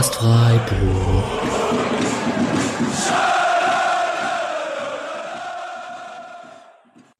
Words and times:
Podcast 0.00 0.14
Freiburg. 0.14 1.24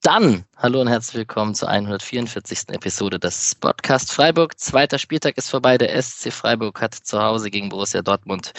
Dann, 0.01 0.45
hallo 0.57 0.81
und 0.81 0.89
herzlich 0.89 1.17
willkommen 1.17 1.55
zur 1.55 1.69
144. 1.69 2.71
Episode 2.71 3.19
des 3.19 3.55
Podcast 3.55 4.11
Freiburg. 4.11 4.59
Zweiter 4.59 4.99
Spieltag 4.99 5.37
ist 5.37 5.51
vorbei. 5.51 5.77
Der 5.77 6.01
SC 6.01 6.33
Freiburg 6.33 6.81
hat 6.81 6.95
zu 6.95 7.23
Hause 7.23 7.51
gegen 7.51 7.69
Borussia 7.69 8.01
Dortmund 8.01 8.55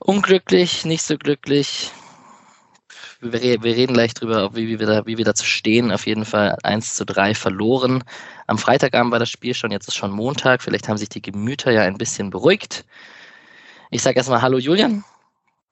unglücklich, 0.00 0.84
nicht 0.84 1.02
so 1.02 1.16
glücklich. 1.16 1.92
Wir, 3.32 3.62
wir 3.62 3.76
reden 3.76 3.94
gleich 3.94 4.12
drüber, 4.12 4.54
wie, 4.54 4.68
wie, 4.68 4.78
wir 4.78 4.86
da, 4.86 5.06
wie 5.06 5.16
wir 5.16 5.24
dazu 5.24 5.44
stehen. 5.46 5.90
Auf 5.90 6.06
jeden 6.06 6.24
Fall 6.24 6.58
1 6.62 6.94
zu 6.94 7.06
3 7.06 7.34
verloren. 7.34 8.04
Am 8.46 8.58
Freitagabend 8.58 9.12
war 9.12 9.18
das 9.18 9.30
Spiel 9.30 9.54
schon, 9.54 9.70
jetzt 9.70 9.88
ist 9.88 9.96
schon 9.96 10.10
Montag. 10.10 10.62
Vielleicht 10.62 10.88
haben 10.88 10.98
sich 10.98 11.08
die 11.08 11.22
Gemüter 11.22 11.70
ja 11.72 11.82
ein 11.82 11.96
bisschen 11.96 12.28
beruhigt. 12.30 12.84
Ich 13.90 14.02
sage 14.02 14.16
erstmal 14.16 14.42
Hallo 14.42 14.58
Julian. 14.58 15.04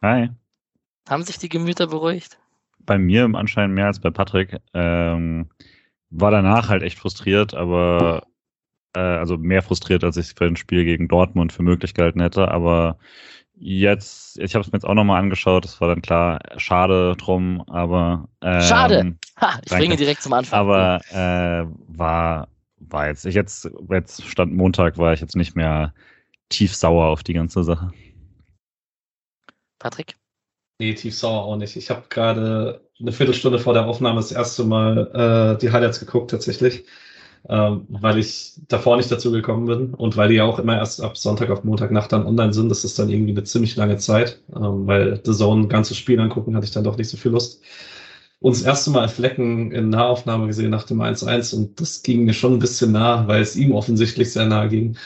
Hi. 0.03 0.31
Haben 1.09 1.25
sich 1.25 1.39
die 1.39 1.49
Gemüter 1.49 1.87
beruhigt? 1.87 2.39
Bei 2.79 2.99
mir 2.99 3.25
im 3.25 3.37
Anschein 3.37 3.73
mehr 3.73 3.87
als 3.87 4.01
bei 4.01 4.11
Patrick. 4.11 4.59
Ähm, 4.73 5.51
war 6.11 6.31
danach 6.31 6.69
halt 6.69 6.83
echt 6.83 6.99
frustriert, 6.99 7.55
aber 7.55 8.27
äh, 8.95 9.01
also 9.01 9.37
mehr 9.37 9.63
frustriert, 9.63 10.05
als 10.05 10.17
ich 10.17 10.35
für 10.37 10.45
ein 10.45 10.57
Spiel 10.57 10.85
gegen 10.85 11.09
Dortmund 11.09 11.53
für 11.53 11.63
möglich 11.63 11.95
gehalten 11.95 12.21
hätte. 12.21 12.49
Aber 12.49 12.99
jetzt, 13.63 14.39
ich 14.41 14.55
habe 14.55 14.65
es 14.65 14.73
mir 14.73 14.77
jetzt 14.77 14.85
auch 14.85 14.95
nochmal 14.95 15.21
angeschaut, 15.21 15.65
das 15.65 15.81
war 15.81 15.89
dann 15.89 16.03
klar, 16.03 16.41
schade 16.57 17.15
drum, 17.17 17.63
aber 17.69 18.29
ähm, 18.43 18.61
Schade! 18.61 19.17
Ha, 19.41 19.59
ich 19.65 19.73
bringe 19.73 19.97
direkt 19.97 20.23
zum 20.23 20.33
Anfang. 20.35 20.59
Aber 20.59 21.01
äh, 21.11 21.67
war, 21.89 22.49
war 22.77 23.09
jetzt, 23.09 23.25
ich 23.25 23.35
jetzt, 23.35 23.69
jetzt 23.89 24.25
stand 24.25 24.55
Montag, 24.55 24.99
war 24.99 25.13
ich 25.13 25.21
jetzt 25.21 25.35
nicht 25.35 25.57
mehr 25.57 25.95
tief 26.49 26.77
sauer 26.77 27.07
auf 27.07 27.23
die 27.23 27.33
ganze 27.33 27.65
Sache. 27.65 27.91
Patrick? 29.79 30.17
Nee, 30.79 30.95
tief 30.95 31.17
sauer 31.17 31.45
auch 31.45 31.57
nicht. 31.57 31.77
Ich 31.77 31.91
habe 31.91 32.05
gerade 32.09 32.89
eine 33.01 33.13
Viertelstunde 33.13 33.59
vor 33.59 33.75
der 33.75 33.87
Aufnahme 33.87 34.17
das 34.17 34.33
erste 34.33 34.65
Mal 34.65 35.55
äh, 35.55 35.59
die 35.59 35.73
Highlights 35.73 35.99
geguckt 35.99 36.31
tatsächlich 36.31 36.85
ähm, 37.49 37.87
weil 37.89 38.19
ich 38.19 38.55
davor 38.69 38.97
nicht 38.97 39.11
dazu 39.11 39.33
gekommen 39.33 39.67
bin 39.67 39.95
und 39.95 40.17
weil 40.17 40.29
die 40.29 40.37
ja 40.37 40.45
auch 40.45 40.59
immer 40.59 40.77
erst 40.77 41.01
ab 41.03 41.17
Sonntag 41.17 41.51
auf 41.51 41.65
Montagnacht 41.65 42.13
dann 42.13 42.27
online 42.27 42.53
sind. 42.53 42.69
Das 42.69 42.85
ist 42.85 42.99
dann 42.99 43.11
irgendwie 43.11 43.33
eine 43.33 43.45
ziemlich 43.45 43.77
lange 43.77 43.97
Zeit, 43.97 44.41
ähm, 44.55 44.87
weil 44.87 45.21
The 45.25 45.33
Zone 45.33 45.63
ein 45.63 45.69
ganzes 45.69 45.97
Spiel 45.97 46.21
angucken 46.21 46.55
hatte 46.57 46.67
ich 46.67 46.73
dann 46.73 46.85
doch 46.85 46.97
nicht 46.97 47.09
so 47.09 47.17
viel 47.17 47.33
Lust. 47.33 47.63
Und 48.41 48.57
das 48.57 48.63
erste 48.63 48.91
Mal 48.91 49.09
Flecken 49.09 49.71
in 49.73 49.91
Nahaufnahme 49.91 50.49
gesehen 50.49 50.71
nach 50.71 50.85
dem 50.85 51.01
1-1 51.01 51.55
und 51.55 51.81
das 51.81 52.03
ging 52.03 52.25
mir 52.25 52.35
schon 52.35 52.55
ein 52.55 52.59
bisschen 52.59 52.93
nah, 52.93 53.27
weil 53.29 53.41
es 53.43 53.57
ihm 53.57 53.73
offensichtlich 53.73 54.33
sehr 54.33 54.47
nahe 54.47 54.69
ging. 54.69 54.97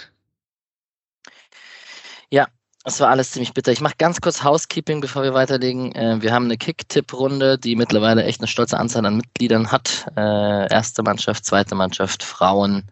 Ja, 2.31 2.49
es 2.87 3.01
war 3.01 3.09
alles 3.09 3.33
ziemlich 3.33 3.53
bitter. 3.53 3.73
Ich 3.73 3.81
mache 3.81 3.97
ganz 3.99 4.21
kurz 4.21 4.45
Housekeeping, 4.45 5.01
bevor 5.01 5.25
wir 5.25 5.35
weiterlegen. 5.35 5.93
Äh, 5.97 6.23
wir 6.23 6.33
haben 6.33 6.45
eine 6.45 6.57
Kick-Tipp-Runde, 6.57 7.59
die 7.59 7.75
mittlerweile 7.75 8.23
echt 8.23 8.41
eine 8.41 8.47
stolze 8.47 8.79
Anzahl 8.79 9.05
an 9.05 9.17
Mitgliedern 9.17 9.73
hat. 9.73 10.07
Äh, 10.17 10.73
erste 10.73 11.03
Mannschaft, 11.03 11.45
zweite 11.45 11.75
Mannschaft, 11.75 12.23
Frauen. 12.23 12.85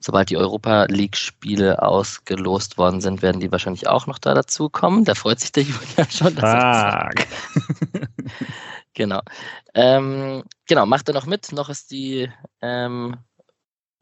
Sobald 0.00 0.28
die 0.28 0.36
Europa 0.36 0.84
League-Spiele 0.90 1.80
ausgelost 1.80 2.76
worden 2.76 3.00
sind, 3.00 3.22
werden 3.22 3.40
die 3.40 3.50
wahrscheinlich 3.50 3.88
auch 3.88 4.06
noch 4.06 4.18
da 4.18 4.34
dazu 4.34 4.68
kommen. 4.68 5.06
Da 5.06 5.14
freut 5.14 5.40
sich 5.40 5.50
der 5.50 5.62
Julian 5.64 6.10
schon. 6.10 6.34
Fuck. 6.34 7.26
genau. 8.92 9.22
Ähm, 9.72 10.44
genau, 10.66 10.84
macht 10.84 11.08
er 11.08 11.14
noch 11.14 11.26
mit. 11.26 11.52
Noch 11.52 11.70
ist 11.70 11.90
die 11.90 12.30
ähm, 12.60 13.16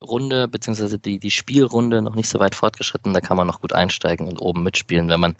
Runde 0.03 0.49
beziehungsweise 0.49 0.99
die, 0.99 1.19
die 1.19 1.31
Spielrunde 1.31 2.03
noch 2.03 2.15
nicht 2.15 2.29
so 2.29 2.39
weit 2.39 2.55
fortgeschritten. 2.55 3.15
Da 3.15 3.21
kann 3.21 3.37
man 3.37 3.47
noch 3.47 3.61
gut 3.61 3.73
einsteigen 3.73 4.29
und 4.29 4.41
oben 4.41 4.63
mitspielen, 4.63 5.09
wenn 5.09 5.21
man 5.21 5.37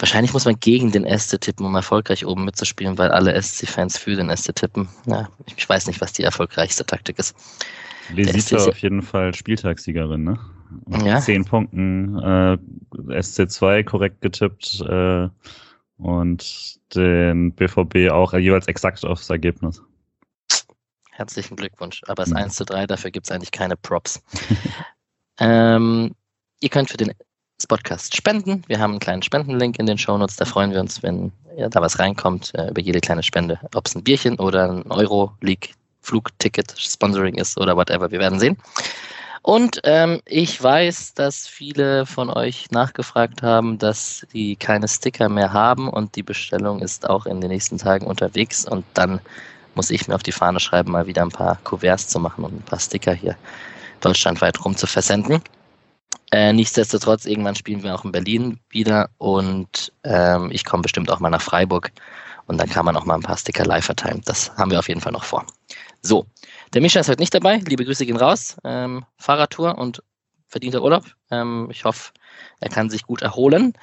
Wahrscheinlich 0.00 0.32
muss 0.32 0.44
man 0.44 0.58
gegen 0.60 0.92
den 0.92 1.04
SC 1.04 1.40
tippen, 1.40 1.66
um 1.66 1.74
erfolgreich 1.74 2.24
oben 2.24 2.44
mitzuspielen, 2.44 2.98
weil 2.98 3.10
alle 3.10 3.40
SC-Fans 3.40 3.98
für 3.98 4.14
den 4.14 4.34
SC 4.34 4.54
tippen. 4.54 4.88
Ja, 5.06 5.28
ich 5.56 5.68
weiß 5.68 5.88
nicht, 5.88 6.00
was 6.00 6.12
die 6.12 6.22
erfolgreichste 6.22 6.86
Taktik 6.86 7.18
ist. 7.18 7.36
Lesita 8.14 8.56
auf 8.58 8.78
jeden 8.78 9.02
Fall 9.02 9.34
Spieltagssiegerin, 9.34 10.22
ne? 10.22 10.38
Mit 10.86 11.02
ja. 11.02 11.20
Zehn 11.20 11.44
Punkten, 11.44 12.16
äh, 12.18 12.58
SC2 13.08 13.82
korrekt 13.82 14.20
getippt 14.20 14.80
äh, 14.82 15.28
und 15.96 16.78
den 16.94 17.52
BVB 17.52 18.10
auch 18.12 18.32
jeweils 18.34 18.68
exakt 18.68 19.04
aufs 19.04 19.28
Ergebnis. 19.30 19.82
Herzlichen 21.18 21.56
Glückwunsch. 21.56 22.00
Aber 22.06 22.22
es 22.22 22.28
ist 22.28 22.36
1 22.36 22.54
zu 22.54 22.64
3, 22.64 22.86
dafür 22.86 23.10
gibt 23.10 23.26
es 23.26 23.32
eigentlich 23.32 23.50
keine 23.50 23.76
Props. 23.76 24.22
ähm, 25.40 26.14
ihr 26.60 26.68
könnt 26.68 26.90
für 26.90 26.96
den 26.96 27.12
Podcast 27.66 28.14
spenden. 28.14 28.62
Wir 28.68 28.78
haben 28.78 28.92
einen 28.92 29.00
kleinen 29.00 29.22
Spendenlink 29.22 29.80
in 29.80 29.86
den 29.86 29.98
Shownotes. 29.98 30.36
Da 30.36 30.44
freuen 30.44 30.70
wir 30.70 30.78
uns, 30.78 31.02
wenn 31.02 31.32
ja, 31.56 31.68
da 31.68 31.80
was 31.80 31.98
reinkommt, 31.98 32.54
äh, 32.54 32.68
über 32.70 32.80
jede 32.80 33.00
kleine 33.00 33.24
Spende. 33.24 33.58
Ob 33.74 33.86
es 33.86 33.96
ein 33.96 34.04
Bierchen 34.04 34.38
oder 34.38 34.70
ein 34.70 34.92
Euro-League 34.92 35.74
Flugticket 36.02 36.72
Sponsoring 36.78 37.34
ist 37.34 37.58
oder 37.58 37.76
whatever. 37.76 38.12
Wir 38.12 38.20
werden 38.20 38.38
sehen. 38.38 38.56
Und 39.42 39.80
ähm, 39.82 40.20
ich 40.24 40.62
weiß, 40.62 41.14
dass 41.14 41.48
viele 41.48 42.06
von 42.06 42.30
euch 42.30 42.70
nachgefragt 42.70 43.42
haben, 43.42 43.78
dass 43.78 44.24
die 44.32 44.54
keine 44.54 44.86
Sticker 44.86 45.28
mehr 45.28 45.52
haben 45.52 45.88
und 45.88 46.14
die 46.14 46.22
Bestellung 46.22 46.78
ist 46.80 47.10
auch 47.10 47.26
in 47.26 47.40
den 47.40 47.50
nächsten 47.50 47.78
Tagen 47.78 48.06
unterwegs 48.06 48.64
und 48.64 48.84
dann 48.94 49.20
muss 49.78 49.90
ich 49.90 50.08
mir 50.08 50.16
auf 50.16 50.24
die 50.24 50.32
Fahne 50.32 50.58
schreiben, 50.58 50.90
mal 50.90 51.06
wieder 51.06 51.22
ein 51.22 51.30
paar 51.30 51.56
Kuverts 51.62 52.08
zu 52.08 52.18
machen 52.18 52.42
und 52.42 52.52
ein 52.52 52.62
paar 52.62 52.80
Sticker 52.80 53.14
hier 53.14 53.36
deutschlandweit 54.00 54.64
rum 54.64 54.76
zu 54.76 54.88
versenden. 54.88 55.40
Äh, 56.32 56.52
nichtsdestotrotz, 56.52 57.26
irgendwann 57.26 57.54
spielen 57.54 57.84
wir 57.84 57.94
auch 57.94 58.04
in 58.04 58.10
Berlin 58.10 58.58
wieder 58.70 59.08
und 59.18 59.92
ähm, 60.02 60.50
ich 60.50 60.64
komme 60.64 60.82
bestimmt 60.82 61.12
auch 61.12 61.20
mal 61.20 61.30
nach 61.30 61.40
Freiburg 61.40 61.92
und 62.48 62.58
dann 62.58 62.68
kann 62.68 62.86
man 62.86 62.96
auch 62.96 63.04
mal 63.04 63.14
ein 63.14 63.22
paar 63.22 63.38
Sticker 63.38 63.64
live 63.64 63.84
verteilen. 63.84 64.20
Das 64.24 64.50
haben 64.56 64.72
wir 64.72 64.80
auf 64.80 64.88
jeden 64.88 65.00
Fall 65.00 65.12
noch 65.12 65.22
vor. 65.22 65.46
So, 66.02 66.26
der 66.74 66.80
Mischa 66.80 66.98
ist 66.98 67.08
heute 67.08 67.20
nicht 67.20 67.32
dabei. 67.32 67.58
Liebe 67.58 67.84
Grüße 67.84 68.04
gehen 68.04 68.16
raus. 68.16 68.56
Ähm, 68.64 69.04
Fahrradtour 69.16 69.78
und 69.78 70.02
verdienter 70.48 70.82
Urlaub. 70.82 71.04
Ähm, 71.30 71.68
ich 71.70 71.84
hoffe, 71.84 72.10
er 72.58 72.68
kann 72.68 72.90
sich 72.90 73.04
gut 73.04 73.22
erholen. 73.22 73.74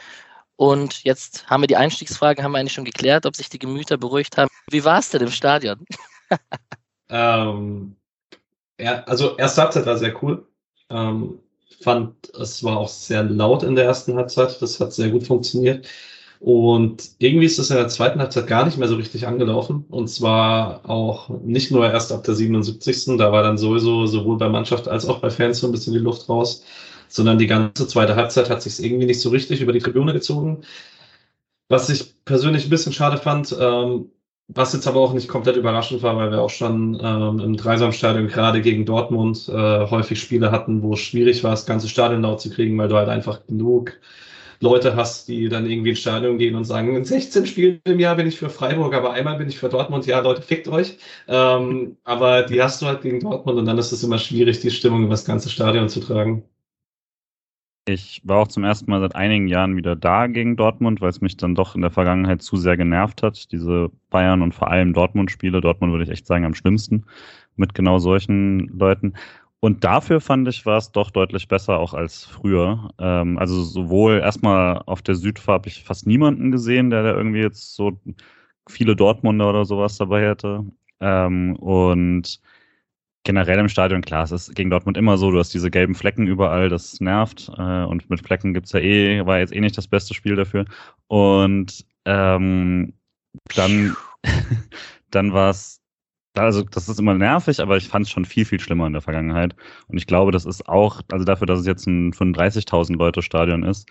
Und 0.57 1.03
jetzt 1.03 1.47
haben 1.47 1.63
wir 1.63 1.67
die 1.67 1.75
Einstiegsfrage, 1.75 2.41
haben 2.41 2.53
wir 2.53 2.59
eigentlich 2.59 2.73
schon 2.73 2.85
geklärt, 2.85 3.25
ob 3.25 3.35
sich 3.35 3.49
die 3.49 3.59
Gemüter 3.59 3.97
beruhigt 3.97 4.37
haben. 4.37 4.49
Wie 4.69 4.83
war 4.83 4.99
es 4.99 5.09
denn 5.09 5.21
im 5.21 5.31
Stadion? 5.31 5.85
ähm, 7.09 7.95
ja, 8.79 9.03
also 9.03 9.35
erste 9.37 9.61
Halbzeit 9.61 9.85
war 9.85 9.97
sehr 9.97 10.23
cool. 10.23 10.47
Ähm, 10.89 11.39
fand, 11.81 12.33
es 12.39 12.63
war 12.63 12.77
auch 12.77 12.87
sehr 12.87 13.23
laut 13.23 13.63
in 13.63 13.75
der 13.75 13.85
ersten 13.85 14.15
Halbzeit. 14.15 14.61
Das 14.61 14.79
hat 14.79 14.93
sehr 14.93 15.09
gut 15.09 15.27
funktioniert. 15.27 15.87
Und 16.39 17.11
irgendwie 17.17 17.45
ist 17.45 17.59
es 17.59 17.69
in 17.69 17.77
der 17.77 17.87
zweiten 17.87 18.19
Halbzeit 18.19 18.47
gar 18.47 18.65
nicht 18.65 18.77
mehr 18.77 18.87
so 18.87 18.95
richtig 18.95 19.27
angelaufen. 19.27 19.85
Und 19.89 20.07
zwar 20.09 20.87
auch 20.89 21.29
nicht 21.29 21.71
nur 21.71 21.89
erst 21.89 22.11
ab 22.11 22.23
der 22.23 22.35
77. 22.35 23.17
Da 23.17 23.31
war 23.31 23.43
dann 23.43 23.57
sowieso 23.57 24.05
sowohl 24.05 24.37
bei 24.37 24.47
Mannschaft 24.47 24.87
als 24.87 25.05
auch 25.05 25.19
bei 25.19 25.29
Fans 25.29 25.59
so 25.59 25.67
ein 25.67 25.71
bisschen 25.71 25.93
die 25.93 25.99
Luft 25.99 26.29
raus 26.29 26.63
sondern 27.07 27.37
die 27.37 27.47
ganze 27.47 27.87
zweite 27.87 28.15
Halbzeit 28.15 28.49
hat 28.49 28.61
sich 28.61 28.83
irgendwie 28.83 29.05
nicht 29.05 29.21
so 29.21 29.29
richtig 29.29 29.61
über 29.61 29.73
die 29.73 29.79
Tribüne 29.79 30.13
gezogen. 30.13 30.63
Was 31.67 31.89
ich 31.89 32.23
persönlich 32.25 32.65
ein 32.65 32.69
bisschen 32.69 32.93
schade 32.93 33.17
fand, 33.17 33.55
ähm, 33.59 34.11
was 34.47 34.73
jetzt 34.73 34.87
aber 34.87 34.99
auch 34.99 35.13
nicht 35.13 35.27
komplett 35.27 35.55
überraschend 35.55 36.03
war, 36.03 36.15
weil 36.17 36.29
wir 36.31 36.41
auch 36.41 36.49
schon 36.51 36.99
ähm, 37.01 37.39
im 37.39 37.57
Dreisamstadion 37.57 38.27
gerade 38.27 38.61
gegen 38.61 38.85
Dortmund 38.85 39.49
äh, 39.49 39.89
häufig 39.89 40.21
Spiele 40.21 40.51
hatten, 40.51 40.83
wo 40.83 40.93
es 40.93 40.99
schwierig 40.99 41.43
war, 41.43 41.51
das 41.51 41.65
ganze 41.65 41.89
Stadion 41.89 42.21
laut 42.21 42.41
zu 42.41 42.51
kriegen, 42.51 42.77
weil 42.77 42.87
du 42.87 42.95
halt 42.95 43.09
einfach 43.09 43.45
genug 43.47 43.93
Leute 44.59 44.95
hast, 44.95 45.27
die 45.27 45.49
dann 45.49 45.69
irgendwie 45.69 45.89
ins 45.91 45.99
Stadion 45.99 46.37
gehen 46.37 46.55
und 46.55 46.63
sagen, 46.65 46.95
in 46.95 47.05
16 47.05 47.45
Spielen 47.45 47.81
im 47.85 47.99
Jahr 47.99 48.15
bin 48.15 48.27
ich 48.27 48.37
für 48.37 48.49
Freiburg, 48.49 48.93
aber 48.93 49.13
einmal 49.13 49.37
bin 49.37 49.49
ich 49.49 49.57
für 49.57 49.69
Dortmund. 49.69 50.05
Ja, 50.05 50.19
Leute, 50.19 50.41
fickt 50.41 50.67
euch. 50.67 50.97
Ähm, 51.27 51.97
aber 52.03 52.43
die 52.43 52.61
hast 52.61 52.81
du 52.81 52.85
halt 52.85 53.01
gegen 53.01 53.19
Dortmund 53.19 53.57
und 53.59 53.65
dann 53.65 53.77
ist 53.77 53.91
es 53.91 54.03
immer 54.03 54.17
schwierig, 54.19 54.59
die 54.61 54.71
Stimmung 54.71 55.01
über 55.03 55.11
das 55.11 55.25
ganze 55.25 55.49
Stadion 55.49 55.89
zu 55.89 55.99
tragen. 55.99 56.43
Ich 57.87 58.21
war 58.23 58.37
auch 58.39 58.47
zum 58.47 58.63
ersten 58.63 58.89
Mal 58.89 58.99
seit 58.99 59.15
einigen 59.15 59.47
Jahren 59.47 59.75
wieder 59.77 59.95
da 59.95 60.25
gegen 60.25 60.55
Dortmund, 60.55 61.01
weil 61.01 61.09
es 61.09 61.21
mich 61.21 61.37
dann 61.37 61.53
doch 61.53 61.75
in 61.75 61.81
der 61.81 61.91
Vergangenheit 61.91 62.41
zu 62.41 62.57
sehr 62.57 62.77
genervt 62.77 63.21
hat, 63.21 63.51
diese 63.51 63.91
Bayern 64.09 64.41
und 64.41 64.55
vor 64.55 64.71
allem 64.71 64.93
Dortmund-Spiele. 64.93 65.61
Dortmund 65.61 65.91
würde 65.93 66.03
ich 66.03 66.09
echt 66.09 66.25
sagen 66.25 66.45
am 66.45 66.55
schlimmsten 66.55 67.05
mit 67.55 67.75
genau 67.75 67.99
solchen 67.99 68.67
Leuten. 68.69 69.13
Und 69.59 69.83
dafür 69.83 70.19
fand 70.19 70.47
ich, 70.47 70.65
war 70.65 70.77
es 70.77 70.91
doch 70.91 71.11
deutlich 71.11 71.47
besser 71.47 71.77
auch 71.79 71.93
als 71.93 72.25
früher. 72.25 72.89
Ähm, 72.99 73.37
also 73.37 73.61
sowohl 73.63 74.19
erstmal 74.19 74.81
auf 74.87 75.01
der 75.03 75.15
Süd 75.15 75.45
habe 75.47 75.67
ich 75.69 75.83
fast 75.83 76.07
niemanden 76.07 76.51
gesehen, 76.51 76.89
der 76.89 77.03
da 77.03 77.13
irgendwie 77.15 77.41
jetzt 77.41 77.75
so 77.75 77.99
viele 78.67 78.95
Dortmunder 78.95 79.49
oder 79.49 79.65
sowas 79.65 79.97
dabei 79.97 80.27
hätte. 80.27 80.65
Ähm, 81.01 81.55
und 81.57 82.39
generell 83.25 83.59
im 83.59 83.67
Stadion, 83.69 84.01
klar, 84.01 84.23
es 84.23 84.31
ist 84.31 84.55
gegen 84.55 84.69
Dortmund 84.69 84.97
immer 84.97 85.17
so, 85.17 85.31
du 85.31 85.39
hast 85.39 85.53
diese 85.53 85.71
gelben 85.71 85.95
Flecken 85.95 86.27
überall, 86.27 86.69
das 86.69 87.01
nervt. 87.01 87.51
Äh, 87.57 87.83
und 87.83 88.09
mit 88.09 88.21
Flecken 88.21 88.53
gibt's 88.53 88.71
ja 88.71 88.79
eh, 88.79 89.25
war 89.25 89.39
jetzt 89.39 89.53
eh 89.53 89.59
nicht 89.59 89.77
das 89.77 89.87
beste 89.87 90.13
Spiel 90.13 90.35
dafür. 90.35 90.65
Und 91.07 91.85
ähm, 92.05 92.93
dann, 93.55 93.95
dann 95.11 95.33
war 95.33 95.49
es, 95.49 95.81
also 96.35 96.63
das 96.63 96.87
ist 96.87 96.99
immer 96.99 97.15
nervig, 97.15 97.59
aber 97.59 97.77
ich 97.77 97.87
fand 97.87 98.05
es 98.05 98.11
schon 98.11 98.25
viel, 98.25 98.45
viel 98.45 98.59
schlimmer 98.59 98.87
in 98.87 98.93
der 98.93 99.01
Vergangenheit. 99.01 99.55
Und 99.87 99.97
ich 99.97 100.07
glaube, 100.07 100.31
das 100.31 100.45
ist 100.45 100.69
auch, 100.69 101.01
also 101.11 101.25
dafür, 101.25 101.47
dass 101.47 101.59
es 101.59 101.65
jetzt 101.67 101.87
ein 101.87 102.13
35.000 102.13 102.95
Leute 102.95 103.21
Stadion 103.21 103.63
ist, 103.63 103.89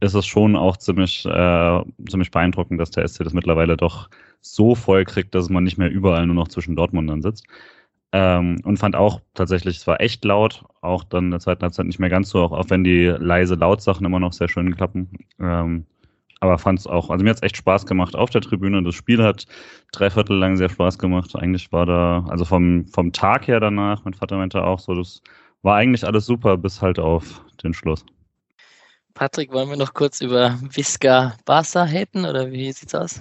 ist 0.00 0.14
es 0.14 0.26
schon 0.26 0.56
auch 0.56 0.76
ziemlich, 0.76 1.24
äh, 1.24 1.82
ziemlich 2.08 2.30
beeindruckend, 2.30 2.78
dass 2.80 2.90
der 2.90 3.08
SC 3.08 3.24
das 3.24 3.32
mittlerweile 3.32 3.78
doch 3.78 4.10
so 4.42 4.74
voll 4.74 5.04
kriegt, 5.04 5.34
dass 5.34 5.48
man 5.48 5.64
nicht 5.64 5.78
mehr 5.78 5.90
überall 5.90 6.26
nur 6.26 6.36
noch 6.36 6.48
zwischen 6.48 6.76
Dortmundern 6.76 7.22
sitzt. 7.22 7.46
Ähm, 8.12 8.60
und 8.64 8.78
fand 8.78 8.96
auch 8.96 9.20
tatsächlich, 9.34 9.78
es 9.78 9.86
war 9.86 10.00
echt 10.00 10.24
laut, 10.24 10.64
auch 10.80 11.04
dann 11.04 11.26
in 11.26 11.30
der 11.32 11.40
zweiten 11.40 11.62
Halbzeit 11.62 11.86
nicht 11.86 11.98
mehr 11.98 12.08
ganz 12.08 12.30
so, 12.30 12.40
auch, 12.40 12.52
auch 12.52 12.70
wenn 12.70 12.84
die 12.84 13.06
leise 13.06 13.56
Lautsachen 13.56 14.06
immer 14.06 14.20
noch 14.20 14.32
sehr 14.32 14.48
schön 14.48 14.74
klappen. 14.74 15.10
Ähm, 15.40 15.86
aber 16.40 16.58
fand 16.58 16.78
es 16.78 16.86
auch, 16.86 17.10
also 17.10 17.24
mir 17.24 17.30
hat 17.30 17.38
es 17.38 17.42
echt 17.42 17.56
Spaß 17.56 17.86
gemacht 17.86 18.14
auf 18.14 18.30
der 18.30 18.42
Tribüne. 18.42 18.82
Das 18.82 18.94
Spiel 18.94 19.22
hat 19.22 19.46
drei 19.92 20.10
Viertel 20.10 20.36
lang 20.36 20.56
sehr 20.56 20.68
Spaß 20.68 20.98
gemacht. 20.98 21.34
Eigentlich 21.34 21.72
war 21.72 21.86
da, 21.86 22.24
also 22.28 22.44
vom, 22.44 22.86
vom 22.88 23.12
Tag 23.12 23.48
her 23.48 23.58
danach, 23.58 24.04
mein 24.04 24.14
Vater 24.14 24.36
meinte 24.36 24.62
auch 24.62 24.78
so, 24.78 24.94
das 24.94 25.22
war 25.62 25.76
eigentlich 25.76 26.06
alles 26.06 26.26
super, 26.26 26.56
bis 26.56 26.82
halt 26.82 26.98
auf 26.98 27.42
den 27.62 27.74
Schluss. 27.74 28.04
Patrick, 29.14 29.50
wollen 29.52 29.70
wir 29.70 29.76
noch 29.76 29.94
kurz 29.94 30.20
über 30.20 30.58
Visca 30.60 31.34
Barca 31.46 31.86
haten 31.86 32.26
oder 32.26 32.50
wie 32.52 32.70
sieht's 32.70 32.94
aus? 32.94 33.20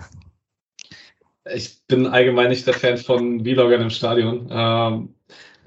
Ich 1.53 1.86
bin 1.88 2.07
allgemein 2.07 2.50
nicht 2.50 2.65
der 2.65 2.74
Fan 2.74 2.97
von 2.97 3.44
Vloggern 3.44 3.81
im 3.81 3.89
Stadion. 3.89 4.47
Ähm, 4.50 5.09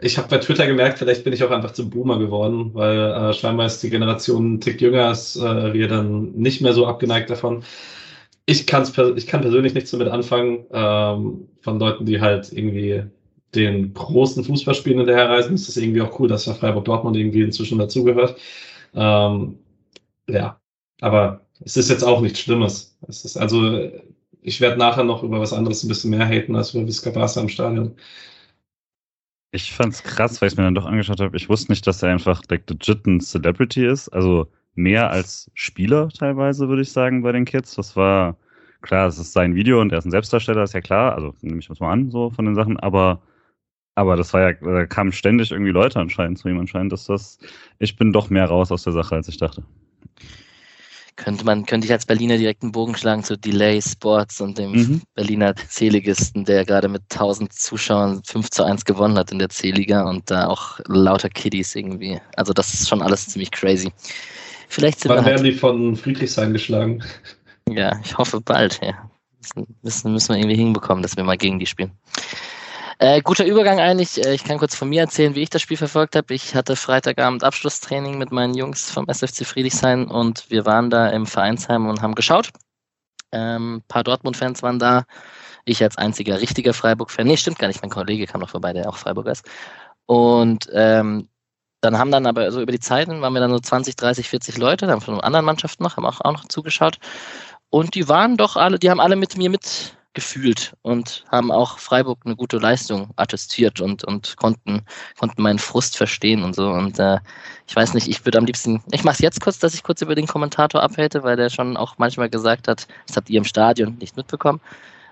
ich 0.00 0.18
habe 0.18 0.28
bei 0.28 0.38
Twitter 0.38 0.66
gemerkt, 0.66 0.98
vielleicht 0.98 1.24
bin 1.24 1.32
ich 1.32 1.42
auch 1.44 1.50
einfach 1.50 1.72
zu 1.72 1.88
Boomer 1.88 2.18
geworden, 2.18 2.70
weil 2.74 2.98
äh, 2.98 3.32
scheinbar 3.32 3.66
ist 3.66 3.82
die 3.82 3.90
Generation 3.90 4.54
ein 4.54 4.60
Tick 4.60 4.80
jünger, 4.80 5.10
ist 5.10 5.36
äh, 5.36 5.72
wir 5.72 5.88
dann 5.88 6.32
nicht 6.32 6.60
mehr 6.60 6.72
so 6.72 6.86
abgeneigt 6.86 7.30
davon. 7.30 7.64
Ich, 8.46 8.66
kann's, 8.66 8.92
ich 9.16 9.26
kann 9.26 9.42
persönlich 9.42 9.74
nichts 9.74 9.90
damit 9.90 10.08
anfangen, 10.08 10.66
ähm, 10.72 11.48
von 11.60 11.78
Leuten, 11.78 12.06
die 12.06 12.20
halt 12.20 12.52
irgendwie 12.52 13.04
den 13.54 13.94
großen 13.94 14.44
Fußballspielen 14.44 14.98
hinterherreisen. 14.98 15.54
Es 15.54 15.68
ist 15.68 15.76
irgendwie 15.76 16.02
auch 16.02 16.18
cool, 16.20 16.28
dass 16.28 16.46
ja 16.46 16.54
Freiburg 16.54 16.84
Dortmund 16.84 17.16
irgendwie 17.16 17.42
inzwischen 17.42 17.78
dazugehört. 17.78 18.36
Ähm, 18.94 19.58
ja, 20.28 20.60
aber 21.00 21.46
es 21.64 21.76
ist 21.76 21.90
jetzt 21.90 22.04
auch 22.04 22.20
nichts 22.20 22.40
Schlimmes. 22.40 22.96
Es 23.08 23.24
ist 23.24 23.36
also, 23.36 23.90
ich 24.42 24.60
werde 24.60 24.78
nachher 24.78 25.04
noch 25.04 25.22
über 25.22 25.40
was 25.40 25.52
anderes 25.52 25.82
ein 25.82 25.88
bisschen 25.88 26.10
mehr 26.10 26.26
haten 26.26 26.56
als 26.56 26.74
über 26.74 26.86
Viscabasa 26.86 27.40
im 27.40 27.48
Stadion. 27.48 27.96
Ich 29.50 29.72
fand's 29.72 30.02
krass, 30.02 30.40
weil 30.40 30.48
ich 30.48 30.56
mir 30.56 30.64
dann 30.64 30.74
doch 30.74 30.86
angeschaut 30.86 31.20
habe. 31.20 31.36
Ich 31.36 31.48
wusste 31.48 31.72
nicht, 31.72 31.86
dass 31.86 32.02
er 32.02 32.10
einfach 32.10 32.42
like, 32.50 32.68
legit 32.68 33.06
ein 33.06 33.20
Celebrity 33.20 33.86
ist. 33.86 34.08
Also 34.10 34.46
mehr 34.74 35.10
als 35.10 35.50
Spieler 35.54 36.08
teilweise, 36.10 36.68
würde 36.68 36.82
ich 36.82 36.92
sagen, 36.92 37.22
bei 37.22 37.32
den 37.32 37.44
Kids. 37.44 37.74
Das 37.74 37.96
war 37.96 38.36
klar, 38.82 39.08
es 39.08 39.18
ist 39.18 39.32
sein 39.32 39.54
Video 39.54 39.80
und 39.80 39.92
er 39.92 39.98
ist 39.98 40.04
ein 40.04 40.10
Selbstdarsteller, 40.10 40.62
ist 40.62 40.74
ja 40.74 40.80
klar. 40.80 41.14
Also 41.14 41.34
nehme 41.40 41.60
ich 41.60 41.68
das 41.68 41.80
mal 41.80 41.92
an, 41.92 42.10
so 42.10 42.30
von 42.30 42.44
den 42.44 42.54
Sachen. 42.54 42.78
Aber 42.78 43.22
aber 43.98 44.14
das 44.16 44.32
war 44.32 44.42
ja, 44.42 44.52
da 44.52 44.86
kamen 44.86 45.10
ständig 45.10 45.50
irgendwie 45.50 45.72
Leute 45.72 45.98
anscheinend 45.98 46.38
zu 46.38 46.48
ihm. 46.48 46.60
Anscheinend 46.60 46.92
ist 46.92 47.08
das, 47.08 47.38
ich 47.80 47.96
bin 47.96 48.12
doch 48.12 48.30
mehr 48.30 48.46
raus 48.46 48.70
aus 48.70 48.84
der 48.84 48.92
Sache, 48.92 49.16
als 49.16 49.26
ich 49.26 49.38
dachte. 49.38 49.64
Könnte 51.18 51.44
man, 51.44 51.66
könnte 51.66 51.84
ich 51.84 51.92
als 51.92 52.06
Berliner 52.06 52.38
direkt 52.38 52.62
einen 52.62 52.70
Bogen 52.70 52.96
schlagen 52.96 53.24
zu 53.24 53.36
Delay 53.36 53.82
Sports 53.82 54.40
und 54.40 54.56
dem 54.56 54.70
mhm. 54.70 55.02
Berliner 55.14 55.52
C-Ligisten, 55.56 56.44
der 56.44 56.64
gerade 56.64 56.88
mit 56.88 57.02
1000 57.10 57.52
Zuschauern 57.52 58.22
5 58.24 58.50
zu 58.50 58.62
1 58.62 58.84
gewonnen 58.84 59.18
hat 59.18 59.32
in 59.32 59.40
der 59.40 59.48
C-Liga 59.48 60.08
und 60.08 60.30
da 60.30 60.46
auch 60.46 60.78
lauter 60.86 61.28
Kiddies 61.28 61.74
irgendwie. 61.74 62.20
Also 62.36 62.52
das 62.52 62.72
ist 62.72 62.88
schon 62.88 63.02
alles 63.02 63.26
ziemlich 63.26 63.50
crazy. 63.50 63.92
Vielleicht 64.68 65.00
sind 65.00 65.08
Wann 65.08 65.24
werden 65.24 65.42
halt, 65.42 65.46
die 65.46 65.58
von 65.58 65.96
Friedrichshain 65.96 66.52
geschlagen? 66.52 67.02
Ja, 67.68 67.98
ich 68.04 68.16
hoffe 68.16 68.40
bald, 68.40 68.80
ja. 68.80 69.10
Müssen, 69.82 70.12
müssen 70.12 70.28
wir 70.28 70.36
irgendwie 70.36 70.56
hinbekommen, 70.56 71.02
dass 71.02 71.16
wir 71.16 71.24
mal 71.24 71.36
gegen 71.36 71.58
die 71.58 71.66
spielen. 71.66 71.90
Äh, 73.00 73.22
guter 73.22 73.44
Übergang 73.46 73.78
eigentlich. 73.78 74.24
Äh, 74.24 74.34
ich 74.34 74.42
kann 74.44 74.58
kurz 74.58 74.74
von 74.74 74.88
mir 74.88 75.02
erzählen, 75.02 75.34
wie 75.36 75.42
ich 75.42 75.50
das 75.50 75.62
Spiel 75.62 75.76
verfolgt 75.76 76.16
habe. 76.16 76.34
Ich 76.34 76.54
hatte 76.56 76.74
Freitagabend 76.74 77.44
Abschlusstraining 77.44 78.18
mit 78.18 78.32
meinen 78.32 78.54
Jungs 78.54 78.90
vom 78.90 79.08
SFC 79.08 79.46
Friedrichshain 79.46 80.08
und 80.08 80.50
wir 80.50 80.66
waren 80.66 80.90
da 80.90 81.08
im 81.08 81.26
Vereinsheim 81.26 81.86
und 81.86 82.02
haben 82.02 82.16
geschaut. 82.16 82.50
Ähm, 83.32 83.82
paar 83.88 84.02
Dortmund-Fans 84.02 84.62
waren 84.62 84.78
da. 84.80 85.04
Ich 85.64 85.82
als 85.82 85.98
einziger 85.98 86.40
richtiger 86.40 86.74
Freiburg-Fan. 86.74 87.26
Nee, 87.26 87.36
stimmt 87.36 87.58
gar 87.58 87.68
nicht. 87.68 87.82
Mein 87.82 87.90
Kollege 87.90 88.26
kam 88.26 88.40
noch 88.40 88.50
vorbei, 88.50 88.72
der 88.72 88.88
auch 88.88 88.96
Freiburger 88.96 89.32
ist. 89.32 89.46
Und 90.06 90.68
ähm, 90.72 91.28
dann 91.80 91.98
haben 91.98 92.10
dann 92.10 92.26
aber 92.26 92.50
so 92.50 92.60
über 92.60 92.72
die 92.72 92.80
Zeiten 92.80 93.20
waren 93.20 93.32
wir 93.34 93.40
dann 93.40 93.50
so 93.52 93.60
20, 93.60 93.94
30, 93.94 94.28
40 94.28 94.58
Leute, 94.58 94.86
dann 94.86 95.00
von 95.00 95.20
anderen 95.20 95.44
Mannschaften 95.46 95.84
noch, 95.84 95.96
haben 95.96 96.06
auch, 96.06 96.20
auch 96.22 96.32
noch 96.32 96.48
zugeschaut. 96.48 96.98
Und 97.70 97.94
die 97.94 98.08
waren 98.08 98.36
doch 98.36 98.56
alle, 98.56 98.78
die 98.78 98.90
haben 98.90 99.00
alle 99.00 99.14
mit 99.16 99.36
mir 99.36 99.50
mit 99.50 99.97
gefühlt 100.18 100.74
und 100.82 101.24
haben 101.30 101.52
auch 101.52 101.78
Freiburg 101.78 102.18
eine 102.24 102.34
gute 102.34 102.58
Leistung 102.58 103.10
attestiert 103.14 103.80
und, 103.80 104.02
und 104.02 104.36
konnten, 104.36 104.84
konnten 105.16 105.40
meinen 105.40 105.60
Frust 105.60 105.96
verstehen 105.96 106.42
und 106.42 106.56
so. 106.56 106.70
Und 106.70 106.98
äh, 106.98 107.20
ich 107.68 107.76
weiß 107.76 107.94
nicht, 107.94 108.08
ich 108.08 108.24
würde 108.24 108.38
am 108.38 108.44
liebsten, 108.44 108.82
ich 108.90 109.04
mache 109.04 109.14
es 109.14 109.20
jetzt 109.20 109.40
kurz, 109.40 109.60
dass 109.60 109.74
ich 109.74 109.84
kurz 109.84 110.02
über 110.02 110.16
den 110.16 110.26
Kommentator 110.26 110.82
abhälte, 110.82 111.22
weil 111.22 111.36
der 111.36 111.50
schon 111.50 111.76
auch 111.76 111.98
manchmal 111.98 112.28
gesagt 112.28 112.66
hat, 112.66 112.88
das 113.06 113.16
habt 113.16 113.30
ihr 113.30 113.38
im 113.38 113.44
Stadion 113.44 113.96
nicht 114.00 114.16
mitbekommen, 114.16 114.60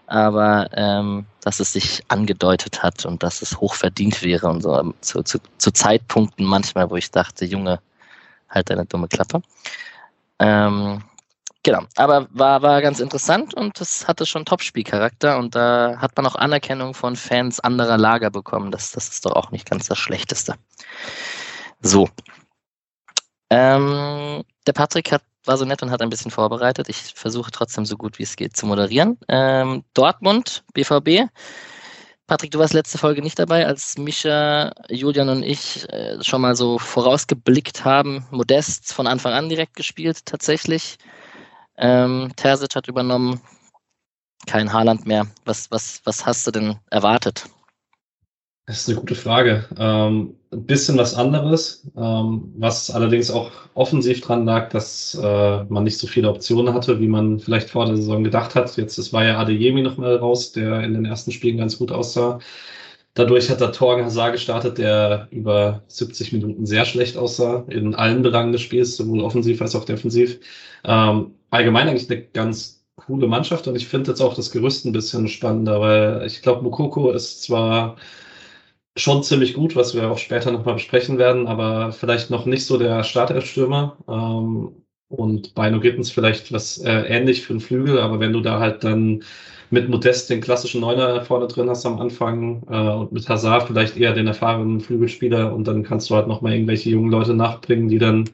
aber 0.08 0.70
ähm, 0.72 1.26
dass 1.40 1.60
es 1.60 1.72
sich 1.72 2.02
angedeutet 2.08 2.82
hat 2.82 3.06
und 3.06 3.22
dass 3.22 3.42
es 3.42 3.60
hoch 3.60 3.74
verdient 3.74 4.24
wäre 4.24 4.48
und 4.48 4.60
so 4.60 4.92
zu, 5.02 5.22
zu, 5.22 5.38
zu 5.58 5.70
Zeitpunkten 5.70 6.44
manchmal, 6.44 6.90
wo 6.90 6.96
ich 6.96 7.12
dachte, 7.12 7.44
Junge, 7.44 7.78
halt 8.48 8.70
deine 8.70 8.86
dumme 8.86 9.06
Klappe. 9.06 9.40
Ähm, 10.40 11.04
Genau, 11.66 11.82
aber 11.96 12.28
war, 12.30 12.62
war 12.62 12.80
ganz 12.80 13.00
interessant 13.00 13.52
und 13.52 13.80
es 13.80 14.06
hatte 14.06 14.24
schon 14.24 14.44
Topspielcharakter 14.44 15.36
und 15.36 15.56
da 15.56 15.96
hat 15.98 16.16
man 16.16 16.24
auch 16.24 16.36
Anerkennung 16.36 16.94
von 16.94 17.16
Fans 17.16 17.58
anderer 17.58 17.98
Lager 17.98 18.30
bekommen. 18.30 18.70
Das, 18.70 18.92
das 18.92 19.08
ist 19.08 19.26
doch 19.26 19.32
auch 19.32 19.50
nicht 19.50 19.68
ganz 19.68 19.88
das 19.88 19.98
Schlechteste. 19.98 20.54
So. 21.80 22.08
Ähm, 23.50 24.44
der 24.64 24.72
Patrick 24.74 25.10
hat, 25.10 25.22
war 25.44 25.58
so 25.58 25.64
nett 25.64 25.82
und 25.82 25.90
hat 25.90 26.02
ein 26.02 26.08
bisschen 26.08 26.30
vorbereitet. 26.30 26.88
Ich 26.88 27.14
versuche 27.16 27.50
trotzdem 27.50 27.84
so 27.84 27.96
gut 27.96 28.20
wie 28.20 28.22
es 28.22 28.36
geht 28.36 28.56
zu 28.56 28.64
moderieren. 28.64 29.18
Ähm, 29.26 29.82
Dortmund, 29.92 30.62
BVB. 30.72 31.28
Patrick, 32.28 32.52
du 32.52 32.60
warst 32.60 32.74
letzte 32.74 32.98
Folge 32.98 33.22
nicht 33.22 33.40
dabei, 33.40 33.66
als 33.66 33.98
Mischa, 33.98 34.70
Julian 34.88 35.30
und 35.30 35.42
ich 35.42 35.84
äh, 35.92 36.22
schon 36.22 36.42
mal 36.42 36.54
so 36.54 36.78
vorausgeblickt 36.78 37.84
haben. 37.84 38.24
Modest 38.30 38.92
von 38.92 39.08
Anfang 39.08 39.32
an 39.32 39.48
direkt 39.48 39.74
gespielt, 39.74 40.24
tatsächlich. 40.26 40.98
Ähm, 41.78 42.32
Terzic 42.36 42.74
hat 42.74 42.88
übernommen, 42.88 43.40
kein 44.46 44.72
Haaland 44.72 45.06
mehr. 45.06 45.26
Was, 45.44 45.70
was, 45.70 46.00
was 46.04 46.24
hast 46.24 46.46
du 46.46 46.50
denn 46.50 46.76
erwartet? 46.90 47.46
Das 48.66 48.80
ist 48.80 48.88
eine 48.88 48.98
gute 48.98 49.14
Frage. 49.14 49.64
Ähm, 49.78 50.34
ein 50.52 50.66
bisschen 50.66 50.98
was 50.98 51.14
anderes, 51.14 51.88
ähm, 51.96 52.52
was 52.56 52.90
allerdings 52.90 53.30
auch 53.30 53.52
offensiv 53.74 54.22
dran 54.22 54.44
lag, 54.44 54.70
dass 54.70 55.14
äh, 55.14 55.64
man 55.64 55.84
nicht 55.84 55.98
so 55.98 56.08
viele 56.08 56.28
Optionen 56.28 56.74
hatte, 56.74 56.98
wie 57.00 57.06
man 57.06 57.38
vielleicht 57.38 57.70
vor 57.70 57.86
der 57.86 57.96
Saison 57.96 58.24
gedacht 58.24 58.56
hat. 58.56 58.76
Jetzt 58.76 58.98
es 58.98 59.12
war 59.12 59.24
ja 59.24 59.38
Adeyemi 59.38 59.82
noch 59.82 59.98
mal 59.98 60.16
raus, 60.16 60.50
der 60.50 60.82
in 60.82 60.94
den 60.94 61.04
ersten 61.04 61.30
Spielen 61.30 61.58
ganz 61.58 61.78
gut 61.78 61.92
aussah. 61.92 62.40
Dadurch 63.14 63.48
hat 63.48 63.60
der 63.60 63.72
Torgen 63.72 64.04
Hazard 64.04 64.32
gestartet, 64.32 64.78
der 64.78 65.28
über 65.30 65.82
70 65.86 66.32
Minuten 66.32 66.66
sehr 66.66 66.84
schlecht 66.84 67.16
aussah, 67.16 67.64
in 67.68 67.94
allen 67.94 68.22
Belangen 68.22 68.52
des 68.52 68.62
Spiels, 68.62 68.96
sowohl 68.96 69.22
offensiv 69.22 69.62
als 69.62 69.76
auch 69.76 69.84
defensiv. 69.84 70.38
Ähm, 70.84 71.32
allgemein 71.56 71.88
eigentlich 71.88 72.10
eine 72.10 72.22
ganz 72.22 72.84
coole 72.96 73.26
Mannschaft 73.28 73.68
und 73.68 73.76
ich 73.76 73.86
finde 73.88 74.10
jetzt 74.10 74.20
auch 74.20 74.34
das 74.34 74.50
Gerüst 74.50 74.84
ein 74.86 74.92
bisschen 74.92 75.28
spannender, 75.28 75.80
weil 75.80 76.26
ich 76.26 76.42
glaube, 76.42 76.62
Mukoko 76.62 77.10
ist 77.10 77.42
zwar 77.42 77.96
schon 78.96 79.22
ziemlich 79.22 79.54
gut, 79.54 79.76
was 79.76 79.94
wir 79.94 80.10
auch 80.10 80.18
später 80.18 80.50
nochmal 80.50 80.74
besprechen 80.74 81.18
werden, 81.18 81.46
aber 81.46 81.92
vielleicht 81.92 82.30
noch 82.30 82.46
nicht 82.46 82.64
so 82.64 82.78
der 82.78 83.04
Starterstürmer. 83.04 83.98
Ähm, 84.08 84.82
und 85.08 85.54
Beino 85.54 85.80
Gittens 85.80 86.10
vielleicht 86.10 86.52
was 86.52 86.78
äh, 86.78 86.90
ähnlich 86.90 87.42
für 87.42 87.52
den 87.52 87.60
Flügel, 87.60 88.00
aber 88.00 88.18
wenn 88.18 88.32
du 88.32 88.40
da 88.40 88.58
halt 88.58 88.82
dann 88.84 89.22
mit 89.70 89.88
Modest 89.88 90.30
den 90.30 90.40
klassischen 90.40 90.80
Neuner 90.80 91.22
vorne 91.22 91.46
drin 91.48 91.68
hast 91.68 91.86
am 91.86 92.00
Anfang 92.00 92.62
äh, 92.68 92.90
und 92.90 93.12
mit 93.12 93.28
Hazard 93.28 93.64
vielleicht 93.68 93.96
eher 93.96 94.14
den 94.14 94.26
erfahrenen 94.26 94.80
Flügelspieler 94.80 95.54
und 95.54 95.66
dann 95.68 95.82
kannst 95.82 96.10
du 96.10 96.14
halt 96.16 96.28
nochmal 96.28 96.54
irgendwelche 96.54 96.90
jungen 96.90 97.10
Leute 97.10 97.34
nachbringen, 97.34 97.88
die 97.88 97.98
dann 97.98 98.30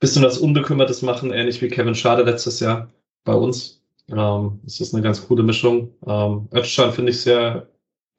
bisschen 0.00 0.22
was 0.22 0.38
Unbekümmertes 0.38 1.02
machen, 1.02 1.32
ähnlich 1.32 1.60
wie 1.62 1.68
Kevin 1.68 1.94
Schade 1.94 2.22
letztes 2.22 2.60
Jahr 2.60 2.90
bei 3.24 3.34
uns. 3.34 3.82
Ähm, 4.10 4.60
das 4.64 4.80
ist 4.80 4.94
eine 4.94 5.02
ganz 5.02 5.26
coole 5.26 5.42
Mischung. 5.42 5.92
Ähm, 6.06 6.48
Özcan 6.52 6.92
finde 6.92 7.10
ich 7.12 7.20
sehr, 7.20 7.68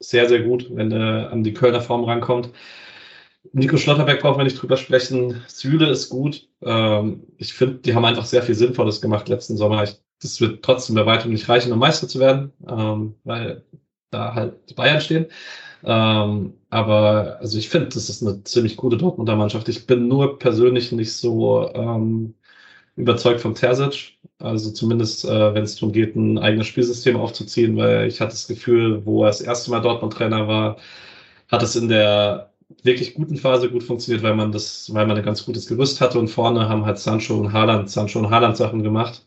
sehr, 0.00 0.28
sehr 0.28 0.42
gut, 0.42 0.68
wenn 0.70 0.92
er 0.92 1.30
an 1.30 1.44
die 1.44 1.54
Kölner 1.54 1.80
Form 1.80 2.04
rankommt. 2.04 2.50
Nico 3.52 3.76
Schlotterbeck 3.76 4.20
brauchen 4.20 4.38
wir 4.38 4.44
nicht 4.44 4.60
drüber 4.60 4.76
sprechen. 4.76 5.42
Süle 5.46 5.88
ist 5.88 6.08
gut. 6.10 6.48
Ähm, 6.62 7.26
ich 7.38 7.54
finde, 7.54 7.76
die 7.76 7.94
haben 7.94 8.04
einfach 8.04 8.26
sehr 8.26 8.42
viel 8.42 8.54
Sinnvolles 8.54 9.00
gemacht 9.00 9.28
letzten 9.28 9.56
Sommer. 9.56 9.84
Ich, 9.84 9.96
das 10.20 10.40
wird 10.40 10.64
trotzdem 10.64 10.96
bei 10.96 11.06
weitem 11.06 11.32
nicht 11.32 11.48
reichen, 11.48 11.72
um 11.72 11.78
Meister 11.78 12.08
zu 12.08 12.18
werden, 12.18 12.52
ähm, 12.68 13.14
weil 13.24 13.64
da 14.10 14.34
halt 14.34 14.70
die 14.70 14.74
Bayern 14.74 15.00
stehen. 15.00 15.26
Ähm, 15.84 16.54
aber 16.70 17.38
also 17.40 17.58
ich 17.58 17.68
finde, 17.68 17.88
das 17.88 18.08
ist 18.08 18.22
eine 18.22 18.42
ziemlich 18.44 18.76
gute 18.76 18.96
Dortmunder 18.96 19.36
Mannschaft. 19.36 19.68
Ich 19.68 19.86
bin 19.86 20.08
nur 20.08 20.38
persönlich 20.38 20.92
nicht 20.92 21.12
so 21.12 21.72
ähm, 21.74 22.34
überzeugt 22.96 23.40
vom 23.40 23.54
Terzic. 23.54 24.18
Also 24.38 24.70
zumindest, 24.72 25.24
äh, 25.24 25.54
wenn 25.54 25.64
es 25.64 25.76
darum 25.76 25.92
geht, 25.92 26.16
ein 26.16 26.38
eigenes 26.38 26.66
Spielsystem 26.68 27.16
aufzuziehen, 27.16 27.76
weil 27.76 28.08
ich 28.08 28.20
hatte 28.20 28.32
das 28.32 28.48
Gefühl, 28.48 29.04
wo 29.06 29.24
er 29.24 29.28
das 29.28 29.40
erste 29.40 29.70
Mal 29.70 29.80
Dortmund-Trainer 29.80 30.48
war, 30.48 30.78
hat 31.48 31.62
es 31.62 31.76
in 31.76 31.88
der 31.88 32.52
wirklich 32.82 33.14
guten 33.14 33.36
Phase 33.36 33.70
gut 33.70 33.82
funktioniert, 33.82 34.22
weil 34.22 34.34
man 34.34 34.52
das, 34.52 34.92
weil 34.94 35.06
man 35.06 35.16
ein 35.16 35.24
ganz 35.24 35.44
gutes 35.44 35.66
Gerüst 35.66 36.00
hatte 36.00 36.18
und 36.18 36.28
vorne 36.28 36.68
haben 36.68 36.84
halt 36.86 36.98
Sancho 36.98 37.36
und 37.38 37.52
Haaland, 37.52 37.90
Sancho 37.90 38.18
und 38.20 38.30
Haaland 38.30 38.56
Sachen 38.56 38.82
gemacht. 38.82 39.26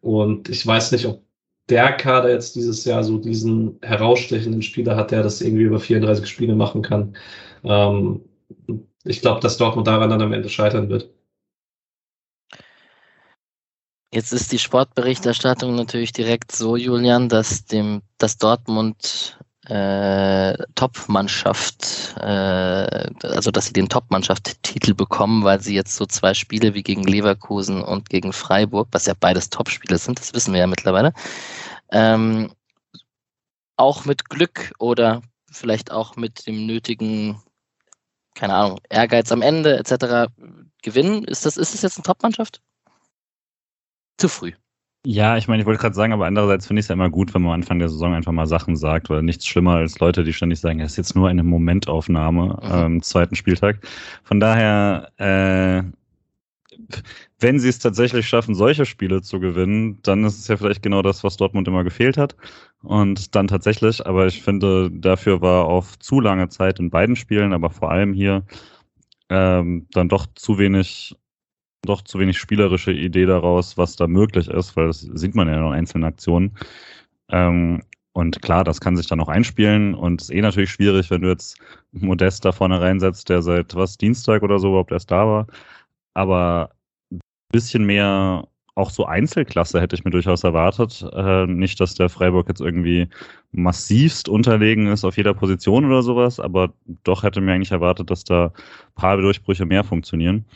Und 0.00 0.48
ich 0.48 0.66
weiß 0.66 0.92
nicht, 0.92 1.06
ob 1.06 1.24
der 1.70 1.92
Kader 1.92 2.30
jetzt 2.30 2.56
dieses 2.56 2.84
Jahr 2.84 3.04
so 3.04 3.18
diesen 3.18 3.78
herausstechenden 3.82 4.62
Spieler 4.62 4.96
hat, 4.96 5.10
der 5.10 5.22
das 5.22 5.40
irgendwie 5.40 5.62
über 5.62 5.80
34 5.80 6.28
Spiele 6.28 6.54
machen 6.54 6.82
kann. 6.82 7.16
Ähm, 7.64 8.22
ich 9.04 9.20
glaube, 9.20 9.40
dass 9.40 9.56
Dortmund 9.56 9.86
daran 9.86 10.10
dann 10.10 10.22
am 10.22 10.32
Ende 10.32 10.48
scheitern 10.48 10.88
wird. 10.88 11.10
Jetzt 14.12 14.32
ist 14.32 14.50
die 14.50 14.58
Sportberichterstattung 14.58 15.76
natürlich 15.76 16.12
direkt 16.12 16.50
so, 16.50 16.76
Julian, 16.76 17.28
dass 17.28 17.64
dem, 17.64 18.02
dass 18.18 18.38
Dortmund 18.38 19.38
äh, 19.70 20.56
Top-Mannschaft, 20.74 22.16
äh, 22.16 23.06
also 23.22 23.50
dass 23.52 23.66
sie 23.66 23.72
den 23.72 23.88
Top-Mannschaft-Titel 23.88 24.94
bekommen, 24.94 25.44
weil 25.44 25.60
sie 25.60 25.74
jetzt 25.74 25.94
so 25.94 26.06
zwei 26.06 26.34
Spiele 26.34 26.74
wie 26.74 26.82
gegen 26.82 27.04
Leverkusen 27.04 27.82
und 27.82 28.10
gegen 28.10 28.32
Freiburg, 28.32 28.88
was 28.90 29.06
ja 29.06 29.14
beides 29.18 29.48
Top-Spiele 29.50 29.98
sind, 29.98 30.18
das 30.18 30.34
wissen 30.34 30.52
wir 30.52 30.60
ja 30.60 30.66
mittlerweile, 30.66 31.12
ähm, 31.92 32.52
auch 33.76 34.04
mit 34.04 34.28
Glück 34.28 34.72
oder 34.78 35.22
vielleicht 35.52 35.92
auch 35.92 36.16
mit 36.16 36.48
dem 36.48 36.66
nötigen, 36.66 37.40
keine 38.34 38.54
Ahnung, 38.54 38.80
Ehrgeiz 38.88 39.30
am 39.30 39.42
Ende 39.42 39.78
etc. 39.78 40.32
gewinnen. 40.82 41.24
Ist 41.24 41.46
das, 41.46 41.56
ist 41.56 41.74
das 41.74 41.82
jetzt 41.82 41.98
eine 41.98 42.04
Top-Mannschaft? 42.04 42.60
Zu 44.18 44.28
früh. 44.28 44.52
Ja, 45.06 45.38
ich 45.38 45.48
meine, 45.48 45.62
ich 45.62 45.66
wollte 45.66 45.80
gerade 45.80 45.94
sagen, 45.94 46.12
aber 46.12 46.26
andererseits 46.26 46.66
finde 46.66 46.80
ich 46.80 46.84
es 46.84 46.88
ja 46.88 46.92
immer 46.92 47.08
gut, 47.08 47.32
wenn 47.32 47.40
man 47.40 47.52
am 47.52 47.60
Anfang 47.60 47.78
der 47.78 47.88
Saison 47.88 48.12
einfach 48.12 48.32
mal 48.32 48.46
Sachen 48.46 48.76
sagt, 48.76 49.08
weil 49.08 49.22
nichts 49.22 49.46
schlimmer 49.46 49.76
als 49.76 49.98
Leute, 49.98 50.24
die 50.24 50.34
ständig 50.34 50.60
sagen, 50.60 50.80
es 50.80 50.92
ist 50.92 50.96
jetzt 50.98 51.16
nur 51.16 51.28
eine 51.28 51.42
Momentaufnahme 51.42 52.44
mhm. 52.44 52.70
am 52.70 52.92
ähm, 52.94 53.02
zweiten 53.02 53.34
Spieltag. 53.34 53.78
Von 54.24 54.40
daher, 54.40 55.10
äh, 55.16 55.82
wenn 57.38 57.58
sie 57.58 57.68
es 57.70 57.78
tatsächlich 57.78 58.28
schaffen, 58.28 58.54
solche 58.54 58.84
Spiele 58.84 59.22
zu 59.22 59.40
gewinnen, 59.40 60.00
dann 60.02 60.24
ist 60.24 60.38
es 60.38 60.48
ja 60.48 60.58
vielleicht 60.58 60.82
genau 60.82 61.00
das, 61.00 61.24
was 61.24 61.38
Dortmund 61.38 61.66
immer 61.66 61.84
gefehlt 61.84 62.18
hat. 62.18 62.36
Und 62.82 63.34
dann 63.34 63.48
tatsächlich, 63.48 64.06
aber 64.06 64.26
ich 64.26 64.42
finde, 64.42 64.90
dafür 64.90 65.40
war 65.40 65.64
auf 65.64 65.98
zu 65.98 66.20
lange 66.20 66.48
Zeit 66.50 66.78
in 66.78 66.90
beiden 66.90 67.16
Spielen, 67.16 67.54
aber 67.54 67.70
vor 67.70 67.90
allem 67.90 68.12
hier 68.12 68.44
ähm, 69.30 69.86
dann 69.92 70.10
doch 70.10 70.26
zu 70.34 70.58
wenig 70.58 71.16
doch 71.82 72.02
zu 72.02 72.18
wenig 72.18 72.38
spielerische 72.38 72.92
Idee 72.92 73.26
daraus, 73.26 73.76
was 73.78 73.96
da 73.96 74.06
möglich 74.06 74.48
ist, 74.48 74.76
weil 74.76 74.88
das 74.88 75.00
sieht 75.00 75.34
man 75.34 75.48
ja 75.48 75.54
in 75.54 75.72
einzelnen 75.72 76.04
Aktionen. 76.04 76.56
Ähm, 77.30 77.82
und 78.12 78.42
klar, 78.42 78.64
das 78.64 78.80
kann 78.80 78.96
sich 78.96 79.06
dann 79.06 79.20
auch 79.20 79.28
einspielen 79.28 79.94
und 79.94 80.20
ist 80.20 80.30
eh 80.30 80.40
natürlich 80.40 80.70
schwierig, 80.70 81.10
wenn 81.10 81.22
du 81.22 81.28
jetzt 81.28 81.58
Modest 81.92 82.44
da 82.44 82.52
vorne 82.52 82.80
reinsetzt, 82.80 83.28
der 83.28 83.42
seit 83.42 83.74
was, 83.74 83.98
Dienstag 83.98 84.42
oder 84.42 84.58
so 84.58 84.68
überhaupt 84.68 84.92
erst 84.92 85.10
da 85.10 85.26
war. 85.26 85.46
Aber 86.14 86.70
ein 87.12 87.20
bisschen 87.52 87.84
mehr 87.84 88.48
auch 88.74 88.90
so 88.90 89.04
Einzelklasse 89.04 89.80
hätte 89.80 89.96
ich 89.96 90.04
mir 90.04 90.10
durchaus 90.10 90.44
erwartet. 90.44 91.04
Äh, 91.12 91.46
nicht, 91.46 91.80
dass 91.80 91.94
der 91.94 92.08
Freiburg 92.08 92.48
jetzt 92.48 92.60
irgendwie 92.60 93.08
massivst 93.52 94.28
unterlegen 94.28 94.86
ist 94.88 95.04
auf 95.04 95.16
jeder 95.16 95.34
Position 95.34 95.84
oder 95.84 96.02
sowas, 96.02 96.40
aber 96.40 96.72
doch 97.04 97.22
hätte 97.22 97.40
mir 97.40 97.52
eigentlich 97.52 97.72
erwartet, 97.72 98.10
dass 98.10 98.24
da 98.24 98.46
ein 98.46 98.94
paar 98.94 99.16
Durchbrüche 99.18 99.66
mehr 99.66 99.84
funktionieren 99.84 100.46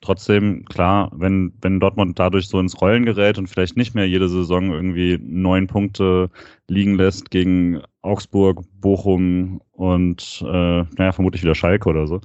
trotzdem, 0.00 0.64
klar, 0.64 1.10
wenn, 1.14 1.52
wenn 1.60 1.80
Dortmund 1.80 2.18
dadurch 2.18 2.48
so 2.48 2.60
ins 2.60 2.80
Rollen 2.80 3.04
gerät 3.04 3.38
und 3.38 3.48
vielleicht 3.48 3.76
nicht 3.76 3.94
mehr 3.94 4.08
jede 4.08 4.28
Saison 4.28 4.72
irgendwie 4.72 5.18
neun 5.20 5.66
Punkte 5.66 6.30
liegen 6.68 6.94
lässt 6.96 7.30
gegen 7.30 7.82
Augsburg, 8.02 8.62
Bochum 8.80 9.60
und 9.72 10.42
äh, 10.46 10.84
naja, 10.96 11.12
vermutlich 11.12 11.42
wieder 11.42 11.54
Schalke 11.54 11.88
oder 11.88 12.06
so, 12.06 12.20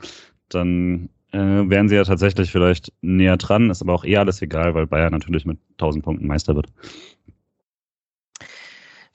dann 0.50 1.10
äh, 1.32 1.38
wären 1.38 1.90
sie 1.90 1.96
ja 1.96 2.04
tatsächlich 2.04 2.52
vielleicht 2.52 2.94
näher 3.02 3.38
dran, 3.38 3.70
ist 3.70 3.82
aber 3.82 3.94
auch 3.94 4.04
eher 4.04 4.20
alles 4.20 4.42
egal, 4.42 4.76
weil 4.76 4.88
Bayern 4.88 5.12
natürlich 5.12 5.46
mit 5.46 5.58
1000 5.74 6.04
Punkten 6.04 6.28
Meister 6.28 6.56
wird. 6.56 6.68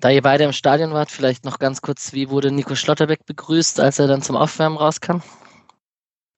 Da 0.00 0.10
ihr 0.10 0.22
beide 0.22 0.44
im 0.44 0.52
Stadion 0.52 0.92
wart, 0.92 1.10
vielleicht 1.10 1.44
noch 1.44 1.58
ganz 1.58 1.80
kurz, 1.82 2.12
wie 2.12 2.30
wurde 2.30 2.52
Nico 2.52 2.76
Schlotterbeck 2.76 3.26
begrüßt, 3.26 3.80
als 3.80 3.98
er 3.98 4.06
dann 4.06 4.22
zum 4.22 4.36
Aufwärmen 4.36 4.78
rauskam? 4.78 5.22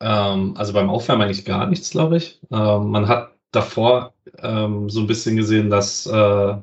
Ähm, 0.01 0.57
also 0.57 0.73
beim 0.73 0.91
Aufwärmen 0.91 1.23
eigentlich 1.25 1.45
gar 1.45 1.67
nichts, 1.67 1.91
glaube 1.91 2.17
ich. 2.17 2.41
Ähm, 2.51 2.91
man 2.91 3.09
hat 3.09 3.33
davor 3.53 4.15
ähm, 4.43 4.89
so 4.89 5.01
ein 5.01 5.07
bisschen 5.07 5.37
gesehen, 5.37 5.71
dass 5.71 6.07
äh, 6.07 6.55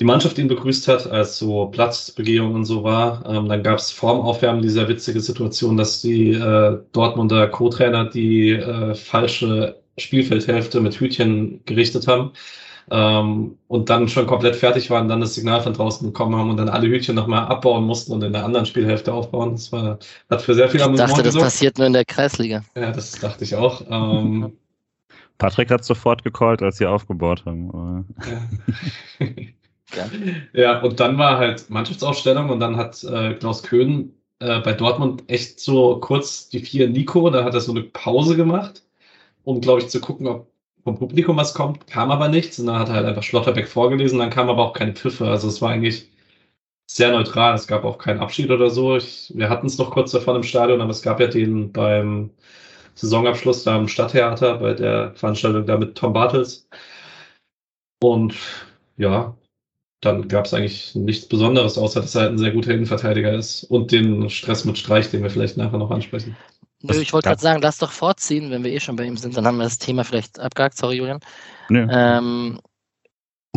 die 0.00 0.04
Mannschaft 0.04 0.38
ihn 0.38 0.48
begrüßt 0.48 0.88
hat, 0.88 1.06
als 1.06 1.38
so 1.38 1.66
Platzbegehung 1.66 2.54
und 2.54 2.64
so 2.64 2.82
war. 2.84 3.24
Ähm, 3.28 3.48
dann 3.48 3.62
gab 3.62 3.78
es 3.78 3.90
vorm 3.92 4.20
Aufwärmen 4.20 4.62
die 4.62 4.68
sehr 4.68 4.88
witzige 4.88 5.20
Situation, 5.20 5.76
dass 5.76 6.02
die 6.02 6.32
äh, 6.32 6.78
Dortmunder 6.92 7.48
Co-Trainer 7.48 8.06
die 8.06 8.50
äh, 8.50 8.94
falsche 8.94 9.80
Spielfeldhälfte 9.98 10.80
mit 10.80 10.98
Hütchen 11.00 11.64
gerichtet 11.64 12.08
haben 12.08 12.32
ähm, 12.90 13.56
und 13.68 13.88
dann 13.88 14.08
schon 14.08 14.26
komplett 14.26 14.56
fertig 14.56 14.90
waren, 14.90 15.08
dann 15.08 15.20
das 15.20 15.34
Signal 15.34 15.62
von 15.62 15.72
draußen 15.72 16.06
bekommen 16.06 16.36
haben 16.36 16.50
und 16.50 16.56
dann 16.56 16.68
alle 16.68 16.88
Hütchen 16.88 17.14
nochmal 17.14 17.46
abbauen 17.46 17.84
mussten 17.84 18.12
und 18.12 18.22
in 18.22 18.32
der 18.32 18.44
anderen 18.44 18.66
Spielhälfte 18.66 19.12
aufbauen. 19.12 19.52
Das 19.52 19.72
war, 19.72 19.98
hat 20.30 20.42
für 20.42 20.54
sehr 20.54 20.68
viel 20.68 20.80
Ich 20.80 20.86
dachte, 20.86 21.22
das 21.22 21.34
passiert 21.34 21.78
nur 21.78 21.86
in 21.86 21.92
der 21.92 22.04
Kreisliga. 22.04 22.62
Ja, 22.74 22.90
das 22.90 23.12
dachte 23.12 23.44
ich 23.44 23.54
auch. 23.54 23.82
Ähm, 23.88 24.52
Patrick 25.38 25.70
hat 25.70 25.84
sofort 25.84 26.22
gecallt, 26.22 26.62
als 26.62 26.78
sie 26.78 26.86
aufgebaut 26.86 27.44
haben. 27.44 28.04
Ja. 29.18 29.26
ja. 29.96 30.10
ja, 30.52 30.80
und 30.80 31.00
dann 31.00 31.18
war 31.18 31.38
halt 31.38 31.68
Mannschaftsausstellung 31.70 32.50
und 32.50 32.60
dann 32.60 32.76
hat 32.76 33.02
äh, 33.04 33.34
Klaus 33.34 33.62
Köhn 33.62 34.14
äh, 34.38 34.60
bei 34.60 34.72
Dortmund 34.72 35.24
echt 35.28 35.60
so 35.60 35.98
kurz 36.00 36.48
die 36.48 36.60
vier 36.60 36.88
Nico, 36.88 37.30
da 37.30 37.44
hat 37.44 37.54
er 37.54 37.60
so 37.60 37.72
eine 37.72 37.82
Pause 37.82 38.36
gemacht, 38.36 38.82
um, 39.44 39.60
glaube 39.60 39.80
ich, 39.80 39.88
zu 39.88 40.00
gucken, 40.00 40.26
ob 40.26 40.53
vom 40.84 40.98
Publikum 40.98 41.36
was 41.36 41.54
kommt, 41.54 41.86
kam 41.86 42.10
aber 42.10 42.28
nichts. 42.28 42.58
Und 42.58 42.66
dann 42.66 42.78
hat 42.78 42.88
er 42.88 42.94
halt 42.96 43.06
einfach 43.06 43.22
Schlotterbeck 43.22 43.68
vorgelesen, 43.68 44.18
dann 44.18 44.30
kam 44.30 44.50
aber 44.50 44.64
auch 44.64 44.74
keine 44.74 44.94
Pfiffe. 44.94 45.26
Also 45.28 45.48
es 45.48 45.62
war 45.62 45.70
eigentlich 45.70 46.10
sehr 46.86 47.12
neutral. 47.12 47.54
Es 47.54 47.66
gab 47.66 47.84
auch 47.84 47.98
keinen 47.98 48.20
Abschied 48.20 48.50
oder 48.50 48.70
so. 48.70 48.96
Ich, 48.96 49.32
wir 49.34 49.48
hatten 49.50 49.66
es 49.66 49.78
noch 49.78 49.90
kurz 49.90 50.12
davon 50.12 50.36
im 50.36 50.42
Stadion, 50.44 50.80
aber 50.80 50.90
es 50.90 51.02
gab 51.02 51.20
ja 51.20 51.26
den 51.28 51.72
beim 51.72 52.30
Saisonabschluss 52.94 53.64
da 53.64 53.76
im 53.78 53.88
Stadttheater 53.88 54.58
bei 54.58 54.74
der 54.74 55.14
Veranstaltung 55.16 55.66
da 55.66 55.78
mit 55.78 55.96
Tom 55.96 56.12
Bartels. 56.12 56.68
Und 58.02 58.34
ja, 58.96 59.36
dann 60.00 60.28
gab 60.28 60.46
es 60.46 60.54
eigentlich 60.54 60.94
nichts 60.94 61.26
Besonderes, 61.26 61.78
außer 61.78 62.00
dass 62.02 62.14
er 62.14 62.22
halt 62.22 62.32
ein 62.32 62.38
sehr 62.38 62.52
guter 62.52 62.72
Innenverteidiger 62.72 63.32
ist 63.34 63.64
und 63.64 63.92
den 63.92 64.28
Stress 64.30 64.64
mit 64.64 64.78
Streich, 64.78 65.10
den 65.10 65.22
wir 65.22 65.30
vielleicht 65.30 65.56
nachher 65.56 65.78
noch 65.78 65.90
ansprechen. 65.90 66.36
Nö, 66.86 67.00
ich 67.00 67.12
wollte 67.12 67.28
gerade 67.28 67.40
sagen, 67.40 67.62
lass 67.62 67.78
doch 67.78 67.92
vorziehen, 67.92 68.50
wenn 68.50 68.62
wir 68.62 68.72
eh 68.72 68.80
schon 68.80 68.96
bei 68.96 69.04
ihm 69.04 69.16
sind, 69.16 69.36
dann 69.36 69.46
haben 69.46 69.56
wir 69.56 69.64
das 69.64 69.78
Thema 69.78 70.04
vielleicht 70.04 70.38
abgehakt. 70.38 70.76
Sorry, 70.76 70.96
Julian. 70.96 71.20
Nö. 71.68 71.86
Ähm, 71.90 72.60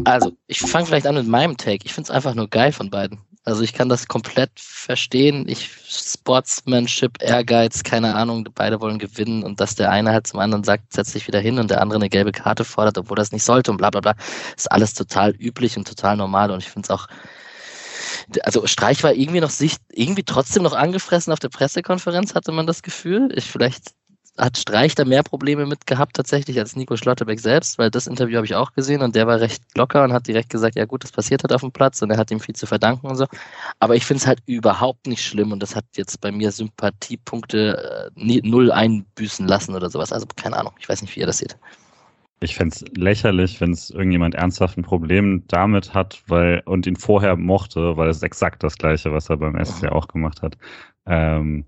also, 0.06 0.32
ich 0.48 0.60
fange 0.60 0.86
vielleicht 0.86 1.08
an 1.08 1.16
mit 1.16 1.28
meinem 1.28 1.58
Take. 1.58 1.86
Ich 1.86 1.94
finde 1.94 2.08
es 2.08 2.12
einfach 2.12 2.36
nur 2.36 2.48
geil 2.48 2.72
von 2.72 2.90
beiden. 2.90 3.20
Also 3.48 3.64
ich 3.64 3.72
kann 3.72 3.88
das 3.88 4.10
komplett 4.10 4.52
verstehen. 4.56 5.48
Ich 5.48 5.70
Sportsmanship, 5.88 7.22
Ehrgeiz, 7.22 7.82
keine 7.82 8.14
Ahnung, 8.14 8.46
beide 8.54 8.82
wollen 8.82 9.00
gewinnen 9.00 9.42
und 9.44 9.62
dass 9.62 9.76
der 9.76 9.90
eine 9.90 10.12
halt 10.12 10.28
zum 10.28 10.42
anderen 10.42 10.66
sagt, 10.66 10.92
setz 10.92 11.14
dich 11.14 11.28
wieder 11.28 11.40
hin 11.40 11.58
und 11.58 11.72
der 11.72 11.82
andere 11.82 11.98
eine 11.98 12.10
gelbe 12.10 12.34
Karte 12.34 12.66
fordert, 12.66 12.98
obwohl 12.98 13.16
das 13.16 13.32
nicht 13.32 13.46
sollte 13.46 13.72
und 13.72 13.78
bla 13.78 13.90
bla 13.90 14.02
bla, 14.02 14.16
ist 14.58 14.70
alles 14.70 14.94
total 14.94 15.32
üblich 15.32 15.78
und 15.78 15.88
total 15.88 16.18
normal 16.18 16.52
und 16.52 16.62
ich 16.62 16.70
finde 16.70 16.88
es 16.88 16.90
auch 16.90 17.08
also 18.44 18.68
Streich 18.68 19.04
war 19.04 19.14
irgendwie 19.14 19.40
noch 19.40 19.50
sich, 19.50 19.78
irgendwie 19.92 20.24
trotzdem 20.24 20.64
noch 20.64 20.74
angefressen 20.74 21.32
auf 21.32 21.40
der 21.40 21.50
Pressekonferenz, 21.50 22.36
hatte 22.36 22.52
man 22.52 22.68
das 22.68 22.82
Gefühl. 22.84 23.30
Ich 23.36 23.46
vielleicht 23.46 23.94
hat 24.38 24.58
Streich 24.58 24.94
da 24.94 25.04
mehr 25.04 25.24
Probleme 25.24 25.66
mit 25.66 25.88
gehabt 25.88 26.16
tatsächlich 26.16 26.60
als 26.60 26.76
Nico 26.76 26.96
Schlotterbeck 26.96 27.40
selbst, 27.40 27.80
weil 27.80 27.90
das 27.90 28.06
Interview 28.06 28.38
habe 28.38 28.46
ich 28.46 28.56
auch 28.56 28.74
gesehen 28.74 29.02
und 29.02 29.16
der 29.16 29.26
war 29.26 29.40
recht 29.40 29.64
locker 29.76 30.04
und 30.04 30.14
hat 30.14 30.28
direkt 30.28 30.50
gesagt, 30.50 30.76
ja 30.76 30.86
gut, 30.86 31.04
das 31.04 31.12
passiert 31.12 31.44
hat 31.44 31.52
auf 31.52 31.62
dem 31.62 31.72
Platz 31.72 32.02
und 32.02 32.12
er 32.12 32.18
hat 32.18 32.30
ihm 32.30 32.40
viel 32.40 32.56
zu 32.56 32.68
verdanken 32.68 33.08
und 33.08 33.16
so. 33.16 33.26
Aber 33.80 33.96
ich 33.96 34.06
finde 34.06 34.22
es 34.22 34.28
halt 34.28 34.40
überhaupt 34.46 35.08
nicht 35.08 35.24
schlimm 35.24 35.52
und 35.52 35.64
das 35.64 35.76
hat 35.76 35.86
jetzt 35.96 36.22
bei 36.22 36.32
mir 36.32 36.52
Sympathiepunkte 36.52 38.12
äh, 38.16 38.42
null 38.44 38.72
einbüßen 38.72 39.48
lassen 39.48 39.76
oder 39.76 39.90
sowas. 39.90 40.14
Also 40.14 40.28
keine 40.36 40.58
Ahnung, 40.58 40.74
ich 40.80 40.88
weiß 40.88 41.02
nicht, 41.02 41.16
wie 41.16 41.22
ihr 41.22 41.28
das 41.28 41.40
seht. 41.40 41.58
Ich 42.40 42.56
fände 42.56 42.76
es 42.76 42.86
lächerlich, 42.96 43.60
wenn 43.62 43.72
es 43.72 43.90
irgendjemand 43.90 44.36
ernsthaft 44.36 44.78
ein 44.78 44.84
Problem 44.84 45.44
damit 45.48 45.94
hat, 45.96 46.22
weil 46.28 46.62
und 46.66 46.86
ihn 46.86 46.96
vorher 46.96 47.36
mochte, 47.36 47.98
weil 47.98 48.10
es 48.10 48.22
exakt 48.22 48.64
das 48.64 48.78
gleiche, 48.78 49.12
was 49.12 49.30
er 49.30 49.38
beim 49.38 49.64
SC 49.64 49.88
auch 49.88 50.08
gemacht 50.08 50.42
hat. 50.44 50.58
Ähm, 51.08 51.66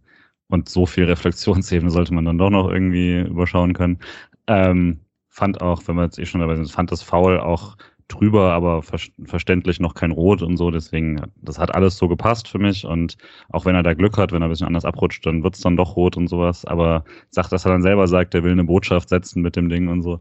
und 0.47 0.69
so 0.69 0.85
viel 0.85 1.05
Reflexionsebene 1.05 1.91
sollte 1.91 2.13
man 2.13 2.25
dann 2.25 2.38
doch 2.38 2.49
noch 2.49 2.69
irgendwie 2.69 3.19
überschauen 3.21 3.73
können. 3.73 3.99
Ähm, 4.47 4.99
fand 5.29 5.61
auch, 5.61 5.81
wenn 5.88 5.95
wir 5.95 6.03
jetzt 6.03 6.19
eh 6.19 6.25
schon 6.25 6.41
dabei 6.41 6.55
sind, 6.55 6.71
fand 6.71 6.91
das 6.91 7.01
Foul 7.03 7.39
auch 7.39 7.77
drüber, 8.09 8.51
aber 8.53 8.81
ver 8.81 8.99
verständlich 9.25 9.79
noch 9.79 9.93
kein 9.93 10.11
Rot 10.11 10.41
und 10.41 10.57
so. 10.57 10.71
Deswegen, 10.71 11.21
das 11.41 11.59
hat 11.59 11.73
alles 11.73 11.97
so 11.97 12.07
gepasst 12.07 12.47
für 12.47 12.59
mich. 12.59 12.85
Und 12.85 13.17
auch 13.49 13.65
wenn 13.65 13.75
er 13.75 13.83
da 13.83 13.93
Glück 13.93 14.17
hat, 14.17 14.31
wenn 14.31 14.41
er 14.41 14.47
ein 14.47 14.49
bisschen 14.49 14.67
anders 14.67 14.85
abrutscht, 14.85 15.25
dann 15.25 15.43
wird's 15.43 15.61
dann 15.61 15.77
doch 15.77 15.95
rot 15.95 16.17
und 16.17 16.27
sowas. 16.27 16.65
Aber 16.65 17.05
sagt, 17.29 17.51
dass 17.51 17.65
er 17.65 17.71
dann 17.71 17.83
selber 17.83 18.07
sagt, 18.07 18.33
er 18.35 18.43
will 18.43 18.51
eine 18.51 18.63
Botschaft 18.63 19.09
setzen 19.09 19.41
mit 19.41 19.55
dem 19.55 19.69
Ding 19.69 19.88
und 19.88 20.01
so 20.01 20.19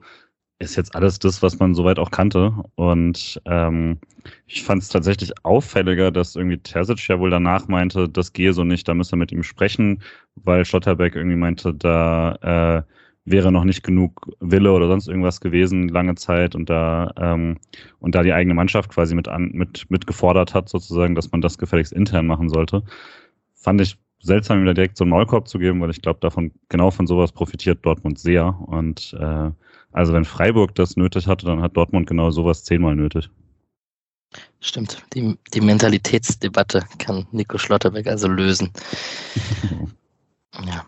ist 0.58 0.76
jetzt 0.76 0.94
alles 0.94 1.18
das, 1.18 1.42
was 1.42 1.58
man 1.58 1.74
soweit 1.74 1.98
auch 1.98 2.10
kannte. 2.10 2.52
Und 2.74 3.40
ähm, 3.44 3.98
ich 4.46 4.62
fand 4.64 4.82
es 4.82 4.88
tatsächlich 4.88 5.32
auffälliger, 5.44 6.10
dass 6.10 6.36
irgendwie 6.36 6.58
Terzic 6.58 7.06
ja 7.08 7.18
wohl 7.20 7.30
danach 7.30 7.68
meinte, 7.68 8.08
das 8.08 8.32
gehe 8.32 8.52
so 8.52 8.64
nicht, 8.64 8.88
da 8.88 8.94
müsste 8.94 9.14
er 9.14 9.18
mit 9.18 9.32
ihm 9.32 9.44
sprechen, 9.44 10.02
weil 10.34 10.64
Schlotterbeck 10.64 11.14
irgendwie 11.14 11.36
meinte, 11.36 11.74
da 11.74 12.84
äh, 12.86 12.92
wäre 13.24 13.52
noch 13.52 13.64
nicht 13.64 13.82
genug 13.82 14.32
Wille 14.40 14.72
oder 14.72 14.88
sonst 14.88 15.08
irgendwas 15.08 15.40
gewesen 15.40 15.88
lange 15.88 16.14
Zeit 16.14 16.54
und 16.54 16.70
da 16.70 17.12
ähm, 17.18 17.58
und 18.00 18.14
da 18.14 18.22
die 18.22 18.32
eigene 18.32 18.54
Mannschaft 18.54 18.90
quasi 18.90 19.14
mit 19.14 19.28
an 19.28 19.50
mit 19.52 19.86
mit 19.90 20.06
gefordert 20.06 20.54
hat 20.54 20.68
sozusagen, 20.68 21.14
dass 21.14 21.30
man 21.30 21.42
das 21.42 21.58
gefälligst 21.58 21.92
intern 21.92 22.26
machen 22.26 22.48
sollte, 22.48 22.82
fand 23.54 23.80
ich 23.80 23.98
seltsam, 24.20 24.60
ihm 24.60 24.66
da 24.66 24.74
direkt 24.74 24.96
so 24.96 25.04
einen 25.04 25.10
Maulkorb 25.10 25.46
zu 25.48 25.58
geben, 25.58 25.80
weil 25.80 25.90
ich 25.90 26.02
glaube, 26.02 26.20
davon 26.20 26.52
genau 26.68 26.90
von 26.90 27.06
sowas 27.06 27.32
profitiert 27.32 27.84
Dortmund 27.84 28.18
sehr 28.18 28.58
und 28.66 29.14
äh, 29.20 29.50
also 29.92 30.12
wenn 30.12 30.24
Freiburg 30.24 30.74
das 30.74 30.96
nötig 30.96 31.26
hatte, 31.26 31.46
dann 31.46 31.62
hat 31.62 31.76
Dortmund 31.76 32.06
genau 32.06 32.30
sowas 32.30 32.64
zehnmal 32.64 32.96
nötig. 32.96 33.30
Stimmt, 34.60 35.02
die, 35.14 35.38
die 35.54 35.60
Mentalitätsdebatte 35.60 36.84
kann 36.98 37.26
Nico 37.32 37.58
Schlotterbeck 37.58 38.06
also 38.06 38.28
lösen. 38.28 38.72
ja. 40.66 40.84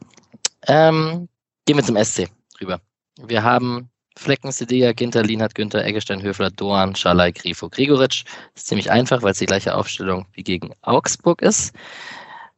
Ähm, 0.67 1.29
gehen 1.65 1.77
wir 1.77 1.85
zum 1.85 1.97
SC 2.03 2.29
rüber. 2.61 2.81
Wir 3.23 3.43
haben 3.43 3.89
Flecken, 4.17 4.53
Sedea, 4.53 4.93
Ginter, 4.93 5.23
Lienhardt, 5.23 5.55
Günther, 5.55 5.85
Eggestein, 5.85 6.23
Höfler, 6.23 6.51
Doan, 6.51 6.95
Schalay, 6.95 7.33
Grifo, 7.33 7.69
Grigoric. 7.71 8.25
Das 8.55 8.63
ist 8.63 8.67
ziemlich 8.67 8.91
einfach, 8.91 9.23
weil 9.23 9.33
es 9.33 9.39
die 9.39 9.47
gleiche 9.47 9.75
Aufstellung 9.75 10.27
wie 10.33 10.43
gegen 10.43 10.73
Augsburg 10.83 11.41
ist. 11.41 11.73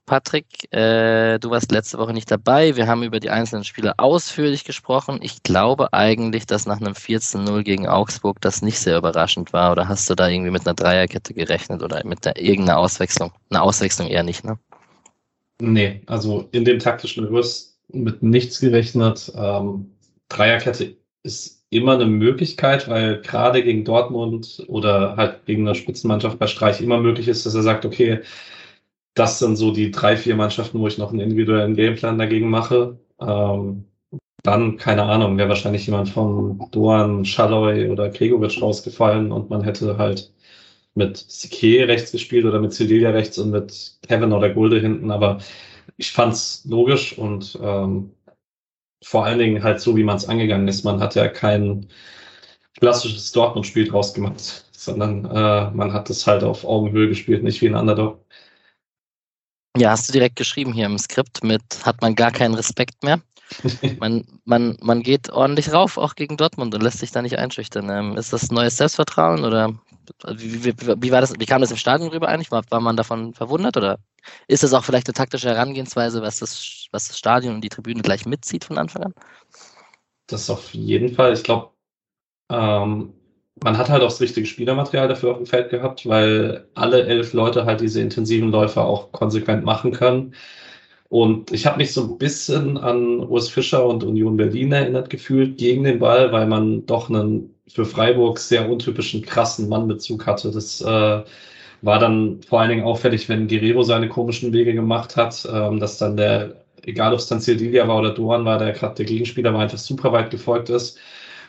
Patrick, 0.05 0.73
äh, 0.73 1.39
du 1.39 1.51
warst 1.51 1.71
letzte 1.71 1.99
Woche 1.99 2.13
nicht 2.13 2.31
dabei. 2.31 2.77
Wir 2.77 2.87
haben 2.89 3.03
über 3.03 3.21
die 3.21 3.31
einzelnen 3.31 3.65
Spiele 3.65 3.99
ausführlich 3.99 4.65
gesprochen. 4.65 5.21
Ich 5.23 5.43
glaube 5.43 5.93
eigentlich, 5.93 6.45
dass 6.47 6.67
nach 6.67 6.81
einem 6.81 6.95
14-0 6.95 7.63
gegen 7.63 7.87
Augsburg 7.87 8.41
das 8.41 8.63
nicht 8.63 8.81
sehr 8.81 8.99
überraschend 8.99 9.53
war. 9.53 9.73
Oder 9.73 9.89
hast 9.89 10.11
du 10.11 10.15
da 10.15 10.29
irgendwie 10.29 10.51
mit 10.51 10.67
einer 10.67 10.75
Dreierkette 10.75 11.35
gerechnet 11.35 11.83
oder 11.83 12.05
mit 12.05 12.25
der, 12.25 12.37
irgendeiner 12.37 12.79
Auswechslung? 12.79 13.33
Eine 13.51 13.63
Auswechslung 13.63 14.09
eher 14.09 14.25
nicht, 14.25 14.45
ne? 14.45 14.59
Nee, 15.61 16.03
also 16.07 16.49
in 16.51 16.65
dem 16.65 16.81
taktischen 16.81 17.25
Gerüst 17.25 17.79
mit 17.93 18.23
nichts 18.23 18.59
gerechnet. 18.59 19.33
Ähm, 19.37 19.93
Dreierkette 20.29 20.97
ist 21.23 21.65
immer 21.71 21.95
eine 21.95 22.07
Möglichkeit, 22.07 22.89
weil 22.89 23.23
gerade 23.23 23.63
gegen 23.63 23.85
Dortmund 23.85 24.65
oder 24.67 25.17
halt 25.17 25.47
gegen 25.47 25.67
eine 25.67 25.77
Spitzenmannschaft 25.77 26.39
bei 26.39 26.47
Streich 26.47 26.81
immer 26.81 26.99
möglich 26.99 27.29
ist, 27.29 27.47
dass 27.47 27.55
er 27.55 27.63
sagt, 27.63 27.85
okay, 27.85 28.21
das 29.15 29.39
sind 29.39 29.57
so 29.57 29.73
die 29.73 29.91
drei, 29.91 30.17
vier 30.17 30.37
Mannschaften, 30.37 30.81
wo 30.81 30.87
ich 30.87 30.99
noch 30.99 31.11
einen 31.11 31.21
individuellen 31.21 31.75
Gameplan 31.75 32.19
dagegen 32.19 32.51
mache. 32.51 32.99
Ähm, 33.21 33.85
dann, 34.43 34.77
keine 34.77 35.05
Ahnung, 35.05 35.39
wäre 35.39 35.49
wahrscheinlich 35.49 35.87
jemand 35.87 36.09
von 36.09 36.69
Doan, 36.73 37.25
Schalloy 37.25 37.89
oder 37.91 38.11
Gregovic 38.11 38.61
rausgefallen 38.61 39.31
und 39.33 39.51
man 39.51 39.63
hätte 39.63 39.99
halt 39.99 40.33
mit 40.95 41.17
Sique 41.17 41.87
rechts 41.89 42.13
gespielt 42.13 42.45
oder 42.45 42.61
mit 42.61 42.75
Cedilia 42.75 43.11
rechts 43.11 43.39
und 43.39 43.51
mit 43.51 43.99
Kevin 44.07 44.33
oder 44.33 44.51
Gulde 44.51 44.81
hinten, 44.81 45.11
aber 45.11 45.39
ich 45.97 46.13
fand's 46.13 46.65
logisch 46.69 47.17
und 47.19 47.59
ähm, 47.63 48.11
vor 49.05 49.25
allen 49.25 49.39
Dingen 49.39 49.63
halt 49.63 49.81
so, 49.81 49.97
wie 49.97 50.05
man 50.05 50.17
es 50.17 50.29
angegangen 50.29 50.69
ist. 50.69 50.85
Man 50.85 51.01
hat 51.01 51.15
ja 51.15 51.29
kein 51.29 51.89
klassisches 52.79 53.33
Dortmund-Spiel 53.33 53.89
draus 53.89 54.15
gemacht, 54.15 54.67
sondern 54.73 55.25
äh, 55.27 55.71
man 55.71 55.93
hat 55.93 56.11
es 56.11 56.27
halt 56.27 56.45
auf 56.45 56.65
Augenhöhe 56.65 57.09
gespielt, 57.09 57.43
nicht 57.43 57.61
wie 57.63 57.69
ein 57.69 57.75
Underdog. 57.75 58.22
Ja, 59.77 59.91
hast 59.91 60.09
du 60.09 60.13
direkt 60.13 60.37
geschrieben 60.37 60.73
hier 60.73 60.87
im 60.87 60.99
Skript 60.99 61.43
mit, 61.43 61.63
hat 61.85 62.03
man 62.03 62.15
gar 62.15 62.31
keinen 62.31 62.55
Respekt 62.55 63.03
mehr. 63.03 63.21
Man, 63.99 64.25
man, 64.47 64.79
man 64.81 65.03
geht 65.03 65.29
ordentlich 65.29 65.75
rauf, 65.75 65.99
auch 65.99 66.15
gegen 66.15 66.39
Dortmund 66.39 66.75
und 66.75 66.83
lässt 66.83 67.01
sich 67.01 67.11
da 67.11 67.21
nicht 67.21 67.39
einschüchtern. 67.39 67.91
Ähm, 67.91 68.17
ist 68.17 68.33
das 68.33 68.51
neues 68.51 68.79
Selbstvertrauen 68.79 69.45
oder 69.45 69.75
wie, 70.27 70.65
wie, 70.65 70.75
wie, 70.79 71.13
war 71.13 71.21
das, 71.21 71.35
wie 71.39 71.47
kam 71.47 71.61
das 71.61 71.71
im 71.71 71.77
Stadion 71.77 72.09
rüber 72.09 72.29
eigentlich? 72.29 72.51
War, 72.51 72.63
war 72.71 72.81
man 72.81 72.97
davon 72.97 73.35
verwundert 73.35 73.77
oder 73.77 73.99
ist 74.49 74.63
das 74.63 74.73
auch 74.73 74.85
vielleicht 74.85 75.07
eine 75.07 75.15
taktische 75.15 75.49
Herangehensweise, 75.51 76.23
was 76.23 76.39
das, 76.39 76.87
was 76.93 77.09
das 77.09 77.19
Stadion 77.19 77.57
und 77.57 77.61
die 77.61 77.69
Tribüne 77.69 78.03
gleich 78.03 78.25
mitzieht 78.25 78.65
von 78.65 78.79
Anfang 78.79 79.05
an? 79.05 79.15
Das 80.27 80.49
auf 80.49 80.73
jeden 80.73 81.15
Fall. 81.15 81.33
Ich 81.35 81.43
glaube, 81.43 81.71
ähm, 82.51 83.13
man 83.63 83.79
hat 83.79 83.89
halt 83.91 84.03
auch 84.03 84.09
das 84.09 84.21
richtige 84.21 84.47
Spielermaterial 84.47 85.09
dafür 85.09 85.33
auf 85.33 85.37
dem 85.39 85.47
Feld 85.47 85.71
gehabt, 85.71 86.07
weil 86.07 86.67
alle 86.75 87.05
elf 87.07 87.33
Leute 87.33 87.65
halt 87.65 87.81
diese 87.81 88.01
intensiven 88.01 88.51
Läufe 88.51 88.83
auch 88.83 89.13
konsequent 89.13 89.65
machen 89.65 89.93
können. 89.93 90.35
Und 91.09 91.53
ich 91.53 91.67
habe 91.67 91.79
mich 91.79 91.93
so 91.93 92.03
ein 92.03 92.19
bisschen 92.19 92.79
an 92.79 93.21
Urs 93.21 93.51
Fischer 93.51 93.85
und 93.87 94.03
Union 94.03 94.37
Berlin 94.37 94.73
erinnert 94.73 95.11
gefühlt 95.11 95.59
gegen 95.59 95.85
den 95.85 95.99
Ball, 95.99 96.33
weil 96.33 96.47
man 96.47 96.87
doch 96.87 97.11
einen 97.11 97.55
für 97.69 97.85
Freiburg 97.85 98.39
sehr 98.39 98.69
untypischen, 98.69 99.23
krassen 99.23 99.69
Mannbezug 99.69 100.27
hatte. 100.27 100.51
Das 100.51 100.81
äh, 100.81 101.23
war 101.83 101.99
dann 101.99 102.41
vor 102.43 102.61
allen 102.61 102.71
Dingen 102.71 102.85
auffällig, 102.85 103.29
wenn 103.29 103.49
Guerrero 103.49 103.83
seine 103.83 104.09
komischen 104.09 104.53
Wege 104.53 104.75
gemacht 104.75 105.17
hat, 105.17 105.47
ähm, 105.53 105.81
dass 105.81 105.99
dann 105.99 106.17
der, 106.17 106.65
egal 106.85 107.13
ob 107.13 107.19
es 107.19 107.27
dann 107.29 107.41
Sildilia 107.41 107.87
war 107.87 107.99
oder 107.99 108.15
Doan 108.15 108.45
war, 108.45 108.59
der 108.59 108.73
gerade 108.73 108.95
der 108.97 109.07
Gegenspieler 109.07 109.53
war, 109.53 109.61
einfach 109.61 109.79
super 109.79 110.13
weit 110.13 110.31
gefolgt 110.31 110.71
ist 110.71 110.99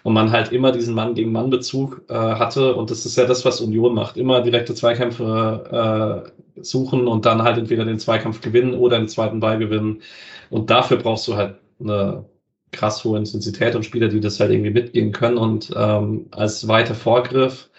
und 0.03 0.13
man 0.13 0.31
halt 0.31 0.51
immer 0.51 0.71
diesen 0.71 0.93
Mann 0.93 1.15
gegen 1.15 1.31
Mann 1.31 1.49
Bezug 1.49 2.01
äh, 2.09 2.13
hatte. 2.13 2.75
Und 2.75 2.91
das 2.91 3.05
ist 3.05 3.17
ja 3.17 3.25
das, 3.25 3.45
was 3.45 3.61
Union 3.61 3.93
macht, 3.95 4.17
immer 4.17 4.41
direkte 4.41 4.75
Zweikämpfe 4.75 6.25
äh, 6.57 6.61
suchen 6.61 7.07
und 7.07 7.25
dann 7.25 7.43
halt 7.43 7.57
entweder 7.57 7.85
den 7.85 7.99
Zweikampf 7.99 8.41
gewinnen 8.41 8.73
oder 8.75 8.99
den 8.99 9.07
zweiten 9.07 9.39
Ball 9.39 9.57
gewinnen. 9.57 10.01
Und 10.49 10.69
dafür 10.69 10.97
brauchst 10.97 11.27
du 11.27 11.35
halt 11.35 11.55
eine 11.79 12.25
krass 12.71 13.03
hohe 13.03 13.17
Intensität 13.17 13.75
und 13.75 13.83
Spieler, 13.83 14.09
die 14.09 14.19
das 14.19 14.39
halt 14.39 14.51
irgendwie 14.51 14.71
mitgehen 14.71 15.13
können. 15.13 15.37
Und 15.37 15.71
ähm, 15.75 16.27
als 16.31 16.67
weiter 16.67 16.95
Vorgriff 16.95 17.69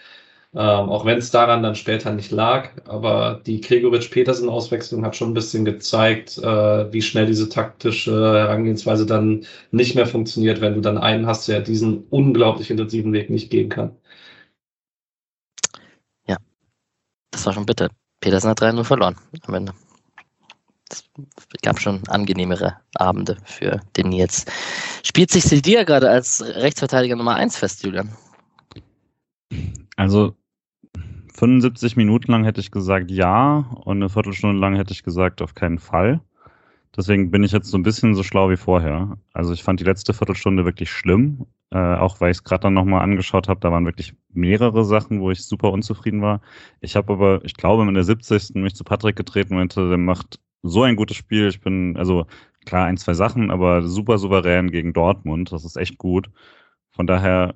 ähm, 0.55 0.89
auch 0.89 1.03
wenn 1.05 1.17
es 1.17 1.31
daran 1.31 1.63
dann 1.63 1.75
später 1.75 2.13
nicht 2.13 2.31
lag. 2.31 2.69
Aber 2.85 3.41
die 3.45 3.59
Gregoritsch-Petersen-Auswechslung 3.59 5.03
hat 5.03 5.15
schon 5.15 5.31
ein 5.31 5.33
bisschen 5.33 5.65
gezeigt, 5.65 6.37
äh, 6.37 6.93
wie 6.93 7.01
schnell 7.01 7.25
diese 7.25 7.49
taktische 7.49 8.13
Herangehensweise 8.13 9.05
dann 9.05 9.45
nicht 9.71 9.95
mehr 9.95 10.07
funktioniert, 10.07 10.61
wenn 10.61 10.75
du 10.75 10.81
dann 10.81 10.97
einen 10.97 11.27
hast, 11.27 11.49
der 11.49 11.59
diesen 11.59 12.05
unglaublich 12.09 12.71
intensiven 12.71 13.11
Weg 13.11 13.29
nicht 13.29 13.49
gehen 13.49 13.67
kann. 13.67 13.97
Ja, 16.25 16.37
das 17.31 17.45
war 17.45 17.53
schon 17.53 17.65
bitter. 17.65 17.89
Petersen 18.21 18.49
hat 18.49 18.61
3-0 18.61 18.83
verloren 18.85 19.17
am 19.47 19.53
Ende. 19.55 19.73
Es 20.89 21.03
gab 21.63 21.81
schon 21.81 22.01
angenehmere 22.07 22.77
Abende 22.95 23.37
für 23.43 23.81
den 23.97 24.09
Nils. 24.09 24.45
Spielt 25.03 25.31
sich 25.31 25.43
Sildia 25.43 25.83
gerade 25.83 26.09
als 26.09 26.41
Rechtsverteidiger 26.41 27.17
Nummer 27.17 27.35
1 27.35 27.57
fest, 27.57 27.83
Julian? 27.83 28.15
Also 29.97 30.35
75 31.35 31.97
Minuten 31.97 32.31
lang 32.31 32.45
hätte 32.45 32.61
ich 32.61 32.71
gesagt 32.71 33.11
ja 33.11 33.65
und 33.83 33.97
eine 33.97 34.09
Viertelstunde 34.09 34.59
lang 34.59 34.75
hätte 34.75 34.93
ich 34.93 35.03
gesagt 35.03 35.41
auf 35.41 35.53
keinen 35.53 35.79
Fall. 35.79 36.21
Deswegen 36.95 37.29
bin 37.29 37.43
ich 37.43 37.51
jetzt 37.51 37.69
so 37.69 37.77
ein 37.77 37.83
bisschen 37.83 38.15
so 38.15 38.23
schlau 38.23 38.49
wie 38.49 38.55
vorher. 38.55 39.17
Also 39.33 39.51
ich 39.51 39.63
fand 39.63 39.81
die 39.81 39.83
letzte 39.83 40.13
Viertelstunde 40.13 40.63
wirklich 40.63 40.89
schlimm, 40.89 41.45
äh, 41.71 41.77
auch 41.77 42.21
weil 42.21 42.31
ich 42.31 42.37
es 42.37 42.43
gerade 42.45 42.61
dann 42.61 42.73
nochmal 42.73 43.01
angeschaut 43.01 43.49
habe. 43.49 43.59
Da 43.59 43.69
waren 43.71 43.85
wirklich 43.85 44.13
mehrere 44.31 44.85
Sachen, 44.85 45.19
wo 45.19 45.29
ich 45.29 45.45
super 45.45 45.73
unzufrieden 45.73 46.21
war. 46.21 46.39
Ich 46.79 46.95
habe 46.95 47.11
aber, 47.11 47.43
ich 47.43 47.55
glaube, 47.55 47.83
in 47.83 47.93
der 47.93 48.05
70. 48.05 48.55
mich 48.55 48.75
zu 48.75 48.85
Patrick 48.85 49.17
getreten 49.17 49.53
und 49.53 49.59
meinte, 49.59 49.89
der 49.89 49.97
macht 49.97 50.39
so 50.63 50.83
ein 50.83 50.95
gutes 50.95 51.17
Spiel. 51.17 51.49
Ich 51.49 51.59
bin, 51.59 51.97
also 51.97 52.27
klar, 52.65 52.85
ein, 52.85 52.97
zwei 52.97 53.13
Sachen, 53.13 53.51
aber 53.51 53.83
super 53.83 54.17
souverän 54.17 54.71
gegen 54.71 54.93
Dortmund. 54.93 55.51
Das 55.51 55.65
ist 55.65 55.75
echt 55.75 55.97
gut. 55.97 56.29
Von 56.91 57.07
daher 57.07 57.55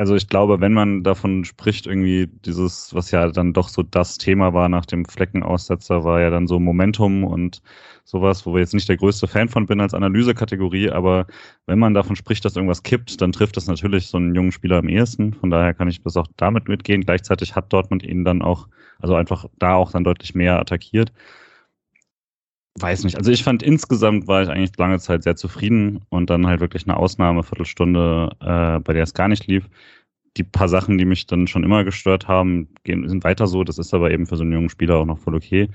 also 0.00 0.14
ich 0.14 0.28
glaube, 0.28 0.62
wenn 0.62 0.72
man 0.72 1.02
davon 1.04 1.44
spricht, 1.44 1.86
irgendwie 1.86 2.26
dieses, 2.46 2.94
was 2.94 3.10
ja 3.10 3.28
dann 3.30 3.52
doch 3.52 3.68
so 3.68 3.82
das 3.82 4.16
Thema 4.16 4.54
war 4.54 4.70
nach 4.70 4.86
dem 4.86 5.04
Fleckenaussetzer, 5.04 6.04
war 6.04 6.22
ja 6.22 6.30
dann 6.30 6.46
so 6.46 6.58
Momentum 6.58 7.22
und 7.22 7.60
sowas, 8.04 8.46
wo 8.46 8.54
wir 8.54 8.60
jetzt 8.60 8.72
nicht 8.72 8.88
der 8.88 8.96
größte 8.96 9.28
Fan 9.28 9.50
von 9.50 9.66
bin 9.66 9.78
als 9.78 9.92
Analysekategorie, 9.92 10.90
aber 10.90 11.26
wenn 11.66 11.78
man 11.78 11.92
davon 11.92 12.16
spricht, 12.16 12.46
dass 12.46 12.56
irgendwas 12.56 12.82
kippt, 12.82 13.20
dann 13.20 13.32
trifft 13.32 13.58
das 13.58 13.66
natürlich 13.66 14.06
so 14.08 14.16
einen 14.16 14.34
jungen 14.34 14.52
Spieler 14.52 14.78
am 14.78 14.88
ehesten. 14.88 15.34
Von 15.34 15.50
daher 15.50 15.74
kann 15.74 15.88
ich 15.88 16.02
bis 16.02 16.16
auch 16.16 16.28
damit 16.38 16.66
mitgehen. 16.66 17.02
Gleichzeitig 17.02 17.54
hat 17.54 17.70
Dortmund 17.70 18.02
ihn 18.02 18.24
dann 18.24 18.40
auch, 18.40 18.68
also 19.00 19.14
einfach 19.16 19.44
da 19.58 19.74
auch 19.74 19.92
dann 19.92 20.04
deutlich 20.04 20.34
mehr 20.34 20.58
attackiert. 20.58 21.12
Weiß 22.78 23.04
nicht. 23.04 23.16
Also 23.16 23.32
ich 23.32 23.42
fand 23.42 23.62
insgesamt 23.62 24.28
war 24.28 24.42
ich 24.42 24.48
eigentlich 24.48 24.76
lange 24.78 24.98
Zeit 25.00 25.24
sehr 25.24 25.36
zufrieden 25.36 26.00
und 26.08 26.30
dann 26.30 26.46
halt 26.46 26.60
wirklich 26.60 26.84
eine 26.86 26.96
Ausnahme, 26.96 27.42
Viertelstunde, 27.42 28.30
äh, 28.40 28.78
bei 28.80 28.92
der 28.92 29.02
es 29.02 29.14
gar 29.14 29.28
nicht 29.28 29.46
lief. 29.46 29.68
Die 30.36 30.44
paar 30.44 30.68
Sachen, 30.68 30.96
die 30.96 31.04
mich 31.04 31.26
dann 31.26 31.48
schon 31.48 31.64
immer 31.64 31.84
gestört 31.84 32.28
haben, 32.28 32.68
gehen, 32.84 33.08
sind 33.08 33.24
weiter 33.24 33.46
so. 33.48 33.64
Das 33.64 33.78
ist 33.78 33.92
aber 33.92 34.12
eben 34.12 34.26
für 34.26 34.36
so 34.36 34.44
einen 34.44 34.52
jungen 34.52 34.70
Spieler 34.70 34.96
auch 34.98 35.04
noch 35.06 35.18
voll 35.18 35.34
okay. 35.34 35.68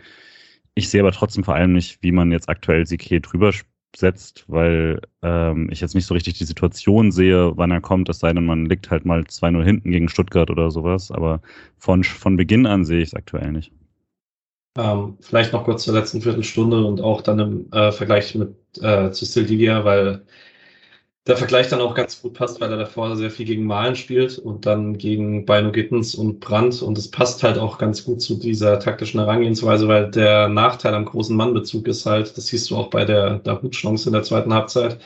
Ich 0.75 0.89
sehe 0.89 1.01
aber 1.01 1.11
trotzdem 1.11 1.43
vor 1.43 1.55
allem 1.55 1.73
nicht, 1.73 2.01
wie 2.01 2.11
man 2.11 2.31
jetzt 2.31 2.49
aktuell 2.49 2.85
Sique 2.85 3.21
drüber 3.21 3.51
setzt, 3.95 4.45
weil 4.47 5.01
ähm, 5.21 5.69
ich 5.71 5.81
jetzt 5.81 5.95
nicht 5.95 6.05
so 6.05 6.13
richtig 6.13 6.35
die 6.37 6.45
Situation 6.45 7.11
sehe, 7.11 7.57
wann 7.57 7.71
er 7.71 7.81
kommt, 7.81 8.09
es 8.09 8.19
sei 8.19 8.33
denn, 8.33 8.45
man 8.45 8.65
liegt 8.65 8.89
halt 8.91 9.05
mal 9.05 9.21
2-0 9.21 9.63
hinten 9.63 9.91
gegen 9.91 10.09
Stuttgart 10.09 10.49
oder 10.49 10.71
sowas. 10.71 11.11
Aber 11.11 11.41
von, 11.77 12.03
von 12.03 12.37
Beginn 12.37 12.65
an 12.67 12.85
sehe 12.85 13.01
ich 13.01 13.09
es 13.09 13.13
aktuell 13.15 13.51
nicht. 13.51 13.71
Ähm, 14.77 15.17
vielleicht 15.21 15.53
noch 15.53 15.63
kurz 15.63 15.83
zur 15.83 15.93
letzten 15.93 16.21
Viertelstunde 16.21 16.85
und 16.85 16.99
auch 17.01 17.21
dann 17.21 17.39
im 17.39 17.71
äh, 17.71 17.91
Vergleich 17.91 18.35
mit 18.35 18.55
äh, 18.81 19.11
zu 19.11 19.25
Sildivia, 19.25 19.85
weil 19.85 20.25
der 21.27 21.37
Vergleich 21.37 21.69
dann 21.69 21.81
auch 21.81 21.95
ganz 21.95 22.21
gut 22.21 22.33
passt, 22.35 22.61
weil 22.61 22.69
er 22.71 22.77
davor 22.77 23.15
sehr 23.15 23.31
viel 23.31 23.45
gegen 23.47 23.65
Malen 23.65 23.95
spielt 23.95 24.37
und 24.37 24.65
dann 24.67 24.97
gegen 24.97 25.45
Beino 25.45 25.71
Gittens 25.71 26.13
und 26.13 26.39
Brandt. 26.39 26.81
Und 26.83 26.97
es 26.97 27.09
passt 27.09 27.41
halt 27.41 27.57
auch 27.57 27.77
ganz 27.79 28.03
gut 28.03 28.21
zu 28.21 28.35
dieser 28.35 28.79
taktischen 28.79 29.19
Herangehensweise, 29.19 29.87
weil 29.87 30.11
der 30.11 30.49
Nachteil 30.49 30.93
am 30.93 31.05
großen 31.05 31.35
Mannbezug 31.35 31.87
ist 31.87 32.05
halt, 32.05 32.37
das 32.37 32.47
siehst 32.47 32.69
du 32.69 32.75
auch 32.77 32.89
bei 32.91 33.05
der, 33.05 33.39
der 33.39 33.61
Hutchance 33.61 34.07
in 34.07 34.13
der 34.13 34.23
zweiten 34.23 34.53
Halbzeit. 34.53 34.99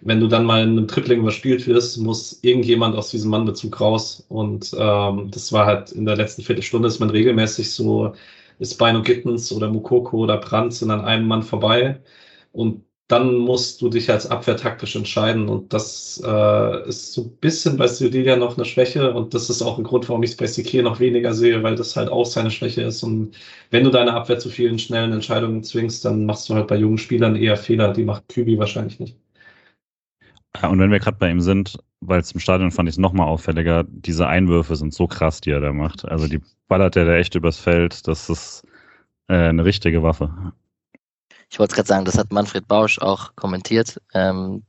Wenn 0.00 0.20
du 0.20 0.28
dann 0.28 0.44
mal 0.46 0.62
in 0.62 0.70
einem 0.70 0.88
Tripling 0.88 1.20
überspielt 1.20 1.66
wirst, 1.66 1.98
muss 1.98 2.38
irgendjemand 2.42 2.96
aus 2.96 3.10
diesem 3.10 3.30
Mannbezug 3.30 3.80
raus. 3.80 4.24
Und 4.28 4.74
ähm, 4.78 5.30
das 5.30 5.52
war 5.52 5.66
halt 5.66 5.92
in 5.92 6.06
der 6.06 6.16
letzten 6.16 6.42
Viertelstunde, 6.42 6.88
ist 6.88 7.00
man 7.00 7.10
regelmäßig 7.10 7.72
so, 7.72 8.14
ist 8.58 8.76
Beino 8.78 9.02
Gittens 9.02 9.52
oder 9.52 9.68
Mukoko 9.70 10.18
oder 10.18 10.38
Brandt 10.38 10.74
sind 10.74 10.90
an 10.90 11.04
einem 11.04 11.26
Mann 11.26 11.42
vorbei. 11.42 12.00
Und 12.52 12.84
dann 13.08 13.36
musst 13.36 13.80
du 13.80 13.88
dich 13.88 14.10
als 14.10 14.26
Abwehr 14.30 14.56
taktisch 14.56 14.94
entscheiden. 14.94 15.48
Und 15.48 15.72
das 15.72 16.22
äh, 16.24 16.88
ist 16.88 17.14
so 17.14 17.22
ein 17.22 17.36
bisschen 17.38 17.78
bei 17.78 17.86
Sevilla 17.86 18.36
noch 18.36 18.56
eine 18.56 18.66
Schwäche. 18.66 19.14
Und 19.14 19.32
das 19.34 19.48
ist 19.48 19.62
auch 19.62 19.78
ein 19.78 19.84
Grund, 19.84 20.08
warum 20.08 20.22
ich 20.22 20.32
es 20.32 20.36
bei 20.36 20.46
Sikir 20.46 20.82
noch 20.82 21.00
weniger 21.00 21.32
sehe, 21.32 21.62
weil 21.62 21.74
das 21.74 21.96
halt 21.96 22.10
auch 22.10 22.26
seine 22.26 22.50
Schwäche 22.50 22.82
ist. 22.82 23.02
Und 23.02 23.34
wenn 23.70 23.84
du 23.84 23.90
deine 23.90 24.12
Abwehr 24.14 24.38
zu 24.38 24.50
vielen 24.50 24.78
schnellen 24.78 25.12
Entscheidungen 25.12 25.64
zwingst, 25.64 26.04
dann 26.04 26.26
machst 26.26 26.48
du 26.48 26.54
halt 26.54 26.68
bei 26.68 26.76
jungen 26.76 26.98
Spielern 26.98 27.36
eher 27.36 27.56
Fehler. 27.56 27.92
Die 27.94 28.04
macht 28.04 28.28
Kübi 28.28 28.58
wahrscheinlich 28.58 29.00
nicht. 29.00 29.16
Ja, 30.60 30.68
und 30.68 30.78
wenn 30.78 30.90
wir 30.90 30.98
gerade 30.98 31.16
bei 31.18 31.30
ihm 31.30 31.40
sind, 31.40 31.78
weil 32.00 32.20
es 32.20 32.32
im 32.32 32.40
Stadion 32.40 32.70
fand 32.70 32.88
ich 32.88 32.94
es 32.94 32.98
nochmal 32.98 33.28
auffälliger, 33.28 33.84
diese 33.88 34.26
Einwürfe 34.26 34.76
sind 34.76 34.94
so 34.94 35.06
krass, 35.06 35.40
die 35.40 35.50
er 35.50 35.60
da 35.60 35.72
macht. 35.72 36.04
Also 36.04 36.28
die 36.28 36.40
ballert 36.68 36.96
er 36.96 37.04
da 37.04 37.16
echt 37.16 37.34
übers 37.34 37.58
Feld. 37.58 38.06
Das 38.06 38.28
ist 38.28 38.62
äh, 39.28 39.34
eine 39.34 39.64
richtige 39.64 40.02
Waffe. 40.02 40.52
Ich 41.50 41.58
wollte 41.58 41.74
gerade 41.74 41.88
sagen, 41.88 42.04
das 42.04 42.18
hat 42.18 42.32
Manfred 42.32 42.68
Bausch 42.68 42.98
auch 42.98 43.34
kommentiert. 43.34 44.00
Ähm, 44.14 44.64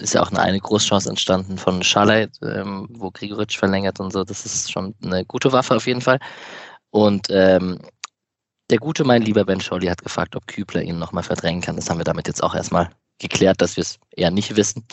ist 0.00 0.14
ja 0.14 0.22
auch 0.22 0.30
eine, 0.30 0.40
eine 0.40 0.60
Großchance 0.60 1.08
entstanden 1.08 1.58
von 1.58 1.82
Schalay, 1.82 2.28
ähm, 2.42 2.88
wo 2.90 3.10
Grigoritsch 3.10 3.58
verlängert 3.58 4.00
und 4.00 4.12
so. 4.12 4.24
Das 4.24 4.46
ist 4.46 4.70
schon 4.70 4.94
eine 5.02 5.24
gute 5.24 5.52
Waffe 5.52 5.76
auf 5.76 5.86
jeden 5.86 6.00
Fall. 6.00 6.18
Und 6.90 7.28
ähm, 7.30 7.78
der 8.70 8.78
gute, 8.78 9.04
mein 9.04 9.22
lieber 9.22 9.44
Ben 9.44 9.60
Scholli, 9.60 9.86
hat 9.86 10.02
gefragt, 10.02 10.36
ob 10.36 10.46
Kübler 10.46 10.82
ihn 10.82 10.98
nochmal 10.98 11.22
verdrängen 11.22 11.62
kann. 11.62 11.76
Das 11.76 11.88
haben 11.88 11.98
wir 11.98 12.04
damit 12.04 12.28
jetzt 12.28 12.42
auch 12.42 12.54
erstmal 12.54 12.90
geklärt, 13.18 13.60
dass 13.60 13.76
wir 13.76 13.82
es 13.82 13.98
eher 14.16 14.30
nicht 14.30 14.56
wissen. 14.56 14.84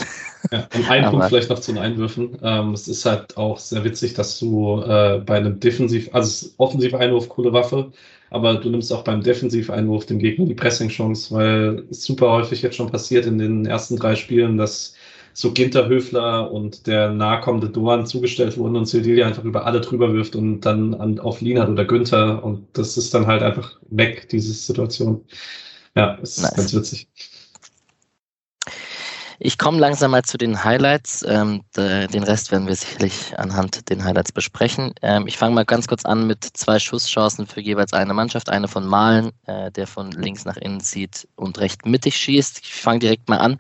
Ja, 0.52 0.68
und 0.74 0.90
ein 0.90 1.06
Punkt 1.10 1.28
vielleicht 1.28 1.50
noch 1.50 1.60
zu 1.60 1.74
den 1.74 1.82
Einwürfen. 1.82 2.38
Ähm, 2.42 2.74
es 2.74 2.88
ist 2.88 3.06
halt 3.06 3.38
auch 3.38 3.60
sehr 3.60 3.84
witzig, 3.84 4.14
dass 4.14 4.40
du 4.40 4.82
äh, 4.82 5.22
bei 5.26 5.38
einem 5.38 5.60
Defensiv, 5.60 6.10
also 6.14 6.48
offensiver 6.58 7.00
Einwurf, 7.00 7.30
coole 7.30 7.54
Waffe, 7.54 7.92
aber 8.30 8.56
du 8.56 8.70
nimmst 8.70 8.92
auch 8.92 9.04
beim 9.04 9.22
Defensiveinwurf 9.22 10.06
dem 10.06 10.20
Gegner 10.20 10.46
die 10.46 10.56
Pressing-Chance, 10.56 11.36
weil 11.36 11.86
es 11.90 12.04
super 12.04 12.32
häufig 12.32 12.62
jetzt 12.62 12.76
schon 12.76 12.92
passiert 12.92 13.26
in 13.26 13.38
den 13.38 13.66
ersten 13.66 13.98
drei 13.98 14.16
Spielen, 14.16 14.58
dass 14.58 14.96
so 15.34 15.52
Ginter 15.52 15.90
Höfler 15.90 16.50
und 16.50 16.88
der 16.88 17.10
nahkommende 17.12 17.70
Doan 17.70 18.06
zugestellt 18.06 18.58
wurden 18.58 18.78
und 18.78 18.86
Sildilia 18.86 19.28
einfach 19.28 19.44
über 19.44 19.66
alle 19.66 19.82
drüber 19.82 20.14
wirft 20.14 20.36
und 20.36 20.62
dann 20.62 20.94
an, 20.94 21.20
auf 21.20 21.42
Lienhardt 21.42 21.70
oder 21.70 21.84
Günther 21.84 22.42
und 22.44 22.66
das 22.72 22.96
ist 22.96 23.14
dann 23.14 23.28
halt 23.28 23.44
einfach 23.44 23.78
weg, 23.90 24.30
diese 24.30 24.54
Situation. 24.54 25.26
Ja, 25.94 26.14
ist 26.16 26.42
nice. 26.42 26.56
ganz 26.56 26.74
witzig. 26.74 27.10
Ich 29.40 29.58
komme 29.58 29.80
langsam 29.80 30.12
mal 30.12 30.24
zu 30.24 30.38
den 30.38 30.64
Highlights. 30.64 31.24
Ähm, 31.28 31.64
den 31.76 32.24
Rest 32.24 32.52
werden 32.52 32.68
wir 32.68 32.76
sicherlich 32.76 33.38
anhand 33.38 33.90
den 33.90 34.04
Highlights 34.04 34.32
besprechen. 34.32 34.94
Ähm, 35.02 35.28
ich 35.28 35.38
fange 35.38 35.56
mal 35.56 35.66
ganz 35.66 35.88
kurz 35.88 36.06
an 36.06 36.26
mit 36.28 36.44
zwei 36.44 36.80
Schusschancen 36.80 37.46
für 37.46 37.60
jeweils 37.60 37.94
eine 37.94 38.14
Mannschaft. 38.14 38.50
Eine 38.50 38.68
von 38.68 38.86
Malen, 38.86 39.32
äh, 39.46 39.72
der 39.72 39.88
von 39.88 40.12
links 40.12 40.46
nach 40.46 40.58
innen 40.58 40.80
zieht 40.80 41.28
und 41.36 41.60
recht 41.60 41.86
mittig 41.86 42.16
schießt. 42.18 42.62
Ich 42.64 42.74
fange 42.74 43.00
direkt 43.00 43.28
mal 43.28 43.38
an. 43.38 43.58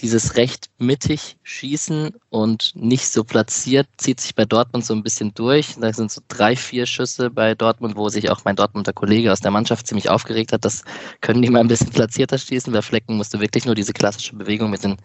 Dieses 0.00 0.36
recht 0.36 0.68
mittig 0.78 1.38
schießen 1.42 2.14
und 2.28 2.72
nicht 2.74 3.08
so 3.08 3.24
platziert 3.24 3.86
zieht 3.96 4.20
sich 4.20 4.34
bei 4.34 4.44
Dortmund 4.44 4.84
so 4.84 4.92
ein 4.92 5.02
bisschen 5.02 5.32
durch. 5.34 5.76
Da 5.80 5.92
sind 5.92 6.10
so 6.10 6.20
drei, 6.28 6.56
vier 6.56 6.84
Schüsse 6.84 7.30
bei 7.30 7.54
Dortmund, 7.54 7.96
wo 7.96 8.08
sich 8.08 8.30
auch 8.30 8.44
mein 8.44 8.56
Dortmunder 8.56 8.92
Kollege 8.92 9.32
aus 9.32 9.40
der 9.40 9.50
Mannschaft 9.50 9.86
ziemlich 9.86 10.10
aufgeregt 10.10 10.52
hat. 10.52 10.64
Das 10.64 10.84
können 11.20 11.40
die 11.40 11.50
mal 11.50 11.60
ein 11.60 11.68
bisschen 11.68 11.90
platzierter 11.90 12.36
schießen. 12.36 12.72
Bei 12.72 12.82
Flecken 12.82 13.16
musste 13.16 13.40
wirklich 13.40 13.64
nur 13.64 13.74
diese 13.74 13.92
klassische 13.92 14.36
Bewegung 14.36 14.70
mit 14.70 14.84
den 14.84 14.96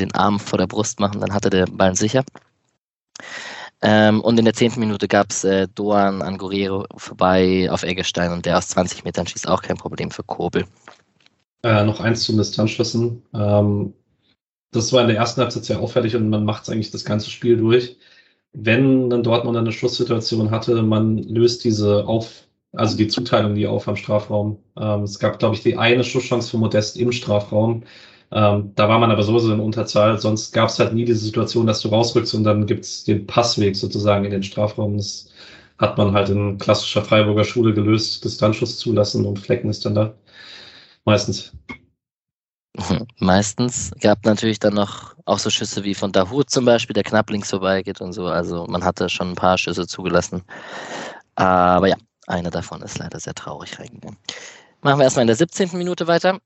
den 0.00 0.14
Armen 0.14 0.38
vor 0.38 0.58
der 0.58 0.66
Brust 0.66 1.00
machen, 1.00 1.20
dann 1.20 1.34
hatte 1.34 1.50
der 1.50 1.66
Ball 1.66 1.94
sicher. 1.94 2.24
Ähm, 3.82 4.20
und 4.20 4.38
in 4.38 4.44
der 4.44 4.54
zehnten 4.54 4.80
Minute 4.80 5.08
gab 5.08 5.30
es 5.30 5.42
äh, 5.42 5.66
Doan 5.74 6.22
an 6.22 6.38
Guerrero 6.38 6.86
vorbei 6.96 7.68
auf 7.70 7.82
Eggestein 7.82 8.32
und 8.32 8.46
der 8.46 8.58
aus 8.58 8.68
20 8.68 9.04
Metern 9.04 9.26
schießt 9.26 9.48
auch 9.48 9.60
kein 9.60 9.76
Problem 9.76 10.10
für 10.12 10.22
Kobel. 10.22 10.64
Äh, 11.64 11.84
noch 11.84 12.00
eins 12.00 12.22
zu 12.22 12.36
Distanzschüssen. 12.36 13.22
Ähm, 13.34 13.92
das 14.70 14.92
war 14.92 15.02
in 15.02 15.08
der 15.08 15.16
ersten 15.16 15.40
Halbzeit 15.40 15.64
sehr 15.64 15.80
auffällig 15.80 16.14
und 16.14 16.30
man 16.30 16.44
macht 16.44 16.70
eigentlich 16.70 16.92
das 16.92 17.04
ganze 17.04 17.28
Spiel 17.30 17.56
durch. 17.56 17.96
Wenn 18.52 19.10
dann 19.10 19.22
Dortmund 19.22 19.56
eine 19.56 19.72
Schusssituation 19.72 20.50
hatte, 20.50 20.82
man 20.82 21.18
löst 21.18 21.64
diese 21.64 22.06
auf, 22.06 22.46
also 22.72 22.96
die 22.96 23.08
Zuteilung 23.08 23.54
die 23.54 23.66
auf 23.66 23.88
am 23.88 23.96
Strafraum. 23.96 24.58
Ähm, 24.78 25.02
es 25.02 25.18
gab, 25.18 25.38
glaube 25.40 25.56
ich, 25.56 25.62
die 25.62 25.76
eine 25.76 26.04
Schusschance 26.04 26.50
für 26.50 26.58
Modest 26.58 26.96
im 26.96 27.10
Strafraum. 27.10 27.82
Ähm, 28.32 28.72
da 28.74 28.88
war 28.88 28.98
man 28.98 29.10
aber 29.10 29.22
sowieso 29.22 29.52
in 29.52 29.60
Unterzahl, 29.60 30.18
sonst 30.18 30.52
gab 30.52 30.70
es 30.70 30.78
halt 30.78 30.94
nie 30.94 31.04
diese 31.04 31.20
Situation, 31.20 31.66
dass 31.66 31.80
du 31.80 31.88
rausrückst 31.88 32.34
und 32.34 32.44
dann 32.44 32.66
gibt's 32.66 33.04
den 33.04 33.26
Passweg 33.26 33.76
sozusagen 33.76 34.24
in 34.24 34.30
den 34.30 34.42
Strafraum. 34.42 34.96
Das 34.96 35.28
hat 35.78 35.98
man 35.98 36.12
halt 36.14 36.30
in 36.30 36.56
klassischer 36.58 37.04
Freiburger 37.04 37.44
Schule 37.44 37.74
gelöst, 37.74 38.24
Distanzschuss 38.24 38.78
zulassen 38.78 39.26
und 39.26 39.38
Flecken 39.38 39.68
ist 39.68 39.84
dann 39.84 39.94
da. 39.94 40.14
Meistens. 41.04 41.52
Meistens 43.18 43.90
gab 44.00 44.24
natürlich 44.24 44.58
dann 44.58 44.74
noch 44.74 45.14
auch 45.26 45.38
so 45.38 45.50
Schüsse 45.50 45.84
wie 45.84 45.94
von 45.94 46.12
Dahut 46.12 46.48
zum 46.48 46.64
Beispiel, 46.64 46.94
der 46.94 47.04
knapp 47.04 47.28
links 47.30 47.50
vorbeigeht 47.50 48.00
und 48.00 48.12
so. 48.12 48.26
Also 48.26 48.66
man 48.66 48.82
hatte 48.82 49.08
schon 49.08 49.30
ein 49.30 49.34
paar 49.34 49.58
Schüsse 49.58 49.86
zugelassen. 49.86 50.42
Aber 51.34 51.88
ja, 51.88 51.96
eine 52.26 52.50
davon 52.50 52.82
ist 52.82 52.98
leider 52.98 53.20
sehr 53.20 53.34
traurig 53.34 53.78
reingegangen. 53.78 54.18
Machen 54.80 54.98
wir 54.98 55.04
erstmal 55.04 55.24
in 55.24 55.28
der 55.28 55.36
17. 55.36 55.76
Minute 55.76 56.06
weiter. 56.06 56.38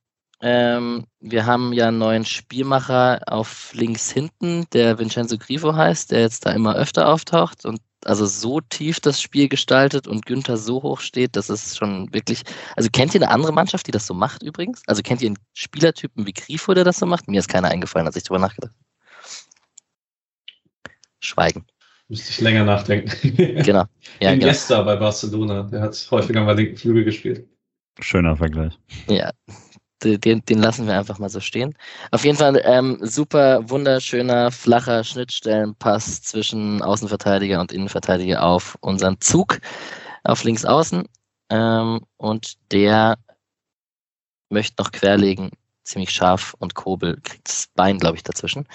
Ähm, 0.42 1.07
wir 1.20 1.46
haben 1.46 1.72
ja 1.72 1.88
einen 1.88 1.99
neuen 1.99 2.25
Spielmacher 2.25 3.20
auf 3.27 3.72
links 3.72 4.11
hinten, 4.11 4.66
der 4.72 4.99
Vincenzo 4.99 5.38
Grifo 5.38 5.75
heißt, 5.75 6.11
der 6.11 6.20
jetzt 6.20 6.44
da 6.44 6.53
immer 6.53 6.75
öfter 6.77 7.09
auftaucht 7.09 7.64
und 7.64 7.81
also 8.05 8.27
so 8.27 8.61
tief 8.61 9.01
das 9.01 9.20
Spiel 9.20 9.49
gestaltet 9.49 10.07
und 10.07 10.27
Günther 10.27 10.59
so 10.59 10.83
hoch 10.83 11.01
steht, 11.01 11.35
das 11.35 11.51
ist 11.51 11.77
schon 11.77 12.12
wirklich. 12.12 12.42
Also 12.77 12.88
kennt 12.90 13.14
ihr 13.14 13.22
eine 13.22 13.31
andere 13.31 13.53
Mannschaft, 13.53 13.87
die 13.87 13.90
das 13.90 14.07
so 14.07 14.14
macht 14.14 14.42
übrigens? 14.42 14.83
Also 14.87 15.03
kennt 15.03 15.22
ihr 15.22 15.29
einen 15.29 15.38
Spielertypen 15.55 16.27
wie 16.27 16.33
Grifo, 16.33 16.75
der 16.75 16.85
das 16.85 16.99
so 16.99 17.07
macht? 17.07 17.29
Mir 17.29 17.40
ist 17.40 17.49
keiner 17.49 17.68
eingefallen, 17.68 18.07
als 18.07 18.16
ich 18.16 18.22
darüber 18.25 18.46
nachgedacht 18.46 18.72
habe. 18.72 18.87
Schweigen. 21.18 21.66
Müsste 22.09 22.31
ich 22.31 22.40
länger 22.40 22.64
nachdenken. 22.64 23.11
genau. 23.64 23.85
Ja, 24.20 24.35
genau. 24.35 24.46
Gesta 24.46 24.83
bei 24.83 24.96
Barcelona, 24.96 25.64
der 25.64 25.81
hat 25.81 26.09
häufiger 26.11 26.44
mal 26.44 26.55
linken 26.55 26.77
Flügel 26.77 27.05
gespielt. 27.05 27.49
Schöner 27.99 28.37
Vergleich. 28.37 28.79
Ja, 29.09 29.33
den, 30.02 30.44
den 30.44 30.59
lassen 30.59 30.87
wir 30.87 30.98
einfach 30.98 31.18
mal 31.18 31.28
so 31.28 31.40
stehen. 31.40 31.74
Auf 32.11 32.24
jeden 32.24 32.37
Fall 32.37 32.61
ähm, 32.64 32.98
super 33.00 33.68
wunderschöner, 33.68 34.50
flacher 34.50 35.04
Schnittstellenpass 35.04 36.22
zwischen 36.22 36.82
Außenverteidiger 36.82 37.61
und 37.61 37.72
Innenverteidiger 37.72 38.42
auf 38.42 38.76
unseren 38.80 39.20
Zug 39.20 39.59
auf 40.24 40.44
links 40.44 40.64
außen. 40.64 41.04
Ähm, 41.50 42.00
und 42.16 42.54
der 42.72 43.16
möchte 44.50 44.82
noch 44.82 44.92
querlegen, 44.92 45.50
ziemlich 45.85 46.11
scharf 46.11 46.54
und 46.59 46.74
Kobel 46.74 47.20
kriegt 47.22 47.48
das 47.48 47.68
Bein, 47.74 47.98
glaube 47.98 48.16
ich, 48.16 48.22
dazwischen. 48.22 48.66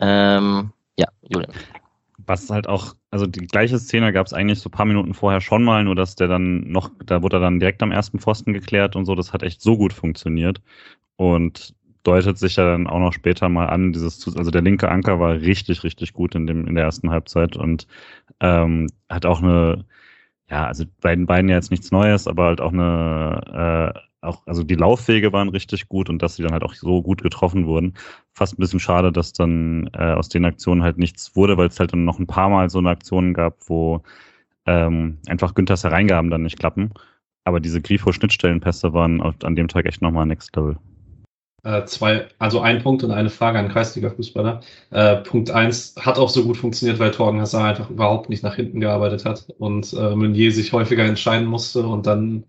Ähm, 0.00 0.72
ja, 0.96 1.08
Julian 1.22 1.52
was 2.28 2.50
halt 2.50 2.68
auch, 2.68 2.94
also 3.10 3.26
die 3.26 3.46
gleiche 3.46 3.78
Szene 3.78 4.12
gab 4.12 4.26
es 4.26 4.32
eigentlich 4.32 4.60
so 4.60 4.68
ein 4.68 4.72
paar 4.72 4.86
Minuten 4.86 5.14
vorher 5.14 5.40
schon 5.40 5.64
mal, 5.64 5.84
nur 5.84 5.94
dass 5.94 6.14
der 6.14 6.28
dann 6.28 6.70
noch, 6.70 6.90
da 7.04 7.22
wurde 7.22 7.36
er 7.36 7.40
dann 7.40 7.60
direkt 7.60 7.82
am 7.82 7.92
ersten 7.92 8.18
Pfosten 8.18 8.52
geklärt 8.52 8.96
und 8.96 9.06
so, 9.06 9.14
das 9.14 9.32
hat 9.32 9.42
echt 9.42 9.60
so 9.62 9.76
gut 9.76 9.92
funktioniert 9.92 10.60
und 11.16 11.74
deutet 12.04 12.38
sich 12.38 12.56
ja 12.56 12.64
dann 12.64 12.86
auch 12.86 13.00
noch 13.00 13.12
später 13.12 13.48
mal 13.48 13.66
an, 13.66 13.92
dieses, 13.92 14.26
also 14.36 14.50
der 14.50 14.62
linke 14.62 14.90
Anker 14.90 15.20
war 15.20 15.34
richtig, 15.34 15.84
richtig 15.84 16.12
gut 16.12 16.34
in 16.34 16.46
dem, 16.46 16.66
in 16.66 16.74
der 16.74 16.84
ersten 16.84 17.10
Halbzeit 17.10 17.56
und 17.56 17.86
ähm, 18.40 18.88
hat 19.08 19.26
auch 19.26 19.42
eine, 19.42 19.84
ja, 20.50 20.66
also 20.66 20.84
bei 21.00 21.14
den 21.14 21.26
beiden 21.26 21.48
ja 21.50 21.56
jetzt 21.56 21.70
nichts 21.70 21.90
Neues, 21.90 22.26
aber 22.28 22.46
halt 22.46 22.60
auch 22.60 22.72
eine, 22.72 23.94
äh, 23.94 24.07
auch, 24.28 24.42
also 24.46 24.62
die 24.62 24.74
Laufwege 24.74 25.32
waren 25.32 25.48
richtig 25.48 25.88
gut 25.88 26.08
und 26.08 26.22
dass 26.22 26.36
sie 26.36 26.42
dann 26.42 26.52
halt 26.52 26.62
auch 26.62 26.74
so 26.74 27.02
gut 27.02 27.22
getroffen 27.22 27.66
wurden. 27.66 27.94
Fast 28.32 28.54
ein 28.54 28.60
bisschen 28.60 28.80
schade, 28.80 29.10
dass 29.12 29.32
dann 29.32 29.90
äh, 29.94 30.12
aus 30.12 30.28
den 30.28 30.44
Aktionen 30.44 30.82
halt 30.82 30.98
nichts 30.98 31.34
wurde, 31.34 31.56
weil 31.56 31.68
es 31.68 31.80
halt 31.80 31.92
dann 31.92 32.04
noch 32.04 32.18
ein 32.18 32.26
paar 32.26 32.48
Mal 32.48 32.70
so 32.70 32.78
eine 32.78 32.90
Aktion 32.90 33.34
gab, 33.34 33.56
wo 33.66 34.02
ähm, 34.66 35.18
einfach 35.26 35.54
Günthers 35.54 35.84
Hereingaben 35.84 36.30
dann 36.30 36.42
nicht 36.42 36.58
klappen. 36.58 36.92
Aber 37.44 37.60
diese 37.60 37.80
Grifo-Schnittstellenpässe 37.80 38.92
waren 38.92 39.20
an 39.22 39.56
dem 39.56 39.68
Tag 39.68 39.86
echt 39.86 40.02
nochmal 40.02 40.26
Next 40.26 40.54
Level. 40.54 40.76
Äh, 41.64 41.84
zwei, 41.86 42.26
also 42.38 42.60
ein 42.60 42.82
Punkt 42.82 43.02
und 43.02 43.10
eine 43.10 43.30
Frage 43.30 43.58
an 43.58 43.68
Kreisliga-Fußballer. 43.68 44.60
Äh, 44.90 45.16
Punkt 45.16 45.50
eins 45.50 45.94
hat 45.98 46.18
auch 46.18 46.28
so 46.28 46.44
gut 46.44 46.56
funktioniert, 46.56 47.00
weil 47.00 47.10
Torgen 47.10 47.40
Hazard 47.40 47.80
einfach 47.80 47.90
überhaupt 47.90 48.28
nicht 48.28 48.44
nach 48.44 48.54
hinten 48.54 48.80
gearbeitet 48.80 49.24
hat 49.24 49.48
und 49.58 49.92
äh, 49.92 50.14
Meunier 50.14 50.52
sich 50.52 50.72
häufiger 50.72 51.04
entscheiden 51.04 51.46
musste 51.48 51.86
und 51.86 52.06
dann 52.06 52.44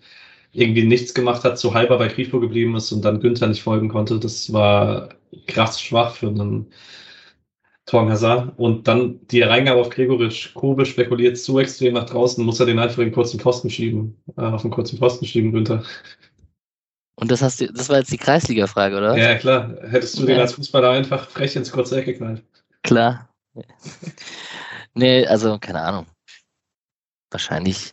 irgendwie 0.51 0.83
nichts 0.83 1.13
gemacht 1.13 1.43
hat, 1.43 1.59
zu 1.59 1.73
halber 1.73 1.97
bei 1.97 2.07
Grifo 2.07 2.39
geblieben 2.39 2.75
ist 2.75 2.91
und 2.91 3.03
dann 3.03 3.19
Günther 3.19 3.47
nicht 3.47 3.63
folgen 3.63 3.89
konnte. 3.89 4.19
Das 4.19 4.51
war 4.51 5.09
krass 5.47 5.81
schwach 5.81 6.15
für 6.15 6.27
einen 6.27 6.71
Torgen 7.85 8.53
Und 8.57 8.87
dann 8.87 9.19
die 9.27 9.41
Reingabe 9.41 9.81
auf 9.81 9.89
Gregoritsch. 9.89 10.53
Kobe 10.53 10.85
spekuliert 10.85 11.37
zu 11.37 11.57
extrem 11.59 11.95
nach 11.95 12.05
draußen, 12.05 12.43
muss 12.43 12.59
er 12.59 12.67
den 12.67 12.79
einfach 12.79 12.99
in 12.99 13.05
den 13.05 13.13
kurzen 13.13 13.39
Posten 13.39 13.69
schieben, 13.69 14.15
äh, 14.37 14.41
auf 14.41 14.61
den 14.61 14.71
kurzen 14.71 14.99
Posten 14.99 15.25
schieben, 15.25 15.51
Günther. 15.51 15.83
Und 17.15 17.31
das 17.31 17.41
hast 17.41 17.59
du, 17.59 17.71
das 17.73 17.89
war 17.89 17.97
jetzt 17.97 18.11
die 18.11 18.17
Kreisliga-Frage, 18.17 18.95
oder? 18.95 19.17
Ja, 19.17 19.35
klar. 19.35 19.75
Hättest 19.89 20.17
du 20.17 20.21
ja. 20.21 20.27
den 20.27 20.39
als 20.39 20.53
Fußballer 20.53 20.91
einfach 20.91 21.29
frech 21.29 21.55
ins 21.55 21.71
kurze 21.71 21.97
Eck 21.97 22.05
geknallt. 22.05 22.43
Klar. 22.83 23.27
nee, 24.93 25.25
also, 25.25 25.57
keine 25.59 25.81
Ahnung. 25.81 26.05
Wahrscheinlich, 27.31 27.91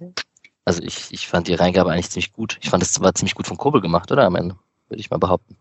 also 0.66 0.82
ich, 0.82 1.12
ich 1.12 1.28
fand 1.28 1.48
die 1.48 1.54
Reingabe 1.54 1.92
eigentlich 1.92 2.10
ziemlich 2.10 2.32
gut. 2.32 2.58
Ich 2.60 2.70
fand 2.70 2.82
es 2.82 3.00
war 3.00 3.14
ziemlich 3.14 3.34
gut 3.34 3.46
von 3.46 3.56
Kobel 3.56 3.80
gemacht, 3.80 4.10
oder? 4.12 4.24
Am 4.24 4.36
Ende, 4.36 4.56
würde 4.88 5.00
ich 5.00 5.10
mal 5.10 5.18
behaupten. 5.18 5.56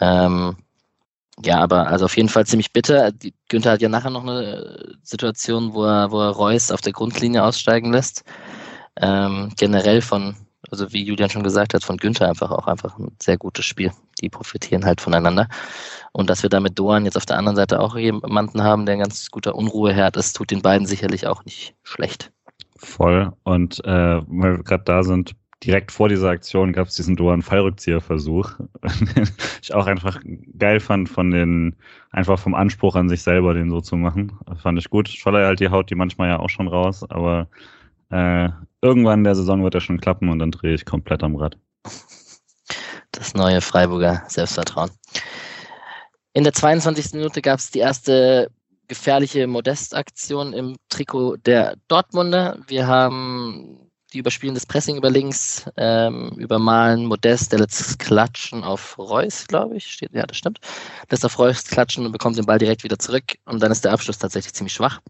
Ähm, 0.00 0.56
ja, 1.44 1.60
aber 1.60 1.86
also 1.88 2.06
auf 2.06 2.16
jeden 2.16 2.28
Fall 2.28 2.46
ziemlich 2.46 2.72
bitter. 2.72 3.12
Günther 3.48 3.72
hat 3.72 3.82
ja 3.82 3.88
nachher 3.88 4.10
noch 4.10 4.22
eine 4.22 4.96
Situation, 5.02 5.74
wo 5.74 5.84
er, 5.84 6.10
wo 6.10 6.20
er 6.20 6.30
Reus 6.30 6.70
auf 6.72 6.80
der 6.80 6.92
Grundlinie 6.92 7.44
aussteigen 7.44 7.92
lässt. 7.92 8.24
Ähm, 8.96 9.52
generell 9.56 10.02
von, 10.02 10.34
also 10.70 10.92
wie 10.92 11.04
Julian 11.04 11.30
schon 11.30 11.44
gesagt 11.44 11.74
hat, 11.74 11.84
von 11.84 11.98
Günther 11.98 12.28
einfach 12.28 12.50
auch 12.50 12.66
einfach 12.66 12.98
ein 12.98 13.14
sehr 13.22 13.38
gutes 13.38 13.64
Spiel. 13.64 13.92
Die 14.22 14.30
profitieren 14.30 14.86
halt 14.86 15.00
voneinander. 15.00 15.48
Und 16.12 16.30
dass 16.30 16.42
wir 16.42 16.50
da 16.50 16.60
mit 16.60 16.78
Doan 16.78 17.04
jetzt 17.04 17.16
auf 17.16 17.26
der 17.26 17.38
anderen 17.38 17.56
Seite 17.56 17.80
auch 17.80 17.96
jemanden 17.96 18.62
haben, 18.62 18.86
der 18.86 18.94
ein 18.94 19.00
ganz 19.00 19.30
guter 19.30 19.54
Unruheherd 19.54 20.16
ist, 20.16 20.34
tut 20.34 20.50
den 20.50 20.62
beiden 20.62 20.86
sicherlich 20.86 21.26
auch 21.28 21.44
nicht 21.44 21.76
schlecht. 21.84 22.32
Voll. 22.86 23.32
Und 23.42 23.84
äh, 23.84 24.22
weil 24.26 24.58
wir 24.58 24.62
gerade 24.62 24.84
da 24.84 25.02
sind, 25.02 25.34
direkt 25.64 25.90
vor 25.90 26.08
dieser 26.08 26.30
Aktion 26.30 26.72
gab 26.72 26.86
es 26.86 26.94
diesen 26.94 27.16
Doan 27.16 27.42
Fallrückzieherversuch. 27.42 28.52
ich 29.62 29.74
auch 29.74 29.86
einfach 29.86 30.20
geil 30.56 30.78
fand 30.78 31.08
von 31.08 31.30
den, 31.30 31.74
einfach 32.12 32.38
vom 32.38 32.54
Anspruch 32.54 32.94
an 32.94 33.08
sich 33.08 33.22
selber, 33.22 33.54
den 33.54 33.70
so 33.70 33.80
zu 33.80 33.96
machen. 33.96 34.38
Fand 34.62 34.78
ich 34.78 34.88
gut. 34.88 35.08
Scholler 35.08 35.46
halt 35.46 35.60
die 35.60 35.68
haut 35.68 35.90
die 35.90 35.96
manchmal 35.96 36.28
ja 36.28 36.38
auch 36.38 36.48
schon 36.48 36.68
raus, 36.68 37.04
aber 37.10 37.48
äh, 38.10 38.48
irgendwann 38.82 39.20
in 39.20 39.24
der 39.24 39.34
Saison 39.34 39.64
wird 39.64 39.74
er 39.74 39.80
schon 39.80 40.00
klappen 40.00 40.28
und 40.28 40.38
dann 40.38 40.52
drehe 40.52 40.74
ich 40.74 40.84
komplett 40.84 41.24
am 41.24 41.34
Rad. 41.34 41.58
Das 43.10 43.34
neue 43.34 43.60
Freiburger 43.60 44.22
Selbstvertrauen. 44.28 44.90
In 46.34 46.44
der 46.44 46.52
22. 46.52 47.14
Minute 47.14 47.42
gab 47.42 47.58
es 47.58 47.70
die 47.70 47.80
erste 47.80 48.50
gefährliche 48.88 49.46
Modestaktion 49.46 50.52
im 50.52 50.76
Trikot 50.88 51.36
der 51.36 51.76
Dortmunder. 51.88 52.58
Wir 52.66 52.86
haben 52.86 53.86
die 54.12 54.20
überspielen 54.20 54.54
das 54.54 54.66
Pressing 54.66 54.96
über 54.96 55.10
links, 55.10 55.68
ähm, 55.76 56.30
übermalen 56.36 57.06
Modest, 57.06 57.52
der 57.52 57.58
lässt 57.58 57.98
klatschen 57.98 58.64
auf 58.64 58.98
Reus, 58.98 59.46
glaube 59.46 59.76
ich. 59.76 59.86
Steht, 59.86 60.12
ja, 60.12 60.24
das 60.26 60.36
stimmt. 60.36 60.60
Lässt 61.10 61.24
auf 61.24 61.38
Reus 61.38 61.64
klatschen 61.64 62.06
und 62.06 62.12
bekommt 62.12 62.38
den 62.38 62.46
Ball 62.46 62.58
direkt 62.58 62.84
wieder 62.84 62.98
zurück. 62.98 63.36
Und 63.44 63.62
dann 63.62 63.72
ist 63.72 63.84
der 63.84 63.92
Abschluss 63.92 64.18
tatsächlich 64.18 64.54
ziemlich 64.54 64.74
schwach 64.74 65.00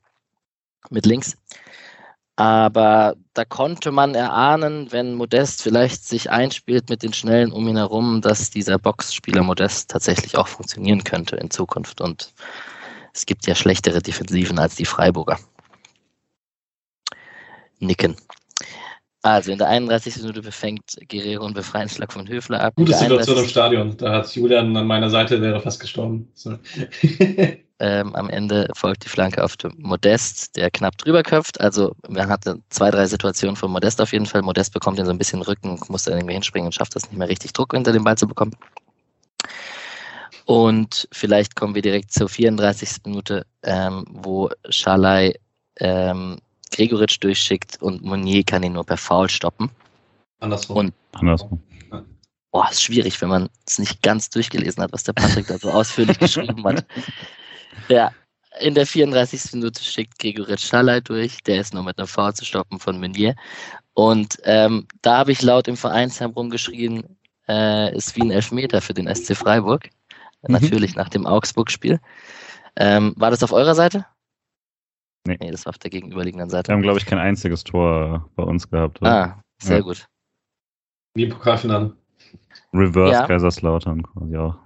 mit 0.91 1.07
links. 1.07 1.37
Aber 2.37 3.15
da 3.33 3.45
konnte 3.47 3.93
man 3.93 4.15
erahnen, 4.15 4.93
wenn 4.93 5.15
Modest 5.15 5.63
vielleicht 5.63 6.05
sich 6.05 6.31
einspielt 6.31 6.91
mit 6.91 7.03
den 7.03 7.15
Schnellen 7.15 7.51
um 7.51 7.67
ihn 7.67 7.77
herum, 7.77 8.21
dass 8.21 8.51
dieser 8.51 8.79
Boxspieler 8.79 9.43
Modest 9.43 9.91
tatsächlich 9.91 10.37
auch 10.37 10.49
funktionieren 10.49 11.03
könnte 11.03 11.37
in 11.37 11.51
Zukunft. 11.51 12.03
Und 12.03 12.35
es 13.17 13.25
gibt 13.25 13.47
ja 13.47 13.55
schlechtere 13.55 14.03
Defensiven 14.03 14.59
als 14.59 14.77
die 14.77 14.85
Freiburger. 14.85 15.39
Nicken. 17.79 18.15
Also 19.23 19.51
in 19.51 19.59
der 19.59 19.69
31. 19.69 20.19
Minute 20.19 20.43
befängt 20.43 20.97
Guerrero 21.09 21.47
einen 21.47 21.55
Befreiungsschlag 21.55 22.13
von 22.13 22.29
Höfler 22.29 22.61
ab. 22.61 22.75
Gute 22.77 22.95
Situation 22.95 23.39
im 23.39 23.49
Stadion. 23.49 23.97
Da 23.97 24.13
hat 24.13 24.37
Julian 24.37 24.77
an 24.77 24.87
meiner 24.87 25.09
Seite, 25.09 25.41
wäre 25.41 25.61
fast 25.61 25.81
gestorben. 25.81 26.29
So. 26.35 26.59
ähm, 27.81 28.15
am 28.15 28.29
Ende 28.29 28.69
folgt 28.75 29.05
die 29.05 29.09
Flanke 29.09 29.43
auf 29.43 29.57
Modest, 29.79 30.55
der 30.57 30.71
knapp 30.71 30.99
drüber 30.99 31.23
köpft. 31.23 31.59
Also 31.61 31.97
man 32.09 32.29
hatte 32.29 32.61
zwei, 32.69 32.91
drei 32.91 33.07
Situationen 33.07 33.57
von 33.57 33.73
Modest 33.73 34.01
auf 34.01 34.13
jeden 34.13 34.27
Fall. 34.27 34.43
Modest 34.43 34.75
bekommt 34.75 34.99
ihn 34.99 35.07
so 35.07 35.11
ein 35.11 35.19
bisschen 35.19 35.43
Rücken, 35.43 35.81
muss 35.89 36.05
dann 36.05 36.15
irgendwie 36.19 36.35
hinspringen 36.35 36.67
und 36.67 36.75
schafft 36.75 36.95
das 36.95 37.11
nicht 37.11 37.19
mehr 37.19 37.29
richtig 37.29 37.55
Druck 37.55 37.73
hinter 37.73 37.93
den 37.93 38.05
Ball 38.05 38.19
zu 38.19 38.29
bekommen. 38.29 38.55
Und 40.47 41.09
vielleicht 41.11 41.57
kommen 41.57 41.75
wir 41.75 41.83
direkt 41.83 42.13
zur 42.13 42.29
34. 42.29 43.05
Minute, 43.05 43.45
ähm, 43.65 44.05
wo 44.09 44.49
Schalai 44.69 45.35
ähm, 45.81 46.39
Gregoritsch 46.73 47.19
durchschickt 47.21 47.83
und 47.83 48.05
Monier 48.05 48.45
kann 48.45 48.63
ihn 48.63 48.75
nur 48.75 48.85
per 48.85 48.97
Foul 48.97 49.29
stoppen. 49.29 49.71
Andersrum. 50.39 50.77
Und, 50.77 50.95
Andersrum. 51.13 51.61
Boah, 52.53 52.69
ist 52.71 52.83
schwierig, 52.83 53.21
wenn 53.21 53.29
man 53.29 53.49
es 53.67 53.81
nicht 53.81 54.03
ganz 54.03 54.31
durchgelesen 54.31 54.83
hat, 54.83 54.93
was 54.93 55.03
der 55.03 55.15
Patrick 55.15 55.49
da 55.49 55.59
so 55.59 55.71
ausführlich 55.71 56.19
geschrieben 56.19 56.65
hat. 56.65 56.87
Ja, 57.89 58.11
in 58.59 58.75
der 58.75 58.87
34. 58.87 59.53
Minute 59.53 59.85
schickt 59.85 60.19
Gregoritsch 60.19 60.67
Schalay 60.67 61.03
durch, 61.03 61.43
der 61.43 61.61
ist 61.61 61.75
nur 61.75 61.83
mit 61.83 61.99
einer 61.99 62.07
Foul 62.07 62.33
zu 62.33 62.47
stoppen 62.47 62.81
von 62.81 62.99
Meunier. 62.99 63.37
Und 63.93 64.39
ähm, 64.45 64.87
da 65.03 65.19
habe 65.19 65.33
ich 65.33 65.43
laut 65.43 65.69
im 65.69 65.77
Vereinsheim 65.77 66.31
rumgeschrien, 66.31 67.05
äh, 67.49 67.95
ist 67.95 68.17
wie 68.17 68.23
ein 68.23 68.31
Elfmeter 68.31 68.81
für 68.81 68.95
den 68.95 69.15
SC 69.15 69.37
Freiburg. 69.37 69.91
Mhm. 70.49 70.55
Natürlich 70.55 70.95
nach 70.95 71.09
dem 71.09 71.27
Augsburg-Spiel. 71.27 72.01
Ähm, 72.77 73.15
war 73.17 73.31
das 73.31 73.43
auf 73.43 73.53
eurer 73.53 73.75
Seite? 73.75 74.07
Nee. 75.27 75.39
nee, 75.41 75.51
das 75.51 75.67
war 75.67 75.71
auf 75.71 75.79
der 75.79 75.91
gegenüberliegenden 75.91 76.51
Seite. 76.51 76.69
Wir 76.69 76.75
haben, 76.75 76.83
glaube 76.83 76.99
ich, 76.99 77.07
kein 77.07 77.19
einziges 77.19 77.65
Tor 77.65 78.31
bei 78.37 78.45
uns 78.45 78.71
gehabt. 78.71 79.01
Oder? 79.01 79.11
Ah, 79.11 79.43
sehr 79.61 79.79
ja. 79.79 79.83
gut. 79.83 80.07
Wie 81.15 81.27
Pokalfinale. 81.27 81.97
Reverse 82.73 83.13
ja. 83.13 83.27
Kaiserslautern 83.27 84.03
quasi 84.03 84.37
auch. 84.37 84.57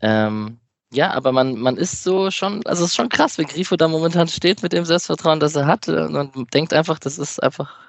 Ähm, 0.00 0.60
ja, 0.92 1.12
aber 1.12 1.32
man, 1.32 1.58
man 1.58 1.76
ist 1.76 2.02
so 2.02 2.30
schon, 2.30 2.64
also 2.66 2.84
es 2.84 2.90
ist 2.90 2.96
schon 2.96 3.08
krass, 3.08 3.38
wie 3.38 3.44
Grifo 3.44 3.76
da 3.76 3.88
momentan 3.88 4.28
steht 4.28 4.62
mit 4.62 4.72
dem 4.72 4.84
Selbstvertrauen, 4.84 5.40
das 5.40 5.56
er 5.56 5.66
hat. 5.66 5.88
Und 5.88 6.12
man 6.12 6.30
denkt 6.54 6.72
einfach, 6.72 6.98
das 6.98 7.18
ist 7.18 7.42
einfach 7.42 7.87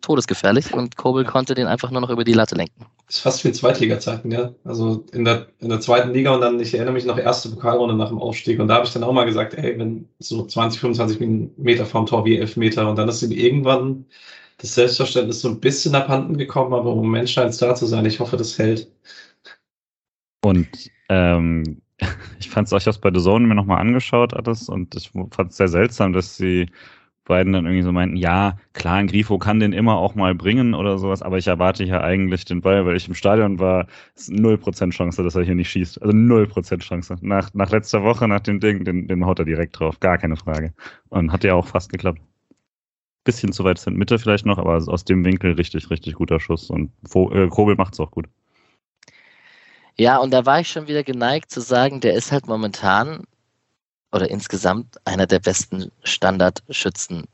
todesgefährlich 0.00 0.74
und 0.74 0.96
Kobel 0.96 1.24
konnte 1.24 1.54
den 1.54 1.66
einfach 1.66 1.90
nur 1.90 2.00
noch 2.00 2.10
über 2.10 2.24
die 2.24 2.32
Latte 2.32 2.54
lenken. 2.54 2.86
Das 3.06 3.16
ist 3.16 3.22
fast 3.22 3.44
wie 3.44 3.48
in 3.48 3.54
Zweitliga-Zeiten, 3.54 4.30
ja. 4.30 4.52
Also 4.64 5.04
in 5.12 5.24
der, 5.24 5.46
in 5.60 5.70
der 5.70 5.80
zweiten 5.80 6.12
Liga 6.12 6.34
und 6.34 6.42
dann, 6.42 6.60
ich 6.60 6.74
erinnere 6.74 6.92
mich 6.92 7.06
noch, 7.06 7.18
erste 7.18 7.48
Pokalrunde 7.48 7.94
nach 7.94 8.08
dem 8.08 8.18
Aufstieg 8.18 8.60
und 8.60 8.68
da 8.68 8.74
habe 8.74 8.86
ich 8.86 8.92
dann 8.92 9.04
auch 9.04 9.12
mal 9.12 9.24
gesagt, 9.24 9.54
ey, 9.54 9.78
wenn 9.78 10.08
so 10.18 10.44
20, 10.44 10.80
25 10.80 11.20
Meter 11.56 11.86
vom 11.86 12.06
Tor 12.06 12.24
wie 12.24 12.36
11 12.36 12.56
Meter 12.56 12.88
und 12.88 12.96
dann 12.96 13.08
ist 13.08 13.22
ihm 13.22 13.32
irgendwann 13.32 14.04
das 14.58 14.74
Selbstverständnis 14.74 15.40
so 15.40 15.48
ein 15.48 15.60
bisschen 15.60 15.94
abhanden 15.94 16.36
gekommen, 16.36 16.74
aber 16.74 17.26
scheint 17.26 17.50
es 17.50 17.58
da 17.58 17.74
zu 17.74 17.86
sein. 17.86 18.04
Ich 18.04 18.20
hoffe, 18.20 18.36
das 18.36 18.58
hält. 18.58 18.90
Und 20.44 20.68
ähm, 21.08 21.80
ich 22.38 22.50
fand 22.50 22.66
es 22.66 22.72
euch 22.72 22.84
das 22.84 22.98
bei 22.98 23.10
The 23.12 23.20
Zone 23.20 23.46
mir 23.46 23.54
nochmal 23.54 23.80
angeschaut 23.80 24.34
alles 24.34 24.68
und 24.68 24.94
ich 24.94 25.10
fand 25.30 25.50
es 25.50 25.56
sehr 25.56 25.68
seltsam, 25.68 26.12
dass 26.12 26.36
sie 26.36 26.66
beiden 27.28 27.52
dann 27.52 27.66
irgendwie 27.66 27.84
so 27.84 27.92
meinten, 27.92 28.16
ja, 28.16 28.56
klar, 28.72 28.96
ein 28.96 29.06
Grifo 29.06 29.38
kann 29.38 29.60
den 29.60 29.72
immer 29.72 29.96
auch 29.96 30.16
mal 30.16 30.34
bringen 30.34 30.74
oder 30.74 30.98
sowas, 30.98 31.22
aber 31.22 31.38
ich 31.38 31.46
erwarte 31.46 31.84
ja 31.84 32.00
eigentlich 32.00 32.44
den 32.44 32.60
Ball, 32.60 32.84
weil 32.84 32.96
ich 32.96 33.06
im 33.06 33.14
Stadion 33.14 33.60
war, 33.60 33.86
ist 34.16 34.30
null 34.30 34.58
Prozent 34.58 34.94
Chance, 34.94 35.22
dass 35.22 35.36
er 35.36 35.44
hier 35.44 35.54
nicht 35.54 35.70
schießt. 35.70 36.02
Also 36.02 36.16
null 36.16 36.48
Prozent 36.48 36.82
Chance. 36.82 37.16
Nach, 37.20 37.54
nach 37.54 37.70
letzter 37.70 38.02
Woche, 38.02 38.26
nach 38.26 38.40
dem 38.40 38.58
Ding, 38.58 38.84
den, 38.84 39.06
den 39.06 39.24
haut 39.24 39.38
er 39.38 39.44
direkt 39.44 39.78
drauf. 39.78 40.00
Gar 40.00 40.18
keine 40.18 40.36
Frage. 40.36 40.74
Und 41.10 41.30
hat 41.30 41.44
ja 41.44 41.54
auch 41.54 41.68
fast 41.68 41.92
geklappt. 41.92 42.20
Bisschen 43.22 43.52
zu 43.52 43.62
weit 43.62 43.78
sind 43.78 43.96
Mitte 43.96 44.18
vielleicht 44.18 44.46
noch, 44.46 44.58
aber 44.58 44.74
aus 44.74 45.04
dem 45.04 45.24
Winkel 45.24 45.52
richtig, 45.52 45.90
richtig 45.90 46.14
guter 46.14 46.40
Schuss. 46.40 46.70
Und 46.70 46.90
äh, 47.14 47.48
Kobel 47.48 47.76
macht 47.76 47.94
es 47.94 48.00
auch 48.00 48.10
gut. 48.10 48.26
Ja, 49.96 50.16
und 50.18 50.32
da 50.32 50.46
war 50.46 50.60
ich 50.60 50.68
schon 50.68 50.88
wieder 50.88 51.04
geneigt 51.04 51.50
zu 51.50 51.60
sagen, 51.60 52.00
der 52.00 52.14
ist 52.14 52.32
halt 52.32 52.46
momentan 52.46 53.24
oder 54.12 54.30
insgesamt 54.30 54.96
einer 55.04 55.26
der 55.26 55.38
besten 55.38 55.90
Standardschützen 56.02 57.24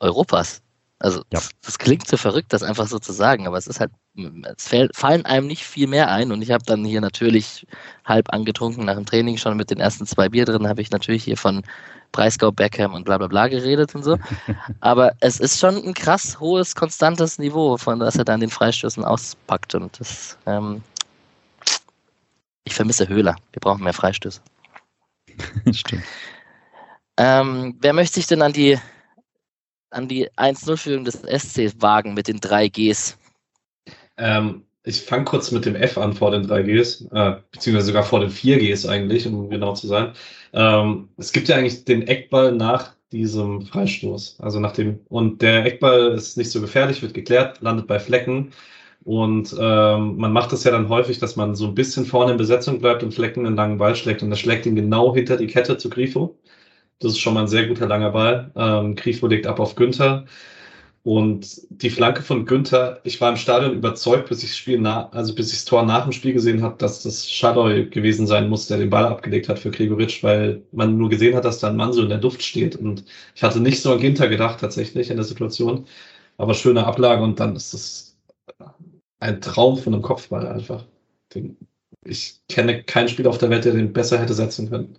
Europas. 0.00 0.62
Also 0.98 1.22
ja. 1.32 1.40
das 1.64 1.78
klingt 1.78 2.06
so 2.06 2.16
verrückt, 2.16 2.52
das 2.52 2.62
einfach 2.62 2.86
so 2.86 2.98
zu 3.00 3.12
sagen, 3.12 3.48
aber 3.48 3.58
es 3.58 3.66
ist 3.66 3.80
halt, 3.80 3.90
es 4.56 4.68
fällt, 4.68 4.94
fallen 4.96 5.26
einem 5.26 5.48
nicht 5.48 5.64
viel 5.64 5.88
mehr 5.88 6.08
ein 6.12 6.30
und 6.30 6.42
ich 6.42 6.52
habe 6.52 6.62
dann 6.64 6.84
hier 6.84 7.00
natürlich 7.00 7.66
halb 8.04 8.32
angetrunken 8.32 8.84
nach 8.84 8.94
dem 8.94 9.04
Training 9.04 9.36
schon 9.36 9.56
mit 9.56 9.70
den 9.70 9.80
ersten 9.80 10.06
zwei 10.06 10.28
Bier 10.28 10.44
drin, 10.44 10.68
habe 10.68 10.80
ich 10.80 10.92
natürlich 10.92 11.24
hier 11.24 11.36
von 11.36 11.64
Breisgau, 12.12 12.52
Beckham 12.52 12.94
und 12.94 13.04
bla 13.04 13.18
bla 13.18 13.26
bla 13.26 13.48
geredet 13.48 13.96
und 13.96 14.04
so. 14.04 14.16
aber 14.80 15.12
es 15.18 15.40
ist 15.40 15.58
schon 15.58 15.74
ein 15.74 15.94
krass 15.94 16.38
hohes, 16.38 16.76
konstantes 16.76 17.36
Niveau, 17.36 17.76
von 17.78 17.98
das 17.98 18.14
er 18.14 18.24
dann 18.24 18.38
den 18.38 18.50
Freistößen 18.50 19.04
auspackt 19.04 19.74
und 19.74 19.98
das, 19.98 20.38
ähm, 20.46 20.82
ich 22.62 22.74
vermisse 22.74 23.08
Höhler. 23.08 23.34
Wir 23.52 23.60
brauchen 23.60 23.82
mehr 23.82 23.92
Freistöße. 23.92 24.40
Stimmt. 25.72 26.04
Ähm, 27.16 27.76
wer 27.80 27.92
möchte 27.92 28.14
sich 28.14 28.26
denn 28.26 28.42
an 28.42 28.52
die, 28.52 28.78
an 29.90 30.08
die 30.08 30.30
1-0-Führung 30.30 31.04
des 31.04 31.22
SC 31.22 31.72
wagen 31.80 32.14
mit 32.14 32.28
den 32.28 32.40
drei 32.40 32.68
Gs? 32.68 33.16
Ähm, 34.16 34.64
ich 34.84 35.02
fange 35.02 35.24
kurz 35.24 35.50
mit 35.50 35.64
dem 35.64 35.76
F 35.76 35.98
an 35.98 36.12
vor 36.12 36.30
den 36.30 36.46
drei 36.46 36.62
Gs, 36.62 37.02
äh, 37.12 37.36
beziehungsweise 37.50 37.86
sogar 37.86 38.02
vor 38.02 38.20
den 38.20 38.30
vier 38.30 38.58
Gs 38.58 38.86
eigentlich, 38.86 39.26
um 39.26 39.48
genau 39.50 39.74
zu 39.74 39.86
sein. 39.86 40.12
Ähm, 40.52 41.08
es 41.16 41.32
gibt 41.32 41.48
ja 41.48 41.56
eigentlich 41.56 41.84
den 41.84 42.06
Eckball 42.06 42.52
nach 42.52 42.94
diesem 43.12 43.62
Freistoß. 43.62 44.40
Also 44.40 44.58
nach 44.58 44.72
dem, 44.72 45.00
und 45.08 45.42
der 45.42 45.64
Eckball 45.66 46.12
ist 46.12 46.36
nicht 46.36 46.50
so 46.50 46.60
gefährlich, 46.60 47.02
wird 47.02 47.14
geklärt, 47.14 47.60
landet 47.60 47.86
bei 47.86 48.00
Flecken. 48.00 48.52
Und 49.04 49.54
ähm, 49.58 50.16
man 50.16 50.32
macht 50.32 50.52
das 50.52 50.64
ja 50.64 50.70
dann 50.70 50.88
häufig, 50.88 51.18
dass 51.18 51.36
man 51.36 51.54
so 51.56 51.66
ein 51.66 51.74
bisschen 51.74 52.04
vorne 52.06 52.32
in 52.32 52.38
Besetzung 52.38 52.80
bleibt 52.80 53.02
und 53.02 53.12
Flecken 53.14 53.46
einen 53.46 53.56
langen 53.56 53.78
Ball 53.78 53.96
schlägt 53.96 54.22
und 54.22 54.30
er 54.30 54.36
schlägt 54.36 54.66
ihn 54.66 54.76
genau 54.76 55.14
hinter 55.14 55.36
die 55.36 55.48
Kette 55.48 55.76
zu 55.76 55.90
Grifo. 55.90 56.36
Das 57.00 57.12
ist 57.12 57.18
schon 57.20 57.34
mal 57.34 57.42
ein 57.42 57.48
sehr 57.48 57.66
guter 57.66 57.86
langer 57.88 58.10
Ball. 58.10 58.52
Ähm, 58.56 58.94
Grifo 58.96 59.26
legt 59.26 59.46
ab 59.46 59.60
auf 59.60 59.74
Günther. 59.76 60.26
Und 61.04 61.62
die 61.70 61.90
Flanke 61.90 62.22
von 62.22 62.46
Günther, 62.46 63.00
ich 63.02 63.20
war 63.20 63.30
im 63.30 63.36
Stadion 63.36 63.74
überzeugt, 63.74 64.28
bis 64.28 64.44
ich 64.44 64.50
das 64.50 64.56
Spiel 64.56 64.78
nach, 64.80 65.10
also 65.12 65.34
bis 65.34 65.48
ich 65.48 65.58
das 65.58 65.64
Tor 65.64 65.82
nach 65.84 66.04
dem 66.04 66.12
Spiel 66.12 66.32
gesehen 66.32 66.62
habe, 66.62 66.76
dass 66.78 67.02
das 67.02 67.28
Shadow 67.28 67.64
gewesen 67.90 68.28
sein 68.28 68.48
muss, 68.48 68.68
der 68.68 68.78
den 68.78 68.90
Ball 68.90 69.06
abgelegt 69.06 69.48
hat 69.48 69.58
für 69.58 69.72
Gregoritsch, 69.72 70.22
weil 70.22 70.62
man 70.70 70.96
nur 70.96 71.10
gesehen 71.10 71.34
hat, 71.34 71.44
dass 71.44 71.58
da 71.58 71.68
ein 71.68 71.76
Mann 71.76 71.92
so 71.92 72.02
in 72.02 72.08
der 72.08 72.18
Duft 72.18 72.42
steht. 72.42 72.76
Und 72.76 73.04
ich 73.34 73.42
hatte 73.42 73.58
nicht 73.60 73.82
so 73.82 73.92
an 73.92 73.98
Ginter 74.00 74.28
gedacht, 74.28 74.60
tatsächlich, 74.60 75.10
in 75.10 75.16
der 75.16 75.24
Situation. 75.24 75.86
Aber 76.36 76.54
schöne 76.54 76.86
Ablage 76.86 77.22
und 77.22 77.40
dann 77.40 77.56
ist 77.56 77.74
das 77.74 78.16
ein 79.22 79.40
Traum 79.40 79.78
von 79.78 79.94
einem 79.94 80.02
Kopfball 80.02 80.46
einfach. 80.46 80.84
Ich 82.04 82.40
kenne 82.48 82.82
keinen 82.82 83.08
Spieler 83.08 83.30
auf 83.30 83.38
der 83.38 83.50
Welt, 83.50 83.64
der 83.64 83.72
den 83.72 83.92
besser 83.92 84.18
hätte 84.18 84.34
setzen 84.34 84.68
können. 84.68 84.96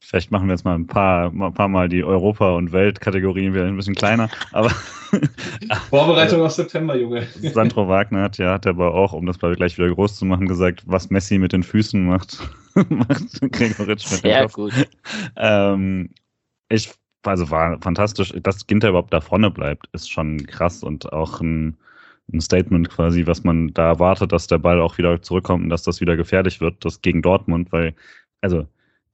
Vielleicht 0.00 0.30
machen 0.30 0.46
wir 0.46 0.52
jetzt 0.52 0.64
mal 0.64 0.74
ein 0.74 0.86
paar, 0.86 1.32
ein 1.32 1.54
paar 1.54 1.68
Mal 1.68 1.88
die 1.88 2.04
Europa- 2.04 2.54
und 2.54 2.72
Weltkategorien 2.72 3.54
wieder 3.54 3.64
ein 3.64 3.76
bisschen 3.76 3.94
kleiner. 3.94 4.28
Aber 4.52 4.70
Vorbereitung 5.90 6.42
auf 6.42 6.52
September, 6.52 6.94
Junge. 6.94 7.26
Sandro 7.40 7.88
Wagner 7.88 8.22
hat 8.22 8.38
ja, 8.38 8.52
hat 8.52 8.66
aber 8.66 8.94
auch, 8.94 9.14
um 9.14 9.26
das 9.26 9.38
gleich 9.38 9.78
wieder 9.78 9.92
groß 9.92 10.16
zu 10.16 10.26
machen, 10.26 10.46
gesagt, 10.46 10.82
was 10.86 11.10
Messi 11.10 11.38
mit 11.38 11.52
den 11.52 11.62
Füßen 11.62 12.04
macht, 12.04 12.38
macht 12.88 13.40
Gregoritsch 13.52 14.12
mit 14.12 14.24
dem 14.24 14.30
Ja, 14.30 14.42
Kopf. 14.42 14.52
gut. 14.52 14.72
Ähm, 15.36 16.10
ich, 16.68 16.92
also 17.22 17.50
war 17.50 17.80
fantastisch, 17.80 18.32
dass 18.42 18.66
Ginter 18.66 18.90
überhaupt 18.90 19.12
da 19.12 19.20
vorne 19.20 19.50
bleibt, 19.50 19.88
ist 19.92 20.10
schon 20.10 20.46
krass 20.46 20.82
und 20.82 21.12
auch 21.12 21.40
ein, 21.40 21.78
ein 22.32 22.40
Statement 22.40 22.90
quasi, 22.90 23.26
was 23.26 23.44
man 23.44 23.68
da 23.74 23.88
erwartet, 23.88 24.32
dass 24.32 24.46
der 24.46 24.58
Ball 24.58 24.80
auch 24.80 24.98
wieder 24.98 25.20
zurückkommt 25.22 25.64
und 25.64 25.70
dass 25.70 25.82
das 25.82 26.00
wieder 26.00 26.16
gefährlich 26.16 26.60
wird, 26.60 26.84
das 26.84 27.02
gegen 27.02 27.22
Dortmund, 27.22 27.72
weil, 27.72 27.94
also 28.40 28.66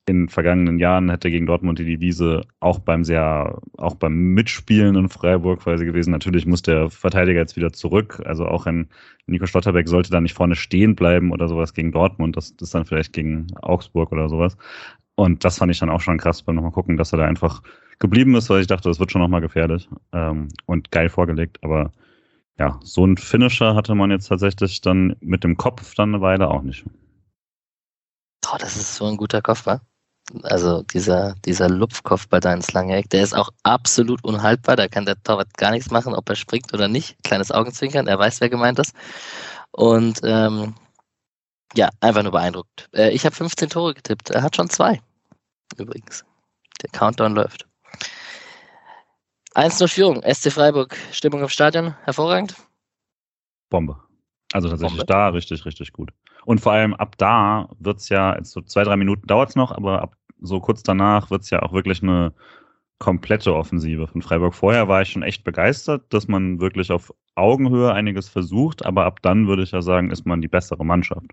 in 0.06 0.28
vergangenen 0.28 0.78
Jahren 0.78 1.10
hätte 1.10 1.30
gegen 1.30 1.46
Dortmund 1.46 1.78
die 1.78 1.84
Devise 1.84 2.42
auch 2.58 2.80
beim 2.80 3.04
sehr, 3.04 3.58
auch 3.76 3.94
beim 3.94 4.34
Mitspielen 4.34 4.96
in 4.96 5.08
Freiburg 5.08 5.60
quasi 5.60 5.84
gewesen. 5.84 6.10
Natürlich 6.10 6.46
muss 6.46 6.62
der 6.62 6.90
Verteidiger 6.90 7.38
jetzt 7.38 7.56
wieder 7.56 7.72
zurück. 7.72 8.20
Also 8.24 8.46
auch 8.46 8.66
ein 8.66 8.88
Nico 9.26 9.46
Schlotterbeck 9.46 9.88
sollte 9.88 10.10
da 10.10 10.20
nicht 10.20 10.34
vorne 10.34 10.56
stehen 10.56 10.96
bleiben 10.96 11.30
oder 11.30 11.48
sowas 11.48 11.74
gegen 11.74 11.92
Dortmund. 11.92 12.36
Das 12.36 12.50
ist 12.50 12.74
dann 12.74 12.86
vielleicht 12.86 13.12
gegen 13.12 13.46
Augsburg 13.62 14.10
oder 14.10 14.28
sowas. 14.28 14.56
Und 15.14 15.44
das 15.44 15.58
fand 15.58 15.70
ich 15.70 15.78
dann 15.78 15.90
auch 15.90 16.00
schon 16.00 16.18
krass 16.18 16.42
beim 16.42 16.56
nochmal 16.56 16.72
gucken, 16.72 16.96
dass 16.96 17.12
er 17.12 17.18
da 17.18 17.26
einfach 17.26 17.62
geblieben 18.00 18.34
ist, 18.34 18.50
weil 18.50 18.62
ich 18.62 18.66
dachte, 18.66 18.88
das 18.88 18.98
wird 18.98 19.12
schon 19.12 19.20
nochmal 19.20 19.42
gefährlich. 19.42 19.88
Ähm, 20.12 20.48
und 20.66 20.90
geil 20.90 21.08
vorgelegt. 21.08 21.58
Aber 21.62 21.92
ja, 22.58 22.78
so 22.82 23.06
ein 23.06 23.16
Finisher 23.16 23.74
hatte 23.74 23.94
man 23.94 24.10
jetzt 24.10 24.28
tatsächlich 24.28 24.80
dann 24.80 25.16
mit 25.20 25.44
dem 25.44 25.56
Kopf 25.56 25.94
dann 25.94 26.14
eine 26.14 26.22
Weile 26.22 26.48
auch 26.48 26.62
nicht. 26.62 26.84
Oh, 28.46 28.56
das 28.58 28.76
ist 28.76 28.96
so 28.96 29.06
ein 29.06 29.16
guter 29.16 29.42
Kopfball. 29.42 29.80
Also 30.42 30.82
dieser, 30.82 31.34
dieser 31.44 31.68
Lupfkopfball 31.68 32.40
da 32.40 32.52
ins 32.52 32.72
lange 32.72 33.02
der 33.02 33.22
ist 33.22 33.34
auch 33.34 33.50
absolut 33.62 34.22
unhaltbar. 34.24 34.76
Da 34.76 34.88
kann 34.88 35.04
der 35.04 35.20
Torwart 35.22 35.56
gar 35.56 35.72
nichts 35.72 35.90
machen, 35.90 36.14
ob 36.14 36.28
er 36.28 36.36
springt 36.36 36.72
oder 36.72 36.88
nicht. 36.88 37.22
Kleines 37.24 37.50
Augenzwinkern, 37.50 38.06
er 38.06 38.18
weiß, 38.18 38.40
wer 38.40 38.50
gemeint 38.50 38.78
ist. 38.78 38.94
Und 39.72 40.20
ähm, 40.22 40.74
ja, 41.74 41.90
einfach 42.00 42.22
nur 42.22 42.32
beeindruckt. 42.32 42.88
Äh, 42.92 43.10
ich 43.10 43.24
habe 43.24 43.34
15 43.34 43.70
Tore 43.70 43.94
getippt. 43.94 44.30
Er 44.30 44.42
hat 44.42 44.56
schon 44.56 44.70
zwei. 44.70 45.00
Übrigens. 45.76 46.24
Der 46.82 46.90
Countdown 46.90 47.34
läuft. 47.34 47.66
1-0 49.54 49.88
Führung. 49.88 50.22
SC 50.22 50.52
Freiburg. 50.52 50.96
Stimmung 51.12 51.40
im 51.40 51.48
Stadion. 51.48 51.94
Hervorragend. 52.04 52.54
Bombe. 53.68 53.96
Also 54.52 54.68
tatsächlich 54.68 55.00
Bombe. 55.00 55.12
da 55.12 55.28
richtig, 55.28 55.64
richtig 55.64 55.92
gut. 55.92 56.10
Und 56.44 56.60
vor 56.60 56.72
allem 56.72 56.94
ab 56.94 57.16
da 57.18 57.68
wird's 57.78 58.08
ja, 58.08 58.36
jetzt 58.36 58.52
so 58.52 58.60
zwei, 58.60 58.84
drei 58.84 58.96
Minuten 58.96 59.26
dauert's 59.26 59.56
noch, 59.56 59.72
aber 59.72 60.02
ab 60.02 60.16
so 60.40 60.60
kurz 60.60 60.82
danach 60.82 61.30
wird's 61.30 61.50
ja 61.50 61.62
auch 61.62 61.72
wirklich 61.72 62.02
eine 62.02 62.32
komplette 62.98 63.54
Offensive 63.54 64.06
von 64.06 64.22
Freiburg. 64.22 64.54
Vorher 64.54 64.88
war 64.88 65.02
ich 65.02 65.10
schon 65.10 65.22
echt 65.22 65.44
begeistert, 65.44 66.04
dass 66.12 66.28
man 66.28 66.60
wirklich 66.60 66.90
auf 66.90 67.12
Augenhöhe 67.34 67.92
einiges 67.92 68.28
versucht, 68.28 68.84
aber 68.84 69.06
ab 69.06 69.20
dann 69.22 69.46
würde 69.46 69.62
ich 69.62 69.70
ja 69.72 69.82
sagen, 69.82 70.10
ist 70.10 70.26
man 70.26 70.40
die 70.40 70.48
bessere 70.48 70.84
Mannschaft. 70.84 71.26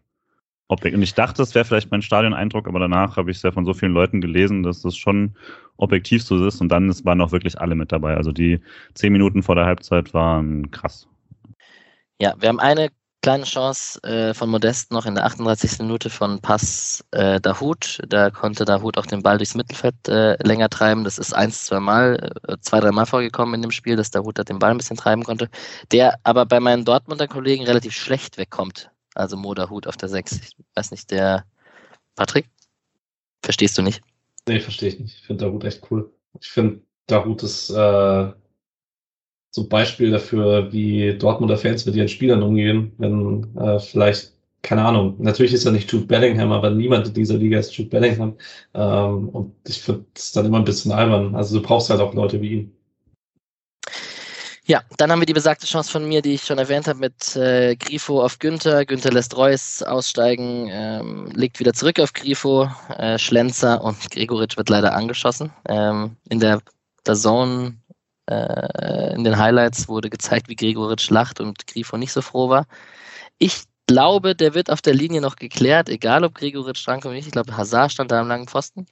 Ob 0.70 0.84
und 0.84 1.02
ich 1.02 1.14
dachte, 1.14 1.38
das 1.38 1.56
wäre 1.56 1.64
vielleicht 1.64 1.92
mein 1.92 2.02
Stadioneindruck, 2.02 2.68
aber 2.68 2.80
danach 2.80 3.16
habe 3.16 3.32
ich 3.32 3.38
es 3.38 3.44
ja 3.44 3.52
von 3.52 3.66
so 3.66 3.74
vielen 3.74 3.94
Leuten 3.94 4.20
gelesen, 4.20 4.64
dass 4.64 4.82
das 4.82 4.98
schon 4.98 5.34
objektiv 5.78 6.24
so 6.24 6.46
ist 6.46 6.60
und 6.60 6.70
dann 6.70 6.94
waren 7.06 7.22
auch 7.22 7.32
wirklich 7.32 7.60
alle 7.60 7.76
mit 7.76 7.92
dabei. 7.92 8.18
Also 8.18 8.32
die 8.32 8.60
zehn 8.94 9.14
Minuten 9.14 9.44
vor 9.44 9.56
der 9.56 9.66
Halbzeit 9.66 10.14
waren 10.14 10.70
krass. 10.72 11.08
Ja, 12.20 12.34
wir 12.40 12.50
haben 12.50 12.60
eine 12.60 12.90
kleine 13.22 13.46
Chance 13.46 14.02
äh, 14.04 14.34
von 14.34 14.50
Modest 14.50 14.92
noch 14.92 15.06
in 15.06 15.16
der 15.16 15.26
38. 15.26 15.80
Minute 15.80 16.10
von 16.10 16.40
Pass 16.42 17.04
äh, 17.12 17.40
Dahut. 17.40 18.00
Da 18.08 18.30
konnte 18.30 18.66
Dahut 18.66 18.98
auch 18.98 19.06
den 19.06 19.24
Ball 19.24 19.38
durchs 19.38 19.56
Mittelfeld 19.56 19.96
äh, 20.08 20.42
länger 20.44 20.70
treiben. 20.70 21.04
Das 21.04 21.18
ist 21.18 21.34
eins, 21.34 21.66
zwei 21.66 21.80
Mal, 21.80 22.32
äh, 22.48 22.56
zwei, 22.62 22.80
drei 22.80 22.92
Mal 22.92 23.06
vorgekommen 23.06 23.56
in 23.56 23.62
dem 23.62 23.72
Spiel, 23.72 23.96
dass 23.96 24.12
Dahut 24.12 24.38
da 24.38 24.44
den 24.44 24.60
Ball 24.60 24.72
ein 24.72 24.78
bisschen 24.78 24.98
treiben 24.98 25.24
konnte. 25.24 25.50
Der 25.92 26.20
aber 26.24 26.46
bei 26.46 26.60
meinen 26.60 26.86
Dortmunder 26.86 27.28
Kollegen 27.28 27.66
relativ 27.66 27.94
schlecht 27.94 28.38
wegkommt. 28.38 28.92
Also 29.18 29.36
Mo 29.36 29.54
Dahut 29.54 29.88
auf 29.88 29.98
der 29.98 30.10
6. 30.10 30.40
Ich 30.42 30.56
weiß 30.76 30.92
nicht, 30.92 31.10
der 31.10 31.46
Patrick? 32.16 32.50
Verstehst 33.42 33.78
du 33.78 33.82
nicht? 33.82 34.02
Nee, 34.48 34.60
verstehe 34.60 34.90
ich 34.90 35.00
nicht. 35.00 35.16
Ich 35.16 35.26
finde 35.26 35.46
Darut 35.46 35.64
echt 35.64 35.82
cool. 35.90 36.12
Ich 36.40 36.50
finde 36.50 36.82
Darut 37.08 37.42
ist 37.42 37.70
äh, 37.70 38.32
so 39.50 39.62
ein 39.64 39.70
Beispiel 39.70 40.12
dafür, 40.12 40.72
wie 40.72 41.18
Dortmunder 41.18 41.58
Fans 41.58 41.86
mit 41.86 41.96
ihren 41.96 42.10
Spielern 42.10 42.44
umgehen, 42.44 42.92
wenn 42.98 43.56
äh, 43.58 43.80
vielleicht, 43.80 44.34
keine 44.62 44.86
Ahnung, 44.86 45.16
natürlich 45.20 45.54
ist 45.54 45.66
er 45.66 45.72
nicht 45.72 45.92
Jude 45.92 46.06
Bellingham, 46.06 46.52
aber 46.52 46.70
niemand 46.70 47.08
in 47.08 47.14
dieser 47.14 47.38
Liga 47.38 47.58
ist 47.58 47.76
Jude 47.76 47.90
Bellingham. 47.90 48.38
Ähm, 48.76 49.30
und 49.30 49.56
ich 49.68 49.82
finde 49.82 50.06
es 50.16 50.32
dann 50.32 50.46
immer 50.46 50.60
ein 50.60 50.66
bisschen 50.66 50.92
albern. 50.92 51.36
Also 51.36 51.60
du 51.60 51.66
brauchst 51.66 51.90
halt 51.90 52.02
auch 52.02 52.14
Leute 52.14 52.40
wie 52.42 52.54
ihn. 52.54 52.77
Ja, 54.68 54.82
dann 54.98 55.10
haben 55.10 55.22
wir 55.22 55.26
die 55.26 55.34
besagte 55.34 55.66
Chance 55.66 55.90
von 55.90 56.06
mir, 56.06 56.22
die 56.22 56.34
ich 56.34 56.44
schon 56.44 56.58
erwähnt 56.58 56.90
habe, 56.90 57.00
mit 57.00 57.38
äh, 57.38 57.78
Grifo 57.78 58.22
auf 58.22 58.38
Günther. 58.38 58.86
Günther 58.86 59.14
lässt 59.14 59.38
Reus 59.38 59.82
aussteigen, 59.82 60.68
ähm, 60.70 61.32
legt 61.34 61.62
wieder 61.62 61.72
zurück 61.72 62.02
auf 62.02 62.12
Grifo, 62.12 62.70
äh, 62.98 63.18
Schlenzer 63.18 63.82
und 63.82 64.12
Gregoritsch 64.12 64.58
wird 64.58 64.68
leider 64.68 64.94
angeschossen. 64.94 65.54
Ähm, 65.70 66.18
in 66.28 66.42
der, 66.42 66.62
der 67.06 67.16
Zone, 67.16 67.78
äh, 68.30 69.16
in 69.16 69.24
den 69.24 69.38
Highlights 69.38 69.88
wurde 69.88 70.10
gezeigt, 70.10 70.50
wie 70.50 70.58
Gregoritsch 70.58 71.10
lacht 71.10 71.40
und 71.40 71.66
Grifo 71.66 71.96
nicht 71.96 72.12
so 72.12 72.22
froh 72.22 72.50
war. 72.50 72.66
Ich 73.38 73.64
glaube, 73.88 74.36
der 74.36 74.54
wird 74.54 74.70
auf 74.70 74.82
der 74.82 74.96
Linie 74.96 75.22
noch 75.22 75.38
geklärt, 75.38 75.88
egal 75.88 76.26
ob 76.26 76.36
Gregoritsch 76.36 76.86
drankommt 76.86 77.06
oder 77.06 77.16
nicht. 77.16 77.28
Ich 77.28 77.32
glaube, 77.32 77.56
Hazard 77.56 77.94
stand 77.94 78.12
da 78.12 78.20
am 78.20 78.28
langen 78.28 78.50
Pfosten. 78.50 78.86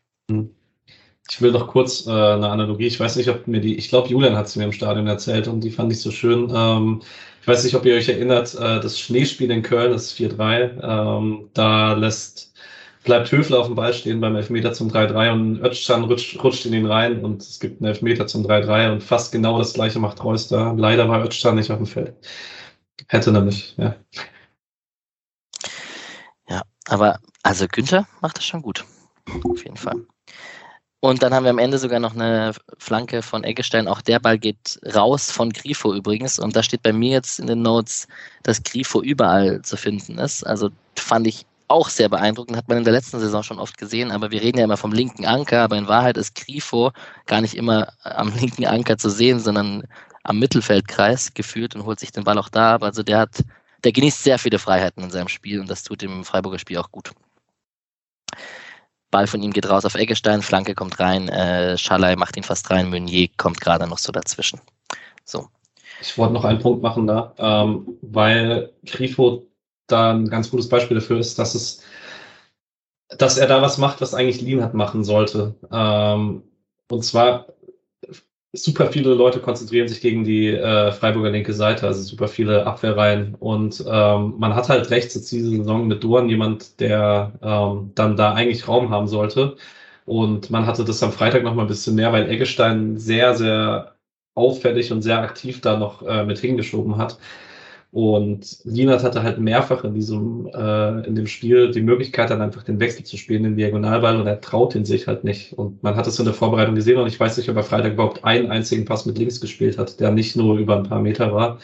Ich 1.30 1.42
will 1.42 1.52
noch 1.52 1.68
kurz 1.68 2.06
äh, 2.06 2.12
eine 2.12 2.50
Analogie. 2.50 2.86
Ich 2.86 3.00
weiß 3.00 3.16
nicht, 3.16 3.30
ob 3.30 3.48
mir 3.48 3.60
die, 3.60 3.76
ich 3.76 3.90
glaube, 3.90 4.10
Julian 4.10 4.36
hat 4.36 4.48
sie 4.48 4.60
mir 4.60 4.66
im 4.66 4.72
Stadion 4.72 5.08
erzählt 5.08 5.48
und 5.48 5.62
die 5.62 5.72
fand 5.72 5.92
ich 5.92 6.00
so 6.00 6.12
schön. 6.12 6.52
Ähm, 6.54 7.02
ich 7.42 7.48
weiß 7.48 7.64
nicht, 7.64 7.76
ob 7.76 7.86
ihr 7.86 7.96
euch 7.96 8.10
erinnert, 8.10 8.54
äh, 8.56 8.80
das 8.80 9.00
Schneespiel 9.00 9.52
in 9.52 9.64
Köln, 9.64 9.92
das 9.92 10.16
4-3, 10.16 10.82
ähm, 10.84 11.50
da 11.54 11.94
lässt, 11.94 12.54
bleibt 13.04 13.32
Höfler 13.32 13.60
auf 13.60 13.68
dem 13.68 13.76
Ball 13.76 13.94
stehen 13.94 14.20
beim 14.22 14.36
Elfmeter 14.36 14.74
zum 14.74 14.90
3-3 14.90 15.32
und 15.32 15.60
Özcan 15.64 16.04
rutscht, 16.06 16.44
rutscht 16.44 16.66
in 16.66 16.74
ihn 16.74 16.86
rein 16.86 17.24
und 17.24 17.42
es 17.42 17.60
gibt 17.60 17.82
einen 17.82 17.90
Elfmeter 17.90 18.28
zum 18.28 18.46
3-3 18.46 18.94
und 18.94 19.04
fast 19.04 19.32
genau 19.32 19.58
das 19.58 19.74
gleiche 19.74 20.00
macht 20.00 20.24
Reus 20.24 20.48
da. 20.48 20.74
Leider 20.78 21.10
war 21.10 21.24
Özcan 21.24 21.56
nicht 21.56 21.72
auf 21.72 21.78
dem 21.78 21.88
Feld. 21.88 22.16
Hätte 23.08 23.32
nämlich, 23.32 23.76
ja. 23.78 23.96
Ja, 26.50 26.62
aber 26.88 27.20
also 27.44 27.68
Günther 27.68 28.08
macht 28.22 28.38
das 28.38 28.46
schon 28.46 28.62
gut. 28.62 28.86
Auf 29.44 29.64
jeden 29.64 29.78
Fall. 29.78 30.06
Und 31.06 31.22
dann 31.22 31.36
haben 31.36 31.44
wir 31.44 31.52
am 31.52 31.60
Ende 31.60 31.78
sogar 31.78 32.00
noch 32.00 32.16
eine 32.16 32.54
Flanke 32.80 33.22
von 33.22 33.44
Eggestein. 33.44 33.88
Auch 33.88 34.02
der 34.02 34.20
Ball 34.20 34.40
geht 34.40 34.80
raus 34.96 35.30
von 35.30 35.52
Grifo 35.52 35.94
übrigens. 35.94 36.40
Und 36.40 36.56
da 36.56 36.64
steht 36.64 36.82
bei 36.82 36.94
mir 36.94 37.12
jetzt 37.12 37.38
in 37.40 37.46
den 37.46 37.62
Notes, 37.62 38.08
dass 38.42 38.64
Grifo 38.64 39.04
überall 39.04 39.62
zu 39.62 39.78
finden 39.78 40.18
ist. 40.18 40.44
Also 40.44 40.72
fand 40.96 41.28
ich 41.28 41.46
auch 41.68 41.90
sehr 41.90 42.10
beeindruckend. 42.10 42.58
Hat 42.58 42.68
man 42.70 42.80
in 42.80 42.86
der 42.86 42.94
letzten 42.94 43.20
Saison 43.20 43.44
schon 43.44 43.60
oft 43.60 43.78
gesehen. 43.78 44.10
Aber 44.10 44.32
wir 44.32 44.42
reden 44.42 44.58
ja 44.58 44.64
immer 44.64 44.78
vom 44.78 44.94
linken 44.94 45.28
Anker. 45.28 45.62
Aber 45.62 45.78
in 45.78 45.88
Wahrheit 45.88 46.18
ist 46.18 46.34
Grifo 46.34 46.92
gar 47.28 47.42
nicht 47.42 47.54
immer 47.54 47.94
am 48.02 48.34
linken 48.36 48.66
Anker 48.66 48.98
zu 48.98 49.12
sehen, 49.12 49.40
sondern 49.40 49.84
am 50.24 50.40
Mittelfeldkreis 50.40 51.36
geführt 51.36 51.76
und 51.76 51.86
holt 51.86 52.00
sich 52.00 52.14
den 52.14 52.24
Ball 52.24 52.40
auch 52.40 52.50
da. 52.50 52.74
Aber 52.74 52.88
also 52.88 53.04
der 53.04 53.20
hat, 53.20 53.44
der 53.84 53.92
genießt 53.92 54.24
sehr 54.24 54.40
viele 54.40 54.58
Freiheiten 54.58 55.04
in 55.04 55.12
seinem 55.12 55.28
Spiel 55.28 55.60
und 55.60 55.70
das 55.70 55.84
tut 55.84 56.02
dem 56.02 56.26
Freiburger 56.26 56.58
Spiel 56.58 56.80
auch 56.80 56.90
gut. 56.90 57.12
Ball 59.16 59.28
von 59.28 59.42
ihm 59.42 59.54
geht 59.54 59.70
raus 59.70 59.86
auf 59.86 59.96
Eggestein, 59.96 60.42
Flanke 60.42 60.76
kommt 60.76 61.00
rein, 61.00 61.30
äh, 61.30 61.78
Schalay 61.78 62.18
macht 62.18 62.36
ihn 62.36 62.44
fast 62.44 62.70
rein, 62.70 62.90
Meunier 62.90 63.30
kommt 63.38 63.62
gerade 63.62 63.88
noch 63.88 63.98
so 63.98 64.12
dazwischen. 64.12 64.60
So. 65.24 65.48
Ich 66.02 66.18
wollte 66.18 66.34
noch 66.34 66.44
einen 66.44 66.60
Punkt 66.60 66.84
machen 66.84 67.08
da, 67.08 67.34
ähm, 67.38 67.98
weil 68.02 68.74
Grifo 68.86 69.46
da 69.88 70.12
ein 70.12 70.28
ganz 70.28 70.52
gutes 70.52 70.68
Beispiel 70.68 70.96
dafür 70.96 71.18
ist, 71.18 71.40
dass 71.40 71.56
es, 71.56 71.82
dass 73.08 73.38
er 73.38 73.48
da 73.48 73.62
was 73.62 73.78
macht, 73.78 74.02
was 74.02 74.14
eigentlich 74.14 74.42
Lean 74.42 74.62
hat 74.62 74.74
machen 74.74 75.06
sollte. 75.06 75.56
Ähm, 75.72 76.44
und 76.92 77.06
zwar 77.06 77.48
super 78.56 78.88
viele 78.92 79.14
Leute 79.14 79.40
konzentrieren 79.40 79.88
sich 79.88 80.02
gegen 80.02 80.24
die 80.24 80.48
äh, 80.50 80.92
Freiburger 80.92 81.30
linke 81.30 81.54
Seite, 81.54 81.88
also 81.88 82.02
super 82.02 82.28
viele 82.28 82.66
Abwehrreihen. 82.66 83.36
Und 83.36 83.84
ähm, 83.88 84.36
man 84.38 84.56
hat 84.56 84.70
halt 84.70 84.90
rechts 84.90 85.16
jetzt 85.16 85.32
diese 85.32 85.50
Saison 85.50 85.88
mit 85.88 86.04
Dorn 86.04 86.30
jemand, 86.30 86.80
der 86.80 87.34
ähm, 87.42 87.92
dann 87.96 88.16
da 88.18 88.34
eigentlich 88.34 88.68
Raum 88.68 88.90
haben 88.90 89.08
sollte. 89.08 89.58
Und 90.06 90.50
man 90.52 90.66
hatte 90.66 90.86
das 90.86 91.04
am 91.04 91.12
Freitag 91.12 91.44
noch 91.44 91.56
mal 91.56 91.64
ein 91.64 91.68
bisschen 91.68 91.96
mehr, 91.96 92.14
weil 92.14 92.30
Eggestein 92.30 92.98
sehr, 92.98 93.36
sehr 93.36 93.96
auffällig 94.36 94.92
und 94.92 95.02
sehr 95.02 95.20
aktiv 95.20 95.62
da 95.62 95.78
noch 95.78 96.02
äh, 96.04 96.24
mit 96.26 96.40
hingeschoben 96.40 96.98
hat. 96.98 97.18
Und 97.92 98.58
Lienert 98.66 99.04
hatte 99.04 99.24
halt 99.24 99.40
mehrfach 99.40 99.84
in 99.86 99.94
diesem, 99.94 100.48
äh, 100.54 101.08
in 101.08 101.16
dem 101.16 101.28
Spiel 101.28 101.72
die 101.72 101.82
Möglichkeit, 101.82 102.30
dann 102.30 102.42
einfach 102.42 102.64
den 102.64 102.80
Wechsel 102.80 103.06
zu 103.06 103.16
spielen, 103.18 103.44
den 103.44 103.56
Diagonalball, 103.56 104.20
und 104.20 104.28
er 104.28 104.42
traut 104.42 104.76
ihn 104.76 104.84
sich 104.86 105.08
halt 105.08 105.24
nicht. 105.24 105.54
Und 105.54 105.82
man 105.82 105.96
hat 105.96 106.06
es 106.06 106.20
in 106.20 106.26
der 106.26 106.34
Vorbereitung 106.34 106.76
gesehen 106.76 106.98
und 107.00 107.08
ich 107.08 107.20
weiß 107.20 107.38
nicht, 107.38 107.50
ob 107.50 107.56
er 107.56 107.64
Freitag 107.64 107.94
überhaupt 107.94 108.26
einen 108.26 108.52
einzigen 108.52 108.86
Pass 108.86 109.06
mit 109.06 109.18
links 109.18 109.40
gespielt 109.40 109.78
hat, 109.78 110.00
der 110.00 110.12
nicht 110.12 110.36
nur 110.36 110.58
über 110.58 110.76
ein 110.78 110.84
paar 110.84 111.02
Meter 111.02 111.34
war. 111.34 111.60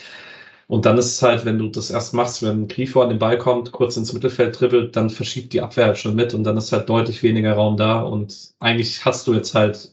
Und 0.68 0.86
dann 0.86 0.98
ist 0.98 1.08
es 1.08 1.22
halt, 1.22 1.44
wenn 1.44 1.58
du 1.60 1.68
das 1.68 1.92
erst 1.92 2.14
machst, 2.14 2.42
wenn 2.44 2.70
Grifo 2.70 3.02
an 3.02 3.10
den 3.10 3.20
Ball 3.20 3.38
kommt, 3.38 3.74
kurz 3.74 3.98
ins 3.98 4.14
Mittelfeld 4.14 4.58
dribbelt, 4.58 4.96
dann 4.96 5.10
verschiebt 5.10 5.52
die 5.52 5.60
Abwehr 5.60 5.88
halt 5.88 5.98
schon 5.98 6.16
mit 6.16 6.34
und 6.34 6.46
dann 6.46 6.56
ist 6.56 6.72
halt 6.72 6.88
deutlich 6.88 7.24
weniger 7.24 7.54
Raum 7.56 7.76
da. 7.76 8.00
Und 8.02 8.54
eigentlich 8.62 9.04
hast 9.04 9.28
du 9.28 9.34
jetzt 9.34 9.54
halt 9.54 9.92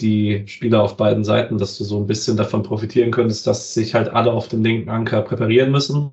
die 0.00 0.44
Spieler 0.46 0.82
auf 0.82 0.96
beiden 0.96 1.24
Seiten, 1.24 1.58
dass 1.58 1.78
du 1.78 1.84
so 1.84 1.98
ein 1.98 2.06
bisschen 2.06 2.36
davon 2.36 2.62
profitieren 2.62 3.10
könntest, 3.10 3.46
dass 3.46 3.74
sich 3.74 3.94
halt 3.94 4.08
alle 4.08 4.32
auf 4.32 4.48
den 4.48 4.62
linken 4.64 4.90
Anker 4.90 5.22
präparieren 5.22 5.70
müssen. 5.70 6.10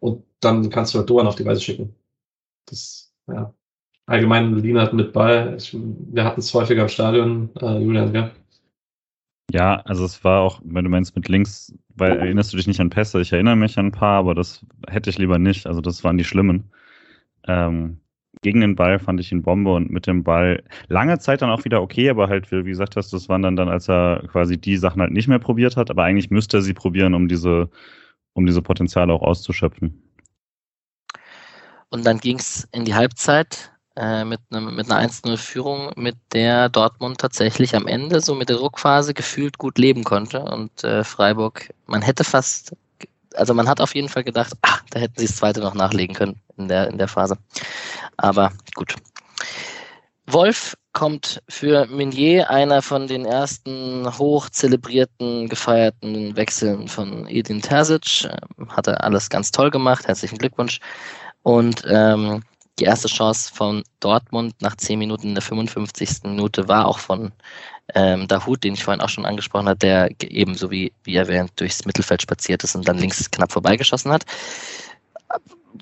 Und 0.00 0.24
dann 0.40 0.68
kannst 0.70 0.94
du 0.94 0.98
halt 0.98 1.08
Doan 1.08 1.26
auf 1.26 1.36
die 1.36 1.44
Weise 1.44 1.60
schicken. 1.60 1.94
Das, 2.66 3.12
ja. 3.28 3.52
Allgemein 4.06 4.58
Lienert 4.58 4.92
mit 4.92 5.12
Ball. 5.12 5.54
Ich, 5.56 5.74
wir 5.74 6.24
hatten 6.24 6.40
es 6.40 6.52
häufiger 6.52 6.82
im 6.82 6.88
Stadion, 6.88 7.50
äh, 7.60 7.78
Julian, 7.78 8.14
ja. 8.14 8.30
Ja, 9.52 9.80
also 9.82 10.04
es 10.04 10.22
war 10.24 10.40
auch, 10.40 10.60
wenn 10.64 10.84
du 10.84 10.90
meinst 10.90 11.14
mit 11.14 11.28
links, 11.28 11.74
weil 11.94 12.18
erinnerst 12.18 12.52
du 12.52 12.56
dich 12.56 12.66
nicht 12.66 12.80
an 12.80 12.90
Pässe? 12.90 13.20
Ich 13.20 13.32
erinnere 13.32 13.56
mich 13.56 13.78
an 13.78 13.86
ein 13.86 13.92
paar, 13.92 14.18
aber 14.18 14.34
das 14.34 14.64
hätte 14.88 15.10
ich 15.10 15.18
lieber 15.18 15.38
nicht. 15.38 15.66
Also 15.66 15.80
das 15.80 16.02
waren 16.04 16.16
die 16.16 16.24
schlimmen. 16.24 16.70
Ähm, 17.46 17.98
gegen 18.40 18.60
den 18.60 18.74
Ball 18.74 18.98
fand 18.98 19.20
ich 19.20 19.30
ihn 19.30 19.42
Bombe 19.42 19.72
und 19.72 19.90
mit 19.90 20.06
dem 20.06 20.24
Ball 20.24 20.62
lange 20.88 21.18
Zeit 21.18 21.42
dann 21.42 21.50
auch 21.50 21.64
wieder 21.64 21.82
okay, 21.82 22.08
aber 22.08 22.28
halt, 22.28 22.50
wie 22.50 22.62
gesagt 22.62 22.96
hast, 22.96 23.12
das 23.12 23.28
waren 23.28 23.42
dann, 23.42 23.56
dann, 23.56 23.68
als 23.68 23.88
er 23.88 24.24
quasi 24.28 24.58
die 24.58 24.76
Sachen 24.76 25.02
halt 25.02 25.12
nicht 25.12 25.28
mehr 25.28 25.38
probiert 25.38 25.76
hat, 25.76 25.90
aber 25.90 26.04
eigentlich 26.04 26.30
müsste 26.30 26.58
er 26.58 26.62
sie 26.62 26.74
probieren, 26.74 27.14
um 27.14 27.28
diese, 27.28 27.68
um 28.32 28.46
diese 28.46 28.62
Potenziale 28.62 29.12
auch 29.12 29.22
auszuschöpfen. 29.22 30.02
Und 31.90 32.06
dann 32.06 32.18
ging 32.18 32.38
es 32.38 32.66
in 32.72 32.86
die 32.86 32.94
Halbzeit 32.94 33.70
äh, 33.96 34.24
mit, 34.24 34.40
einem, 34.50 34.74
mit 34.74 34.90
einer 34.90 35.06
1-0-Führung, 35.06 35.92
mit 35.96 36.16
der 36.32 36.70
Dortmund 36.70 37.18
tatsächlich 37.18 37.76
am 37.76 37.86
Ende 37.86 38.22
so 38.22 38.34
mit 38.34 38.48
der 38.48 38.56
Druckphase 38.56 39.12
gefühlt 39.12 39.58
gut 39.58 39.76
leben 39.76 40.02
konnte. 40.02 40.42
Und 40.42 40.82
äh, 40.82 41.04
Freiburg, 41.04 41.68
man 41.86 42.00
hätte 42.00 42.24
fast 42.24 42.74
also 43.34 43.54
man 43.54 43.68
hat 43.68 43.80
auf 43.80 43.94
jeden 43.94 44.08
Fall 44.08 44.24
gedacht, 44.24 44.52
ach, 44.62 44.82
da 44.90 45.00
hätten 45.00 45.18
sie 45.18 45.26
das 45.26 45.36
zweite 45.36 45.60
noch 45.60 45.74
nachlegen 45.74 46.14
können 46.14 46.40
in 46.56 46.68
der, 46.68 46.88
in 46.88 46.98
der 46.98 47.08
Phase. 47.08 47.36
Aber 48.16 48.52
gut. 48.74 48.94
Wolf 50.26 50.76
kommt 50.92 51.42
für 51.48 51.86
Meunier, 51.86 52.50
einer 52.50 52.82
von 52.82 53.06
den 53.06 53.24
ersten 53.24 54.06
hoch 54.18 54.50
zelebrierten, 54.50 55.48
gefeierten 55.48 56.36
Wechseln 56.36 56.88
von 56.88 57.26
Edin 57.28 57.60
Terzic. 57.60 58.24
Ähm, 58.24 58.68
hatte 58.70 59.00
alles 59.00 59.28
ganz 59.30 59.50
toll 59.50 59.70
gemacht. 59.70 60.06
Herzlichen 60.06 60.38
Glückwunsch. 60.38 60.80
Und 61.42 61.82
ähm, 61.88 62.42
die 62.78 62.84
erste 62.84 63.08
Chance 63.08 63.50
von 63.52 63.82
Dortmund 64.00 64.54
nach 64.60 64.76
10 64.76 64.98
Minuten 64.98 65.28
in 65.28 65.34
der 65.34 65.42
55. 65.42 66.24
Minute 66.24 66.68
war 66.68 66.86
auch 66.86 66.98
von 66.98 67.32
ähm, 67.94 68.28
Dahut, 68.28 68.64
den 68.64 68.74
ich 68.74 68.84
vorhin 68.84 69.00
auch 69.00 69.08
schon 69.08 69.26
angesprochen 69.26 69.68
habe, 69.68 69.78
der 69.78 70.10
ebenso 70.20 70.70
wie, 70.70 70.92
wie 71.04 71.16
erwähnt 71.16 71.52
durchs 71.56 71.84
Mittelfeld 71.84 72.22
spaziert 72.22 72.64
ist 72.64 72.74
und 72.74 72.86
dann 72.86 72.98
links 72.98 73.30
knapp 73.30 73.52
vorbeigeschossen 73.52 74.12
hat. 74.12 74.24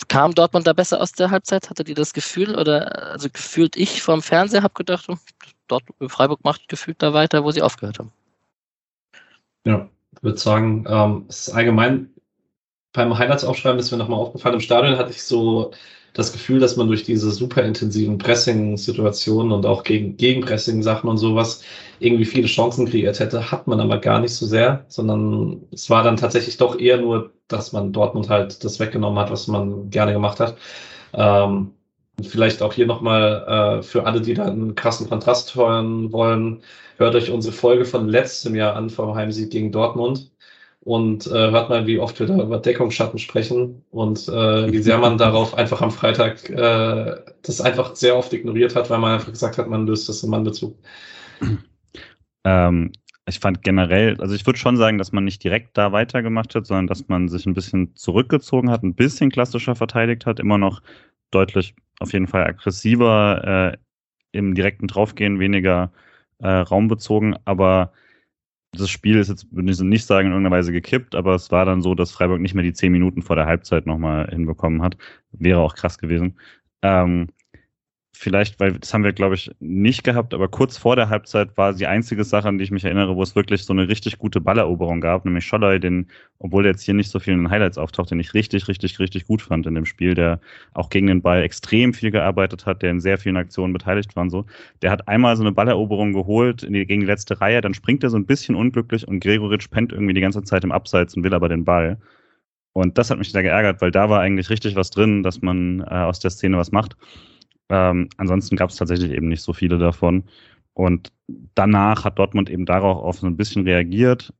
Kam 0.08 0.34
Dortmund 0.34 0.66
da 0.66 0.72
besser 0.72 1.00
aus 1.00 1.12
der 1.12 1.30
Halbzeit? 1.30 1.68
Hatte 1.68 1.84
die 1.84 1.94
das 1.94 2.12
Gefühl? 2.12 2.56
Oder 2.56 3.12
also 3.12 3.28
gefühlt 3.28 3.76
ich 3.76 4.02
vom 4.02 4.22
Fernseher 4.22 4.62
habe 4.62 4.74
gedacht, 4.74 5.08
hm, 5.08 5.18
dort 5.66 5.82
Freiburg 6.08 6.44
macht 6.44 6.68
gefühlt 6.68 7.02
da 7.02 7.12
weiter, 7.12 7.44
wo 7.44 7.50
sie 7.50 7.62
aufgehört 7.62 7.98
haben. 7.98 8.12
Ja, 9.64 9.88
ich 10.16 10.22
würde 10.22 10.38
sagen, 10.38 10.84
ähm, 10.88 11.26
es 11.28 11.48
ist 11.48 11.54
allgemein 11.54 12.10
beim 12.92 13.16
Highlights 13.16 13.44
aufschreiben 13.44 13.78
ist 13.78 13.90
mir 13.90 13.98
nochmal 13.98 14.18
aufgefallen. 14.18 14.54
Im 14.54 14.60
Stadion 14.60 14.98
hatte 14.98 15.10
ich 15.10 15.22
so 15.22 15.72
das 16.12 16.32
Gefühl, 16.32 16.58
dass 16.58 16.76
man 16.76 16.88
durch 16.88 17.04
diese 17.04 17.30
super 17.30 17.62
intensiven 17.62 18.18
Pressing-Situationen 18.18 19.52
und 19.52 19.66
auch 19.66 19.84
gegen 19.84 20.16
Gegenpressing-Sachen 20.16 21.08
und 21.08 21.18
sowas 21.18 21.62
irgendwie 22.00 22.24
viele 22.24 22.46
Chancen 22.46 22.86
kreiert 22.88 23.20
hätte, 23.20 23.50
hat 23.50 23.66
man 23.66 23.80
aber 23.80 23.98
gar 23.98 24.20
nicht 24.20 24.34
so 24.34 24.46
sehr, 24.46 24.84
sondern 24.88 25.62
es 25.72 25.90
war 25.90 26.02
dann 26.02 26.16
tatsächlich 26.16 26.56
doch 26.56 26.78
eher 26.78 26.98
nur, 26.98 27.32
dass 27.48 27.72
man 27.72 27.92
Dortmund 27.92 28.28
halt 28.28 28.64
das 28.64 28.80
weggenommen 28.80 29.18
hat, 29.18 29.30
was 29.30 29.46
man 29.46 29.90
gerne 29.90 30.12
gemacht 30.12 30.40
hat. 30.40 30.56
Ähm, 31.12 31.72
vielleicht 32.22 32.62
auch 32.62 32.72
hier 32.72 32.86
nochmal 32.86 33.78
äh, 33.80 33.82
für 33.82 34.06
alle, 34.06 34.20
die 34.20 34.34
da 34.34 34.46
einen 34.46 34.74
krassen 34.74 35.08
Kontrast 35.08 35.54
hören 35.54 36.12
wollen, 36.12 36.62
hört 36.96 37.14
euch 37.14 37.30
unsere 37.30 37.54
Folge 37.54 37.84
von 37.84 38.08
letztem 38.08 38.54
Jahr 38.54 38.76
an 38.76 38.90
vom 38.90 39.14
Heimsieg 39.14 39.50
gegen 39.50 39.72
Dortmund 39.72 40.30
und 40.82 41.26
äh, 41.26 41.50
hört 41.50 41.68
mal, 41.68 41.86
wie 41.86 41.98
oft 41.98 42.18
wir 42.18 42.26
da 42.26 42.42
über 42.42 42.58
Deckungsschatten 42.58 43.18
sprechen 43.18 43.84
und 43.90 44.28
äh, 44.28 44.72
wie 44.72 44.78
sehr 44.82 44.98
man 44.98 45.18
darauf 45.18 45.54
einfach 45.54 45.82
am 45.82 45.90
Freitag 45.90 46.48
äh, 46.48 47.16
das 47.42 47.60
einfach 47.60 47.94
sehr 47.94 48.16
oft 48.16 48.32
ignoriert 48.32 48.74
hat, 48.74 48.88
weil 48.88 48.98
man 48.98 49.12
einfach 49.12 49.30
gesagt 49.30 49.58
hat, 49.58 49.68
man 49.68 49.86
löst 49.86 50.08
das 50.08 50.22
im 50.22 50.30
Mannbezug. 50.30 50.76
Ähm, 52.44 52.92
ich 53.26 53.38
fand 53.38 53.62
generell, 53.62 54.18
also 54.20 54.34
ich 54.34 54.46
würde 54.46 54.58
schon 54.58 54.78
sagen, 54.78 54.96
dass 54.96 55.12
man 55.12 55.24
nicht 55.24 55.44
direkt 55.44 55.76
da 55.76 55.92
weitergemacht 55.92 56.54
hat, 56.54 56.66
sondern 56.66 56.86
dass 56.86 57.08
man 57.08 57.28
sich 57.28 57.44
ein 57.44 57.54
bisschen 57.54 57.94
zurückgezogen 57.94 58.70
hat, 58.70 58.82
ein 58.82 58.94
bisschen 58.94 59.30
klassischer 59.30 59.74
verteidigt 59.74 60.24
hat, 60.24 60.40
immer 60.40 60.56
noch 60.56 60.80
deutlich 61.30 61.74
auf 62.00 62.14
jeden 62.14 62.26
Fall 62.26 62.44
aggressiver 62.44 63.74
äh, 63.74 63.76
im 64.32 64.54
direkten 64.54 64.86
Draufgehen, 64.86 65.38
weniger 65.38 65.92
äh, 66.38 66.48
raumbezogen, 66.48 67.36
aber 67.44 67.92
das 68.72 68.88
Spiel 68.90 69.18
ist 69.18 69.28
jetzt, 69.28 69.52
würde 69.52 69.70
ich 69.70 69.80
nicht 69.80 70.06
sagen, 70.06 70.26
in 70.28 70.32
irgendeiner 70.32 70.56
Weise 70.56 70.72
gekippt, 70.72 71.14
aber 71.14 71.34
es 71.34 71.50
war 71.50 71.64
dann 71.64 71.82
so, 71.82 71.94
dass 71.94 72.12
Freiburg 72.12 72.40
nicht 72.40 72.54
mehr 72.54 72.62
die 72.62 72.72
zehn 72.72 72.92
Minuten 72.92 73.22
vor 73.22 73.36
der 73.36 73.46
Halbzeit 73.46 73.86
nochmal 73.86 74.28
hinbekommen 74.30 74.82
hat. 74.82 74.96
Wäre 75.32 75.60
auch 75.60 75.74
krass 75.74 75.98
gewesen. 75.98 76.38
Ähm, 76.82 77.28
vielleicht, 78.20 78.60
weil 78.60 78.74
das 78.74 78.92
haben 78.92 79.02
wir, 79.02 79.14
glaube 79.14 79.34
ich, 79.34 79.50
nicht 79.60 80.04
gehabt, 80.04 80.34
aber 80.34 80.46
kurz 80.48 80.76
vor 80.76 80.94
der 80.94 81.08
Halbzeit 81.08 81.56
war 81.56 81.72
die 81.72 81.86
einzige 81.86 82.22
Sache, 82.22 82.48
an 82.48 82.58
die 82.58 82.64
ich 82.64 82.70
mich 82.70 82.84
erinnere, 82.84 83.16
wo 83.16 83.22
es 83.22 83.34
wirklich 83.34 83.64
so 83.64 83.72
eine 83.72 83.88
richtig 83.88 84.18
gute 84.18 84.42
Balleroberung 84.42 85.00
gab, 85.00 85.24
nämlich 85.24 85.46
Scholley, 85.46 85.80
den, 85.80 86.06
obwohl 86.38 86.62
der 86.62 86.72
jetzt 86.72 86.82
hier 86.82 86.92
nicht 86.92 87.10
so 87.10 87.18
viel 87.18 87.32
in 87.32 87.44
den 87.44 87.50
Highlights 87.50 87.78
auftaucht, 87.78 88.10
den 88.10 88.20
ich 88.20 88.34
richtig, 88.34 88.68
richtig, 88.68 88.98
richtig 88.98 89.26
gut 89.26 89.40
fand 89.40 89.66
in 89.66 89.74
dem 89.74 89.86
Spiel, 89.86 90.12
der 90.12 90.38
auch 90.74 90.90
gegen 90.90 91.06
den 91.06 91.22
Ball 91.22 91.42
extrem 91.42 91.94
viel 91.94 92.10
gearbeitet 92.10 92.66
hat, 92.66 92.82
der 92.82 92.90
in 92.90 93.00
sehr 93.00 93.16
vielen 93.16 93.38
Aktionen 93.38 93.72
beteiligt 93.72 94.14
war 94.14 94.24
und 94.24 94.30
so. 94.30 94.44
Der 94.82 94.90
hat 94.90 95.08
einmal 95.08 95.34
so 95.36 95.42
eine 95.42 95.52
Balleroberung 95.52 96.12
geholt 96.12 96.68
die, 96.68 96.84
gegen 96.84 97.00
die 97.00 97.06
letzte 97.06 97.40
Reihe, 97.40 97.62
dann 97.62 97.72
springt 97.72 98.04
er 98.04 98.10
so 98.10 98.18
ein 98.18 98.26
bisschen 98.26 98.54
unglücklich 98.54 99.08
und 99.08 99.20
Gregoritsch 99.20 99.70
pennt 99.70 99.94
irgendwie 99.94 100.12
die 100.14 100.20
ganze 100.20 100.42
Zeit 100.42 100.62
im 100.62 100.72
Abseits 100.72 101.16
und 101.16 101.24
will 101.24 101.32
aber 101.32 101.48
den 101.48 101.64
Ball. 101.64 101.98
Und 102.74 102.98
das 102.98 103.10
hat 103.10 103.16
mich 103.16 103.32
sehr 103.32 103.42
geärgert, 103.42 103.80
weil 103.80 103.90
da 103.90 104.10
war 104.10 104.20
eigentlich 104.20 104.50
richtig 104.50 104.76
was 104.76 104.90
drin, 104.90 105.22
dass 105.22 105.40
man 105.40 105.80
äh, 105.80 105.84
aus 105.84 106.20
der 106.20 106.30
Szene 106.30 106.58
was 106.58 106.70
macht. 106.70 106.96
Ähm, 107.70 108.08
ansonsten 108.16 108.56
gab 108.56 108.70
es 108.70 108.76
tatsächlich 108.76 109.12
eben 109.12 109.28
nicht 109.28 109.42
so 109.42 109.52
viele 109.52 109.78
davon. 109.78 110.24
Und 110.74 111.12
danach 111.54 112.04
hat 112.04 112.18
Dortmund 112.18 112.50
eben 112.50 112.66
darauf 112.66 112.98
auf 112.98 113.18
so 113.18 113.26
ein 113.26 113.36
bisschen 113.36 113.64
reagiert. 113.64 114.32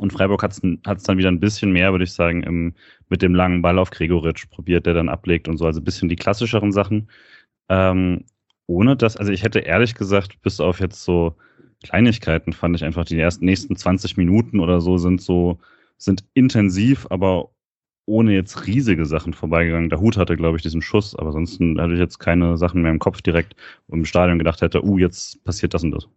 Und 0.00 0.12
Freiburg 0.12 0.42
hat 0.42 0.52
es 0.52 0.60
dann 1.04 1.18
wieder 1.18 1.30
ein 1.30 1.40
bisschen 1.40 1.72
mehr, 1.72 1.92
würde 1.92 2.04
ich 2.04 2.12
sagen, 2.12 2.42
im, 2.42 2.74
mit 3.08 3.22
dem 3.22 3.34
langen 3.34 3.62
Ball 3.62 3.78
auf 3.78 3.90
Gregoritsch 3.90 4.48
probiert, 4.50 4.86
der 4.86 4.94
dann 4.94 5.08
ablegt 5.08 5.48
und 5.48 5.56
so. 5.56 5.66
Also 5.66 5.80
ein 5.80 5.84
bisschen 5.84 6.08
die 6.08 6.16
klassischeren 6.16 6.72
Sachen. 6.72 7.08
Ähm, 7.68 8.24
ohne 8.66 8.96
das, 8.96 9.16
also 9.16 9.32
ich 9.32 9.44
hätte 9.44 9.60
ehrlich 9.60 9.94
gesagt, 9.94 10.40
bis 10.42 10.60
auf 10.60 10.80
jetzt 10.80 11.04
so 11.04 11.36
Kleinigkeiten, 11.84 12.52
fand 12.52 12.76
ich 12.76 12.84
einfach 12.84 13.04
die 13.04 13.18
ersten 13.18 13.44
nächsten 13.44 13.76
20 13.76 14.16
Minuten 14.16 14.60
oder 14.60 14.80
so 14.80 14.98
sind 14.98 15.20
so, 15.20 15.58
sind 15.98 16.24
intensiv, 16.34 17.06
aber 17.10 17.50
ohne 18.06 18.32
jetzt 18.32 18.66
riesige 18.66 19.06
Sachen 19.06 19.32
vorbeigegangen. 19.32 19.90
Der 19.90 20.00
Hut 20.00 20.16
hatte, 20.16 20.36
glaube 20.36 20.56
ich, 20.56 20.62
diesen 20.62 20.82
Schuss, 20.82 21.14
aber 21.14 21.32
sonst 21.32 21.60
hatte 21.60 21.92
ich 21.92 21.98
jetzt 21.98 22.18
keine 22.18 22.56
Sachen 22.56 22.82
mehr 22.82 22.90
im 22.90 22.98
Kopf 22.98 23.22
direkt 23.22 23.54
und 23.88 24.00
im 24.00 24.04
Stadion 24.04 24.38
gedacht 24.38 24.60
hätte, 24.60 24.84
uh, 24.84 24.98
jetzt 24.98 25.42
passiert 25.44 25.74
das 25.74 25.84
und 25.84 25.92
das. 25.92 26.08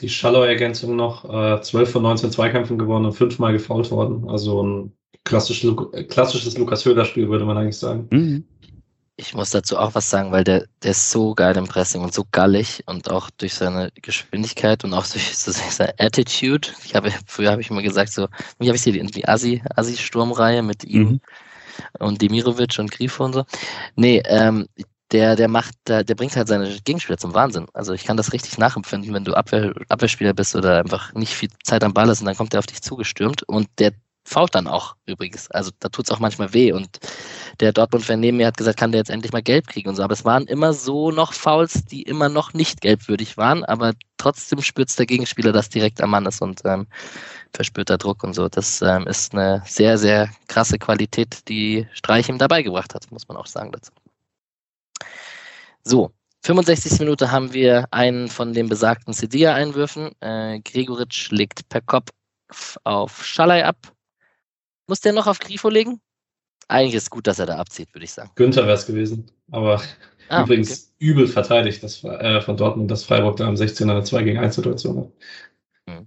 Die 0.00 0.08
Schallow-Ergänzung 0.08 0.96
noch, 0.96 1.24
äh, 1.24 1.60
12 1.60 1.90
von 1.90 2.02
19 2.02 2.30
Zweikämpfen 2.30 2.78
gewonnen 2.78 3.06
und 3.06 3.12
fünfmal 3.12 3.52
gefault 3.52 3.90
worden. 3.90 4.28
Also 4.28 4.62
ein 4.62 4.92
klassisches, 5.24 5.74
klassisches 6.08 6.58
Lukas 6.58 6.84
Höhler-Spiel, 6.84 7.28
würde 7.28 7.44
man 7.44 7.56
eigentlich 7.56 7.78
sagen. 7.78 8.08
Mhm 8.10 8.44
ich 9.16 9.34
muss 9.34 9.50
dazu 9.50 9.78
auch 9.78 9.94
was 9.94 10.08
sagen, 10.08 10.32
weil 10.32 10.44
der, 10.44 10.66
der 10.82 10.92
ist 10.92 11.10
so 11.10 11.34
geil 11.34 11.56
im 11.56 11.66
Pressing 11.66 12.02
und 12.02 12.14
so 12.14 12.24
gallig 12.32 12.82
und 12.86 13.10
auch 13.10 13.30
durch 13.30 13.54
seine 13.54 13.90
Geschwindigkeit 14.00 14.84
und 14.84 14.94
auch 14.94 15.06
durch 15.06 15.36
so 15.36 15.52
seine 15.52 15.94
Attitude. 15.98 16.68
Ich 16.84 16.94
habe, 16.94 17.12
früher 17.26 17.50
habe 17.50 17.60
ich 17.60 17.70
immer 17.70 17.82
gesagt, 17.82 18.12
so, 18.12 18.28
wie 18.58 18.68
habe 18.68 18.76
ich 18.76 18.82
sie, 18.82 18.92
die 18.92 19.28
Assi, 19.28 19.62
Assi-Sturmreihe 19.76 20.62
mit 20.62 20.84
ihm 20.84 21.02
mhm. 21.02 21.20
und 21.98 22.22
Demirovic 22.22 22.78
und 22.78 22.90
Grifo 22.90 23.24
und 23.24 23.34
so. 23.34 23.44
Nee, 23.96 24.22
ähm, 24.24 24.66
der, 25.12 25.36
der 25.36 25.48
macht, 25.48 25.74
der, 25.86 26.04
der 26.04 26.14
bringt 26.14 26.34
halt 26.36 26.48
seine 26.48 26.70
Gegenspieler 26.80 27.18
zum 27.18 27.34
Wahnsinn. 27.34 27.66
Also 27.74 27.92
ich 27.92 28.04
kann 28.04 28.16
das 28.16 28.32
richtig 28.32 28.56
nachempfinden, 28.56 29.12
wenn 29.12 29.24
du 29.24 29.34
Abwehr, 29.34 29.74
Abwehrspieler 29.90 30.32
bist 30.32 30.56
oder 30.56 30.78
einfach 30.78 31.12
nicht 31.12 31.34
viel 31.34 31.50
Zeit 31.62 31.84
am 31.84 31.92
Ball 31.92 32.08
ist 32.08 32.20
und 32.20 32.26
dann 32.26 32.36
kommt 32.36 32.54
der 32.54 32.60
auf 32.60 32.66
dich 32.66 32.80
zugestürmt 32.80 33.42
und 33.42 33.68
der 33.78 33.92
fault 34.24 34.54
dann 34.54 34.66
auch 34.66 34.96
übrigens. 35.06 35.50
Also 35.50 35.70
da 35.80 35.88
tut 35.88 36.06
es 36.06 36.10
auch 36.10 36.20
manchmal 36.20 36.52
weh. 36.54 36.72
Und 36.72 36.98
der 37.60 37.72
Dortmund-Fan 37.72 38.20
neben 38.20 38.36
mir 38.36 38.46
hat 38.46 38.56
gesagt, 38.56 38.78
kann 38.78 38.92
der 38.92 39.00
jetzt 39.00 39.10
endlich 39.10 39.32
mal 39.32 39.42
gelb 39.42 39.66
kriegen 39.66 39.88
und 39.88 39.96
so. 39.96 40.02
Aber 40.02 40.12
es 40.12 40.24
waren 40.24 40.46
immer 40.46 40.72
so 40.72 41.10
noch 41.10 41.32
Fouls, 41.32 41.84
die 41.84 42.02
immer 42.02 42.28
noch 42.28 42.54
nicht 42.54 42.80
gelbwürdig 42.80 43.36
waren, 43.36 43.64
aber 43.64 43.92
trotzdem 44.16 44.62
spürt 44.62 44.96
der 44.98 45.06
Gegenspieler, 45.06 45.52
dass 45.52 45.68
direkt 45.68 46.00
am 46.00 46.10
Mann 46.10 46.26
ist 46.26 46.40
und 46.40 46.60
ähm, 46.64 46.86
verspürt 47.52 47.90
da 47.90 47.96
Druck 47.96 48.22
und 48.22 48.34
so. 48.34 48.48
Das 48.48 48.80
ähm, 48.82 49.06
ist 49.06 49.32
eine 49.34 49.62
sehr, 49.66 49.98
sehr 49.98 50.30
krasse 50.48 50.78
Qualität, 50.78 51.48
die 51.48 51.86
Streich 51.92 52.28
ihm 52.28 52.38
dabei 52.38 52.62
gebracht 52.62 52.94
hat, 52.94 53.10
muss 53.10 53.28
man 53.28 53.36
auch 53.36 53.46
sagen 53.46 53.72
dazu. 53.72 53.92
So, 55.84 56.12
65. 56.44 57.00
Minute 57.00 57.30
haben 57.30 57.52
wir 57.52 57.86
einen 57.90 58.28
von 58.28 58.52
den 58.52 58.68
besagten 58.68 59.12
Sedia-Einwürfen. 59.12 60.10
Äh, 60.20 60.60
Gregoritsch 60.60 61.30
legt 61.30 61.68
per 61.68 61.80
Kopf 61.80 62.10
auf 62.84 63.24
Schalay 63.24 63.62
ab. 63.62 63.92
Muss 64.92 65.00
der 65.00 65.14
noch 65.14 65.26
auf 65.26 65.38
Grifo 65.38 65.70
legen? 65.70 66.02
Eigentlich 66.68 66.96
ist 66.96 67.04
es 67.04 67.10
gut, 67.10 67.26
dass 67.26 67.38
er 67.38 67.46
da 67.46 67.56
abzieht, 67.56 67.88
würde 67.94 68.04
ich 68.04 68.12
sagen. 68.12 68.30
Günther 68.34 68.64
wäre 68.64 68.74
es 68.74 68.84
gewesen. 68.84 69.30
Aber 69.50 69.80
ah, 70.28 70.42
übrigens 70.42 70.92
okay. 70.98 71.06
übel 71.06 71.26
verteidigt 71.26 71.82
das, 71.82 72.04
äh, 72.04 72.42
von 72.42 72.58
Dortmund, 72.58 72.90
dass 72.90 73.02
Freiburg 73.02 73.38
da 73.38 73.48
am 73.48 73.56
16 73.56 73.88
eine 73.88 74.04
2 74.04 74.22
gegen 74.22 74.38
1 74.38 74.54
Situation 74.54 74.98
hat. 75.86 76.04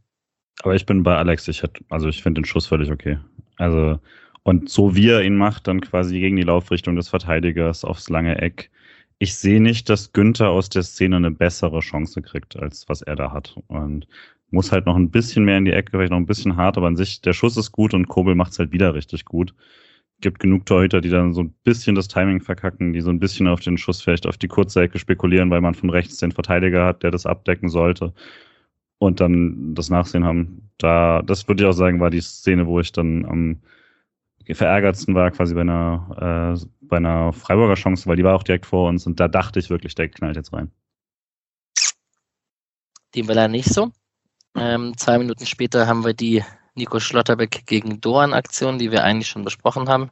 Aber 0.62 0.76
ich 0.76 0.86
bin 0.86 1.02
bei 1.02 1.18
Alex, 1.18 1.48
ich 1.48 1.64
hätte, 1.64 1.84
also 1.90 2.10
ich 2.10 2.22
finde 2.22 2.42
den 2.42 2.46
Schuss 2.46 2.68
völlig 2.68 2.92
okay. 2.92 3.18
Also, 3.58 3.98
und 4.44 4.70
so 4.70 4.96
wie 4.96 5.10
er 5.10 5.24
ihn 5.24 5.36
macht, 5.36 5.66
dann 5.66 5.82
quasi 5.82 6.20
gegen 6.20 6.36
die 6.36 6.44
Laufrichtung 6.44 6.96
des 6.96 7.10
Verteidigers 7.10 7.84
aufs 7.84 8.10
lange 8.10 8.40
Eck. 8.40 8.70
Ich 9.18 9.36
sehe 9.36 9.62
nicht, 9.62 9.90
dass 9.90 10.14
Günther 10.14 10.50
aus 10.52 10.70
der 10.70 10.84
Szene 10.84 11.16
eine 11.16 11.32
bessere 11.32 11.80
Chance 11.80 12.22
kriegt, 12.22 12.56
als 12.56 12.88
was 12.88 13.02
er 13.02 13.16
da 13.16 13.32
hat. 13.32 13.56
Und 13.66 14.06
muss 14.52 14.72
halt 14.72 14.86
noch 14.86 14.96
ein 14.96 15.12
bisschen 15.12 15.46
mehr 15.46 15.58
in 15.58 15.66
die 15.66 15.74
Ecke, 15.74 15.92
vielleicht 15.92 16.12
noch 16.12 16.18
ein 16.18 16.26
bisschen 16.26 16.56
hart, 16.56 16.78
aber 16.78 16.88
an 16.88 16.96
sich, 16.96 17.22
der 17.22 17.34
Schuss 17.34 17.58
ist 17.58 17.72
gut 17.72 17.94
und 17.94 18.08
Kobel 18.08 18.36
macht 18.36 18.52
es 18.52 18.60
halt 18.60 18.72
wieder 18.72 18.94
richtig 18.94 19.26
gut. 19.26 19.54
Gibt 20.22 20.40
genug 20.40 20.66
Torhüter, 20.66 21.02
die 21.02 21.10
dann 21.10 21.34
so 21.34 21.42
ein 21.42 21.54
bisschen 21.64 21.96
das 21.96 22.08
Timing 22.08 22.40
verkacken, 22.42 22.94
die 22.94 23.02
so 23.02 23.10
ein 23.10 23.20
bisschen 23.20 23.48
auf 23.48 23.60
den 23.60 23.78
Schuss 23.78 24.02
vielleicht 24.02 24.26
auf 24.28 24.38
die 24.38 24.48
kurze 24.48 24.82
Ecke 24.82 25.00
spekulieren, 25.00 25.50
weil 25.50 25.62
man 25.62 25.74
von 25.74 25.90
rechts 25.90 26.18
den 26.18 26.32
Verteidiger 26.32 26.86
hat, 26.86 27.04
der 27.04 27.12
das 27.12 27.26
abdecken 27.26 27.70
sollte 27.70 28.14
und 28.98 29.20
dann 29.20 29.76
das 29.76 29.90
Nachsehen 29.90 30.24
haben. 30.24 30.70
Da, 30.78 31.22
das 31.22 31.48
würde 31.48 31.64
ich 31.64 31.70
auch 31.70 31.74
sagen, 31.74 32.00
war 32.00 32.10
die 32.10 32.22
Szene, 32.22 32.66
wo 32.66 32.80
ich 32.80 32.92
dann 32.92 33.26
am 33.26 33.62
verärgertsten 34.54 35.16
war, 35.16 35.32
quasi 35.32 35.56
bei 35.56 35.62
einer, 35.62 36.56
äh, 36.62 36.66
bei 36.82 36.98
einer 36.98 37.34
Freiburger 37.34 37.74
Chance, 37.74 38.08
weil 38.08 38.16
die 38.16 38.24
war 38.24 38.36
auch 38.36 38.44
direkt 38.44 38.68
vor 38.68 38.88
uns 38.88 39.08
und 39.08 39.20
da 39.20 39.28
dachte 39.28 39.60
ich 39.60 39.70
wirklich, 39.70 39.96
der 39.96 40.10
knallt 40.10 40.36
jetzt 40.36 40.54
rein. 40.54 40.72
Dem 43.16 43.28
will 43.28 43.38
er 43.38 43.48
nicht 43.48 43.70
so. 43.70 43.92
Ähm, 44.56 44.98
zwei 44.98 45.18
Minuten 45.18 45.46
später 45.46 45.88
haben 45.88 46.06
wir 46.06 46.14
die 46.14 46.44
Nico 46.76 47.00
Schlotterbeck 47.00 47.64
gegen 47.66 48.02
Doan-Aktion, 48.02 48.78
die 48.78 48.92
wir 48.92 49.04
eigentlich 49.04 49.28
schon 49.28 49.44
besprochen 49.44 49.88
haben. 49.90 50.10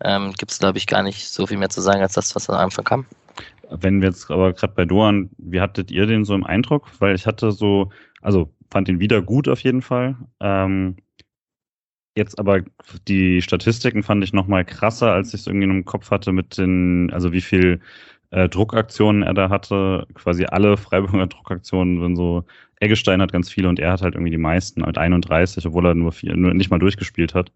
Ähm, 0.00 0.32
Gibt 0.32 0.52
es, 0.52 0.58
glaube 0.58 0.78
ich, 0.78 0.86
gar 0.86 1.02
nicht 1.02 1.28
so 1.28 1.46
viel 1.46 1.58
mehr 1.58 1.70
zu 1.70 1.80
sagen 1.80 2.02
als 2.02 2.14
das, 2.14 2.34
was 2.34 2.48
am 2.48 2.56
Anfang 2.56 2.84
kam. 2.84 3.06
Wenn 3.70 4.00
wir 4.00 4.08
jetzt 4.08 4.30
aber 4.30 4.52
gerade 4.52 4.72
bei 4.74 4.84
Doan, 4.84 5.30
wie 5.38 5.60
hattet 5.60 5.90
ihr 5.90 6.06
den 6.06 6.24
so 6.24 6.34
im 6.34 6.44
Eindruck? 6.44 6.88
Weil 7.00 7.14
ich 7.14 7.26
hatte 7.26 7.52
so, 7.52 7.90
also 8.22 8.50
fand 8.70 8.88
ihn 8.88 9.00
wieder 9.00 9.20
gut 9.22 9.48
auf 9.48 9.60
jeden 9.60 9.82
Fall. 9.82 10.16
Ähm, 10.40 10.96
jetzt 12.16 12.38
aber 12.38 12.62
die 13.06 13.42
Statistiken 13.42 14.02
fand 14.02 14.24
ich 14.24 14.32
nochmal 14.32 14.64
krasser, 14.64 15.12
als 15.12 15.34
ich 15.34 15.40
es 15.40 15.46
irgendwie 15.46 15.66
im 15.66 15.84
Kopf 15.84 16.10
hatte 16.10 16.32
mit 16.32 16.56
den, 16.58 17.10
also 17.12 17.32
wie 17.32 17.40
viel 17.40 17.80
äh, 18.30 18.48
Druckaktionen 18.48 19.22
er 19.22 19.34
da 19.34 19.50
hatte. 19.50 20.06
Quasi 20.14 20.44
alle 20.46 20.76
Freiburger 20.76 21.26
Druckaktionen, 21.26 22.02
wenn 22.02 22.16
so 22.16 22.44
Eggestein 22.80 23.20
hat 23.20 23.32
ganz 23.32 23.50
viele 23.50 23.68
und 23.68 23.78
er 23.78 23.92
hat 23.92 24.02
halt 24.02 24.14
irgendwie 24.14 24.30
die 24.30 24.38
meisten 24.38 24.82
mit 24.82 24.98
31, 24.98 25.66
obwohl 25.66 25.86
er 25.86 25.94
nur, 25.94 26.12
vier, 26.12 26.36
nur 26.36 26.54
nicht 26.54 26.70
mal 26.70 26.78
durchgespielt 26.78 27.34
hat. 27.34 27.52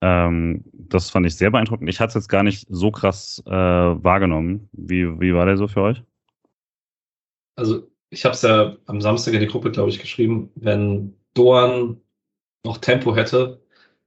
Ähm, 0.00 0.64
das 0.72 1.10
fand 1.10 1.26
ich 1.26 1.36
sehr 1.36 1.50
beeindruckend. 1.50 1.88
Ich 1.88 2.00
hatte 2.00 2.10
es 2.10 2.14
jetzt 2.14 2.28
gar 2.28 2.42
nicht 2.42 2.66
so 2.68 2.90
krass 2.90 3.42
äh, 3.46 3.50
wahrgenommen. 3.50 4.68
Wie, 4.72 5.20
wie 5.20 5.34
war 5.34 5.46
der 5.46 5.56
so 5.56 5.68
für 5.68 5.82
euch? 5.82 6.02
Also 7.56 7.88
ich 8.10 8.24
habe 8.24 8.34
es 8.34 8.42
ja 8.42 8.76
am 8.86 9.00
Samstag 9.00 9.34
in 9.34 9.40
die 9.40 9.46
Gruppe, 9.46 9.70
glaube 9.70 9.90
ich, 9.90 9.98
geschrieben. 9.98 10.50
Wenn 10.54 11.14
Doan 11.34 12.00
noch 12.64 12.78
Tempo 12.78 13.14
hätte, 13.16 13.60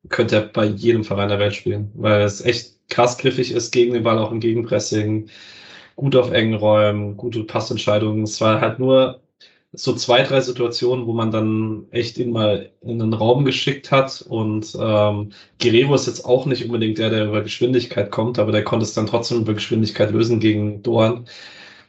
könnte 0.10 0.36
er 0.38 0.42
bei 0.44 0.66
jedem 0.66 1.04
Verein 1.04 1.30
der 1.30 1.40
Welt 1.40 1.56
spielen, 1.56 1.92
weil 1.96 2.22
es 2.22 2.42
echt 2.42 2.90
krass 2.90 3.18
griffig 3.18 3.52
ist 3.52 3.72
gegen 3.72 3.94
den 3.94 4.04
Ball, 4.04 4.18
auch 4.18 4.32
im 4.32 4.40
Gegenpressing, 4.40 5.30
gut 5.96 6.16
auf 6.16 6.32
engen 6.32 6.56
Räumen, 6.56 7.18
gute 7.18 7.44
Passentscheidungen. 7.44 8.24
Es 8.24 8.42
war 8.42 8.62
halt 8.62 8.80
nur 8.80 9.21
so 9.74 9.94
zwei, 9.96 10.24
drei 10.24 10.42
Situationen, 10.42 11.06
wo 11.06 11.14
man 11.14 11.32
dann 11.32 11.88
echt 11.92 12.18
ihn 12.18 12.32
mal 12.32 12.72
in 12.82 13.00
den 13.00 13.14
Raum 13.14 13.46
geschickt 13.46 13.92
hat. 13.92 14.22
Und 14.22 14.76
ähm, 14.80 15.32
Guerrero 15.62 15.96
ist 15.96 16.08
jetzt 16.08 16.26
auch 16.26 16.46
nicht 16.46 16.66
unbedingt 16.66 16.98
der, 16.98 17.10
der 17.10 17.26
über 17.28 17.42
Geschwindigkeit 17.42 18.12
kommt, 18.12 18.38
aber 18.40 18.52
der 18.52 18.64
konnte 18.64 18.86
es 18.86 18.94
dann 18.94 19.08
trotzdem 19.08 19.42
über 19.42 19.54
Geschwindigkeit 19.54 20.12
lösen 20.12 20.40
gegen 20.40 20.84
Dorn. 20.84 21.28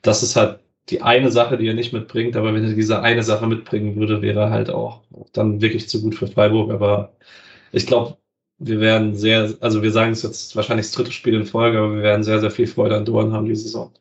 Das 0.03 0.23
ist 0.23 0.37
halt 0.37 0.61
die 0.91 1.03
eine 1.03 1.31
Sache, 1.33 1.59
die 1.59 1.69
er 1.69 1.75
nicht 1.75 1.93
mitbringt, 1.93 2.37
aber 2.37 2.55
wenn 2.55 2.65
er 2.65 2.75
diese 2.75 3.03
eine 3.03 3.23
Sache 3.23 3.47
mitbringen 3.47 3.97
würde, 3.97 4.23
wäre 4.23 4.41
er 4.43 4.51
halt 4.51 4.71
auch 4.71 5.03
dann 5.33 5.61
wirklich 5.61 5.89
zu 5.89 6.03
gut 6.03 6.15
für 6.15 6.27
Freiburg. 6.29 6.71
Aber 6.73 7.17
ich 7.73 7.87
glaube, 7.87 8.19
wir 8.59 8.81
werden 8.81 9.17
sehr, 9.17 9.55
also 9.61 9.83
wir 9.83 9.93
sagen 9.93 10.13
es 10.13 10.23
jetzt 10.23 10.57
wahrscheinlich 10.57 10.87
das 10.87 10.95
dritte 10.95 11.13
Spiel 11.13 11.35
in 11.35 11.47
Folge, 11.47 11.79
aber 11.79 11.97
wir 11.97 12.03
werden 12.03 12.23
sehr, 12.25 12.41
sehr 12.41 12.51
viel 12.51 12.67
Freude 12.67 12.97
an 12.97 13.05
Dorn 13.05 13.33
haben 13.33 13.47
diese 13.47 13.65
Saison. 13.65 13.93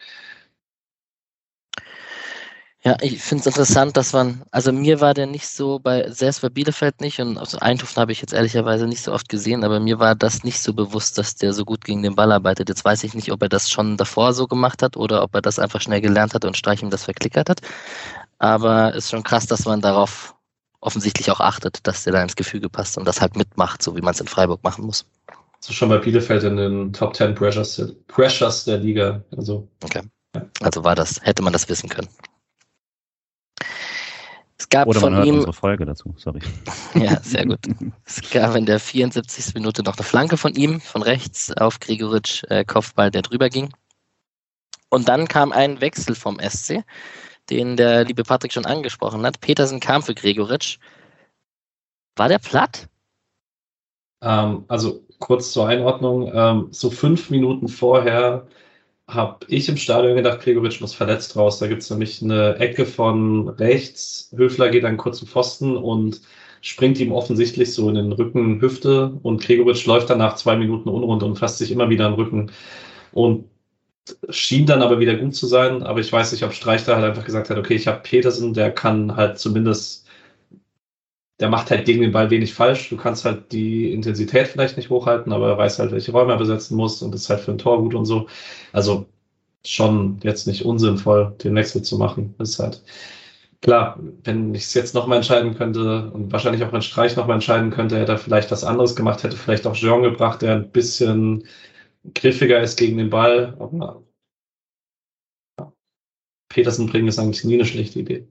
Ja, 2.84 2.98
ich 3.00 3.22
finde 3.22 3.42
es 3.42 3.46
interessant, 3.46 3.96
dass 3.96 4.12
man, 4.12 4.42
also 4.50 4.72
mir 4.72 5.02
war 5.02 5.14
der 5.14 5.28
nicht 5.28 5.48
so 5.48 5.78
bei, 5.78 6.10
selbst 6.10 6.42
bei 6.42 6.50
Bielefeld 6.50 7.00
nicht 7.00 7.20
und 7.20 7.38
also 7.38 7.60
Eindhoven 7.60 8.02
habe 8.02 8.12
ich 8.12 8.22
jetzt 8.22 8.34
ehrlicherweise 8.34 8.88
nicht 8.88 9.04
so 9.04 9.14
oft 9.14 9.30
gesehen, 9.30 9.64
aber 9.64 9.80
mir 9.80 10.00
war 10.00 10.16
das 10.16 10.44
nicht 10.44 10.60
so 10.60 10.74
bewusst, 10.74 11.20
dass 11.20 11.36
der 11.36 11.54
so 11.54 11.64
gut 11.64 11.86
gegen 11.86 12.02
den 12.02 12.16
Ball 12.16 12.32
arbeitet. 12.32 12.70
Jetzt 12.70 12.84
weiß 12.84 13.04
ich 13.04 13.14
nicht, 13.14 13.32
ob 13.32 13.44
er 13.44 13.50
das 13.50 13.70
schon 13.70 13.98
davor 13.98 14.34
so 14.34 14.48
gemacht 14.48 14.82
hat 14.82 14.98
oder 14.98 15.22
ob 15.22 15.36
er 15.36 15.44
das 15.44 15.60
einfach 15.60 15.80
schnell 15.80 16.02
gelernt 16.02 16.34
hat 16.34 16.44
und 16.44 16.58
Streich 16.58 16.82
ihm 16.82 16.90
das 16.90 17.04
verklickert 17.04 17.52
hat. 17.52 17.62
Aber 18.40 18.96
ist 18.96 19.12
schon 19.12 19.22
krass, 19.22 19.46
dass 19.46 19.66
man 19.66 19.82
darauf 19.82 20.34
offensichtlich 20.80 21.30
auch 21.30 21.40
achtet, 21.40 21.86
dass 21.86 22.04
der 22.04 22.14
da 22.14 22.24
ins 22.24 22.36
Gefüge 22.36 22.68
passt 22.68 22.98
und 22.98 23.06
das 23.08 23.22
halt 23.22 23.36
mitmacht, 23.36 23.84
so 23.84 23.96
wie 23.96 24.02
man 24.02 24.16
es 24.16 24.22
in 24.22 24.28
Freiburg 24.28 24.64
machen 24.64 24.86
muss. 24.86 25.06
So 25.60 25.72
schon 25.72 25.90
bei 25.90 26.00
Bielefeld 26.00 26.42
in 26.42 26.58
den 26.58 26.94
Top 26.94 27.16
10 27.16 27.36
Pressures, 27.36 27.94
Pressures 28.08 28.64
der 28.64 28.80
Liga. 28.80 29.24
Also, 29.38 29.68
okay. 29.84 30.02
Also 30.62 30.84
war 30.84 30.96
das, 30.96 31.22
hätte 31.22 31.44
man 31.44 31.54
das 31.54 31.70
wissen 31.70 31.88
können. 31.88 32.08
Es 34.62 34.70
gab 34.70 34.88
Oder 34.88 35.00
man 35.00 35.10
von 35.10 35.16
hört 35.16 35.26
ihm, 35.26 35.36
unsere 35.38 35.54
Folge 35.54 35.86
dazu, 35.86 36.14
sorry. 36.18 36.40
Ja, 36.94 37.20
sehr 37.24 37.48
gut. 37.48 37.58
es 38.06 38.22
gab 38.30 38.56
in 38.56 38.68
der 38.68 38.80
74. 38.80 39.56
Minute 39.56 39.82
noch 39.82 39.98
eine 39.98 40.04
Flanke 40.04 40.38
von 40.38 40.54
ihm, 40.54 40.80
von 40.80 41.02
rechts 41.02 41.52
auf 41.58 41.80
Gregoritsch 41.80 42.44
äh, 42.48 42.64
Kopfball, 42.64 43.10
der 43.10 43.24
drüber 43.24 43.50
ging. 43.50 43.74
Und 44.90 45.10
dann 45.10 45.28
kam 45.28 45.52
ein 45.52 45.82
Wechsel 45.82 46.14
vom 46.14 46.40
SC, 46.40 46.84
den 47.50 47.76
der 47.76 48.04
liebe 48.04 48.22
Patrick 48.22 48.54
schon 48.54 48.68
angesprochen 48.68 49.26
hat. 49.26 49.42
Petersen 49.42 49.80
kam 49.80 50.04
für 50.04 50.14
Gregoritsch. 50.14 50.78
War 52.16 52.30
der 52.30 52.38
platt? 52.38 52.88
Ähm, 54.22 54.66
also 54.68 55.02
kurz 55.18 55.54
zur 55.54 55.70
Einordnung, 55.70 56.32
ähm, 56.36 56.68
so 56.70 56.92
fünf 56.92 57.32
Minuten 57.32 57.68
vorher 57.68 58.46
habe 59.14 59.46
ich 59.48 59.70
im 59.70 59.78
Stadion 59.78 60.16
gedacht, 60.16 60.42
Gregoritsch 60.42 60.82
muss 60.82 60.94
verletzt 60.94 61.36
raus. 61.36 61.60
Da 61.60 61.68
gibt 61.68 61.82
es 61.82 61.90
nämlich 61.90 62.22
eine 62.22 62.56
Ecke 62.58 62.86
von 62.86 63.50
rechts. 63.50 64.32
Höfler 64.36 64.70
geht 64.70 64.86
einen 64.86 64.98
kurzen 64.98 65.28
Pfosten 65.28 65.78
und 65.78 66.22
springt 66.62 67.00
ihm 67.00 67.12
offensichtlich 67.12 67.74
so 67.74 67.90
in 67.90 67.96
den 67.96 68.12
Rücken, 68.12 68.62
Hüfte 68.62 69.20
und 69.24 69.42
Gregoritsch 69.42 69.86
läuft 69.86 70.10
dann 70.10 70.20
nach 70.20 70.36
zwei 70.36 70.56
Minuten 70.56 70.90
unrund 70.90 71.24
und 71.24 71.38
fasst 71.38 71.58
sich 71.58 71.72
immer 71.72 71.90
wieder 71.90 72.06
am 72.06 72.14
Rücken 72.14 72.52
und 73.12 73.46
schien 74.30 74.66
dann 74.66 74.82
aber 74.82 75.00
wieder 75.00 75.16
gut 75.16 75.36
zu 75.36 75.48
sein. 75.48 75.84
Aber 75.84 76.00
ich 76.00 76.12
weiß 76.12 76.32
nicht, 76.32 76.44
ob 76.44 76.54
Streich 76.54 76.86
da 76.86 76.96
halt 76.96 77.06
einfach 77.06 77.26
gesagt 77.26 77.50
hat, 77.50 77.58
okay, 77.58 77.76
ich 77.76 77.88
habe 77.88 78.02
Petersen, 78.02 78.54
der 78.54 78.72
kann 78.72 79.16
halt 79.16 79.40
zumindest, 79.40 80.01
der 81.42 81.50
macht 81.50 81.72
halt 81.72 81.86
gegen 81.86 82.02
den 82.02 82.12
Ball 82.12 82.30
wenig 82.30 82.54
falsch. 82.54 82.90
Du 82.90 82.98
kannst 82.98 83.26
halt 83.26 83.52
die 83.52 83.92
Intensität 83.94 84.48
vielleicht 84.48 84.78
nicht 84.78 84.90
hochhalten, 84.92 85.34
aber 85.34 85.50
er 85.50 85.58
weiß 85.58 85.80
halt, 85.80 85.92
welche 85.92 86.12
Räume 86.12 86.34
er 86.34 86.38
besetzen 86.38 86.78
muss 86.78 87.02
und 87.02 87.16
ist 87.16 87.30
halt 87.30 87.42
für 87.42 87.52
ein 87.52 87.58
Tor 87.58 87.80
gut 87.82 87.96
und 87.96 88.06
so. 88.06 88.28
Also 88.74 89.08
schon 89.66 90.20
jetzt 90.24 90.48
nicht 90.48 90.66
unsinnvoll, 90.66 91.36
den 91.44 91.56
Wechsel 91.56 91.82
zu 91.84 91.98
machen. 91.98 92.36
Ist 92.40 92.60
halt 92.60 92.84
klar, 93.62 94.00
wenn 94.24 94.54
ich 94.56 94.64
es 94.64 94.74
jetzt 94.76 94.96
nochmal 94.96 95.18
entscheiden 95.18 95.56
könnte 95.56 96.12
und 96.12 96.32
wahrscheinlich 96.32 96.64
auch 96.64 96.74
wenn 96.74 96.82
Streich 96.84 97.16
nochmal 97.16 97.36
entscheiden 97.36 97.72
könnte, 97.72 98.00
hätte 98.00 98.14
er 98.14 98.18
vielleicht 98.20 98.52
was 98.52 98.64
anderes 98.64 98.96
gemacht, 98.96 99.24
hätte 99.24 99.38
vielleicht 99.38 99.68
auch 99.68 99.76
Jean 99.76 100.04
gebracht, 100.04 100.42
der 100.44 100.56
ein 100.56 100.72
bisschen 100.72 101.48
griffiger 102.16 102.62
ist 102.62 102.78
gegen 102.78 102.98
den 102.98 103.10
Ball. 103.10 103.56
Aber. 103.60 104.04
Petersen 106.50 106.88
bringen 106.88 107.08
ist 107.08 107.18
eigentlich 107.20 107.44
nie 107.46 107.56
eine 107.56 107.66
schlechte 107.66 108.00
Idee. 108.00 108.31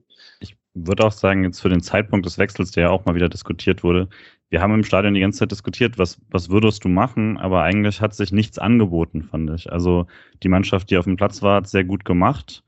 Ich 0.73 0.87
würde 0.87 1.05
auch 1.05 1.11
sagen, 1.11 1.43
jetzt 1.43 1.61
für 1.61 1.69
den 1.69 1.81
Zeitpunkt 1.81 2.25
des 2.25 2.37
Wechsels, 2.37 2.71
der 2.71 2.83
ja 2.85 2.89
auch 2.89 3.05
mal 3.05 3.15
wieder 3.15 3.29
diskutiert 3.29 3.83
wurde, 3.83 4.07
wir 4.51 4.61
haben 4.61 4.73
im 4.73 4.83
Stadion 4.83 5.13
die 5.13 5.21
ganze 5.21 5.39
Zeit 5.39 5.51
diskutiert, 5.51 5.97
was, 5.97 6.19
was 6.29 6.49
würdest 6.49 6.83
du 6.83 6.89
machen, 6.89 7.37
aber 7.37 7.63
eigentlich 7.63 8.01
hat 8.01 8.13
sich 8.13 8.33
nichts 8.33 8.59
angeboten, 8.59 9.23
fand 9.23 9.49
ich. 9.51 9.71
Also 9.71 10.07
die 10.43 10.49
Mannschaft, 10.49 10.89
die 10.89 10.97
auf 10.97 11.05
dem 11.05 11.15
Platz 11.15 11.41
war, 11.41 11.55
hat 11.55 11.67
sehr 11.67 11.85
gut 11.85 12.03
gemacht. 12.05 12.63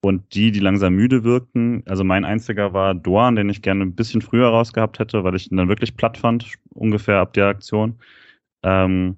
Und 0.00 0.34
die, 0.34 0.52
die 0.52 0.60
langsam 0.60 0.94
müde 0.94 1.24
wirkten, 1.24 1.82
also 1.86 2.04
mein 2.04 2.24
einziger 2.24 2.72
war 2.74 2.94
Doan, 2.94 3.36
den 3.36 3.48
ich 3.48 3.62
gerne 3.62 3.82
ein 3.84 3.94
bisschen 3.94 4.20
früher 4.20 4.48
rausgehabt 4.48 4.98
hätte, 4.98 5.24
weil 5.24 5.34
ich 5.34 5.50
ihn 5.50 5.56
dann 5.56 5.68
wirklich 5.68 5.96
platt 5.96 6.18
fand, 6.18 6.54
ungefähr 6.74 7.18
ab 7.20 7.32
der 7.32 7.46
Aktion. 7.46 7.98
Ähm, 8.62 9.16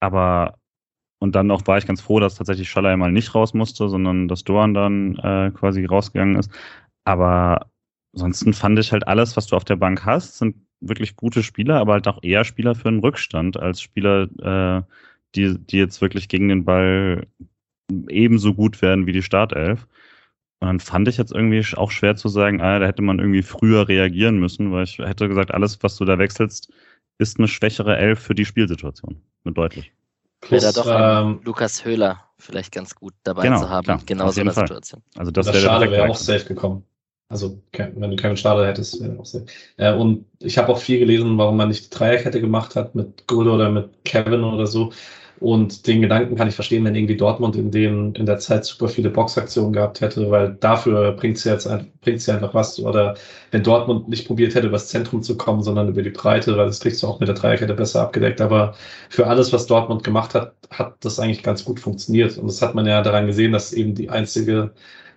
aber 0.00 0.58
und 1.18 1.36
dann 1.36 1.52
auch 1.52 1.64
war 1.68 1.78
ich 1.78 1.86
ganz 1.86 2.00
froh, 2.00 2.18
dass 2.18 2.34
tatsächlich 2.34 2.68
Schaller 2.68 2.96
mal 2.96 3.12
nicht 3.12 3.34
raus 3.34 3.54
musste, 3.54 3.88
sondern 3.88 4.26
dass 4.26 4.42
Doan 4.42 4.74
dann 4.74 5.16
äh, 5.18 5.52
quasi 5.52 5.84
rausgegangen 5.84 6.36
ist. 6.36 6.50
Aber 7.04 7.66
ansonsten 8.12 8.52
fand 8.52 8.78
ich 8.78 8.92
halt 8.92 9.06
alles, 9.06 9.36
was 9.36 9.46
du 9.46 9.56
auf 9.56 9.64
der 9.64 9.76
Bank 9.76 10.04
hast, 10.04 10.38
sind 10.38 10.56
wirklich 10.80 11.16
gute 11.16 11.42
Spieler, 11.42 11.78
aber 11.78 11.94
halt 11.94 12.08
auch 12.08 12.22
eher 12.22 12.44
Spieler 12.44 12.74
für 12.74 12.88
einen 12.88 13.00
Rückstand 13.00 13.56
als 13.56 13.80
Spieler, 13.80 14.28
äh, 14.40 14.82
die, 15.34 15.58
die 15.58 15.78
jetzt 15.78 16.00
wirklich 16.00 16.28
gegen 16.28 16.48
den 16.48 16.64
Ball 16.64 17.26
ebenso 18.08 18.54
gut 18.54 18.82
werden 18.82 19.06
wie 19.06 19.12
die 19.12 19.22
Startelf. 19.22 19.86
Und 20.60 20.68
dann 20.68 20.80
fand 20.80 21.08
ich 21.08 21.16
jetzt 21.16 21.32
irgendwie 21.32 21.64
auch 21.76 21.90
schwer 21.90 22.16
zu 22.16 22.28
sagen, 22.28 22.60
ah, 22.60 22.78
da 22.78 22.86
hätte 22.86 23.02
man 23.02 23.18
irgendwie 23.18 23.42
früher 23.42 23.88
reagieren 23.88 24.38
müssen, 24.38 24.70
weil 24.72 24.84
ich 24.84 24.98
hätte 24.98 25.28
gesagt, 25.28 25.52
alles, 25.52 25.82
was 25.82 25.96
du 25.96 26.04
da 26.04 26.18
wechselst, 26.18 26.72
ist 27.18 27.38
eine 27.38 27.48
schwächere 27.48 27.96
Elf 27.96 28.20
für 28.20 28.34
die 28.34 28.44
Spielsituation. 28.44 29.20
Nur 29.44 29.54
deutlich. 29.54 29.92
Plus, 30.40 30.62
wäre 30.62 30.72
da 30.72 30.82
doch 30.82 31.26
ähm, 31.26 31.40
Lukas 31.44 31.84
Höhler 31.84 32.24
vielleicht 32.38 32.72
ganz 32.72 32.94
gut 32.94 33.14
dabei 33.22 33.42
genau, 33.42 33.60
zu 33.60 33.70
haben. 33.70 33.84
Klar, 33.84 34.00
genau 34.04 34.30
so 34.30 34.40
eine 34.40 34.52
Fall. 34.52 34.66
Situation. 34.66 35.02
Also 35.16 35.30
das, 35.30 35.46
das 35.46 35.54
wäre 35.54 35.64
schade, 35.64 35.90
wäre 35.90 36.08
auch 36.08 36.16
safe 36.16 36.44
gekommen. 36.44 36.84
Also 37.32 37.58
wenn 37.72 38.10
du 38.10 38.16
keinen 38.16 38.36
Starter 38.36 38.66
hättest, 38.66 39.02
wäre 39.02 39.18
auch 39.18 39.24
safe. 39.24 39.46
Äh, 39.78 39.94
und 39.94 40.26
ich 40.38 40.58
habe 40.58 40.70
auch 40.70 40.78
viel 40.78 40.98
gelesen, 40.98 41.38
warum 41.38 41.56
man 41.56 41.68
nicht 41.68 41.86
die 41.86 41.96
Dreierkette 41.96 42.40
gemacht 42.40 42.76
hat 42.76 42.94
mit 42.94 43.26
Gulde 43.26 43.50
oder 43.52 43.70
mit 43.70 44.04
Kevin 44.04 44.44
oder 44.44 44.66
so. 44.66 44.92
Und 45.40 45.88
den 45.88 46.02
Gedanken 46.02 46.36
kann 46.36 46.46
ich 46.46 46.54
verstehen, 46.54 46.84
wenn 46.84 46.94
irgendwie 46.94 47.16
Dortmund 47.16 47.56
in, 47.56 47.72
dem, 47.72 48.14
in 48.14 48.26
der 48.26 48.38
Zeit 48.38 48.64
super 48.64 48.86
viele 48.86 49.10
Boxaktionen 49.10 49.72
gehabt 49.72 50.00
hätte, 50.00 50.30
weil 50.30 50.54
dafür 50.60 51.12
bringt 51.12 51.38
sie 51.38 51.50
jetzt 51.50 51.66
ein, 51.66 51.90
bringt 52.00 52.20
sie 52.20 52.30
einfach 52.32 52.54
was. 52.54 52.78
Oder 52.78 53.16
wenn 53.50 53.64
Dortmund 53.64 54.08
nicht 54.08 54.26
probiert 54.28 54.54
hätte, 54.54 54.68
übers 54.68 54.88
Zentrum 54.88 55.22
zu 55.22 55.36
kommen, 55.36 55.62
sondern 55.62 55.88
über 55.88 56.02
die 56.02 56.10
Breite, 56.10 56.56
weil 56.56 56.66
das 56.66 56.78
kriegst 56.80 57.02
du 57.02 57.08
auch 57.08 57.18
mit 57.18 57.28
der 57.28 57.34
Dreierkette 57.34 57.74
besser 57.74 58.02
abgedeckt. 58.02 58.40
Aber 58.40 58.74
für 59.08 59.26
alles, 59.26 59.52
was 59.52 59.66
Dortmund 59.66 60.04
gemacht 60.04 60.34
hat, 60.34 60.54
hat 60.70 60.94
das 61.00 61.18
eigentlich 61.18 61.42
ganz 61.42 61.64
gut 61.64 61.80
funktioniert. 61.80 62.38
Und 62.38 62.46
das 62.46 62.62
hat 62.62 62.76
man 62.76 62.86
ja 62.86 63.02
daran 63.02 63.26
gesehen, 63.26 63.52
dass 63.52 63.72
eben 63.72 63.96
die 63.96 64.10
einzige 64.10 64.72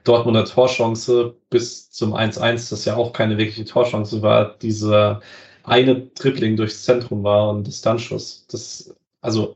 Dortmunder 0.06 0.46
Torchance 0.46 1.36
bis 1.50 1.92
zum 1.92 2.16
1-1, 2.16 2.70
das 2.70 2.86
ja 2.86 2.96
auch 2.96 3.12
keine 3.12 3.38
wirkliche 3.38 3.66
Torchance 3.66 4.22
war, 4.22 4.58
dieser 4.60 5.22
eine 5.64 6.02
Dribbling 6.08 6.56
durchs 6.56 6.84
Zentrum 6.84 7.24
war 7.24 7.50
und 7.50 7.66
Distanzschuss. 7.66 8.46
Das, 8.48 8.96
also 9.22 9.56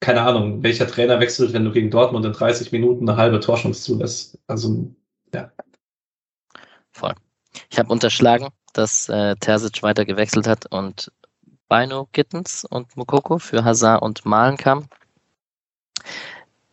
keine 0.00 0.22
Ahnung, 0.22 0.62
welcher 0.62 0.86
Trainer 0.86 1.20
wechselt, 1.20 1.52
wenn 1.52 1.64
du 1.64 1.72
gegen 1.72 1.90
Dortmund 1.90 2.24
in 2.24 2.32
30 2.32 2.72
Minuten 2.72 3.08
eine 3.08 3.18
halbe 3.18 3.40
Torschance 3.40 3.82
zulässt. 3.82 4.38
Also, 4.46 4.94
ja. 5.34 5.52
Voll. 6.92 7.14
Ich 7.68 7.78
habe 7.78 7.92
unterschlagen, 7.92 8.48
dass 8.72 9.08
äh, 9.08 9.36
Terzic 9.36 9.82
weiter 9.82 10.04
gewechselt 10.04 10.46
hat 10.46 10.66
und 10.72 11.12
Beino 11.68 12.08
Gittens 12.12 12.64
und 12.64 12.96
Mokoko 12.96 13.38
für 13.38 13.64
Hazard 13.64 14.02
und 14.02 14.24
Malen 14.24 14.56
kam. 14.56 14.86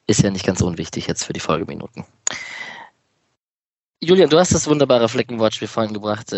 Ist 0.05 0.21
ja 0.21 0.29
nicht 0.29 0.45
ganz 0.45 0.61
unwichtig 0.61 1.07
jetzt 1.07 1.25
für 1.25 1.33
die 1.33 1.39
Folgeminuten. 1.39 2.05
Julian, 3.99 4.29
du 4.29 4.37
hast 4.37 4.53
das 4.53 4.67
wunderbare 4.67 5.09
Fleckenwatch 5.09 5.59
vorhin 5.65 5.93
gebracht. 5.93 6.31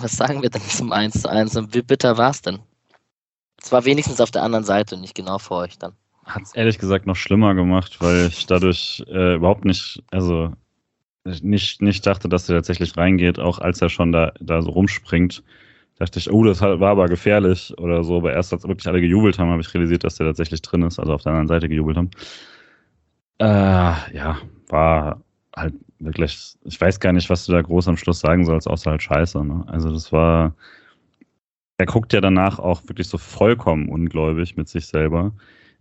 Was 0.00 0.12
sagen 0.12 0.42
wir 0.42 0.50
denn 0.50 0.62
zum 0.62 0.92
1 0.92 1.22
zu 1.22 1.30
1 1.30 1.56
und 1.56 1.74
wie 1.74 1.82
bitter 1.82 2.18
war 2.18 2.30
es 2.30 2.42
denn? 2.42 2.58
Es 3.62 3.70
war 3.70 3.84
wenigstens 3.84 4.20
auf 4.20 4.30
der 4.30 4.42
anderen 4.42 4.64
Seite 4.64 4.96
nicht 4.96 5.14
genau 5.14 5.38
vor 5.38 5.58
euch 5.58 5.78
dann 5.78 5.94
hat 6.24 6.42
es 6.42 6.54
ehrlich 6.54 6.78
gesagt 6.78 7.06
noch 7.06 7.16
schlimmer 7.16 7.54
gemacht, 7.54 8.00
weil 8.00 8.26
ich 8.26 8.46
dadurch 8.46 9.02
äh, 9.08 9.34
überhaupt 9.34 9.64
nicht, 9.64 10.02
also 10.10 10.52
nicht, 11.24 11.82
nicht 11.82 12.06
dachte, 12.06 12.28
dass 12.28 12.48
er 12.48 12.56
tatsächlich 12.56 12.96
reingeht, 12.96 13.38
auch 13.38 13.58
als 13.58 13.80
er 13.80 13.88
schon 13.88 14.12
da, 14.12 14.32
da 14.40 14.62
so 14.62 14.70
rumspringt. 14.70 15.42
Dachte 15.98 16.18
ich, 16.18 16.32
oh, 16.32 16.42
das 16.42 16.60
war 16.60 16.82
aber 16.82 17.06
gefährlich 17.06 17.72
oder 17.78 18.02
so. 18.02 18.16
Aber 18.16 18.32
erst 18.32 18.52
als 18.52 18.66
wirklich 18.66 18.88
alle 18.88 19.00
gejubelt 19.00 19.38
haben, 19.38 19.50
habe 19.50 19.60
ich 19.60 19.72
realisiert, 19.72 20.04
dass 20.04 20.16
der 20.16 20.26
tatsächlich 20.26 20.62
drin 20.62 20.82
ist, 20.82 20.98
also 20.98 21.12
auf 21.12 21.22
der 21.22 21.30
anderen 21.30 21.48
Seite 21.48 21.68
gejubelt 21.68 21.96
haben. 21.96 22.10
Äh, 23.38 24.16
ja, 24.16 24.38
war 24.68 25.22
halt 25.54 25.74
wirklich, 26.04 26.56
ich 26.64 26.80
weiß 26.80 27.00
gar 27.00 27.12
nicht, 27.12 27.30
was 27.30 27.46
du 27.46 27.52
da 27.52 27.62
groß 27.62 27.88
am 27.88 27.96
Schluss 27.96 28.20
sagen 28.20 28.44
sollst, 28.44 28.68
außer 28.68 28.90
halt 28.90 29.02
scheiße. 29.02 29.44
Ne? 29.44 29.64
Also 29.66 29.90
das 29.92 30.12
war, 30.12 30.54
er 31.78 31.86
guckt 31.86 32.12
ja 32.12 32.20
danach 32.20 32.58
auch 32.58 32.82
wirklich 32.88 33.08
so 33.08 33.18
vollkommen 33.18 33.88
ungläubig 33.88 34.56
mit 34.56 34.68
sich 34.68 34.86
selber. 34.86 35.32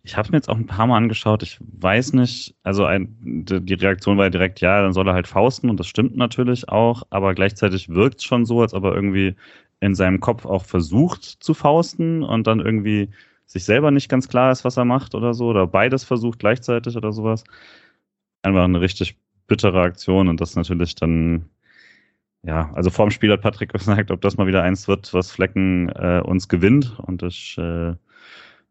Ich 0.03 0.17
habe 0.17 0.31
mir 0.31 0.37
jetzt 0.37 0.49
auch 0.49 0.57
ein 0.57 0.65
paar 0.65 0.87
Mal 0.87 0.97
angeschaut. 0.97 1.43
Ich 1.43 1.59
weiß 1.61 2.13
nicht, 2.13 2.55
also 2.63 2.85
ein, 2.85 3.15
die 3.21 3.73
Reaktion 3.75 4.17
war 4.17 4.29
direkt, 4.29 4.61
ja, 4.61 4.81
dann 4.81 4.93
soll 4.93 5.07
er 5.07 5.13
halt 5.13 5.27
fausten 5.27 5.69
und 5.69 5.79
das 5.79 5.87
stimmt 5.87 6.17
natürlich 6.17 6.69
auch, 6.69 7.03
aber 7.11 7.35
gleichzeitig 7.35 7.89
wirkt 7.89 8.17
es 8.19 8.23
schon 8.23 8.45
so, 8.45 8.61
als 8.61 8.73
ob 8.73 8.83
er 8.85 8.95
irgendwie 8.95 9.35
in 9.79 9.95
seinem 9.95 10.19
Kopf 10.19 10.45
auch 10.45 10.65
versucht 10.65 11.23
zu 11.23 11.53
fausten 11.53 12.23
und 12.23 12.47
dann 12.47 12.59
irgendwie 12.59 13.09
sich 13.45 13.65
selber 13.65 13.91
nicht 13.91 14.09
ganz 14.09 14.27
klar 14.29 14.51
ist, 14.51 14.63
was 14.63 14.77
er 14.77 14.85
macht 14.85 15.13
oder 15.13 15.33
so, 15.33 15.47
oder 15.47 15.67
beides 15.67 16.03
versucht 16.03 16.39
gleichzeitig 16.39 16.95
oder 16.95 17.11
sowas. 17.11 17.43
Einfach 18.43 18.63
eine 18.63 18.81
richtig 18.81 19.17
bittere 19.51 19.81
Aktion 19.81 20.29
und 20.29 20.39
das 20.39 20.55
natürlich 20.55 20.95
dann, 20.95 21.49
ja, 22.41 22.71
also 22.73 22.89
vorm 22.89 23.11
Spiel 23.11 23.33
hat 23.33 23.41
Patrick 23.41 23.73
gesagt, 23.73 24.09
ob 24.09 24.21
das 24.21 24.37
mal 24.37 24.47
wieder 24.47 24.63
eins 24.63 24.87
wird, 24.87 25.13
was 25.13 25.29
Flecken 25.29 25.89
äh, 25.89 26.21
uns 26.23 26.47
gewinnt 26.47 26.97
und 26.99 27.21
ich 27.21 27.57
äh, 27.57 27.93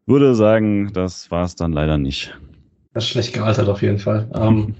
würde 0.07 0.33
sagen, 0.33 0.91
das 0.91 1.29
war 1.29 1.45
es 1.45 1.55
dann 1.55 1.71
leider 1.71 1.99
nicht. 1.99 2.35
Das 2.95 3.03
ist 3.03 3.11
schlecht 3.11 3.33
gealtert 3.33 3.69
auf 3.69 3.83
jeden 3.83 3.99
Fall. 3.99 4.27
Ähm, 4.33 4.73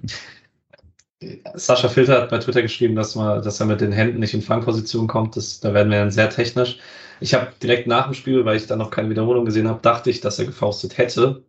Sascha 1.54 1.88
Filter 1.88 2.24
hat 2.24 2.32
bei 2.32 2.40
Twitter 2.40 2.64
geschrieben, 2.64 2.96
dass, 2.96 3.16
man, 3.16 3.44
dass 3.44 3.60
er 3.60 3.68
mit 3.68 3.80
den 3.80 3.92
Händen 3.92 4.20
nicht 4.20 4.34
in 4.34 4.42
Fangposition 4.42 5.06
kommt. 5.06 5.38
Das, 5.38 5.60
da 5.60 5.72
werden 5.72 5.92
wir 5.92 6.00
dann 6.00 6.10
sehr 6.10 6.32
technisch. 6.32 6.80
Ich 7.20 7.36
habe 7.36 7.52
direkt 7.62 7.86
nach 7.86 8.06
dem 8.06 8.16
Spiel, 8.16 8.44
weil 8.44 8.58
ich 8.58 8.66
dann 8.66 8.80
noch 8.80 8.90
keine 8.90 9.12
Wiederholung 9.12 9.46
gesehen 9.46 9.68
habe, 9.68 9.80
dachte 9.84 10.10
ich, 10.10 10.20
dass 10.20 10.40
er 10.40 10.46
gefaustet 10.46 10.98
hätte. 10.98 11.44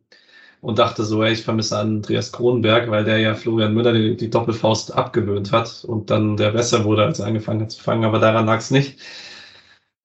Und 0.62 0.78
dachte 0.78 1.02
so, 1.02 1.24
ey, 1.24 1.32
ich 1.32 1.42
vermisse 1.42 1.76
Andreas 1.76 2.30
Kronenberg, 2.30 2.88
weil 2.88 3.04
der 3.04 3.18
ja 3.18 3.34
Florian 3.34 3.74
Müller 3.74 3.92
die, 3.92 4.16
die 4.16 4.30
Doppelfaust 4.30 4.94
abgewöhnt 4.94 5.50
hat 5.50 5.84
und 5.84 6.08
dann 6.08 6.36
der 6.36 6.52
besser 6.52 6.84
wurde, 6.84 7.04
als 7.04 7.18
er 7.18 7.26
angefangen 7.26 7.62
hat 7.62 7.72
zu 7.72 7.82
fangen. 7.82 8.04
Aber 8.04 8.20
daran 8.20 8.46
lag 8.46 8.58
es 8.58 8.70
nicht. 8.70 9.00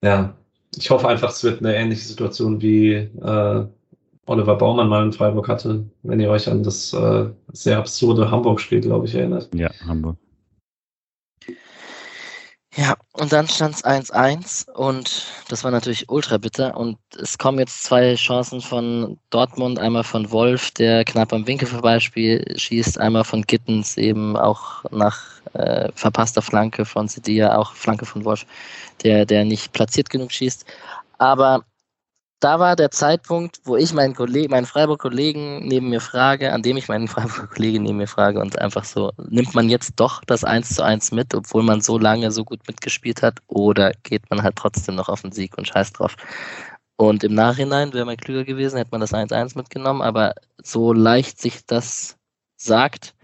Ja, 0.03 0.35
ich 0.75 0.89
hoffe 0.89 1.07
einfach, 1.07 1.29
es 1.29 1.43
wird 1.43 1.59
eine 1.59 1.75
ähnliche 1.75 2.07
Situation 2.07 2.59
wie 2.59 2.93
äh, 2.93 3.65
Oliver 4.25 4.55
Baumann 4.55 4.89
mal 4.89 5.05
in 5.05 5.13
Freiburg 5.13 5.47
hatte, 5.47 5.85
wenn 6.01 6.19
ihr 6.19 6.31
euch 6.31 6.49
an 6.49 6.63
das 6.63 6.91
äh, 6.91 7.29
sehr 7.53 7.77
absurde 7.77 8.31
Hamburg-Spiel, 8.31 8.81
glaube 8.81 9.05
ich, 9.05 9.13
erinnert. 9.13 9.49
Ja, 9.53 9.69
Hamburg. 9.85 10.17
Ja, 12.77 12.95
und 13.13 13.33
dann 13.33 13.47
stand 13.47 13.73
es 13.73 13.83
1-1 13.83 14.69
und 14.69 15.25
das 15.49 15.63
war 15.63 15.71
natürlich 15.71 16.09
ultra 16.09 16.37
bitter. 16.37 16.77
Und 16.77 16.99
es 17.19 17.39
kommen 17.39 17.57
jetzt 17.57 17.83
zwei 17.83 18.13
Chancen 18.13 18.61
von 18.61 19.19
Dortmund, 19.31 19.79
einmal 19.79 20.03
von 20.03 20.29
Wolf, 20.29 20.69
der 20.71 21.03
knapp 21.03 21.33
am 21.33 21.47
Winkel 21.47 21.67
vorbeischießt, 21.67 22.99
einmal 22.99 23.23
von 23.23 23.41
Gittens, 23.41 23.97
eben 23.97 24.37
auch 24.37 24.83
nach 24.91 25.19
äh, 25.53 25.91
verpasster 25.95 26.43
Flanke 26.43 26.85
von 26.85 27.07
Sedia, 27.07 27.57
auch 27.57 27.73
Flanke 27.73 28.05
von 28.05 28.23
Wolf, 28.25 28.45
der, 29.01 29.25
der 29.25 29.43
nicht 29.43 29.73
platziert 29.73 30.11
genug 30.11 30.31
schießt. 30.31 30.63
Aber 31.17 31.65
da 32.39 32.59
war 32.59 32.75
der 32.75 32.91
Zeitpunkt, 32.91 33.59
wo 33.63 33.75
ich 33.75 33.93
meinen 33.93 34.13
Kollegen, 34.13 34.51
meinen 34.51 34.65
Freiburg-Kollegen 34.65 35.67
neben 35.67 35.89
mir 35.89 36.01
frage, 36.01 36.53
an 36.53 36.61
dem 36.61 36.77
ich 36.77 36.87
meinen 36.87 37.07
Freiburg-Kollegen 37.07 37.83
neben 37.83 37.97
mir 37.97 38.07
frage 38.07 38.39
und 38.39 38.59
einfach 38.59 38.83
so, 38.83 39.11
nimmt 39.29 39.55
man 39.55 39.69
jetzt 39.69 39.93
doch 39.95 40.23
das 40.25 40.43
1 40.43 40.75
zu 40.75 40.83
1 40.83 41.11
mit, 41.11 41.33
obwohl 41.33 41.63
man 41.63 41.81
so 41.81 41.97
lange 41.97 42.31
so 42.31 42.43
gut 42.45 42.59
mitgespielt 42.67 43.23
hat, 43.23 43.39
oder 43.47 43.91
geht 44.03 44.29
man 44.29 44.43
halt 44.43 44.55
trotzdem 44.55 44.95
noch 44.95 45.09
auf 45.09 45.21
den 45.21 45.31
Sieg 45.31 45.57
und 45.57 45.67
scheißt 45.67 45.97
drauf? 45.99 46.15
Und 46.97 47.23
im 47.23 47.33
Nachhinein 47.33 47.93
wäre 47.93 48.05
man 48.05 48.17
klüger 48.17 48.43
gewesen, 48.43 48.77
hätte 48.77 48.91
man 48.91 49.01
das 49.01 49.13
1-1 49.13 49.57
mitgenommen, 49.57 50.01
aber 50.01 50.33
so 50.63 50.93
leicht 50.93 51.39
sich 51.39 51.65
das 51.65 52.17
sagt, 52.55 53.15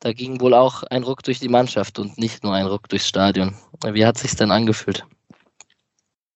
da 0.00 0.12
ging 0.12 0.40
wohl 0.40 0.54
auch 0.54 0.84
ein 0.84 1.02
Ruck 1.02 1.22
durch 1.22 1.40
die 1.40 1.48
Mannschaft 1.48 1.98
und 1.98 2.18
nicht 2.18 2.44
nur 2.44 2.54
ein 2.54 2.66
Ruck 2.66 2.88
durchs 2.88 3.08
Stadion. 3.08 3.56
Wie 3.84 4.06
hat 4.06 4.18
sich 4.18 4.36
denn 4.36 4.50
angefühlt? 4.50 5.04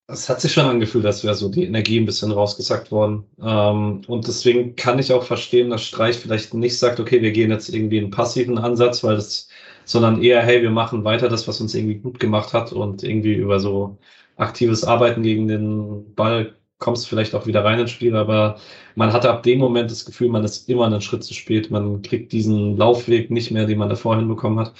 Es 0.08 0.28
hat 0.28 0.40
sich 0.40 0.52
schon 0.52 0.66
angefühlt, 0.66 1.06
als 1.06 1.24
wäre 1.24 1.34
so 1.34 1.48
die 1.48 1.64
Energie 1.64 1.98
ein 1.98 2.06
bisschen 2.06 2.32
rausgesackt 2.32 2.90
worden. 2.90 3.24
Ähm, 3.40 4.02
und 4.06 4.26
deswegen 4.26 4.76
kann 4.76 4.98
ich 4.98 5.12
auch 5.12 5.22
verstehen, 5.24 5.70
dass 5.70 5.82
Streich 5.84 6.16
vielleicht 6.18 6.52
nicht 6.54 6.78
sagt, 6.78 7.00
okay, 7.00 7.22
wir 7.22 7.32
gehen 7.32 7.50
jetzt 7.50 7.68
irgendwie 7.70 7.98
einen 7.98 8.10
passiven 8.10 8.58
Ansatz, 8.58 9.02
weil 9.04 9.16
das, 9.16 9.48
sondern 9.84 10.22
eher, 10.22 10.42
hey, 10.42 10.60
wir 10.62 10.70
machen 10.70 11.04
weiter 11.04 11.28
das, 11.28 11.48
was 11.48 11.60
uns 11.60 11.74
irgendwie 11.74 11.96
gut 11.96 12.20
gemacht 12.20 12.52
hat 12.52 12.72
und 12.72 13.02
irgendwie 13.02 13.34
über 13.34 13.58
so 13.60 13.98
aktives 14.36 14.84
Arbeiten 14.84 15.22
gegen 15.22 15.48
den 15.48 16.14
Ball 16.14 16.54
kommst 16.82 17.08
vielleicht 17.08 17.34
auch 17.34 17.46
wieder 17.46 17.64
rein 17.64 17.78
ins 17.80 17.92
Spiel, 17.92 18.16
aber 18.16 18.58
man 18.96 19.12
hatte 19.12 19.30
ab 19.30 19.44
dem 19.44 19.58
Moment 19.60 19.90
das 19.90 20.04
Gefühl, 20.04 20.28
man 20.28 20.44
ist 20.44 20.68
immer 20.68 20.86
einen 20.86 21.00
Schritt 21.00 21.24
zu 21.24 21.32
spät. 21.32 21.70
Man 21.70 22.02
kriegt 22.02 22.32
diesen 22.32 22.76
Laufweg 22.76 23.30
nicht 23.30 23.50
mehr, 23.52 23.66
den 23.66 23.78
man 23.78 23.88
davor 23.88 24.16
hinbekommen 24.16 24.58
hat. 24.58 24.74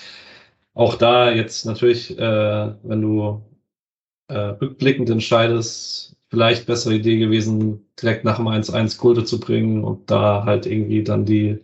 Auch 0.75 0.97
da 0.97 1.31
jetzt 1.33 1.67
natürlich, 1.67 2.19
äh, 2.19 2.75
wenn 2.83 3.03
du 3.03 3.43
äh, 4.33 4.39
rückblickend 4.61 5.11
entscheidest, 5.11 6.17
vielleicht 6.29 6.67
bessere 6.67 6.95
Idee 6.95 7.19
gewesen, 7.19 7.87
direkt 8.01 8.25
nach 8.25 8.37
dem 8.37 8.49
1-1 8.49 8.99
Kulde 8.99 9.25
zu 9.25 9.39
bringen 9.39 9.85
und 9.85 10.11
da 10.11 10.45
halt 10.45 10.67
irgendwie 10.67 11.05
dann 11.05 11.27
die 11.27 11.59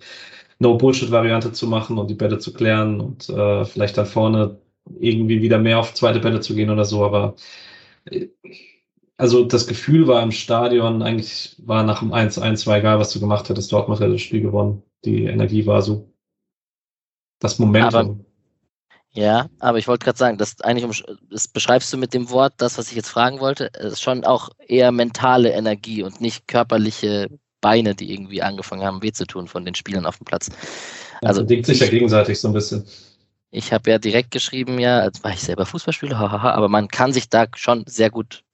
No-Bullshit-Variante 0.59 1.53
zu 1.53 1.67
machen 1.67 1.99
und 1.99 2.11
die 2.11 2.15
Bälle 2.15 2.39
zu 2.39 2.53
klären 2.53 3.01
und 3.01 3.29
äh, 3.31 3.65
vielleicht 3.65 3.97
dann 3.97 4.07
vorne 4.07 4.59
irgendwie 5.01 5.43
wieder 5.43 5.59
mehr 5.59 5.79
auf 5.79 5.95
zweite 5.95 6.21
Bälle 6.21 6.41
zu 6.41 6.55
gehen 6.55 6.71
oder 6.71 6.85
so, 6.85 7.05
aber 7.05 7.37
äh, 8.05 8.29
also 9.19 9.45
das 9.45 9.67
Gefühl 9.67 10.07
war 10.07 10.23
im 10.23 10.31
Stadion, 10.31 11.03
eigentlich 11.03 11.57
war 11.67 11.83
nach 11.83 11.99
dem 12.01 12.13
1-1 12.13 12.67
war 12.69 12.79
egal, 12.79 13.01
was 13.01 13.13
du 13.13 13.19
gemacht 13.19 13.49
hättest, 13.49 13.73
Dortmund 13.73 14.01
hätte 14.01 14.13
das 14.13 14.21
Spiel 14.21 14.41
gewonnen. 14.41 14.83
Die 15.05 15.25
Energie 15.25 15.67
war 15.67 15.83
so. 15.83 16.13
Das 17.41 17.59
Momentum. 17.59 17.95
Aber, 17.95 18.17
ja, 19.19 19.49
aber 19.59 19.79
ich 19.79 19.89
wollte 19.89 20.05
gerade 20.05 20.17
sagen, 20.17 20.39
das 20.39 20.61
eigentlich 20.61 21.03
das 21.29 21.49
beschreibst 21.49 21.93
du 21.93 21.97
mit 21.97 22.15
dem 22.15 22.31
Wort, 22.31 22.55
das, 22.59 22.79
was 22.79 22.91
ich 22.91 22.95
jetzt 22.95 23.09
fragen 23.09 23.41
wollte, 23.41 23.65
ist 23.65 24.01
schon 24.01 24.25
auch 24.25 24.51
eher 24.65 24.93
mentale 24.93 25.51
Energie 25.51 26.05
und 26.05 26.21
nicht 26.21 26.47
körperliche 26.47 27.29
Beine, 27.61 27.97
die 27.97 28.13
irgendwie 28.13 28.43
angefangen 28.43 28.85
haben, 28.85 29.03
weh 29.03 29.11
zu 29.11 29.27
tun 29.27 29.49
von 29.49 29.65
den 29.65 29.75
Spielern 29.75 30.07
auf 30.07 30.19
dem 30.19 30.25
Platz. 30.25 30.51
Also 31.21 31.41
bedingt 31.41 31.67
sich 31.67 31.81
ja 31.81 31.89
gegenseitig 31.89 32.39
so 32.39 32.47
ein 32.47 32.55
bisschen. 32.55 32.87
Ich 33.51 33.73
habe 33.73 33.91
ja 33.91 33.99
direkt 33.99 34.31
geschrieben, 34.31 34.79
ja, 34.79 35.01
als 35.01 35.25
war 35.25 35.33
ich 35.33 35.41
selber 35.41 35.67
Fußballspieler, 35.67 36.17
hahaha, 36.17 36.53
aber 36.53 36.69
man 36.69 36.87
kann 36.87 37.13
sich 37.13 37.29
da 37.29 37.47
schon 37.57 37.83
sehr 37.89 38.11
gut 38.11 38.45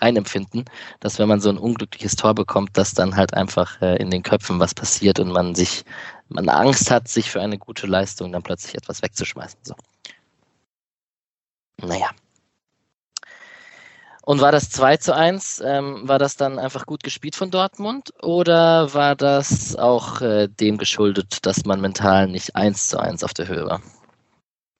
reinempfinden, 0.00 0.64
dass 0.98 1.20
wenn 1.20 1.28
man 1.28 1.40
so 1.40 1.48
ein 1.48 1.58
unglückliches 1.58 2.16
Tor 2.16 2.34
bekommt, 2.34 2.76
dass 2.76 2.92
dann 2.92 3.14
halt 3.14 3.34
einfach 3.34 3.80
äh, 3.80 4.02
in 4.02 4.10
den 4.10 4.24
Köpfen 4.24 4.58
was 4.58 4.74
passiert 4.74 5.20
und 5.20 5.30
man 5.30 5.54
sich, 5.54 5.84
man 6.28 6.48
Angst 6.48 6.90
hat, 6.90 7.06
sich 7.06 7.30
für 7.30 7.40
eine 7.40 7.58
gute 7.58 7.86
Leistung 7.86 8.32
dann 8.32 8.42
plötzlich 8.42 8.74
etwas 8.74 9.00
wegzuschmeißen. 9.00 9.60
So. 9.62 9.74
Naja. 11.80 12.10
Und 14.28 14.42
war 14.42 14.52
das 14.52 14.68
2 14.68 14.98
zu 14.98 15.14
1, 15.16 15.62
ähm, 15.64 16.06
war 16.06 16.18
das 16.18 16.36
dann 16.36 16.58
einfach 16.58 16.84
gut 16.84 17.02
gespielt 17.02 17.34
von 17.34 17.50
Dortmund 17.50 18.12
oder 18.22 18.92
war 18.92 19.16
das 19.16 19.74
auch 19.74 20.20
äh, 20.20 20.48
dem 20.48 20.76
geschuldet, 20.76 21.46
dass 21.46 21.64
man 21.64 21.80
mental 21.80 22.28
nicht 22.28 22.54
1 22.54 22.88
zu 22.88 23.00
1 23.00 23.24
auf 23.24 23.32
der 23.32 23.48
Höhe 23.48 23.64
war? 23.64 23.80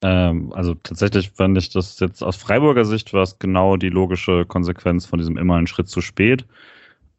Ähm, 0.03 0.53
also 0.53 0.75
tatsächlich 0.75 1.31
fand 1.31 1.57
ich 1.57 1.71
das 1.71 1.99
jetzt 1.99 2.23
aus 2.23 2.37
Freiburger 2.37 2.85
Sicht 2.85 3.13
war 3.15 3.23
es 3.23 3.39
genau 3.39 3.77
die 3.77 3.89
logische 3.89 4.45
Konsequenz 4.45 5.07
von 5.07 5.19
diesem 5.19 5.39
immer 5.39 5.57
einen 5.57 5.67
Schritt 5.67 5.89
zu 5.89 6.01
spät. 6.03 6.45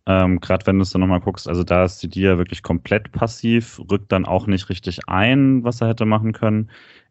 Ähm, 0.06 0.40
Gerade 0.40 0.66
wenn 0.68 0.78
du 0.78 0.84
es 0.84 0.92
dann 0.92 1.02
nochmal 1.02 1.20
guckst, 1.22 1.48
also 1.48 1.64
da 1.64 1.84
ist 1.84 2.02
die 2.04 2.10
Dia 2.10 2.38
wirklich 2.38 2.64
komplett 2.64 3.12
passiv, 3.12 3.80
rückt 3.92 4.12
dann 4.12 4.26
auch 4.26 4.48
nicht 4.48 4.70
richtig 4.70 5.00
ein, 5.08 5.64
was 5.64 5.82
er 5.82 5.90
hätte 5.90 6.06
machen 6.06 6.32
können. 6.34 6.70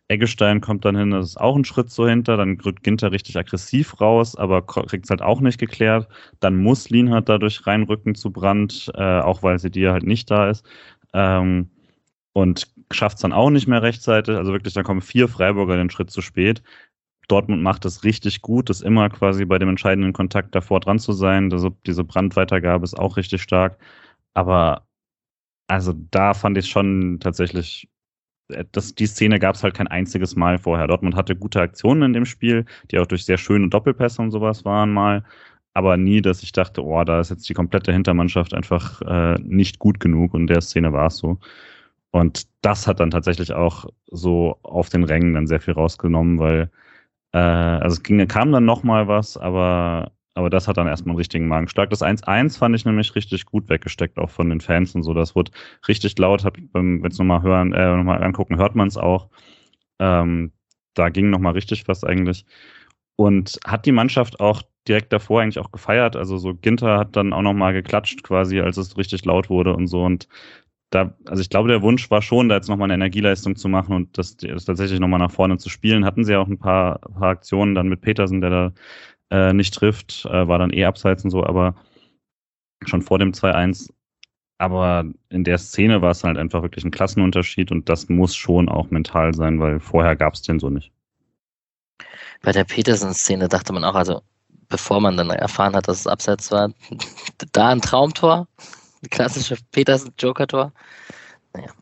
Eggestein 0.08 0.60
kommt 0.62 0.84
dann 0.84 0.96
hin, 0.96 1.10
das 1.10 1.26
ist 1.26 1.36
auch 1.40 1.54
ein 1.56 1.64
Schritt 1.64 1.90
so 1.90 2.08
hinter, 2.08 2.36
dann 2.38 2.58
rückt 2.60 2.82
Ginter 2.82 3.12
richtig 3.12 3.36
aggressiv 3.36 4.00
raus, 4.00 4.36
aber 4.36 4.62
kriegt 4.66 5.04
es 5.04 5.10
halt 5.10 5.22
auch 5.22 5.40
nicht 5.40 5.58
geklärt. 5.58 6.08
Dann 6.40 6.56
muss 6.56 6.88
Lienhardt 6.90 7.28
dadurch 7.28 7.66
reinrücken 7.66 8.14
zu 8.14 8.30
Brand, 8.32 8.90
äh, 8.94 9.20
auch 9.20 9.42
weil 9.42 9.58
sie 9.58 9.70
dir 9.70 9.92
halt 9.92 10.04
nicht 10.04 10.30
da 10.30 10.48
ist. 10.50 10.66
Ähm, 11.14 11.70
und 12.32 12.68
schafft 12.92 13.16
es 13.18 13.22
dann 13.22 13.32
auch 13.32 13.50
nicht 13.50 13.68
mehr 13.68 13.82
rechtzeitig. 13.82 14.36
Also 14.36 14.52
wirklich, 14.52 14.74
da 14.74 14.82
kommen 14.82 15.00
vier 15.02 15.28
Freiburger 15.28 15.76
den 15.76 15.90
Schritt 15.90 16.10
zu 16.10 16.22
spät. 16.22 16.62
Dortmund 17.28 17.62
macht 17.62 17.84
es 17.84 18.04
richtig 18.04 18.42
gut, 18.42 18.70
das 18.70 18.80
immer 18.82 19.10
quasi 19.10 19.44
bei 19.44 19.58
dem 19.58 19.68
entscheidenden 19.70 20.12
Kontakt 20.14 20.54
davor 20.54 20.80
dran 20.80 20.98
zu 20.98 21.12
sein. 21.12 21.52
Also 21.52 21.70
diese 21.86 22.04
Brandweitergabe 22.04 22.84
ist 22.84 22.98
auch 22.98 23.16
richtig 23.18 23.42
stark. 23.42 23.78
Aber 24.34 24.86
also 25.68 25.94
da 26.10 26.34
fand 26.34 26.58
ich 26.58 26.68
schon 26.68 27.18
tatsächlich, 27.20 27.88
das, 28.72 28.94
die 28.94 29.06
Szene 29.06 29.38
gab 29.38 29.54
es 29.54 29.62
halt 29.62 29.74
kein 29.74 29.88
einziges 29.88 30.36
Mal 30.36 30.58
vorher. 30.58 30.86
Dortmund 30.86 31.16
hatte 31.16 31.36
gute 31.36 31.60
Aktionen 31.60 32.02
in 32.02 32.12
dem 32.12 32.24
Spiel, 32.24 32.64
die 32.90 32.98
auch 32.98 33.06
durch 33.06 33.24
sehr 33.24 33.38
schöne 33.38 33.68
Doppelpässe 33.68 34.22
und 34.22 34.30
sowas 34.30 34.64
waren 34.64 34.92
mal. 34.92 35.24
Aber 35.74 35.96
nie, 35.96 36.22
dass 36.22 36.42
ich 36.42 36.52
dachte, 36.52 36.84
oh, 36.84 37.04
da 37.04 37.20
ist 37.20 37.30
jetzt 37.30 37.48
die 37.48 37.54
komplette 37.54 37.92
Hintermannschaft 37.92 38.54
einfach 38.54 39.00
äh, 39.02 39.36
nicht 39.42 39.78
gut 39.78 40.00
genug. 40.00 40.34
Und 40.34 40.48
der 40.48 40.60
Szene 40.60 40.92
war 40.92 41.06
es 41.08 41.18
so. 41.18 41.38
Und 42.10 42.48
das 42.62 42.86
hat 42.86 43.00
dann 43.00 43.10
tatsächlich 43.10 43.52
auch 43.52 43.86
so 44.06 44.58
auf 44.62 44.88
den 44.88 45.04
Rängen 45.04 45.34
dann 45.34 45.46
sehr 45.46 45.60
viel 45.60 45.74
rausgenommen, 45.74 46.38
weil 46.38 46.70
äh, 47.32 47.38
also 47.38 47.94
es 47.96 48.02
ging, 48.02 48.26
kam 48.28 48.52
dann 48.52 48.64
nochmal 48.64 49.08
was, 49.08 49.36
aber, 49.36 50.12
aber 50.38 50.50
das 50.50 50.68
hat 50.68 50.76
dann 50.76 50.86
erstmal 50.86 51.14
einen 51.14 51.18
richtigen 51.18 51.48
Magenschlag. 51.48 51.90
Das 51.90 52.00
1-1 52.00 52.58
fand 52.58 52.76
ich 52.76 52.84
nämlich 52.84 53.16
richtig 53.16 53.44
gut 53.44 53.68
weggesteckt, 53.68 54.18
auch 54.18 54.30
von 54.30 54.48
den 54.50 54.60
Fans 54.60 54.94
und 54.94 55.02
so. 55.02 55.12
Das 55.12 55.34
wurde 55.34 55.50
richtig 55.88 56.16
laut, 56.16 56.44
wenn 56.72 57.04
es 57.04 57.18
nochmal 57.18 57.42
hören, 57.42 57.72
äh, 57.72 57.96
nochmal 57.96 58.22
angucken, 58.22 58.56
hört 58.56 58.76
man 58.76 58.86
es 58.86 58.96
auch. 58.96 59.30
Ähm, 59.98 60.52
da 60.94 61.08
ging 61.08 61.30
nochmal 61.30 61.54
richtig 61.54 61.88
was 61.88 62.04
eigentlich. 62.04 62.46
Und 63.16 63.58
hat 63.66 63.84
die 63.84 63.90
Mannschaft 63.90 64.38
auch 64.38 64.62
direkt 64.86 65.12
davor 65.12 65.42
eigentlich 65.42 65.58
auch 65.58 65.72
gefeiert. 65.72 66.14
Also 66.14 66.36
so 66.36 66.54
Ginter 66.54 66.98
hat 66.98 67.16
dann 67.16 67.32
auch 67.32 67.42
nochmal 67.42 67.72
geklatscht 67.72 68.22
quasi, 68.22 68.60
als 68.60 68.76
es 68.76 68.96
richtig 68.96 69.24
laut 69.24 69.50
wurde 69.50 69.74
und 69.74 69.88
so. 69.88 70.04
Und 70.04 70.28
da, 70.90 71.14
also 71.26 71.40
ich 71.40 71.50
glaube, 71.50 71.68
der 71.68 71.82
Wunsch 71.82 72.10
war 72.12 72.22
schon, 72.22 72.48
da 72.48 72.54
jetzt 72.54 72.68
nochmal 72.68 72.86
eine 72.86 72.94
Energieleistung 72.94 73.56
zu 73.56 73.68
machen 73.68 73.94
und 73.94 74.16
das, 74.16 74.36
das 74.36 74.66
tatsächlich 74.66 75.00
nochmal 75.00 75.18
nach 75.18 75.32
vorne 75.32 75.58
zu 75.58 75.68
spielen. 75.68 76.04
Hatten 76.04 76.24
sie 76.24 76.36
auch 76.36 76.46
ein 76.46 76.58
paar, 76.58 77.00
paar 77.00 77.30
Aktionen 77.30 77.74
dann 77.74 77.88
mit 77.88 78.00
Petersen, 78.02 78.40
der 78.40 78.50
da 78.50 78.72
äh, 79.30 79.52
nicht 79.52 79.74
trifft, 79.74 80.24
äh, 80.26 80.48
war 80.48 80.58
dann 80.58 80.72
eh 80.72 80.84
abseits 80.84 81.24
und 81.24 81.30
so, 81.30 81.44
aber 81.44 81.74
schon 82.86 83.02
vor 83.02 83.18
dem 83.18 83.32
2-1. 83.32 83.90
Aber 84.58 85.04
in 85.28 85.44
der 85.44 85.58
Szene 85.58 86.02
war 86.02 86.10
es 86.10 86.24
halt 86.24 86.36
einfach 86.36 86.62
wirklich 86.62 86.84
ein 86.84 86.90
Klassenunterschied 86.90 87.70
und 87.70 87.88
das 87.88 88.08
muss 88.08 88.34
schon 88.34 88.68
auch 88.68 88.90
mental 88.90 89.32
sein, 89.34 89.60
weil 89.60 89.78
vorher 89.78 90.16
gab 90.16 90.34
es 90.34 90.42
den 90.42 90.58
so 90.58 90.68
nicht. 90.68 90.92
Bei 92.42 92.52
der 92.52 92.64
Petersen-Szene 92.64 93.48
dachte 93.48 93.72
man 93.72 93.84
auch, 93.84 93.94
also 93.94 94.22
bevor 94.68 95.00
man 95.00 95.16
dann 95.16 95.30
erfahren 95.30 95.74
hat, 95.74 95.88
dass 95.88 96.00
es 96.00 96.06
abseits 96.06 96.50
war, 96.50 96.72
da 97.52 97.68
ein 97.68 97.80
Traumtor, 97.80 98.48
klassische 99.10 99.56
Petersen-Joker-Tor. 99.72 100.72
Naja. 101.54 101.72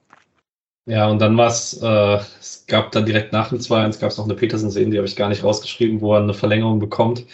Ja, 0.86 1.08
und 1.08 1.20
dann 1.20 1.36
war 1.36 1.48
es, 1.48 1.80
äh, 1.82 2.18
es 2.40 2.64
gab 2.68 2.92
dann 2.92 3.06
direkt 3.06 3.32
nach 3.32 3.48
dem 3.48 3.58
2-1 3.58 3.98
gab 4.00 4.10
es 4.10 4.18
noch 4.18 4.24
eine 4.24 4.34
Petersen-Szene, 4.34 4.90
die 4.90 4.98
habe 4.98 5.06
ich 5.08 5.16
gar 5.16 5.28
nicht 5.28 5.42
rausgeschrieben, 5.42 6.00
wo 6.00 6.14
er 6.14 6.22
eine 6.22 6.34
Verlängerung 6.34 6.78
bekommt 6.78 7.24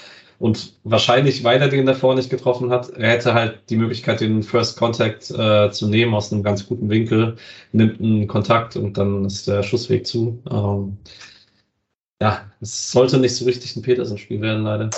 und 0.43 0.75
wahrscheinlich, 0.83 1.45
weil 1.45 1.63
er 1.63 1.69
den 1.69 1.87
davor 1.87 2.17
nicht 2.17 2.29
getroffen 2.29 2.71
hat, 2.71 2.91
er 2.91 3.11
hätte 3.11 3.33
halt 3.33 3.71
die 3.71 3.77
Möglichkeit, 3.77 4.21
den 4.21 4.43
First 4.43 4.77
Contact 4.77 5.31
äh, 5.31 5.71
zu 5.71 5.87
nehmen 5.87 6.15
aus 6.15 6.33
einem 6.33 6.43
ganz 6.43 6.67
guten 6.67 6.91
Winkel, 6.91 7.37
nimmt 7.71 8.01
einen 8.01 8.27
Kontakt 8.27 8.75
und 8.75 8.99
dann 8.99 9.25
ist 9.25 9.47
der 9.47 9.63
Schussweg 9.63 10.05
zu. 10.05 10.43
Ähm, 10.51 10.99
ja, 12.21 12.51
es 12.61 12.91
sollte 12.91 13.19
nicht 13.19 13.37
so 13.37 13.45
richtig 13.45 13.77
ein 13.77 13.83
Petersen-Spiel 13.83 14.41
werden, 14.41 14.65
leider. 14.65 14.91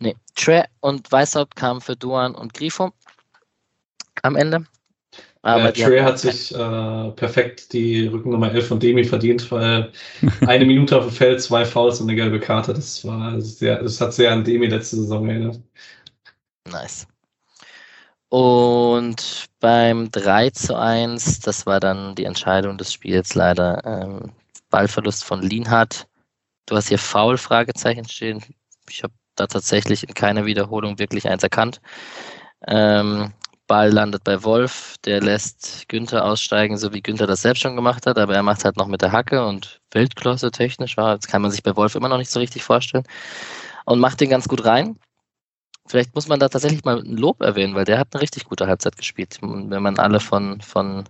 Nee, 0.00 0.16
Tre 0.36 0.64
und 0.80 1.12
Weißhaupt 1.12 1.54
kamen 1.54 1.82
für 1.82 1.94
Duan 1.94 2.34
und 2.34 2.54
Grifo 2.54 2.92
am 4.22 4.36
Ende. 4.36 4.64
Aber 5.42 5.68
äh, 5.68 5.72
Trey 5.72 6.00
hat 6.00 6.20
sich 6.20 6.54
äh, 6.54 7.10
perfekt 7.10 7.72
die 7.72 8.06
Rückennummer 8.06 8.52
11 8.52 8.68
von 8.68 8.80
Demi 8.80 9.04
verdient, 9.04 9.50
weil 9.50 9.90
eine 10.46 10.64
Minute 10.64 10.96
auf 10.96 11.06
dem 11.06 11.12
Feld, 11.12 11.42
zwei 11.42 11.64
Fouls 11.64 12.00
und 12.00 12.08
eine 12.08 12.16
gelbe 12.16 12.38
Karte. 12.38 12.72
Das 12.72 13.04
war 13.04 13.40
sehr, 13.40 13.82
das 13.82 14.00
hat 14.00 14.14
sehr 14.14 14.32
an 14.32 14.44
Demi 14.44 14.66
letzte 14.66 14.96
Saison 14.96 15.28
erinnert. 15.28 15.60
Nice. 16.70 17.08
Und 18.28 19.46
beim 19.60 20.10
3 20.10 20.50
zu 20.50 20.78
1, 20.78 21.40
das 21.40 21.66
war 21.66 21.80
dann 21.80 22.14
die 22.14 22.24
Entscheidung 22.24 22.78
des 22.78 22.92
Spiels 22.92 23.34
leider. 23.34 23.82
Ähm, 23.84 24.32
Ballverlust 24.70 25.24
von 25.24 25.42
Lienhardt. 25.42 26.06
Du 26.66 26.76
hast 26.76 26.88
hier 26.88 26.98
Foul, 26.98 27.36
Fragezeichen 27.36 28.08
stehen. 28.08 28.42
Ich 28.88 29.02
habe 29.02 29.12
da 29.36 29.46
tatsächlich 29.46 30.08
in 30.08 30.14
keiner 30.14 30.46
Wiederholung 30.46 30.98
wirklich 30.98 31.28
eins 31.28 31.42
erkannt. 31.42 31.80
Ähm, 32.66 33.32
Ball 33.72 33.90
landet 33.90 34.22
bei 34.22 34.44
Wolf, 34.44 34.96
der 35.06 35.22
lässt 35.22 35.88
Günther 35.88 36.26
aussteigen, 36.26 36.76
so 36.76 36.92
wie 36.92 37.00
Günther 37.00 37.26
das 37.26 37.40
selbst 37.40 37.62
schon 37.62 37.74
gemacht 37.74 38.04
hat, 38.04 38.18
aber 38.18 38.34
er 38.34 38.42
macht 38.42 38.66
halt 38.66 38.76
noch 38.76 38.86
mit 38.86 39.00
der 39.00 39.12
Hacke 39.12 39.46
und 39.46 39.80
Weltklasse 39.92 40.50
technisch, 40.50 40.98
war, 40.98 41.16
das 41.16 41.26
kann 41.26 41.40
man 41.40 41.50
sich 41.50 41.62
bei 41.62 41.74
Wolf 41.74 41.94
immer 41.94 42.10
noch 42.10 42.18
nicht 42.18 42.28
so 42.28 42.38
richtig 42.38 42.62
vorstellen 42.64 43.04
und 43.86 43.98
macht 43.98 44.20
den 44.20 44.28
ganz 44.28 44.46
gut 44.46 44.66
rein. 44.66 44.98
Vielleicht 45.86 46.14
muss 46.14 46.28
man 46.28 46.38
da 46.38 46.50
tatsächlich 46.50 46.84
mal 46.84 46.98
ein 46.98 47.16
Lob 47.16 47.40
erwähnen, 47.40 47.74
weil 47.74 47.86
der 47.86 47.98
hat 47.98 48.08
eine 48.12 48.20
richtig 48.20 48.44
gute 48.44 48.66
Halbzeit 48.66 48.98
gespielt. 48.98 49.38
Wenn 49.40 49.82
man 49.82 49.98
alle 49.98 50.20
von, 50.20 50.60
von 50.60 51.04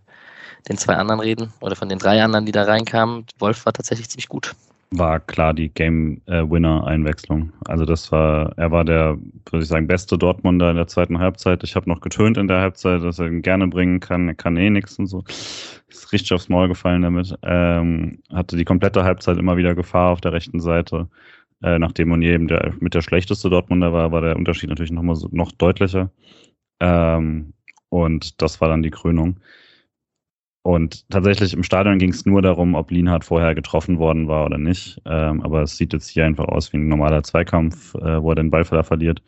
den 0.68 0.78
zwei 0.78 0.94
anderen 0.94 1.18
reden 1.18 1.52
oder 1.60 1.74
von 1.74 1.88
den 1.88 1.98
drei 1.98 2.22
anderen, 2.22 2.46
die 2.46 2.52
da 2.52 2.62
reinkamen, 2.62 3.26
Wolf 3.40 3.66
war 3.66 3.72
tatsächlich 3.72 4.08
ziemlich 4.08 4.28
gut 4.28 4.54
war 4.92 5.20
klar 5.20 5.54
die 5.54 5.68
Game-Winner-Einwechslung. 5.68 7.52
Also 7.66 7.84
das 7.84 8.12
war, 8.12 8.52
er 8.56 8.70
war 8.70 8.84
der, 8.84 9.18
würde 9.50 9.62
ich 9.62 9.68
sagen, 9.68 9.86
beste 9.86 10.18
Dortmunder 10.18 10.70
in 10.70 10.76
der 10.76 10.86
zweiten 10.86 11.18
Halbzeit. 11.18 11.64
Ich 11.64 11.74
habe 11.74 11.88
noch 11.88 12.00
getönt 12.00 12.36
in 12.36 12.48
der 12.48 12.60
Halbzeit, 12.60 13.02
dass 13.02 13.18
er 13.18 13.26
ihn 13.26 13.42
gerne 13.42 13.68
bringen 13.68 14.00
kann. 14.00 14.28
Er 14.28 14.34
kann 14.34 14.56
eh 14.56 14.70
nichts 14.70 14.98
und 14.98 15.06
so. 15.06 15.24
Ist 15.88 16.12
richtig 16.12 16.32
aufs 16.32 16.48
Maul 16.48 16.68
gefallen 16.68 17.02
damit. 17.02 17.34
Ähm, 17.42 18.18
hatte 18.32 18.56
die 18.56 18.64
komplette 18.64 19.04
Halbzeit 19.04 19.38
immer 19.38 19.56
wieder 19.56 19.74
Gefahr 19.74 20.10
auf 20.10 20.20
der 20.20 20.32
rechten 20.32 20.60
Seite. 20.60 21.08
Äh, 21.62 21.78
nachdem 21.78 22.08
Monier 22.08 22.34
eben 22.34 22.48
der, 22.48 22.74
mit 22.80 22.94
der 22.94 23.02
schlechteste 23.02 23.48
Dortmunder 23.48 23.92
war, 23.92 24.12
war 24.12 24.20
der 24.20 24.36
Unterschied 24.36 24.68
natürlich 24.68 24.92
noch 24.92 25.02
mal 25.02 25.16
so, 25.16 25.28
noch 25.32 25.52
deutlicher. 25.52 26.10
Ähm, 26.80 27.54
und 27.88 28.42
das 28.42 28.60
war 28.60 28.68
dann 28.68 28.82
die 28.82 28.90
Krönung. 28.90 29.38
Und 30.62 31.08
tatsächlich 31.10 31.54
im 31.54 31.64
Stadion 31.64 31.98
ging 31.98 32.10
es 32.10 32.24
nur 32.24 32.40
darum, 32.40 32.76
ob 32.76 32.92
Lienhardt 32.92 33.24
vorher 33.24 33.54
getroffen 33.54 33.98
worden 33.98 34.28
war 34.28 34.46
oder 34.46 34.58
nicht. 34.58 35.00
Ähm, 35.04 35.42
aber 35.42 35.62
es 35.62 35.76
sieht 35.76 35.92
jetzt 35.92 36.08
hier 36.08 36.24
einfach 36.24 36.44
aus 36.44 36.72
wie 36.72 36.76
ein 36.76 36.86
normaler 36.86 37.24
Zweikampf, 37.24 37.94
äh, 37.96 38.22
wo 38.22 38.30
er 38.30 38.36
den 38.36 38.50
Ballverder 38.50 38.84
verliert. 38.84 39.22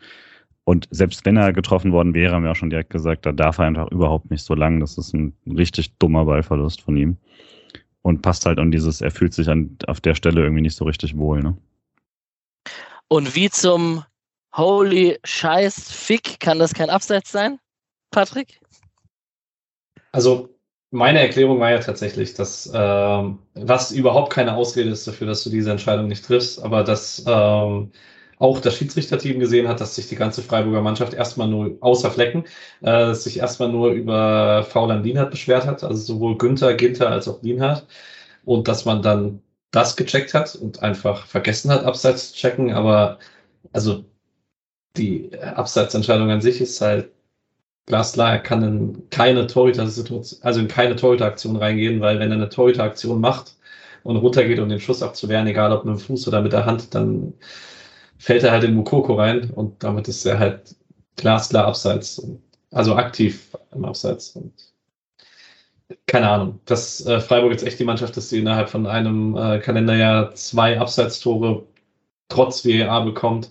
Und 0.62 0.88
selbst 0.90 1.26
wenn 1.26 1.36
er 1.36 1.52
getroffen 1.52 1.92
worden 1.92 2.14
wäre, 2.14 2.34
haben 2.34 2.44
wir 2.44 2.52
auch 2.52 2.56
schon 2.56 2.70
direkt 2.70 2.90
gesagt, 2.90 3.26
da 3.26 3.32
darf 3.32 3.58
er 3.58 3.66
einfach 3.66 3.90
überhaupt 3.90 4.30
nicht 4.30 4.44
so 4.44 4.54
lang. 4.54 4.78
Das 4.80 4.96
ist 4.96 5.12
ein 5.12 5.34
richtig 5.46 5.98
dummer 5.98 6.24
Ballverlust 6.24 6.80
von 6.80 6.96
ihm. 6.96 7.16
Und 8.02 8.22
passt 8.22 8.46
halt 8.46 8.58
an 8.58 8.70
dieses, 8.70 9.00
er 9.00 9.10
fühlt 9.10 9.34
sich 9.34 9.48
an, 9.48 9.76
auf 9.86 10.00
der 10.00 10.14
Stelle 10.14 10.42
irgendwie 10.42 10.62
nicht 10.62 10.76
so 10.76 10.84
richtig 10.84 11.16
wohl. 11.16 11.42
Ne? 11.42 11.56
Und 13.08 13.34
wie 13.34 13.50
zum 13.50 14.04
Holy 14.54 15.18
Scheiß 15.24 15.90
Fick 15.90 16.38
kann 16.38 16.60
das 16.60 16.74
kein 16.74 16.90
Abseits 16.90 17.32
sein, 17.32 17.58
Patrick? 18.10 18.60
Also 20.12 20.53
meine 20.94 21.20
Erklärung 21.20 21.58
war 21.60 21.72
ja 21.72 21.80
tatsächlich, 21.80 22.34
dass 22.34 22.70
ähm, 22.72 23.40
was 23.54 23.90
überhaupt 23.90 24.32
keine 24.32 24.54
Ausrede 24.54 24.90
ist 24.90 25.06
dafür, 25.08 25.26
dass 25.26 25.42
du 25.42 25.50
diese 25.50 25.72
Entscheidung 25.72 26.06
nicht 26.08 26.24
triffst, 26.24 26.62
aber 26.62 26.84
dass 26.84 27.24
ähm, 27.26 27.90
auch 28.38 28.60
das 28.60 28.76
Schiedsrichterteam 28.76 29.40
gesehen 29.40 29.68
hat, 29.68 29.80
dass 29.80 29.96
sich 29.96 30.08
die 30.08 30.16
ganze 30.16 30.42
Freiburger 30.42 30.82
Mannschaft 30.82 31.12
erstmal 31.14 31.48
nur 31.48 31.76
außer 31.80 32.10
Flecken 32.12 32.44
äh, 32.82 33.12
sich 33.14 33.38
erstmal 33.38 33.70
nur 33.70 33.90
über 33.90 34.62
Foul 34.64 34.92
an 34.92 35.02
Lienhardt 35.02 35.32
beschwert 35.32 35.66
hat, 35.66 35.82
also 35.82 36.00
sowohl 36.00 36.38
Günther, 36.38 36.74
Ginter 36.74 37.10
als 37.10 37.26
auch 37.28 37.42
Lienhardt 37.42 37.86
und 38.44 38.68
dass 38.68 38.84
man 38.84 39.02
dann 39.02 39.42
das 39.72 39.96
gecheckt 39.96 40.34
hat 40.34 40.54
und 40.54 40.82
einfach 40.82 41.26
vergessen 41.26 41.70
hat, 41.72 41.84
Abseits 41.84 42.32
zu 42.32 42.36
checken, 42.38 42.72
aber 42.72 43.18
also 43.72 44.04
die 44.96 45.30
Abseitsentscheidung 45.40 46.30
an 46.30 46.40
sich 46.40 46.60
ist 46.60 46.80
halt 46.80 47.13
glasklar, 47.86 48.32
er 48.32 48.38
kann 48.38 48.62
in 48.62 49.10
keine 49.10 49.46
Torhüter-Situation, 49.46 50.40
also 50.42 50.60
in 50.60 50.68
keine 50.68 50.96
Torhüter-Aktion 50.96 51.56
reingehen, 51.56 52.00
weil 52.00 52.18
wenn 52.18 52.30
er 52.30 52.36
eine 52.36 52.48
Torhüter-Aktion 52.48 53.20
macht 53.20 53.56
und 54.02 54.16
runtergeht, 54.16 54.58
um 54.58 54.68
den 54.68 54.80
Schuss 54.80 55.02
abzuwehren, 55.02 55.46
egal 55.46 55.72
ob 55.72 55.84
mit 55.84 55.96
dem 55.96 56.00
Fuß 56.00 56.28
oder 56.28 56.42
mit 56.42 56.52
der 56.52 56.66
Hand, 56.66 56.94
dann 56.94 57.34
fällt 58.18 58.42
er 58.42 58.52
halt 58.52 58.64
in 58.64 58.74
Mukoko 58.74 59.14
rein 59.14 59.50
und 59.50 59.82
damit 59.84 60.08
ist 60.08 60.24
er 60.24 60.38
halt 60.38 60.76
glasklar 61.16 61.66
abseits, 61.66 62.26
also 62.70 62.96
aktiv 62.96 63.56
im 63.74 63.84
Abseits. 63.84 64.30
Und 64.30 64.52
keine 66.06 66.28
Ahnung, 66.30 66.60
dass 66.64 67.04
äh, 67.06 67.20
Freiburg 67.20 67.52
jetzt 67.52 67.64
echt 67.64 67.78
die 67.78 67.84
Mannschaft 67.84 68.16
ist, 68.16 68.32
die 68.32 68.38
innerhalb 68.38 68.70
von 68.70 68.86
einem 68.86 69.36
äh, 69.36 69.58
Kalenderjahr 69.58 70.34
zwei 70.34 70.78
Abseitstore 70.80 71.66
trotz 72.28 72.64
WEA 72.64 73.00
bekommt 73.00 73.50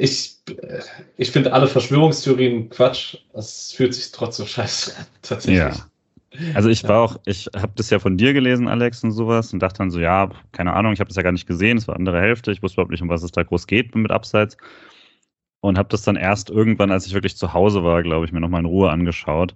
ich, 0.00 0.36
ich 1.16 1.30
finde 1.30 1.52
alle 1.52 1.66
Verschwörungstheorien 1.66 2.70
Quatsch. 2.70 3.16
Es 3.34 3.72
fühlt 3.72 3.94
sich 3.94 4.10
trotzdem 4.12 4.46
scheiße 4.46 4.96
an, 4.96 5.06
tatsächlich. 5.22 5.58
Ja. 5.58 5.86
Also 6.54 6.68
ich 6.68 6.84
war 6.84 7.00
auch, 7.00 7.20
ich 7.26 7.48
habe 7.56 7.72
das 7.74 7.90
ja 7.90 7.98
von 7.98 8.16
dir 8.16 8.32
gelesen, 8.32 8.68
Alex, 8.68 9.02
und 9.02 9.10
sowas, 9.10 9.52
und 9.52 9.60
dachte 9.60 9.78
dann 9.78 9.90
so, 9.90 9.98
ja, 9.98 10.30
keine 10.52 10.74
Ahnung, 10.74 10.92
ich 10.92 11.00
habe 11.00 11.08
das 11.08 11.16
ja 11.16 11.22
gar 11.22 11.32
nicht 11.32 11.48
gesehen, 11.48 11.76
es 11.76 11.88
war 11.88 11.96
andere 11.96 12.20
Hälfte, 12.20 12.52
ich 12.52 12.62
wusste 12.62 12.76
überhaupt 12.76 12.92
nicht, 12.92 13.02
um 13.02 13.08
was 13.08 13.24
es 13.24 13.32
da 13.32 13.42
groß 13.42 13.66
geht 13.66 13.94
mit 13.96 14.12
Abseits. 14.12 14.56
Und 15.60 15.76
habe 15.76 15.88
das 15.88 16.02
dann 16.02 16.16
erst 16.16 16.48
irgendwann, 16.48 16.92
als 16.92 17.06
ich 17.06 17.14
wirklich 17.14 17.36
zu 17.36 17.52
Hause 17.52 17.84
war, 17.84 18.02
glaube 18.02 18.24
ich, 18.24 18.32
mir 18.32 18.40
nochmal 18.40 18.60
in 18.60 18.66
Ruhe 18.66 18.90
angeschaut. 18.90 19.54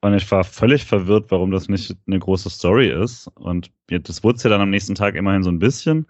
Und 0.00 0.14
ich 0.14 0.30
war 0.30 0.44
völlig 0.44 0.84
verwirrt, 0.84 1.30
warum 1.30 1.50
das 1.50 1.68
nicht 1.68 1.96
eine 2.06 2.18
große 2.18 2.50
Story 2.50 2.88
ist. 2.90 3.28
Und 3.34 3.72
das 3.88 4.22
wurde 4.22 4.38
ja 4.44 4.50
dann 4.50 4.60
am 4.60 4.70
nächsten 4.70 4.94
Tag 4.94 5.14
immerhin 5.14 5.42
so 5.42 5.50
ein 5.50 5.58
bisschen. 5.58 6.06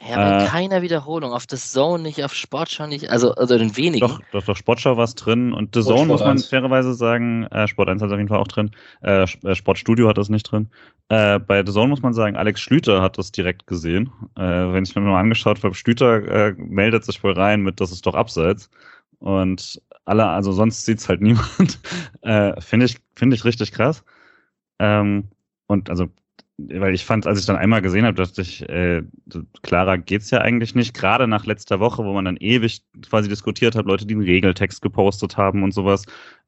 Ja, 0.00 0.16
bei 0.16 0.44
äh, 0.44 0.46
keiner 0.46 0.80
Wiederholung, 0.82 1.32
auf 1.32 1.46
The 1.50 1.56
Zone 1.56 2.04
nicht, 2.04 2.22
auf 2.22 2.32
Sportschau 2.32 2.86
nicht, 2.86 3.10
also, 3.10 3.34
also 3.34 3.58
den 3.58 3.76
wenigen. 3.76 4.06
Doch, 4.06 4.20
doch, 4.30 4.44
doch 4.44 4.56
Sportschau 4.56 4.96
war 4.96 5.04
es 5.04 5.16
drin 5.16 5.52
und 5.52 5.74
The 5.74 5.82
Zone, 5.82 6.06
muss 6.06 6.20
man 6.20 6.30
1. 6.30 6.46
fairerweise 6.46 6.94
sagen, 6.94 7.44
äh, 7.46 7.66
Sport 7.66 7.88
1 7.88 8.00
hat 8.00 8.06
es 8.06 8.12
auf 8.12 8.18
jeden 8.18 8.28
Fall 8.28 8.38
auch 8.38 8.46
drin, 8.46 8.70
äh, 9.02 9.22
äh, 9.22 9.54
Sportstudio 9.56 10.08
hat 10.08 10.16
das 10.16 10.28
nicht 10.28 10.44
drin. 10.44 10.68
Äh, 11.08 11.40
bei 11.40 11.66
The 11.66 11.72
Zone 11.72 11.88
muss 11.88 12.02
man 12.02 12.14
sagen, 12.14 12.36
Alex 12.36 12.60
Schlüter 12.60 13.02
hat 13.02 13.18
das 13.18 13.32
direkt 13.32 13.66
gesehen. 13.66 14.12
Äh, 14.36 14.42
wenn 14.42 14.84
ich 14.84 14.94
mir 14.94 15.02
mal 15.02 15.18
angeschaut 15.18 15.64
habe, 15.64 15.74
Schlüter 15.74 16.28
äh, 16.28 16.54
meldet 16.56 17.04
sich 17.04 17.22
wohl 17.24 17.32
rein 17.32 17.62
mit, 17.62 17.80
das 17.80 17.90
ist 17.90 18.06
doch 18.06 18.14
abseits. 18.14 18.70
Und 19.18 19.82
alle, 20.04 20.26
also 20.26 20.52
sonst 20.52 20.84
sieht's 20.84 21.08
halt 21.08 21.20
niemand. 21.22 21.80
äh, 22.22 22.60
Finde 22.60 22.86
ich, 22.86 22.98
finde 23.16 23.34
ich 23.34 23.44
richtig 23.44 23.72
krass. 23.72 24.04
Ähm, 24.78 25.28
und 25.66 25.90
also 25.90 26.08
weil 26.58 26.92
ich 26.94 27.04
fand, 27.04 27.26
als 27.26 27.38
ich 27.38 27.46
dann 27.46 27.56
einmal 27.56 27.82
gesehen 27.82 28.04
habe, 28.04 28.16
dachte 28.16 28.42
ich, 28.42 28.68
äh, 28.68 29.02
klarer 29.62 29.96
geht's 29.96 30.30
ja 30.30 30.40
eigentlich 30.40 30.74
nicht. 30.74 30.92
Gerade 30.92 31.28
nach 31.28 31.46
letzter 31.46 31.78
Woche, 31.78 32.04
wo 32.04 32.12
man 32.12 32.24
dann 32.24 32.36
ewig 32.36 32.82
quasi 33.08 33.28
diskutiert 33.28 33.76
hat, 33.76 33.86
Leute, 33.86 34.06
die 34.06 34.14
einen 34.14 34.24
Regeltext 34.24 34.82
gepostet 34.82 35.36
haben 35.36 35.62
und 35.62 35.72
sowas, 35.72 36.04